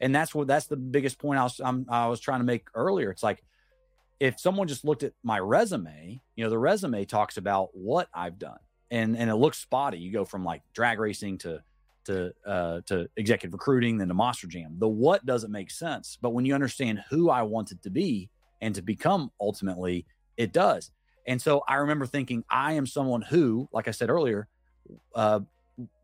And 0.00 0.14
that's 0.14 0.34
what, 0.34 0.46
that's 0.46 0.66
the 0.66 0.76
biggest 0.76 1.18
point 1.18 1.38
I 1.38 1.42
was, 1.42 1.60
I'm, 1.62 1.86
I 1.88 2.06
was 2.06 2.20
trying 2.20 2.40
to 2.40 2.44
make 2.44 2.68
earlier. 2.74 3.10
It's 3.10 3.22
like, 3.22 3.42
if 4.20 4.38
someone 4.38 4.68
just 4.68 4.84
looked 4.84 5.02
at 5.02 5.12
my 5.22 5.38
resume, 5.38 6.20
you 6.36 6.44
know, 6.44 6.50
the 6.50 6.58
resume 6.58 7.04
talks 7.04 7.36
about 7.36 7.70
what 7.72 8.08
I've 8.14 8.38
done 8.38 8.58
and, 8.90 9.16
and 9.16 9.28
it 9.28 9.34
looks 9.34 9.58
spotty. 9.58 9.98
You 9.98 10.12
go 10.12 10.24
from 10.24 10.44
like 10.44 10.62
drag 10.72 10.98
racing 10.98 11.38
to, 11.38 11.62
to 12.04 12.32
uh, 12.46 12.80
to 12.86 13.08
executive 13.16 13.52
recruiting, 13.52 13.98
than 13.98 14.08
to 14.08 14.14
Monster 14.14 14.46
Jam. 14.46 14.76
The 14.78 14.88
what 14.88 15.24
doesn't 15.26 15.50
make 15.50 15.70
sense, 15.70 16.18
but 16.20 16.30
when 16.30 16.44
you 16.44 16.54
understand 16.54 17.04
who 17.10 17.30
I 17.30 17.42
wanted 17.42 17.82
to 17.82 17.90
be 17.90 18.30
and 18.60 18.74
to 18.74 18.82
become, 18.82 19.30
ultimately, 19.40 20.06
it 20.36 20.52
does. 20.52 20.90
And 21.26 21.40
so 21.40 21.62
I 21.66 21.76
remember 21.76 22.06
thinking, 22.06 22.44
I 22.50 22.74
am 22.74 22.86
someone 22.86 23.22
who, 23.22 23.68
like 23.72 23.88
I 23.88 23.92
said 23.92 24.10
earlier, 24.10 24.48
uh, 25.14 25.40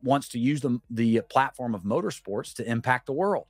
wants 0.03 0.29
to 0.31 0.39
use 0.39 0.61
the 0.61 0.81
the 0.91 1.21
platform 1.31 1.75
of 1.75 1.83
motorsports 1.83 2.55
to 2.55 2.69
impact 2.69 3.07
the 3.07 3.13
world. 3.13 3.47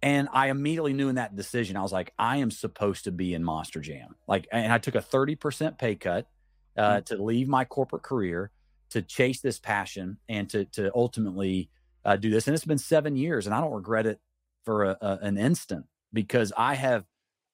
And 0.00 0.28
I 0.32 0.50
immediately 0.50 0.92
knew 0.92 1.08
in 1.08 1.16
that 1.16 1.34
decision, 1.34 1.76
I 1.76 1.82
was 1.82 1.92
like, 1.92 2.12
I 2.18 2.36
am 2.36 2.52
supposed 2.52 3.04
to 3.04 3.10
be 3.10 3.34
in 3.34 3.42
Monster 3.42 3.80
Jam. 3.80 4.14
Like, 4.28 4.46
and 4.52 4.72
I 4.72 4.78
took 4.78 4.94
a 4.94 5.02
thirty 5.02 5.34
percent 5.34 5.76
pay 5.76 5.96
cut 5.96 6.26
uh, 6.76 7.00
to 7.00 7.20
leave 7.22 7.48
my 7.48 7.64
corporate 7.64 8.04
career 8.04 8.52
to 8.90 9.02
chase 9.02 9.40
this 9.40 9.58
passion 9.58 10.18
and 10.28 10.48
to 10.50 10.64
to 10.66 10.90
ultimately 10.94 11.70
uh, 12.04 12.16
do 12.16 12.30
this. 12.30 12.46
And 12.46 12.54
it's 12.54 12.64
been 12.64 12.78
seven 12.78 13.16
years, 13.16 13.46
and 13.46 13.54
I 13.54 13.60
don't 13.60 13.72
regret 13.72 14.06
it 14.06 14.20
for 14.64 14.84
a, 14.84 14.98
a, 15.00 15.18
an 15.22 15.38
instant 15.38 15.86
because 16.12 16.52
I 16.56 16.74
have 16.74 17.04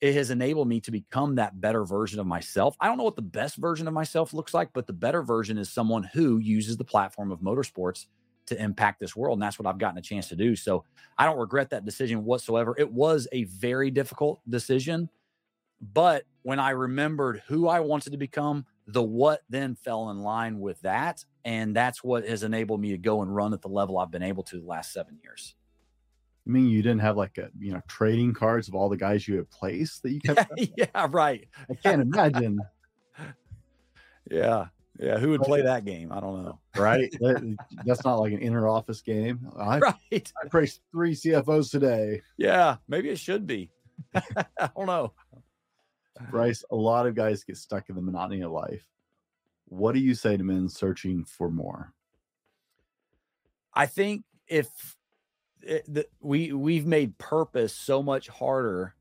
it 0.01 0.15
has 0.15 0.31
enabled 0.31 0.69
me 0.69 0.81
to 0.81 0.91
become 0.91 1.37
that 1.37 1.61
better 1.61 1.85
version 1.85 2.21
of 2.21 2.27
myself. 2.27 2.77
I 2.79 2.89
don't 2.89 2.99
know 2.99 3.05
what 3.05 3.17
the 3.17 3.23
best 3.23 3.57
version 3.57 3.89
of 3.89 3.95
myself 3.95 4.35
looks 4.35 4.53
like, 4.53 4.71
but 4.75 4.87
the 4.87 4.93
better 4.93 5.23
version 5.23 5.57
is 5.57 5.71
someone 5.71 6.03
who 6.03 6.39
uses 6.39 6.77
the 6.77 6.85
platform 6.85 7.33
of 7.33 7.41
motorsports 7.41 8.07
to 8.47 8.63
impact 8.63 9.01
this 9.01 9.17
world. 9.17 9.37
And 9.37 9.43
that's 9.43 9.59
what 9.59 9.67
I've 9.67 9.79
gotten 9.79 9.97
a 9.97 10.03
chance 10.03 10.29
to 10.29 10.37
do. 10.37 10.57
So 10.57 10.85
I 11.17 11.25
don't 11.25 11.39
regret 11.39 11.71
that 11.71 11.87
decision 11.87 12.25
whatsoever. 12.25 12.75
It 12.77 12.93
was 12.93 13.27
a 13.33 13.45
very 13.45 13.91
difficult 13.91 14.41
decision. 14.47 15.09
But 15.81 16.25
when 16.43 16.59
I 16.59 16.71
remembered 16.71 17.43
who 17.47 17.69
I 17.69 17.81
wanted 17.81 18.11
to 18.11 18.19
become, 18.19 18.67
the 18.87 19.03
what 19.03 19.43
then 19.49 19.75
fell 19.75 20.11
in 20.11 20.21
line 20.21 20.61
with 20.61 20.81
that. 20.83 21.25
And 21.45 21.75
that's 21.75 22.03
what 22.05 22.27
has 22.27 22.43
enabled 22.43 22.81
me 22.81 22.91
to 22.93 22.99
go 22.99 23.23
and 23.23 23.35
run 23.35 23.53
at 23.55 23.63
the 23.63 23.69
level 23.69 23.99
I've 23.99 24.11
been 24.11 24.23
able 24.23 24.43
to 24.45 24.59
the 24.61 24.67
last 24.67 24.93
seven 24.93 25.19
years. 25.23 25.55
I 26.47 26.51
mean, 26.51 26.69
you 26.69 26.83
didn't 26.83 27.01
have 27.01 27.17
like 27.17 27.39
a 27.39 27.49
you 27.59 27.73
know 27.73 27.81
trading 27.89 28.35
cards 28.35 28.69
of 28.69 28.75
all 28.75 28.89
the 28.91 28.97
guys 28.97 29.27
you 29.27 29.37
had 29.37 29.51
placed 29.51 30.03
that 30.03 30.13
you 30.13 30.21
kept. 30.21 30.53
yeah, 30.77 31.07
right. 31.11 31.49
I 31.71 31.75
can't 31.75 32.03
imagine. 32.03 32.59
Yeah. 34.31 34.67
Yeah. 34.99 35.19
Who 35.19 35.31
would 35.31 35.43
play 35.43 35.63
that 35.63 35.85
game? 35.85 36.13
I 36.13 36.21
don't 36.21 36.45
know. 36.45 36.59
Right? 36.77 37.11
That- 37.21 37.57
that's 37.85 38.05
not 38.05 38.17
like 38.17 38.33
an 38.33 38.39
inner 38.39 38.69
office 38.69 39.01
game. 39.03 39.47
I, 39.57 39.79
Right. 39.79 40.33
I 40.43 40.49
placed 40.51 40.81
three 40.93 41.15
CFOs 41.15 41.71
today. 41.71 42.23
Yeah. 42.37 42.77
Maybe 42.89 43.11
it 43.11 43.19
should 43.19 43.47
be. 43.47 43.71
I 44.15 44.71
don't 44.77 44.87
know. 44.87 45.13
Bryce, 46.31 46.65
a 46.71 46.77
lot 46.77 47.07
of 47.07 47.15
guys 47.15 47.45
get 47.45 47.57
stuck 47.57 47.89
in 47.89 47.97
the 47.97 48.03
monotony 48.03 48.43
of 48.43 48.53
life. 48.53 48.87
What 49.67 49.93
do 49.93 50.01
you 50.01 50.15
say 50.15 50.37
to 50.37 50.45
men 50.45 50.69
searching 50.69 51.25
for 51.25 51.51
more? 51.51 51.93
I 53.73 53.87
think 53.87 54.25
if 54.47 54.69
it, 55.63 55.85
the, 55.93 56.07
we 56.21 56.53
we've 56.53 56.87
made 56.87 57.19
purpose 57.19 57.75
so 57.75 58.03
much 58.03 58.29
harder 58.29 58.95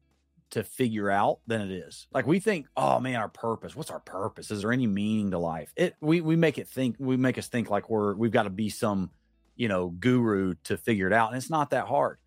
to 0.51 0.63
figure 0.63 1.09
out 1.09 1.39
than 1.47 1.61
it 1.61 1.71
is. 1.71 2.07
Like 2.11 2.27
we 2.27 2.39
think, 2.39 2.67
oh 2.77 2.99
man, 2.99 3.15
our 3.15 3.29
purpose. 3.29 3.75
What's 3.75 3.91
our 3.91 3.99
purpose? 3.99 4.51
Is 4.51 4.61
there 4.61 4.71
any 4.71 4.87
meaning 4.87 5.31
to 5.31 5.39
life? 5.39 5.73
It 5.75 5.95
we 5.99 6.21
we 6.21 6.35
make 6.35 6.57
it 6.57 6.67
think 6.67 6.95
we 6.99 7.17
make 7.17 7.37
us 7.37 7.47
think 7.47 7.69
like 7.69 7.89
we're 7.89 8.15
we've 8.15 8.31
got 8.31 8.43
to 8.43 8.49
be 8.49 8.69
some, 8.69 9.11
you 9.55 9.67
know, 9.67 9.89
guru 9.89 10.55
to 10.65 10.77
figure 10.77 11.07
it 11.07 11.13
out. 11.13 11.29
And 11.29 11.37
it's 11.37 11.49
not 11.49 11.71
that 11.71 11.87
hard. 11.87 12.17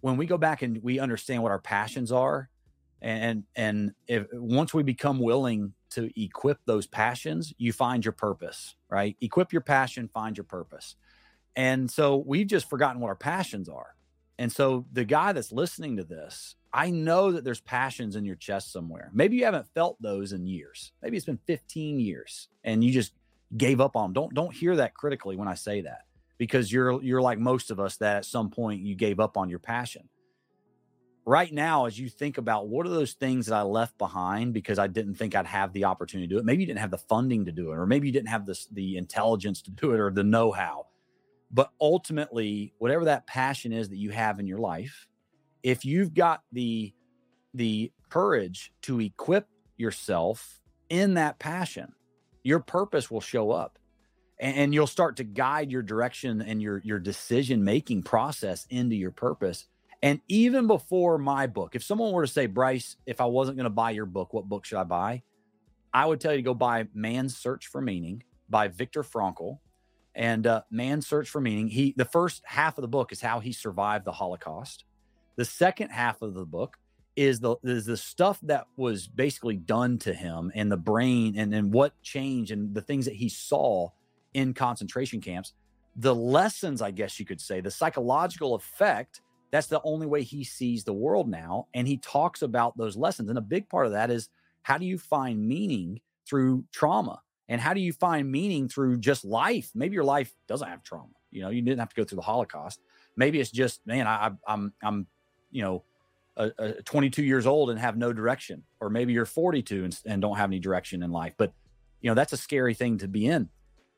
When 0.00 0.16
we 0.16 0.26
go 0.26 0.38
back 0.38 0.62
and 0.62 0.82
we 0.82 0.98
understand 0.98 1.42
what 1.42 1.52
our 1.52 1.60
passions 1.60 2.12
are, 2.12 2.48
and 3.04 3.44
and 3.54 3.92
if 4.08 4.26
once 4.32 4.72
we 4.72 4.82
become 4.82 5.18
willing 5.18 5.74
to 5.90 6.10
equip 6.20 6.58
those 6.64 6.86
passions, 6.86 7.52
you 7.58 7.72
find 7.72 8.02
your 8.02 8.12
purpose, 8.12 8.74
right? 8.88 9.14
Equip 9.20 9.52
your 9.52 9.60
passion, 9.60 10.08
find 10.12 10.36
your 10.36 10.44
purpose. 10.44 10.96
And 11.54 11.88
so 11.90 12.24
we've 12.26 12.46
just 12.46 12.68
forgotten 12.68 13.00
what 13.00 13.08
our 13.08 13.14
passions 13.14 13.68
are. 13.68 13.94
And 14.38 14.50
so 14.50 14.86
the 14.90 15.04
guy 15.04 15.32
that's 15.32 15.52
listening 15.52 15.98
to 15.98 16.04
this, 16.04 16.56
I 16.72 16.90
know 16.90 17.30
that 17.32 17.44
there's 17.44 17.60
passions 17.60 18.16
in 18.16 18.24
your 18.24 18.34
chest 18.36 18.72
somewhere. 18.72 19.10
Maybe 19.12 19.36
you 19.36 19.44
haven't 19.44 19.68
felt 19.74 20.00
those 20.00 20.32
in 20.32 20.46
years. 20.46 20.90
Maybe 21.02 21.18
it's 21.18 21.26
been 21.26 21.38
15 21.46 22.00
years 22.00 22.48
and 22.64 22.82
you 22.82 22.90
just 22.90 23.12
gave 23.54 23.82
up 23.82 23.96
on 23.96 24.04
them. 24.04 24.12
Don't 24.14 24.34
don't 24.34 24.54
hear 24.54 24.76
that 24.76 24.94
critically 24.94 25.36
when 25.36 25.46
I 25.46 25.54
say 25.54 25.82
that 25.82 26.06
because 26.38 26.72
you're 26.72 27.02
you're 27.02 27.22
like 27.22 27.38
most 27.38 27.70
of 27.70 27.78
us 27.78 27.98
that 27.98 28.16
at 28.16 28.24
some 28.24 28.50
point 28.50 28.80
you 28.80 28.94
gave 28.94 29.20
up 29.20 29.36
on 29.36 29.50
your 29.50 29.58
passion. 29.58 30.08
Right 31.26 31.52
now, 31.52 31.86
as 31.86 31.98
you 31.98 32.08
think 32.08 32.38
about 32.38 32.68
what 32.68 32.86
are 32.86 32.90
those 32.90 33.12
things 33.12 33.46
that 33.46 33.54
I 33.54 33.62
left 33.62 33.96
behind 33.98 34.52
because 34.52 34.78
I 34.78 34.86
didn't 34.86 35.14
think 35.14 35.34
I'd 35.34 35.46
have 35.46 35.72
the 35.72 35.84
opportunity 35.84 36.28
to 36.28 36.34
do 36.34 36.38
it, 36.38 36.44
maybe 36.44 36.62
you 36.62 36.66
didn't 36.66 36.80
have 36.80 36.90
the 36.90 36.98
funding 36.98 37.44
to 37.46 37.52
do 37.52 37.72
it, 37.72 37.76
or 37.76 37.86
maybe 37.86 38.06
you 38.06 38.12
didn't 38.12 38.28
have 38.28 38.46
this, 38.46 38.66
the 38.66 38.96
intelligence 38.96 39.62
to 39.62 39.70
do 39.70 39.92
it 39.92 40.00
or 40.00 40.10
the 40.10 40.24
know 40.24 40.52
how. 40.52 40.86
But 41.50 41.70
ultimately, 41.80 42.74
whatever 42.78 43.04
that 43.06 43.26
passion 43.26 43.72
is 43.72 43.88
that 43.90 43.96
you 43.96 44.10
have 44.10 44.40
in 44.40 44.46
your 44.46 44.58
life, 44.58 45.06
if 45.62 45.84
you've 45.84 46.14
got 46.14 46.42
the 46.52 46.92
the 47.54 47.92
courage 48.10 48.72
to 48.82 49.00
equip 49.00 49.48
yourself 49.76 50.60
in 50.88 51.14
that 51.14 51.38
passion, 51.38 51.92
your 52.42 52.58
purpose 52.58 53.08
will 53.10 53.20
show 53.20 53.52
up 53.52 53.78
and, 54.40 54.56
and 54.56 54.74
you'll 54.74 54.86
start 54.86 55.16
to 55.16 55.24
guide 55.24 55.70
your 55.70 55.82
direction 55.82 56.42
and 56.42 56.60
your 56.60 56.80
your 56.84 56.98
decision 56.98 57.64
making 57.64 58.02
process 58.02 58.66
into 58.70 58.96
your 58.96 59.10
purpose. 59.10 59.66
And 60.04 60.20
even 60.28 60.66
before 60.66 61.16
my 61.16 61.46
book, 61.46 61.74
if 61.74 61.82
someone 61.82 62.12
were 62.12 62.26
to 62.26 62.30
say, 62.30 62.44
Bryce, 62.44 62.96
if 63.06 63.22
I 63.22 63.24
wasn't 63.24 63.56
going 63.56 63.64
to 63.64 63.70
buy 63.70 63.92
your 63.92 64.04
book, 64.04 64.34
what 64.34 64.44
book 64.44 64.66
should 64.66 64.76
I 64.76 64.84
buy? 64.84 65.22
I 65.94 66.04
would 66.04 66.20
tell 66.20 66.32
you 66.32 66.36
to 66.36 66.42
go 66.42 66.52
buy 66.52 66.86
Man's 66.92 67.34
Search 67.38 67.68
for 67.68 67.80
Meaning 67.80 68.22
by 68.50 68.68
Viktor 68.68 69.02
Frankl. 69.02 69.60
And 70.14 70.46
uh, 70.46 70.60
Man's 70.70 71.06
Search 71.06 71.30
for 71.30 71.40
Meaning, 71.40 71.68
he 71.68 71.94
the 71.96 72.04
first 72.04 72.42
half 72.44 72.76
of 72.76 72.82
the 72.82 72.88
book 72.88 73.12
is 73.12 73.22
how 73.22 73.40
he 73.40 73.50
survived 73.50 74.04
the 74.04 74.12
Holocaust. 74.12 74.84
The 75.36 75.46
second 75.46 75.88
half 75.88 76.20
of 76.20 76.34
the 76.34 76.44
book 76.44 76.76
is 77.16 77.40
the 77.40 77.56
is 77.64 77.86
the 77.86 77.96
stuff 77.96 78.38
that 78.42 78.66
was 78.76 79.06
basically 79.06 79.56
done 79.56 79.96
to 80.00 80.12
him 80.12 80.52
and 80.54 80.70
the 80.70 80.76
brain 80.76 81.34
and 81.38 81.54
and 81.54 81.72
what 81.72 81.94
changed 82.02 82.50
and 82.50 82.74
the 82.74 82.82
things 82.82 83.06
that 83.06 83.14
he 83.14 83.30
saw 83.30 83.88
in 84.34 84.52
concentration 84.52 85.20
camps 85.20 85.52
the 85.94 86.12
lessons 86.12 86.82
i 86.82 86.90
guess 86.90 87.20
you 87.20 87.24
could 87.24 87.40
say 87.40 87.60
the 87.60 87.70
psychological 87.70 88.56
effect 88.56 89.20
that's 89.54 89.68
the 89.68 89.80
only 89.84 90.06
way 90.06 90.22
he 90.22 90.44
sees 90.44 90.84
the 90.84 90.92
world 90.92 91.28
now 91.28 91.66
and 91.74 91.86
he 91.86 91.96
talks 91.96 92.42
about 92.42 92.76
those 92.76 92.96
lessons 92.96 93.28
and 93.28 93.38
a 93.38 93.42
big 93.42 93.68
part 93.68 93.86
of 93.86 93.92
that 93.92 94.10
is 94.10 94.28
how 94.62 94.78
do 94.78 94.86
you 94.86 94.98
find 94.98 95.46
meaning 95.46 96.00
through 96.28 96.64
trauma 96.72 97.20
and 97.48 97.60
how 97.60 97.74
do 97.74 97.80
you 97.80 97.92
find 97.92 98.30
meaning 98.30 98.68
through 98.68 98.98
just 98.98 99.24
life 99.24 99.70
maybe 99.74 99.94
your 99.94 100.04
life 100.04 100.32
doesn't 100.48 100.68
have 100.68 100.82
trauma 100.82 101.12
you 101.30 101.42
know 101.42 101.50
you 101.50 101.62
didn't 101.62 101.78
have 101.78 101.88
to 101.88 101.96
go 101.96 102.04
through 102.04 102.16
the 102.16 102.22
holocaust 102.22 102.80
maybe 103.16 103.38
it's 103.40 103.50
just 103.50 103.80
man 103.86 104.06
I, 104.06 104.32
i'm 104.46 104.72
i'm 104.82 105.06
you 105.50 105.62
know 105.62 105.84
a, 106.36 106.50
a 106.58 106.72
22 106.82 107.22
years 107.22 107.46
old 107.46 107.70
and 107.70 107.78
have 107.78 107.96
no 107.96 108.12
direction, 108.12 108.64
or 108.80 108.90
maybe 108.90 109.12
you're 109.12 109.24
42 109.24 109.84
and, 109.84 110.00
and 110.06 110.22
don't 110.22 110.36
have 110.36 110.50
any 110.50 110.58
direction 110.58 111.02
in 111.02 111.10
life. 111.10 111.34
But 111.36 111.52
you 112.00 112.10
know 112.10 112.14
that's 112.14 112.32
a 112.32 112.36
scary 112.36 112.74
thing 112.74 112.98
to 112.98 113.08
be 113.08 113.26
in. 113.26 113.48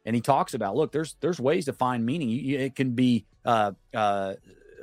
And 0.05 0.15
he 0.15 0.23
talks 0.23 0.55
about, 0.55 0.77
look, 0.77 0.93
there's 0.93 1.17
there's 1.21 1.41
ways 1.41 1.65
to 1.65 1.73
find 1.73 2.07
meaning. 2.07 2.31
It 2.31 2.77
can 2.77 2.93
be 2.93 3.27
uh, 3.45 3.73
uh, 3.95 4.35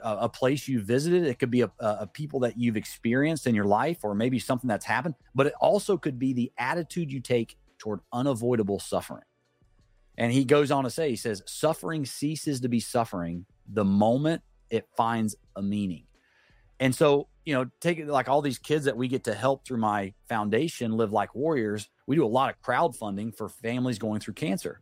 a 0.04 0.30
place 0.30 0.68
you 0.68 0.82
visited. 0.82 1.24
It 1.24 1.40
could 1.40 1.52
be 1.52 1.62
a, 1.62 1.72
a, 1.80 2.08
people 2.08 2.42
that 2.42 2.58
you've 2.58 2.78
experienced 2.78 3.48
in 3.48 3.56
your 3.56 3.66
life, 3.66 4.00
or 4.04 4.14
maybe 4.14 4.40
something 4.40 4.68
that's 4.68 4.86
happened. 4.86 5.16
But 5.34 5.48
it 5.48 5.54
also 5.60 5.98
could 5.98 6.20
be 6.20 6.34
the 6.34 6.52
attitude 6.58 7.12
you 7.12 7.20
take 7.20 7.58
toward 7.78 8.02
unavoidable 8.12 8.80
suffering. 8.80 9.24
And 10.18 10.32
he 10.32 10.46
goes 10.46 10.72
on 10.72 10.84
to 10.84 10.90
say, 10.90 11.10
he 11.10 11.16
says, 11.16 11.42
suffering 11.46 12.06
ceases 12.06 12.62
to 12.62 12.70
be 12.70 12.80
suffering 12.80 13.46
the 13.68 13.86
moment 13.86 14.42
it 14.70 14.88
finds 14.96 15.36
a 15.56 15.62
meaning. 15.62 16.04
And 16.80 16.94
so 16.94 17.28
you 17.46 17.54
know, 17.54 17.70
take 17.82 18.06
like 18.08 18.30
all 18.30 18.42
these 18.42 18.58
kids 18.58 18.86
that 18.86 18.96
we 18.96 19.08
get 19.08 19.26
to 19.26 19.34
help 19.34 19.66
through 19.66 19.78
my 19.78 20.14
foundation, 20.30 20.94
Live 20.94 21.12
Like 21.12 21.36
Warriors. 21.36 21.90
We 22.08 22.16
do 22.16 22.26
a 22.26 22.28
lot 22.28 22.50
of 22.50 22.62
crowdfunding 22.62 23.36
for 23.36 23.50
families 23.50 24.00
going 24.00 24.20
through 24.20 24.36
cancer. 24.36 24.82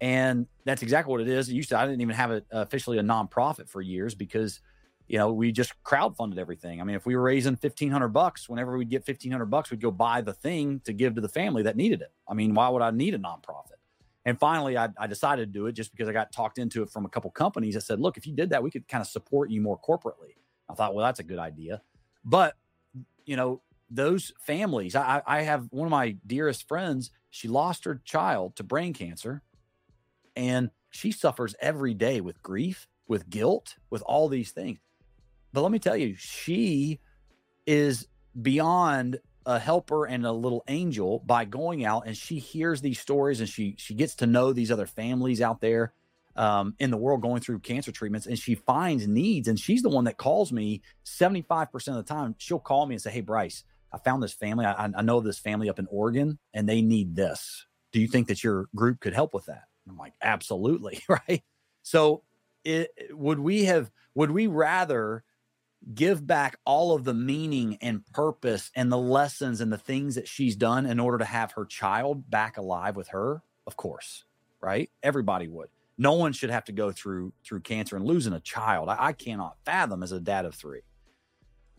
And 0.00 0.46
that's 0.64 0.82
exactly 0.82 1.10
what 1.10 1.20
it 1.20 1.28
is. 1.28 1.48
It 1.48 1.54
used 1.54 1.68
to, 1.70 1.78
I 1.78 1.84
didn't 1.84 2.00
even 2.00 2.14
have 2.14 2.30
it 2.30 2.46
uh, 2.52 2.60
officially 2.60 2.98
a 2.98 3.02
nonprofit 3.02 3.68
for 3.68 3.82
years 3.82 4.14
because, 4.14 4.60
you 5.08 5.18
know, 5.18 5.32
we 5.32 5.52
just 5.52 5.74
crowdfunded 5.84 6.38
everything. 6.38 6.80
I 6.80 6.84
mean, 6.84 6.96
if 6.96 7.04
we 7.04 7.16
were 7.16 7.22
raising 7.22 7.52
1500 7.52 8.08
bucks, 8.08 8.48
whenever 8.48 8.78
we'd 8.78 8.88
get 8.88 9.06
1500 9.06 9.46
bucks, 9.46 9.70
we'd 9.70 9.80
go 9.80 9.90
buy 9.90 10.22
the 10.22 10.32
thing 10.32 10.80
to 10.84 10.92
give 10.92 11.16
to 11.16 11.20
the 11.20 11.28
family 11.28 11.62
that 11.64 11.76
needed 11.76 12.00
it. 12.00 12.12
I 12.26 12.34
mean, 12.34 12.54
why 12.54 12.68
would 12.70 12.82
I 12.82 12.90
need 12.90 13.14
a 13.14 13.18
nonprofit? 13.18 13.76
And 14.24 14.38
finally, 14.38 14.76
I, 14.76 14.88
I 14.98 15.06
decided 15.06 15.52
to 15.52 15.58
do 15.58 15.66
it 15.66 15.72
just 15.72 15.90
because 15.90 16.08
I 16.08 16.12
got 16.12 16.32
talked 16.32 16.58
into 16.58 16.82
it 16.82 16.90
from 16.90 17.04
a 17.04 17.08
couple 17.08 17.30
companies 17.30 17.74
that 17.74 17.82
said, 17.82 18.00
look, 18.00 18.16
if 18.16 18.26
you 18.26 18.34
did 18.34 18.50
that, 18.50 18.62
we 18.62 18.70
could 18.70 18.86
kind 18.88 19.02
of 19.02 19.08
support 19.08 19.50
you 19.50 19.60
more 19.60 19.78
corporately. 19.78 20.36
I 20.68 20.74
thought, 20.74 20.94
well, 20.94 21.04
that's 21.04 21.20
a 21.20 21.24
good 21.24 21.38
idea. 21.38 21.82
But, 22.24 22.54
you 23.24 23.36
know, 23.36 23.62
those 23.90 24.32
families, 24.38 24.94
I, 24.94 25.22
I 25.26 25.42
have 25.42 25.66
one 25.70 25.86
of 25.86 25.90
my 25.90 26.16
dearest 26.26 26.68
friends, 26.68 27.10
she 27.30 27.48
lost 27.48 27.84
her 27.84 28.00
child 28.04 28.56
to 28.56 28.62
brain 28.62 28.92
cancer 28.92 29.42
and 30.36 30.70
she 30.90 31.12
suffers 31.12 31.54
every 31.60 31.94
day 31.94 32.20
with 32.20 32.42
grief, 32.42 32.86
with 33.06 33.30
guilt, 33.30 33.76
with 33.90 34.02
all 34.02 34.28
these 34.28 34.52
things. 34.52 34.78
But 35.52 35.62
let 35.62 35.72
me 35.72 35.78
tell 35.78 35.96
you, 35.96 36.14
she 36.16 37.00
is 37.66 38.06
beyond 38.40 39.18
a 39.46 39.58
helper 39.58 40.04
and 40.04 40.26
a 40.26 40.32
little 40.32 40.62
angel 40.68 41.22
by 41.24 41.44
going 41.44 41.84
out 41.84 42.06
and 42.06 42.16
she 42.16 42.38
hears 42.38 42.80
these 42.80 43.00
stories 43.00 43.40
and 43.40 43.48
she 43.48 43.74
she 43.78 43.94
gets 43.94 44.14
to 44.16 44.26
know 44.26 44.52
these 44.52 44.70
other 44.70 44.86
families 44.86 45.40
out 45.40 45.60
there 45.60 45.94
um, 46.36 46.74
in 46.78 46.90
the 46.90 46.96
world 46.96 47.22
going 47.22 47.40
through 47.40 47.58
cancer 47.58 47.90
treatments 47.90 48.26
and 48.26 48.38
she 48.38 48.54
finds 48.54 49.08
needs. 49.08 49.48
And 49.48 49.58
she's 49.58 49.82
the 49.82 49.88
one 49.88 50.04
that 50.04 50.16
calls 50.16 50.52
me 50.52 50.82
75% 51.04 51.72
of 51.88 51.94
the 51.94 52.02
time. 52.02 52.34
She'll 52.38 52.60
call 52.60 52.86
me 52.86 52.94
and 52.94 53.02
say 53.02 53.10
hey 53.10 53.20
bryce 53.22 53.64
i 53.92 53.98
found 53.98 54.22
this 54.22 54.32
family. 54.32 54.64
I, 54.66 54.88
I 54.96 55.02
know 55.02 55.20
this 55.20 55.40
family 55.40 55.68
up 55.68 55.80
in 55.80 55.88
oregon 55.90 56.38
and 56.54 56.68
they 56.68 56.80
need 56.80 57.16
this. 57.16 57.66
Do 57.92 58.00
you 58.00 58.06
think 58.06 58.28
that 58.28 58.44
your 58.44 58.68
group 58.76 59.00
could 59.00 59.14
help 59.14 59.34
with 59.34 59.46
that 59.46 59.64
i'm 59.88 59.96
like 59.96 60.14
absolutely 60.22 61.00
right 61.08 61.42
so 61.82 62.22
it, 62.64 62.90
would 63.10 63.38
we 63.38 63.64
have 63.64 63.90
would 64.14 64.30
we 64.30 64.46
rather 64.46 65.24
give 65.94 66.26
back 66.26 66.58
all 66.66 66.94
of 66.94 67.04
the 67.04 67.14
meaning 67.14 67.78
and 67.80 68.04
purpose 68.12 68.70
and 68.76 68.92
the 68.92 68.98
lessons 68.98 69.62
and 69.62 69.72
the 69.72 69.78
things 69.78 70.14
that 70.14 70.28
she's 70.28 70.56
done 70.56 70.84
in 70.84 71.00
order 71.00 71.16
to 71.16 71.24
have 71.24 71.52
her 71.52 71.64
child 71.64 72.30
back 72.30 72.58
alive 72.58 72.96
with 72.96 73.08
her 73.08 73.42
of 73.66 73.76
course 73.76 74.24
right 74.60 74.90
everybody 75.02 75.48
would 75.48 75.68
no 76.00 76.14
one 76.14 76.32
should 76.32 76.48
have 76.48 76.64
to 76.64 76.72
go 76.72 76.90
through 76.90 77.34
through 77.44 77.60
cancer 77.60 77.94
and 77.94 78.06
losing 78.06 78.32
a 78.32 78.40
child. 78.40 78.88
I, 78.88 78.96
I 78.98 79.12
cannot 79.12 79.58
fathom 79.66 80.02
as 80.02 80.12
a 80.12 80.18
dad 80.18 80.46
of 80.46 80.54
three. 80.54 80.80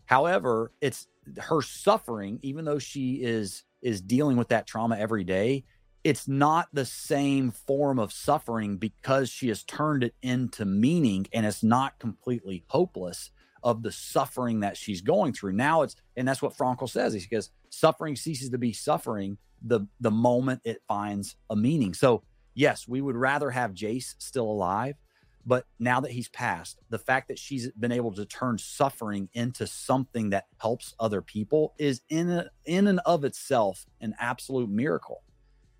However, 0.04 0.70
it's 0.80 1.08
her 1.38 1.60
suffering, 1.60 2.38
even 2.42 2.64
though 2.64 2.78
she 2.78 3.14
is 3.14 3.64
is 3.82 4.00
dealing 4.00 4.36
with 4.36 4.48
that 4.48 4.68
trauma 4.68 4.96
every 4.96 5.24
day, 5.24 5.64
it's 6.04 6.26
not 6.26 6.68
the 6.72 6.84
same 6.84 7.50
form 7.50 7.98
of 7.98 8.12
suffering 8.12 8.76
because 8.76 9.30
she 9.30 9.48
has 9.48 9.62
turned 9.62 10.02
it 10.02 10.14
into 10.22 10.64
meaning 10.64 11.26
and 11.32 11.46
it's 11.46 11.62
not 11.62 11.98
completely 11.98 12.64
hopeless 12.68 13.30
of 13.62 13.82
the 13.82 13.92
suffering 13.92 14.60
that 14.60 14.76
she's 14.76 15.00
going 15.00 15.32
through. 15.32 15.52
Now 15.52 15.82
it's 15.82 15.96
and 16.16 16.26
that's 16.26 16.42
what 16.42 16.56
Frankl 16.56 16.90
says. 16.90 17.12
He 17.12 17.20
says 17.20 17.50
suffering 17.70 18.16
ceases 18.16 18.50
to 18.50 18.58
be 18.58 18.72
suffering 18.72 19.38
the 19.64 19.86
the 20.00 20.10
moment 20.10 20.62
it 20.64 20.82
finds 20.88 21.36
a 21.50 21.56
meaning. 21.56 21.94
So 21.94 22.24
yes, 22.54 22.88
we 22.88 23.00
would 23.00 23.16
rather 23.16 23.50
have 23.50 23.72
Jace 23.72 24.14
still 24.18 24.46
alive. 24.50 24.96
But 25.44 25.66
now 25.80 26.00
that 26.00 26.12
he's 26.12 26.28
passed, 26.28 26.78
the 26.88 27.00
fact 27.00 27.26
that 27.26 27.38
she's 27.38 27.68
been 27.72 27.90
able 27.90 28.12
to 28.14 28.24
turn 28.24 28.58
suffering 28.58 29.28
into 29.32 29.66
something 29.66 30.30
that 30.30 30.46
helps 30.60 30.94
other 31.00 31.20
people 31.20 31.74
is 31.78 32.00
in 32.08 32.30
a, 32.30 32.50
in 32.64 32.86
and 32.86 33.00
of 33.00 33.24
itself 33.24 33.84
an 34.00 34.14
absolute 34.20 34.70
miracle. 34.70 35.22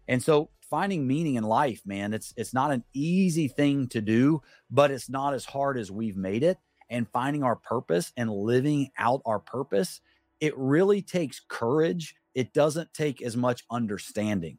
And 0.09 0.23
so 0.23 0.51
finding 0.69 1.07
meaning 1.07 1.35
in 1.35 1.45
life, 1.45 1.83
man, 1.85 2.15
it's 2.15 2.33
it's 2.37 2.55
not 2.55 2.73
an 2.73 2.85
easy 2.93 3.49
thing 3.49 3.89
to 3.89 4.01
do, 4.01 4.43
but 4.71 4.91
it's 4.91 5.09
not 5.09 5.35
as 5.35 5.45
hard 5.45 5.79
as 5.79 5.91
we've 5.91 6.17
made 6.17 6.43
it. 6.43 6.59
And 6.91 7.09
finding 7.09 7.43
our 7.43 7.57
purpose 7.57 8.13
and 8.17 8.31
living 8.31 8.91
out 8.99 9.23
our 9.25 9.39
purpose, 9.39 10.01
it 10.41 10.57
really 10.57 11.01
takes 11.01 11.41
courage. 11.41 12.15
It 12.35 12.53
doesn't 12.53 12.93
take 12.93 13.23
as 13.23 13.37
much 13.37 13.65
understanding. 13.71 14.59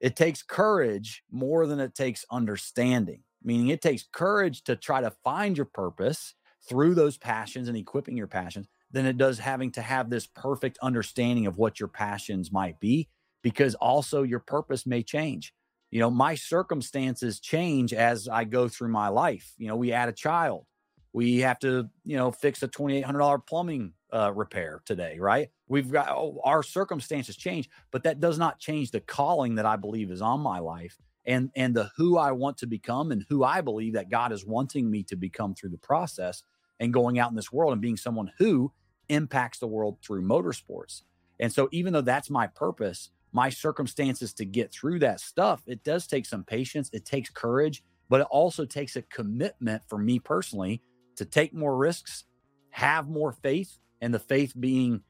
It 0.00 0.16
takes 0.16 0.42
courage 0.42 1.22
more 1.30 1.66
than 1.66 1.78
it 1.78 1.94
takes 1.94 2.24
understanding, 2.30 3.22
meaning 3.42 3.68
it 3.68 3.82
takes 3.82 4.04
courage 4.10 4.64
to 4.64 4.76
try 4.76 5.00
to 5.02 5.12
find 5.22 5.56
your 5.56 5.66
purpose 5.66 6.34
through 6.68 6.94
those 6.94 7.18
passions 7.18 7.68
and 7.68 7.76
equipping 7.76 8.16
your 8.16 8.26
passions 8.26 8.66
than 8.90 9.06
it 9.06 9.18
does 9.18 9.38
having 9.38 9.70
to 9.72 9.82
have 9.82 10.10
this 10.10 10.26
perfect 10.26 10.78
understanding 10.82 11.46
of 11.46 11.58
what 11.58 11.78
your 11.78 11.88
passions 11.88 12.50
might 12.50 12.80
be, 12.80 13.08
because 13.42 13.74
also 13.76 14.22
your 14.22 14.40
purpose 14.40 14.86
may 14.86 15.02
change. 15.02 15.54
You 15.90 16.00
know, 16.00 16.10
my 16.10 16.34
circumstances 16.34 17.40
change 17.40 17.92
as 17.92 18.28
I 18.28 18.44
go 18.44 18.68
through 18.68 18.88
my 18.88 19.08
life. 19.08 19.52
You 19.58 19.68
know, 19.68 19.76
we 19.76 19.92
add 19.92 20.08
a 20.08 20.12
child, 20.12 20.66
we 21.12 21.38
have 21.38 21.58
to, 21.60 21.88
you 22.04 22.16
know, 22.16 22.30
fix 22.30 22.62
a 22.62 22.68
$2,800 22.68 23.46
plumbing 23.46 23.92
uh, 24.12 24.32
repair 24.34 24.82
today, 24.84 25.18
right? 25.18 25.50
We've 25.68 25.90
got 25.90 26.10
oh, 26.10 26.40
our 26.44 26.62
circumstances 26.62 27.36
change, 27.36 27.68
but 27.90 28.04
that 28.04 28.20
does 28.20 28.38
not 28.38 28.58
change 28.58 28.90
the 28.90 29.00
calling 29.00 29.56
that 29.56 29.66
I 29.66 29.76
believe 29.76 30.10
is 30.10 30.22
on 30.22 30.40
my 30.40 30.58
life 30.58 30.98
and 31.24 31.50
and 31.54 31.74
the 31.74 31.90
who 31.96 32.16
I 32.18 32.32
want 32.32 32.58
to 32.58 32.66
become 32.66 33.12
and 33.12 33.24
who 33.28 33.44
I 33.44 33.60
believe 33.60 33.92
that 33.94 34.10
God 34.10 34.32
is 34.32 34.44
wanting 34.44 34.90
me 34.90 35.02
to 35.04 35.16
become 35.16 35.54
through 35.54 35.70
the 35.70 35.78
process 35.78 36.42
and 36.78 36.92
going 36.92 37.18
out 37.18 37.30
in 37.30 37.36
this 37.36 37.52
world 37.52 37.72
and 37.72 37.82
being 37.82 37.96
someone 37.96 38.32
who 38.38 38.72
impacts 39.08 39.58
the 39.58 39.66
world 39.66 39.98
through 40.02 40.22
motorsports. 40.22 41.02
And 41.38 41.52
so 41.52 41.68
even 41.72 41.92
though 41.92 42.00
that's 42.00 42.30
my 42.30 42.46
purpose, 42.46 43.10
my 43.32 43.48
circumstances 43.50 44.32
to 44.34 44.44
get 44.44 44.72
through 44.72 44.98
that 45.00 45.20
stuff, 45.20 45.62
it 45.66 45.84
does 45.84 46.06
take 46.06 46.26
some 46.26 46.44
patience, 46.44 46.90
it 46.92 47.04
takes 47.04 47.30
courage, 47.30 47.82
but 48.08 48.20
it 48.20 48.26
also 48.30 48.64
takes 48.64 48.96
a 48.96 49.02
commitment 49.02 49.82
for 49.88 49.98
me 49.98 50.18
personally 50.18 50.82
to 51.16 51.24
take 51.24 51.54
more 51.54 51.76
risks 51.76 52.24
have 52.70 53.08
more 53.08 53.32
faith 53.32 53.78
and 54.00 54.14
the 54.14 54.18
faith 54.18 54.54
being 54.58 55.02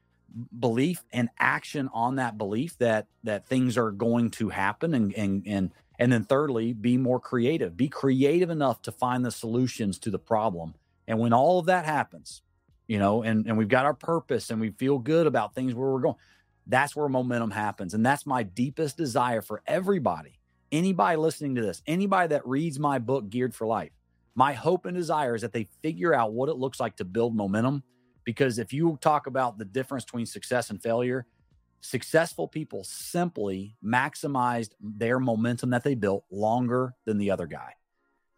belief 0.59 1.03
and 1.11 1.29
action 1.39 1.89
on 1.93 2.15
that 2.15 2.37
belief 2.37 2.77
that 2.79 3.07
that 3.23 3.47
things 3.47 3.77
are 3.77 3.91
going 3.91 4.29
to 4.31 4.49
happen 4.49 4.93
and 4.93 5.13
and 5.13 5.43
and 5.45 5.71
and 5.99 6.11
then 6.11 6.23
thirdly 6.23 6.73
be 6.73 6.97
more 6.97 7.19
creative. 7.19 7.77
Be 7.77 7.87
creative 7.87 8.49
enough 8.49 8.81
to 8.83 8.91
find 8.91 9.23
the 9.23 9.31
solutions 9.31 9.99
to 9.99 10.09
the 10.09 10.17
problem. 10.17 10.73
And 11.07 11.19
when 11.19 11.33
all 11.33 11.59
of 11.59 11.67
that 11.67 11.85
happens 11.85 12.41
you 12.87 12.99
know 12.99 13.23
and 13.23 13.45
and 13.47 13.57
we've 13.57 13.69
got 13.69 13.85
our 13.85 13.93
purpose 13.93 14.49
and 14.49 14.59
we 14.59 14.71
feel 14.71 14.97
good 14.99 15.25
about 15.25 15.55
things 15.55 15.73
where 15.73 15.91
we're 15.91 16.01
going 16.01 16.15
that's 16.67 16.95
where 16.95 17.09
momentum 17.09 17.51
happens. 17.51 17.93
And 17.93 18.05
that's 18.05 18.25
my 18.25 18.43
deepest 18.43 18.97
desire 18.97 19.41
for 19.41 19.61
everybody 19.67 20.37
anybody 20.73 21.17
listening 21.17 21.53
to 21.53 21.61
this 21.61 21.81
anybody 21.85 22.29
that 22.29 22.47
reads 22.47 22.79
my 22.79 22.97
book 22.97 23.29
geared 23.29 23.53
for 23.53 23.67
life 23.67 23.91
my 24.35 24.53
hope 24.53 24.85
and 24.85 24.95
desire 24.95 25.35
is 25.35 25.41
that 25.41 25.53
they 25.53 25.67
figure 25.81 26.13
out 26.13 26.33
what 26.33 26.49
it 26.49 26.55
looks 26.55 26.79
like 26.79 26.95
to 26.97 27.05
build 27.05 27.35
momentum. 27.35 27.83
Because 28.23 28.59
if 28.59 28.71
you 28.71 28.97
talk 29.01 29.27
about 29.27 29.57
the 29.57 29.65
difference 29.65 30.05
between 30.05 30.25
success 30.25 30.69
and 30.69 30.81
failure, 30.81 31.25
successful 31.81 32.47
people 32.47 32.83
simply 32.83 33.75
maximized 33.83 34.71
their 34.79 35.19
momentum 35.19 35.71
that 35.71 35.83
they 35.83 35.95
built 35.95 36.23
longer 36.31 36.93
than 37.05 37.17
the 37.17 37.31
other 37.31 37.47
guy. 37.47 37.73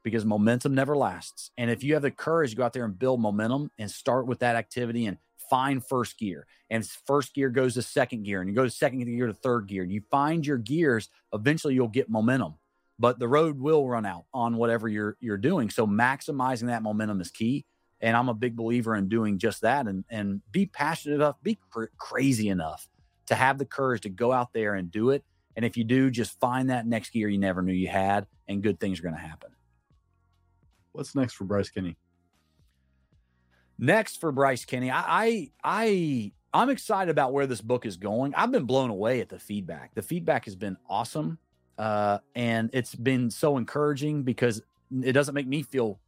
Because 0.03 0.25
momentum 0.25 0.73
never 0.73 0.97
lasts. 0.97 1.51
And 1.57 1.69
if 1.69 1.83
you 1.83 1.93
have 1.93 2.01
the 2.01 2.11
courage 2.11 2.51
to 2.51 2.55
go 2.57 2.63
out 2.63 2.73
there 2.73 2.85
and 2.85 2.97
build 2.97 3.21
momentum 3.21 3.71
and 3.77 3.89
start 3.89 4.25
with 4.25 4.39
that 4.39 4.55
activity 4.55 5.05
and 5.05 5.17
find 5.49 5.85
first 5.85 6.17
gear, 6.17 6.45
and 6.69 6.85
first 7.07 7.33
gear 7.33 7.49
goes 7.49 7.75
to 7.75 7.81
second 7.81 8.23
gear, 8.23 8.41
and 8.41 8.49
you 8.49 8.55
go 8.55 8.63
to 8.63 8.69
second 8.69 9.03
gear 9.05 9.27
to 9.27 9.33
third 9.33 9.67
gear, 9.67 9.83
and 9.83 9.91
you 9.91 10.01
find 10.11 10.45
your 10.45 10.57
gears, 10.57 11.09
eventually 11.33 11.73
you'll 11.73 11.87
get 11.87 12.09
momentum. 12.09 12.55
But 12.99 13.19
the 13.19 13.27
road 13.27 13.59
will 13.59 13.87
run 13.87 14.05
out 14.05 14.25
on 14.33 14.57
whatever 14.57 14.87
you're 14.87 15.17
you're 15.19 15.37
doing. 15.37 15.69
So 15.69 15.87
maximizing 15.87 16.67
that 16.67 16.83
momentum 16.83 17.21
is 17.21 17.31
key 17.31 17.65
and 18.03 18.17
I'm 18.17 18.27
a 18.27 18.33
big 18.33 18.57
believer 18.57 18.95
in 18.97 19.07
doing 19.07 19.39
just 19.39 19.61
that 19.61 19.87
and 19.87 20.03
and 20.09 20.41
be 20.51 20.65
passionate 20.65 21.15
enough, 21.15 21.37
be 21.41 21.57
cr- 21.71 21.85
crazy 21.97 22.49
enough 22.49 22.87
to 23.27 23.35
have 23.35 23.57
the 23.57 23.65
courage 23.65 24.01
to 24.01 24.09
go 24.09 24.33
out 24.33 24.51
there 24.51 24.75
and 24.75 24.91
do 24.91 25.11
it. 25.11 25.23
And 25.55 25.63
if 25.63 25.77
you 25.77 25.85
do, 25.85 26.11
just 26.11 26.37
find 26.39 26.69
that 26.69 26.85
next 26.85 27.11
gear 27.11 27.29
you 27.29 27.37
never 27.37 27.61
knew 27.61 27.73
you 27.73 27.87
had, 27.87 28.27
and 28.47 28.61
good 28.61 28.79
things 28.79 28.99
are 28.99 29.03
going 29.03 29.15
to 29.15 29.21
happen. 29.21 29.51
What's 30.91 31.15
next 31.15 31.33
for 31.33 31.45
Bryce 31.45 31.69
Kenny? 31.69 31.95
Next 33.83 34.21
for 34.21 34.31
Bryce 34.31 34.63
Kenny, 34.63 34.89
I, 34.89 35.03
I, 35.05 35.51
I 35.61 36.31
I'm 36.53 36.69
excited 36.69 37.11
about 37.11 37.33
where 37.33 37.45
this 37.45 37.59
book 37.59 37.85
is 37.85 37.97
going. 37.97 38.33
I've 38.33 38.49
been 38.49 38.63
blown 38.63 38.89
away 38.89 39.19
at 39.19 39.27
the 39.27 39.37
feedback. 39.37 39.93
The 39.93 40.01
feedback 40.01 40.45
has 40.45 40.55
been 40.55 40.77
awesome, 40.89 41.37
uh, 41.77 42.19
and 42.33 42.69
it's 42.71 42.95
been 42.95 43.29
so 43.29 43.57
encouraging 43.57 44.23
because 44.23 44.61
it 45.03 45.11
doesn't 45.11 45.35
make 45.35 45.47
me 45.47 45.63
feel 45.63 45.99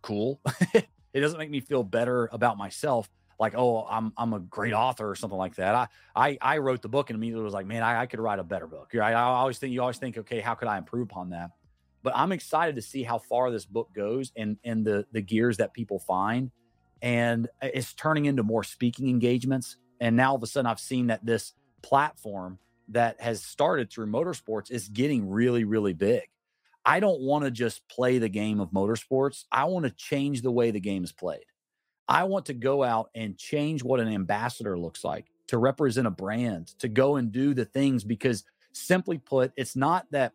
cool. 0.00 0.40
it 0.72 1.20
doesn't 1.20 1.38
make 1.38 1.50
me 1.50 1.60
feel 1.60 1.82
better 1.84 2.30
about 2.32 2.56
myself 2.56 3.10
like 3.38 3.54
oh 3.56 3.86
i'm 3.88 4.12
i'm 4.16 4.32
a 4.32 4.40
great 4.40 4.72
author 4.72 5.08
or 5.08 5.14
something 5.14 5.38
like 5.38 5.54
that 5.54 5.72
i 5.72 5.86
i, 6.16 6.38
I 6.42 6.58
wrote 6.58 6.82
the 6.82 6.88
book 6.88 7.08
and 7.08 7.16
immediately 7.16 7.44
was 7.44 7.54
like 7.54 7.66
man 7.66 7.84
I, 7.84 8.00
I 8.00 8.06
could 8.06 8.18
write 8.18 8.40
a 8.40 8.44
better 8.44 8.66
book 8.66 8.92
i 8.96 9.12
always 9.12 9.58
think 9.58 9.72
you 9.72 9.80
always 9.80 9.96
think 9.96 10.18
okay 10.18 10.40
how 10.40 10.54
could 10.56 10.66
i 10.66 10.76
improve 10.76 11.04
upon 11.04 11.30
that 11.30 11.52
but 12.02 12.12
i'm 12.16 12.32
excited 12.32 12.74
to 12.74 12.82
see 12.82 13.04
how 13.04 13.18
far 13.18 13.52
this 13.52 13.64
book 13.64 13.90
goes 13.94 14.32
and 14.36 14.56
and 14.64 14.84
the 14.84 15.06
the 15.12 15.20
gears 15.20 15.56
that 15.58 15.72
people 15.72 16.00
find 16.00 16.50
and 17.02 17.48
it's 17.62 17.92
turning 17.94 18.26
into 18.26 18.42
more 18.42 18.64
speaking 18.64 19.08
engagements 19.08 19.76
and 20.00 20.16
now 20.16 20.30
all 20.30 20.36
of 20.36 20.42
a 20.42 20.46
sudden 20.46 20.66
i've 20.66 20.80
seen 20.80 21.08
that 21.08 21.24
this 21.24 21.52
platform 21.82 22.58
that 22.88 23.20
has 23.20 23.42
started 23.42 23.90
through 23.90 24.06
motorsports 24.06 24.70
is 24.70 24.88
getting 24.88 25.28
really 25.28 25.64
really 25.64 25.92
big 25.92 26.28
I 26.88 27.00
don't 27.00 27.20
want 27.20 27.44
to 27.44 27.50
just 27.50 27.86
play 27.88 28.16
the 28.16 28.30
game 28.30 28.60
of 28.60 28.70
motorsports. 28.70 29.44
I 29.52 29.66
want 29.66 29.84
to 29.84 29.90
change 29.90 30.40
the 30.40 30.50
way 30.50 30.70
the 30.70 30.80
game 30.80 31.04
is 31.04 31.12
played. 31.12 31.44
I 32.08 32.24
want 32.24 32.46
to 32.46 32.54
go 32.54 32.82
out 32.82 33.10
and 33.14 33.36
change 33.36 33.84
what 33.84 34.00
an 34.00 34.08
ambassador 34.08 34.78
looks 34.78 35.04
like 35.04 35.26
to 35.48 35.58
represent 35.58 36.06
a 36.06 36.10
brand, 36.10 36.68
to 36.78 36.88
go 36.88 37.16
and 37.16 37.30
do 37.30 37.52
the 37.52 37.66
things 37.66 38.04
because 38.04 38.42
simply 38.72 39.18
put, 39.18 39.52
it's 39.54 39.76
not 39.76 40.06
that 40.12 40.32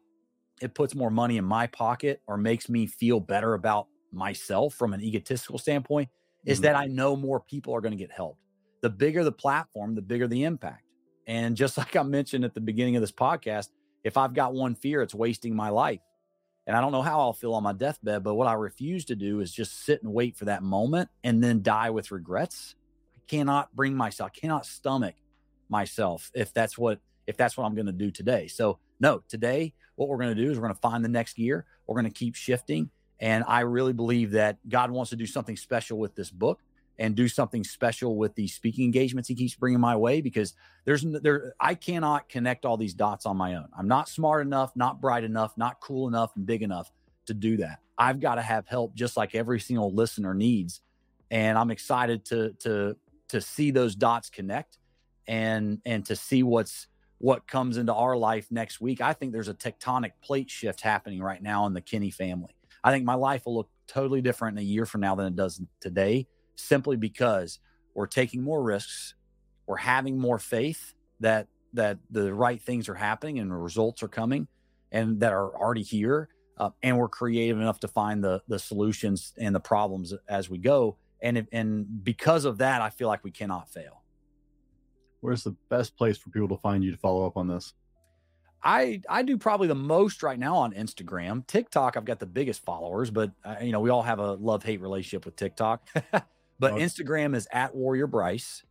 it 0.62 0.76
puts 0.76 0.94
more 0.94 1.10
money 1.10 1.38
in 1.38 1.46
my 1.46 1.66
pocket 1.66 2.22
or 2.28 2.38
makes 2.38 2.70
me 2.70 2.86
feel 2.86 3.20
better 3.20 3.56
about 3.56 3.88
myself 4.12 4.76
from 4.76 4.94
an 4.94 5.02
egotistical 5.02 5.58
standpoint, 5.58 6.10
mm-hmm. 6.44 6.52
is 6.52 6.62
that 6.62 6.76
I 6.76 6.86
know 6.86 7.16
more 7.16 7.40
people 7.40 7.76
are 7.76 7.82
going 7.82 7.92
to 7.92 7.98
get 7.98 8.12
helped. 8.12 8.40
The 8.82 8.90
bigger 8.90 9.24
the 9.24 9.32
platform, 9.32 9.96
the 9.96 10.02
bigger 10.02 10.28
the 10.28 10.44
impact. 10.44 10.84
And 11.28 11.56
just 11.56 11.78
like 11.78 11.96
I 11.96 12.04
mentioned 12.04 12.46
at 12.46 12.54
the 12.54 12.62
beginning 12.62 12.96
of 12.96 13.02
this 13.02 13.12
podcast, 13.12 13.70
if 14.04 14.18
I've 14.18 14.34
got 14.34 14.54
one 14.54 14.76
fear, 14.76 15.02
it's 15.02 15.16
wasting 15.16 15.56
my 15.56 15.70
life. 15.70 16.02
And 16.66 16.78
I 16.78 16.82
don't 16.82 16.92
know 16.94 17.02
how 17.02 17.20
I'll 17.20 17.34
feel 17.34 17.54
on 17.54 17.64
my 17.64 17.74
deathbed, 17.74 18.24
but 18.24 18.36
what 18.36 18.48
I 18.48 18.54
refuse 18.54 19.06
to 19.06 19.16
do 19.16 19.42
is 19.42 19.52
just 19.52 19.86
sit 19.86 20.02
and 20.02 20.14
wait 20.14 20.38
for 20.38 20.46
that 20.46 20.64
moment 20.64 21.10
and 21.24 21.44
then 21.44 21.62
die 21.62 21.90
with 21.90 22.12
regrets. 22.12 22.76
I 23.18 23.20
cannot 23.28 23.76
bring 23.76 23.96
myself, 23.96 24.32
I 24.34 24.40
cannot 24.40 24.66
stomach 24.66 25.16
myself 25.70 26.32
if 26.34 26.54
that's 26.54 26.78
what 26.78 27.00
if 27.26 27.38
that's 27.38 27.58
what 27.58 27.66
I'm 27.66 27.76
going 27.76 27.88
to 27.88 27.92
do 27.92 28.12
today. 28.12 28.48
So 28.48 28.80
no, 29.00 29.24
today 29.28 29.74
what 29.96 30.10
we're 30.10 30.18
going 30.18 30.36
to 30.36 30.42
do 30.42 30.52
is 30.52 30.58
we're 30.58 30.64
going 30.64 30.76
to 30.76 30.82
find 30.82 31.04
the 31.04 31.10
next 31.10 31.36
gear. 31.36 31.66
We're 31.88 31.96
going 31.96 32.12
to 32.12 32.18
keep 32.18 32.36
shifting, 32.36 32.90
and 33.24 33.46
I 33.48 33.62
really 33.62 33.94
believe 33.94 34.32
that 34.32 34.58
God 34.68 34.92
wants 34.92 35.12
to 35.12 35.16
do 35.16 35.26
something 35.26 35.56
special 35.56 35.98
with 35.98 36.14
this 36.14 36.30
book 36.30 36.60
and 37.00 37.16
do 37.16 37.30
something 37.30 37.64
special 37.64 38.18
with 38.18 38.36
these 38.36 38.54
speaking 38.54 38.84
engagements 38.84 39.30
he 39.30 39.34
keeps 39.34 39.56
bringing 39.56 39.80
my 39.80 39.96
way 39.96 40.20
because 40.20 40.54
there's 40.84 41.04
there 41.04 41.56
I 41.58 41.76
cannot 41.76 42.28
connect 42.28 42.66
all 42.66 42.76
these 42.76 42.94
dots 42.94 43.26
on 43.26 43.38
my 43.38 43.56
own. 43.56 43.70
I'm 43.78 43.88
not 43.88 44.10
smart 44.10 44.46
enough, 44.46 44.76
not 44.76 45.00
bright 45.00 45.24
enough, 45.24 45.54
not 45.56 45.80
cool 45.80 46.10
enough 46.10 46.36
and 46.36 46.46
big 46.46 46.64
enough 46.64 46.92
to 47.28 47.34
do 47.34 47.56
that. 47.58 47.80
I've 47.98 48.20
got 48.20 48.36
to 48.36 48.42
have 48.42 48.68
help 48.68 48.94
just 48.94 49.16
like 49.16 49.34
every 49.36 49.62
single 49.62 49.94
listener 49.94 50.34
needs 50.34 50.82
and 51.32 51.58
I'm 51.58 51.72
excited 51.72 52.26
to 52.26 52.52
to 52.60 52.98
to 53.30 53.40
see 53.40 53.72
those 53.72 53.96
dots 53.96 54.30
connect 54.30 54.80
and 55.28 55.80
and 55.86 56.06
to 56.08 56.18
see 56.18 56.44
what's 56.44 56.88
what 57.20 57.48
comes 57.48 57.78
into 57.78 57.94
our 57.94 58.18
life 58.18 58.48
next 58.52 58.82
week. 58.82 59.00
I 59.00 59.14
think 59.14 59.32
there's 59.32 59.48
a 59.48 59.54
tectonic 59.54 60.12
plate 60.22 60.52
shift 60.52 60.82
happening 60.82 61.22
right 61.22 61.42
now 61.42 61.66
in 61.68 61.74
the 61.74 61.80
Kenny 61.80 62.12
family. 62.12 62.54
I 62.84 62.92
think 62.92 63.06
my 63.06 63.16
life 63.16 63.46
will 63.46 63.56
look 63.56 63.70
totally 63.88 64.22
different 64.22 64.58
in 64.58 64.64
a 64.64 64.68
year 64.68 64.86
from 64.86 65.02
now 65.02 65.16
than 65.16 65.28
it 65.28 65.36
does 65.36 65.62
today 65.80 66.28
simply 66.56 66.98
because 66.98 67.60
we're 67.96 68.08
taking 68.08 68.44
more 68.44 68.62
risks, 68.62 69.16
we're 69.66 69.78
having 69.78 70.18
more 70.18 70.40
faith 70.40 70.94
that 71.20 71.48
that 71.74 71.98
the 72.12 72.32
right 72.34 72.62
things 72.62 72.88
are 72.88 72.96
happening 72.96 73.40
and 73.40 73.50
the 73.50 73.56
results 73.56 74.04
are 74.04 74.08
coming 74.08 74.48
and 74.92 75.20
that 75.22 75.34
are 75.34 75.56
already 75.58 75.82
here 75.82 76.30
uh, 76.60 76.70
and 76.84 76.98
we're 76.98 77.10
creative 77.10 77.58
enough 77.58 77.80
to 77.80 77.88
find 77.88 78.24
the 78.24 78.42
the 78.48 78.60
solutions 78.60 79.34
and 79.38 79.56
the 79.56 79.60
problems 79.60 80.14
as 80.28 80.50
we 80.50 80.58
go. 80.58 80.98
And 81.22 81.38
if, 81.38 81.46
and 81.54 82.04
because 82.04 82.44
of 82.44 82.58
that 82.58 82.82
i 82.82 82.90
feel 82.90 83.08
like 83.08 83.24
we 83.24 83.32
cannot 83.32 83.70
fail. 83.70 84.04
Where's 85.22 85.44
the 85.44 85.56
best 85.70 85.96
place 85.96 86.18
for 86.18 86.30
people 86.30 86.50
to 86.50 86.58
find 86.58 86.84
you 86.84 86.92
to 86.92 86.98
follow 86.98 87.26
up 87.26 87.38
on 87.38 87.48
this 87.48 87.74
I 88.64 89.02
I 89.10 89.24
do 89.24 89.38
probably 89.38 89.68
the 89.68 89.76
most 89.76 90.24
right 90.24 90.40
now 90.40 90.58
on 90.58 90.74
Instagram. 90.74 91.46
TikTok, 91.46 91.98
I've 91.98 92.06
got 92.06 92.20
the 92.20 92.26
biggest 92.26 92.64
followers, 92.64 93.12
but 93.12 93.32
uh, 93.44 93.56
you 93.62 93.72
know 93.72 93.80
we 93.80 93.90
all 93.90 94.04
have 94.04 94.20
a 94.20 94.34
love 94.34 94.64
hate 94.64 94.82
relationship 94.82 95.26
with 95.26 95.36
TikTok. 95.36 95.88
But. 96.60 96.76
Instagram 96.76 97.36
is 97.36 97.48
at 97.52 97.76
Warrior 97.76 98.08
Bryce, 98.08 98.64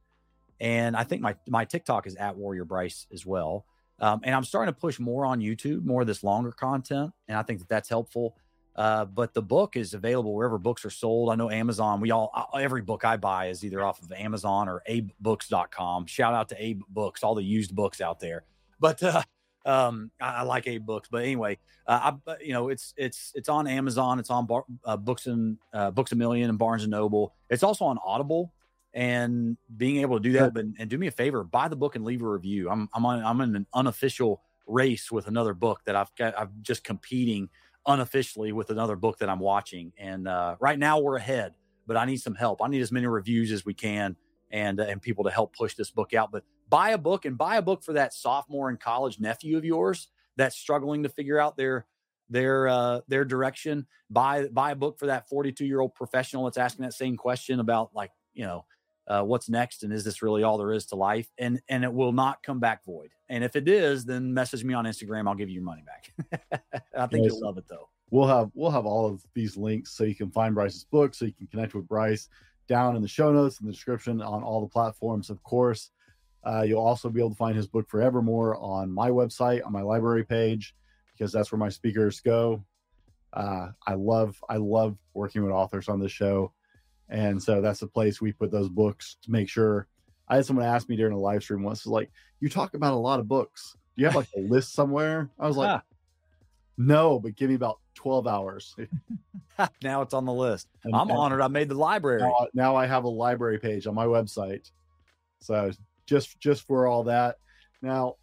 and 0.61 0.97
I 0.97 1.05
think 1.05 1.21
my 1.21 1.37
my 1.47 1.67
TikTok 1.67 2.07
is 2.07 2.17
at 2.17 2.37
Warrior 2.37 2.65
Bryce 2.65 3.07
as 3.13 3.27
well. 3.27 3.67
Um, 4.01 4.21
and 4.25 4.35
I'm 4.35 4.45
starting 4.45 4.73
to 4.73 4.81
push 4.81 4.99
more 4.99 5.27
on 5.27 5.41
YouTube, 5.41 5.85
more 5.85 6.01
of 6.01 6.07
this 6.07 6.25
longer 6.25 6.53
content, 6.53 7.13
and 7.29 7.37
I 7.37 7.43
think 7.43 7.59
that 7.59 7.69
that's 7.69 7.89
helpful. 7.89 8.37
Uh, 8.75 9.05
but 9.05 9.35
the 9.35 9.43
book 9.43 9.77
is 9.77 9.93
available 9.93 10.35
wherever 10.35 10.57
books 10.57 10.85
are 10.87 10.91
sold. 10.91 11.29
I 11.29 11.35
know 11.35 11.51
Amazon. 11.51 12.01
We 12.01 12.11
all 12.11 12.31
uh, 12.35 12.57
every 12.57 12.81
book 12.81 13.05
I 13.05 13.19
buy 13.19 13.49
is 13.49 13.65
either 13.65 13.83
off 13.83 14.01
of 14.03 14.11
Amazon 14.13 14.69
or 14.69 14.83
abebooks.com. 14.89 16.07
Shout 16.07 16.33
out 16.33 16.49
to 16.49 16.65
Abe 16.65 16.81
Books, 16.89 17.23
all 17.23 17.35
the 17.35 17.43
used 17.43 17.75
books 17.75 18.01
out 18.01 18.21
there. 18.21 18.45
But 18.81 19.03
uh, 19.03 19.23
um, 19.65 20.11
I, 20.21 20.29
I, 20.29 20.43
like 20.43 20.67
Abe 20.67 20.85
Books, 20.85 21.09
but 21.11 21.23
anyway, 21.23 21.59
uh, 21.87 22.13
I, 22.27 22.37
you 22.41 22.53
know, 22.53 22.69
it's 22.69 22.95
it's 22.97 23.33
it's 23.35 23.49
on 23.49 23.67
Amazon, 23.67 24.19
it's 24.19 24.31
on 24.31 24.47
bar, 24.47 24.65
uh, 24.85 24.97
Books 24.97 25.27
and 25.27 25.59
uh, 25.73 25.91
Books 25.91 26.13
a 26.13 26.17
Million 26.17 26.51
and 26.51 26.59
Barnes 26.59 26.83
and 26.83 26.91
Noble. 26.91 27.35
It's 27.49 27.63
also 27.63 27.85
on 27.85 27.99
Audible, 28.05 28.53
and 28.95 29.57
being 29.77 29.99
able 29.99 30.17
to 30.17 30.23
do 30.23 30.33
that, 30.33 30.55
but 30.55 30.65
and 30.79 30.91
do 30.91 30.99
me 30.99 31.07
a 31.07 31.13
favor, 31.13 31.45
buy 31.45 31.69
the 31.69 31.77
book 31.77 31.97
and 31.97 32.05
leave 32.05 32.23
a 32.23 32.29
review. 32.29 32.71
I'm 32.71 32.89
I'm 32.93 33.07
on 33.07 33.25
I'm 33.25 33.41
in 33.41 33.57
an 33.57 33.67
unofficial 33.75 34.43
race 34.67 35.11
with 35.11 35.27
another 35.29 35.55
book 35.55 35.81
that 35.87 35.97
I've 35.97 36.15
got. 36.17 36.39
I'm 36.39 36.51
just 36.63 36.85
competing 36.85 37.49
unofficially 37.87 38.53
with 38.53 38.71
another 38.71 38.97
book 38.97 39.19
that 39.19 39.29
I'm 39.29 39.41
watching, 39.41 39.93
and 39.97 40.29
uh, 40.29 40.57
right 40.61 40.79
now 40.79 40.99
we're 40.99 41.17
ahead. 41.17 41.55
But 41.87 41.97
I 41.97 42.05
need 42.05 42.19
some 42.19 42.35
help. 42.35 42.63
I 42.63 42.69
need 42.69 42.81
as 42.81 42.93
many 42.93 43.07
reviews 43.07 43.51
as 43.51 43.65
we 43.65 43.75
can, 43.75 44.17
and 44.51 44.79
uh, 44.81 44.85
and 44.85 45.01
people 45.01 45.25
to 45.25 45.31
help 45.31 45.57
push 45.57 45.75
this 45.75 45.91
book 45.91 46.15
out. 46.15 46.31
But 46.31 46.45
buy 46.73 46.91
a 46.91 46.99
book 46.99 47.27
and 47.27 47.37
buy 47.37 47.57
a 47.57 47.63
book 47.63 47.85
for 47.85 47.93
that 47.93 48.15
sophomore 48.15 48.71
in 48.71 48.79
college 48.79 49.21
nephew 49.21 49.59
of 49.59 49.65
yours 49.65 50.09
that's 50.37 50.57
struggling 50.57 51.03
to 51.03 51.11
figure 51.11 51.39
out 51.39 51.55
their 51.57 51.87
their 52.31 52.67
uh, 52.67 53.01
their 53.09 53.27
direction. 53.27 53.87
Buy 54.11 54.49
buy 54.49 54.71
a 54.73 54.75
book 54.75 54.99
for 54.99 55.07
that 55.07 55.29
42 55.29 55.67
year 55.67 55.81
old 55.81 55.95
professional 55.95 56.45
that's 56.45 56.57
asking 56.57 56.85
that 56.85 56.95
same 56.95 57.17
question 57.17 57.61
about 57.61 57.91
like 57.95 58.11
you 58.33 58.45
know 58.45 58.65
uh, 59.07 59.23
what's 59.23 59.51
next 59.51 59.83
and 59.83 59.93
is 59.93 60.03
this 60.03 60.23
really 60.23 60.43
all 60.43 60.57
there 60.57 60.73
is 60.73 60.87
to 60.87 60.97
life 60.97 61.29
and 61.37 61.61
and 61.69 61.85
it 61.85 61.93
will 61.93 62.13
not 62.13 62.43
come 62.43 62.59
back 62.59 62.85
void. 62.87 63.11
And 63.29 63.45
if 63.45 63.55
it 63.55 63.69
is, 63.69 64.07
then 64.07 64.33
message 64.33 64.65
me 64.65 64.73
on 64.73 64.87
Instagram. 64.87 65.29
I'll 65.29 65.35
give 65.35 65.51
you 65.51 65.57
your 65.57 65.65
money 65.65 65.83
back. 65.83 66.73
I 66.97 67.07
think 67.07 67.27
you'll 67.27 67.45
love 67.45 67.59
it 67.59 67.65
though. 67.69 67.91
We'll 68.11 68.29
have 68.29 68.51
we'll 68.55 68.71
have 68.71 68.87
all 68.87 69.07
of 69.07 69.23
these 69.35 69.59
links 69.59 69.93
so 69.93 70.05
you 70.05 70.15
can 70.15 70.31
find 70.31 70.55
Bryce's 70.55 70.85
book, 70.85 71.15
so 71.15 71.27
you 71.27 71.35
can 71.35 71.49
connect 71.49 71.75
with 71.75 71.87
Bryce 71.87 72.29
down 72.67 72.97
in 72.97 73.03
the 73.03 73.09
show 73.09 73.31
notes 73.31 73.61
in 73.61 73.67
the 73.67 73.73
description 73.73 74.23
on 74.23 74.43
all 74.43 74.63
the 74.63 74.69
platforms, 74.69 75.29
of 75.29 75.43
course. 75.43 75.91
Uh, 76.45 76.63
you'll 76.63 76.85
also 76.85 77.09
be 77.09 77.21
able 77.21 77.31
to 77.31 77.37
find 77.37 77.57
his 77.57 77.67
book 77.67 77.89
Forevermore 77.89 78.57
on 78.57 78.91
my 78.91 79.11
website, 79.11 79.65
on 79.65 79.73
my 79.73 79.83
library 79.83 80.25
page, 80.25 80.75
because 81.13 81.33
that's 81.33 81.53
where 81.53 81.59
my 81.59 81.69
speakers 81.69 82.21
go. 82.21 82.65
Uh, 83.33 83.69
I 83.87 83.95
love 83.95 84.37
I 84.49 84.57
love 84.57 84.97
working 85.15 85.43
with 85.43 85.53
authors 85.53 85.89
on 85.89 86.01
this 86.01 86.13
show, 86.13 86.53
and 87.09 87.43
so 87.43 87.61
that's 87.61 87.81
the 87.81 87.87
place 87.87 88.21
we 88.21 88.33
put 88.33 88.51
those 88.51 88.69
books 88.69 89.17
to 89.23 89.31
make 89.31 89.49
sure. 89.49 89.87
I 90.29 90.37
had 90.37 90.47
someone 90.47 90.67
ask 90.67 90.89
me 90.89 90.97
during 90.97 91.15
a 91.15 91.19
live 91.19 91.43
stream 91.43 91.63
once, 91.63 91.87
like, 91.87 92.11
"You 92.41 92.49
talk 92.49 92.75
about 92.75 92.93
a 92.93 92.97
lot 92.97 93.21
of 93.21 93.29
books. 93.29 93.77
Do 93.97 94.03
you 94.03 94.07
have 94.07 94.17
like 94.17 94.29
a 94.37 94.41
list 94.49 94.75
somewhere?" 94.75 95.31
I 95.39 95.47
was 95.47 95.57
like, 95.57 95.81
"No, 96.77 97.21
but 97.21 97.37
give 97.37 97.49
me 97.49 97.55
about 97.55 97.79
twelve 97.95 98.27
hours." 98.27 98.77
now 99.83 100.03
it's 100.03 100.15
on 100.15 100.25
the 100.25 100.33
list. 100.33 100.69
And- 100.85 100.95
I'm 100.95 101.09
and 101.09 101.19
honored. 101.19 101.41
I 101.41 101.49
made 101.49 101.69
the 101.69 101.75
library. 101.75 102.21
Now, 102.21 102.47
now 102.55 102.77
I 102.77 102.87
have 102.87 103.05
a 103.05 103.09
library 103.09 103.59
page 103.59 103.87
on 103.87 103.95
my 103.95 104.07
website. 104.07 104.71
So 105.41 105.73
just 106.07 106.39
just 106.41 106.67
for 106.67 106.87
all 106.87 107.05
that. 107.05 107.37
Now, 107.83 108.17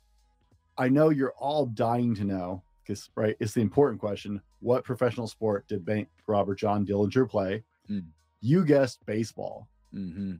I 0.77 0.89
know 0.89 1.09
you're 1.09 1.33
all 1.37 1.65
dying 1.65 2.15
to 2.15 2.23
know 2.23 2.63
because 2.83 3.09
right, 3.15 3.35
it's 3.39 3.53
the 3.53 3.61
important 3.61 3.99
question: 3.99 4.41
What 4.59 4.83
professional 4.83 5.27
sport 5.27 5.67
did 5.67 5.85
bank 5.85 6.07
Robert 6.27 6.55
John 6.59 6.85
Dillinger 6.85 7.29
play? 7.29 7.63
Mm. 7.89 8.05
You 8.41 8.63
guessed 8.65 9.05
baseball. 9.05 9.67
hmm 9.91 10.35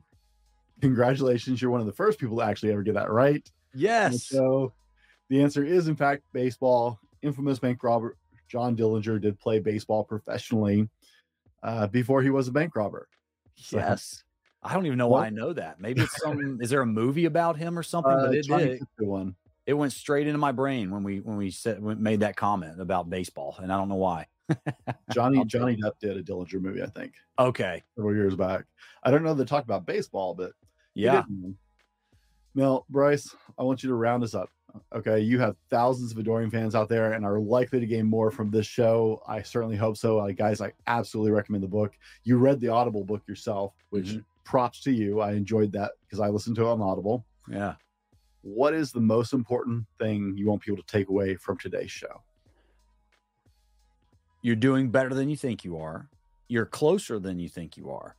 Congratulations, 0.80 1.60
you're 1.60 1.70
one 1.70 1.80
of 1.80 1.86
the 1.86 1.92
first 1.92 2.18
people 2.18 2.38
to 2.38 2.42
actually 2.44 2.72
ever 2.72 2.82
get 2.82 2.94
that 2.94 3.10
right. 3.10 3.34
And 3.74 3.82
Yes. 3.82 4.24
so 4.24 4.72
the 5.28 5.42
answer 5.42 5.62
is, 5.62 5.88
in 5.88 5.96
fact, 5.96 6.22
baseball. 6.32 6.98
Infamous 7.22 7.58
bank 7.58 7.82
Robert 7.84 8.16
John 8.48 8.74
Dillinger 8.74 9.20
did 9.20 9.38
play 9.38 9.58
baseball 9.58 10.04
professionally 10.04 10.88
uh, 11.62 11.86
before 11.88 12.22
he 12.22 12.30
was 12.30 12.48
a 12.48 12.52
bank 12.52 12.74
robber. 12.74 13.08
So- 13.56 13.76
Yes. 13.76 14.24
I 14.62 14.74
don't 14.74 14.86
even 14.86 14.98
know 14.98 15.08
Well- 15.08 15.20
why 15.20 15.26
I 15.26 15.30
know 15.30 15.52
that. 15.52 15.80
Maybe 15.80 16.02
it's 16.02 16.20
some. 16.22 16.58
is 16.60 16.70
there 16.70 16.82
a 16.82 16.86
movie 16.86 17.24
about 17.24 17.56
him 17.56 17.78
or 17.78 17.82
something? 17.82 18.12
Uh, 18.12 18.26
but 18.26 18.34
it 18.34 18.44
Johnny 18.44 18.64
did. 18.64 18.82
one. 18.98 19.34
It 19.66 19.74
went 19.74 19.92
straight 19.92 20.26
into 20.26 20.38
my 20.38 20.52
brain 20.52 20.90
when 20.90 21.02
we 21.02 21.20
when 21.20 21.36
we 21.36 21.50
said 21.50 21.80
when 21.82 22.02
made 22.02 22.20
that 22.20 22.34
comment 22.36 22.80
about 22.80 23.08
baseball, 23.08 23.56
and 23.62 23.72
I 23.72 23.76
don't 23.76 23.88
know 23.88 23.94
why. 23.96 24.26
Johnny 25.12 25.44
Johnny 25.44 25.76
Depp 25.76 25.92
did 26.00 26.16
a 26.16 26.22
Dillinger 26.22 26.60
movie, 26.60 26.82
I 26.82 26.86
think, 26.86 27.12
Okay. 27.38 27.82
several 27.94 28.14
years 28.14 28.34
back. 28.34 28.64
I 29.04 29.10
don't 29.12 29.22
know 29.22 29.32
they 29.32 29.44
talk 29.44 29.62
about 29.64 29.86
baseball, 29.86 30.34
but 30.34 30.52
Yeah. 30.94 31.22
Now, 32.54 32.84
Bryce, 32.90 33.32
I 33.58 33.62
want 33.62 33.82
you 33.82 33.88
to 33.90 33.94
round 33.94 34.24
us 34.24 34.34
up. 34.34 34.50
Okay, 34.94 35.20
you 35.20 35.38
have 35.40 35.56
thousands 35.68 36.12
of 36.12 36.18
adoring 36.18 36.50
fans 36.50 36.74
out 36.74 36.88
there 36.88 37.12
and 37.12 37.24
are 37.24 37.38
likely 37.40 37.80
to 37.80 37.86
gain 37.86 38.06
more 38.06 38.30
from 38.30 38.50
this 38.50 38.66
show. 38.66 39.22
I 39.26 39.42
certainly 39.42 39.76
hope 39.76 39.96
so. 39.96 40.18
Uh, 40.18 40.30
guys, 40.32 40.60
I 40.60 40.72
absolutely 40.86 41.32
recommend 41.32 41.62
the 41.64 41.68
book. 41.68 41.92
You 42.24 42.38
read 42.38 42.60
the 42.60 42.68
Audible 42.68 43.04
book 43.04 43.22
yourself, 43.28 43.74
which 43.90 44.06
Mhm. 44.10 44.24
Props 44.44 44.82
to 44.82 44.92
you. 44.92 45.20
I 45.20 45.32
enjoyed 45.32 45.72
that 45.72 45.92
because 46.02 46.20
I 46.20 46.28
listened 46.28 46.56
to 46.56 46.62
it 46.62 46.68
on 46.68 46.82
Audible. 46.82 47.24
Yeah. 47.48 47.74
What 48.42 48.74
is 48.74 48.92
the 48.92 49.00
most 49.00 49.32
important 49.32 49.84
thing 49.98 50.34
you 50.36 50.46
want 50.46 50.62
people 50.62 50.82
to 50.82 50.86
take 50.86 51.08
away 51.08 51.36
from 51.36 51.58
today's 51.58 51.90
show? 51.90 52.22
You're 54.42 54.56
doing 54.56 54.90
better 54.90 55.14
than 55.14 55.28
you 55.28 55.36
think 55.36 55.64
you 55.64 55.78
are. 55.78 56.08
You're 56.48 56.66
closer 56.66 57.18
than 57.18 57.38
you 57.38 57.48
think 57.48 57.76
you 57.76 57.90
are. 57.90 58.16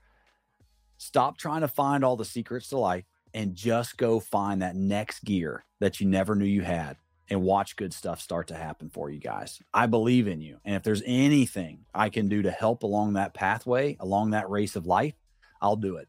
Stop 0.97 1.37
trying 1.37 1.61
to 1.61 1.67
find 1.67 2.05
all 2.05 2.15
the 2.15 2.25
secrets 2.25 2.69
to 2.69 2.77
life 2.77 3.05
and 3.33 3.55
just 3.55 3.97
go 3.97 4.19
find 4.19 4.61
that 4.61 4.75
next 4.75 5.23
gear 5.23 5.65
that 5.79 5.99
you 5.99 6.07
never 6.07 6.35
knew 6.35 6.45
you 6.45 6.61
had 6.61 6.97
and 7.29 7.41
watch 7.41 7.75
good 7.77 7.93
stuff 7.93 8.21
start 8.21 8.47
to 8.47 8.55
happen 8.55 8.89
for 8.89 9.09
you 9.09 9.19
guys. 9.19 9.61
I 9.73 9.87
believe 9.87 10.27
in 10.27 10.41
you. 10.41 10.57
And 10.65 10.75
if 10.75 10.83
there's 10.83 11.01
anything 11.05 11.85
I 11.95 12.09
can 12.09 12.27
do 12.27 12.41
to 12.41 12.51
help 12.51 12.83
along 12.83 13.13
that 13.13 13.33
pathway, 13.33 13.97
along 13.99 14.31
that 14.31 14.49
race 14.49 14.75
of 14.75 14.85
life, 14.85 15.15
I'll 15.61 15.75
do 15.75 15.97
it. 15.97 16.07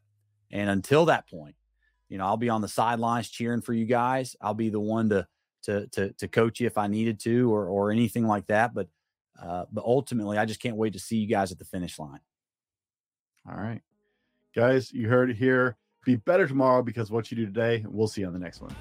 And 0.51 0.71
until 0.71 1.07
that 1.07 1.29
point, 1.29 1.57
you 2.09 2.19
know, 2.19 2.27
I'll 2.27 2.37
be 2.37 2.51
on 2.51 2.61
the 2.61 2.69
sidelines 2.69 3.29
cheering 3.31 3.63
for 3.63 3.73
you 3.73 3.87
guys. 3.87 4.37
I'll 4.41 4.55
be 4.55 4.69
the 4.69 4.81
one 4.81 5.09
to 5.11 5.27
to 5.63 5.87
to 5.89 6.13
to 6.13 6.29
coach 6.29 6.61
you 6.61 6.67
if 6.67 6.77
I 6.77 6.89
needed 6.89 7.21
to 7.21 7.53
or 7.53 7.67
or 7.67 7.91
anything 7.91 8.27
like 8.27 8.47
that, 8.49 8.75
but 8.75 8.89
uh, 9.43 9.65
but 9.73 9.85
ultimately, 9.85 10.39
I 10.39 10.45
just 10.45 10.61
can't 10.61 10.77
wait 10.77 10.93
to 10.93 10.99
see 10.99 11.17
you 11.17 11.27
guys 11.27 11.51
at 11.53 11.59
the 11.59 11.65
finish 11.65 11.99
line. 11.99 12.21
All 13.49 13.57
right. 13.57 13.81
Guys, 14.55 14.93
you 14.93 15.09
heard 15.09 15.31
it 15.31 15.37
here. 15.37 15.77
Be 16.05 16.17
better 16.17 16.47
tomorrow 16.47 16.83
because 16.83 17.11
what 17.11 17.31
you 17.31 17.37
do 17.37 17.47
today. 17.47 17.85
We'll 17.89 18.09
see 18.09 18.21
you 18.21 18.27
on 18.27 18.33
the 18.33 18.39
next 18.39 18.61
one. 18.61 18.75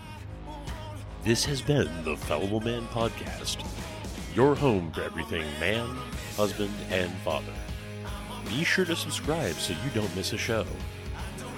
This 1.23 1.45
has 1.45 1.61
been 1.61 1.89
the 2.03 2.17
Fallible 2.17 2.59
Man 2.59 2.87
Podcast, 2.87 3.63
your 4.35 4.55
home 4.55 4.91
for 4.91 5.01
everything 5.01 5.43
man, 5.59 5.87
husband, 6.35 6.73
and 6.89 7.11
father. 7.19 7.53
Be 8.49 8.63
sure 8.63 8.85
to 8.85 8.95
subscribe 8.95 9.55
so 9.55 9.73
you 9.73 9.89
don't 9.93 10.15
miss 10.15 10.31
a 10.33 10.37
show. 10.37 10.65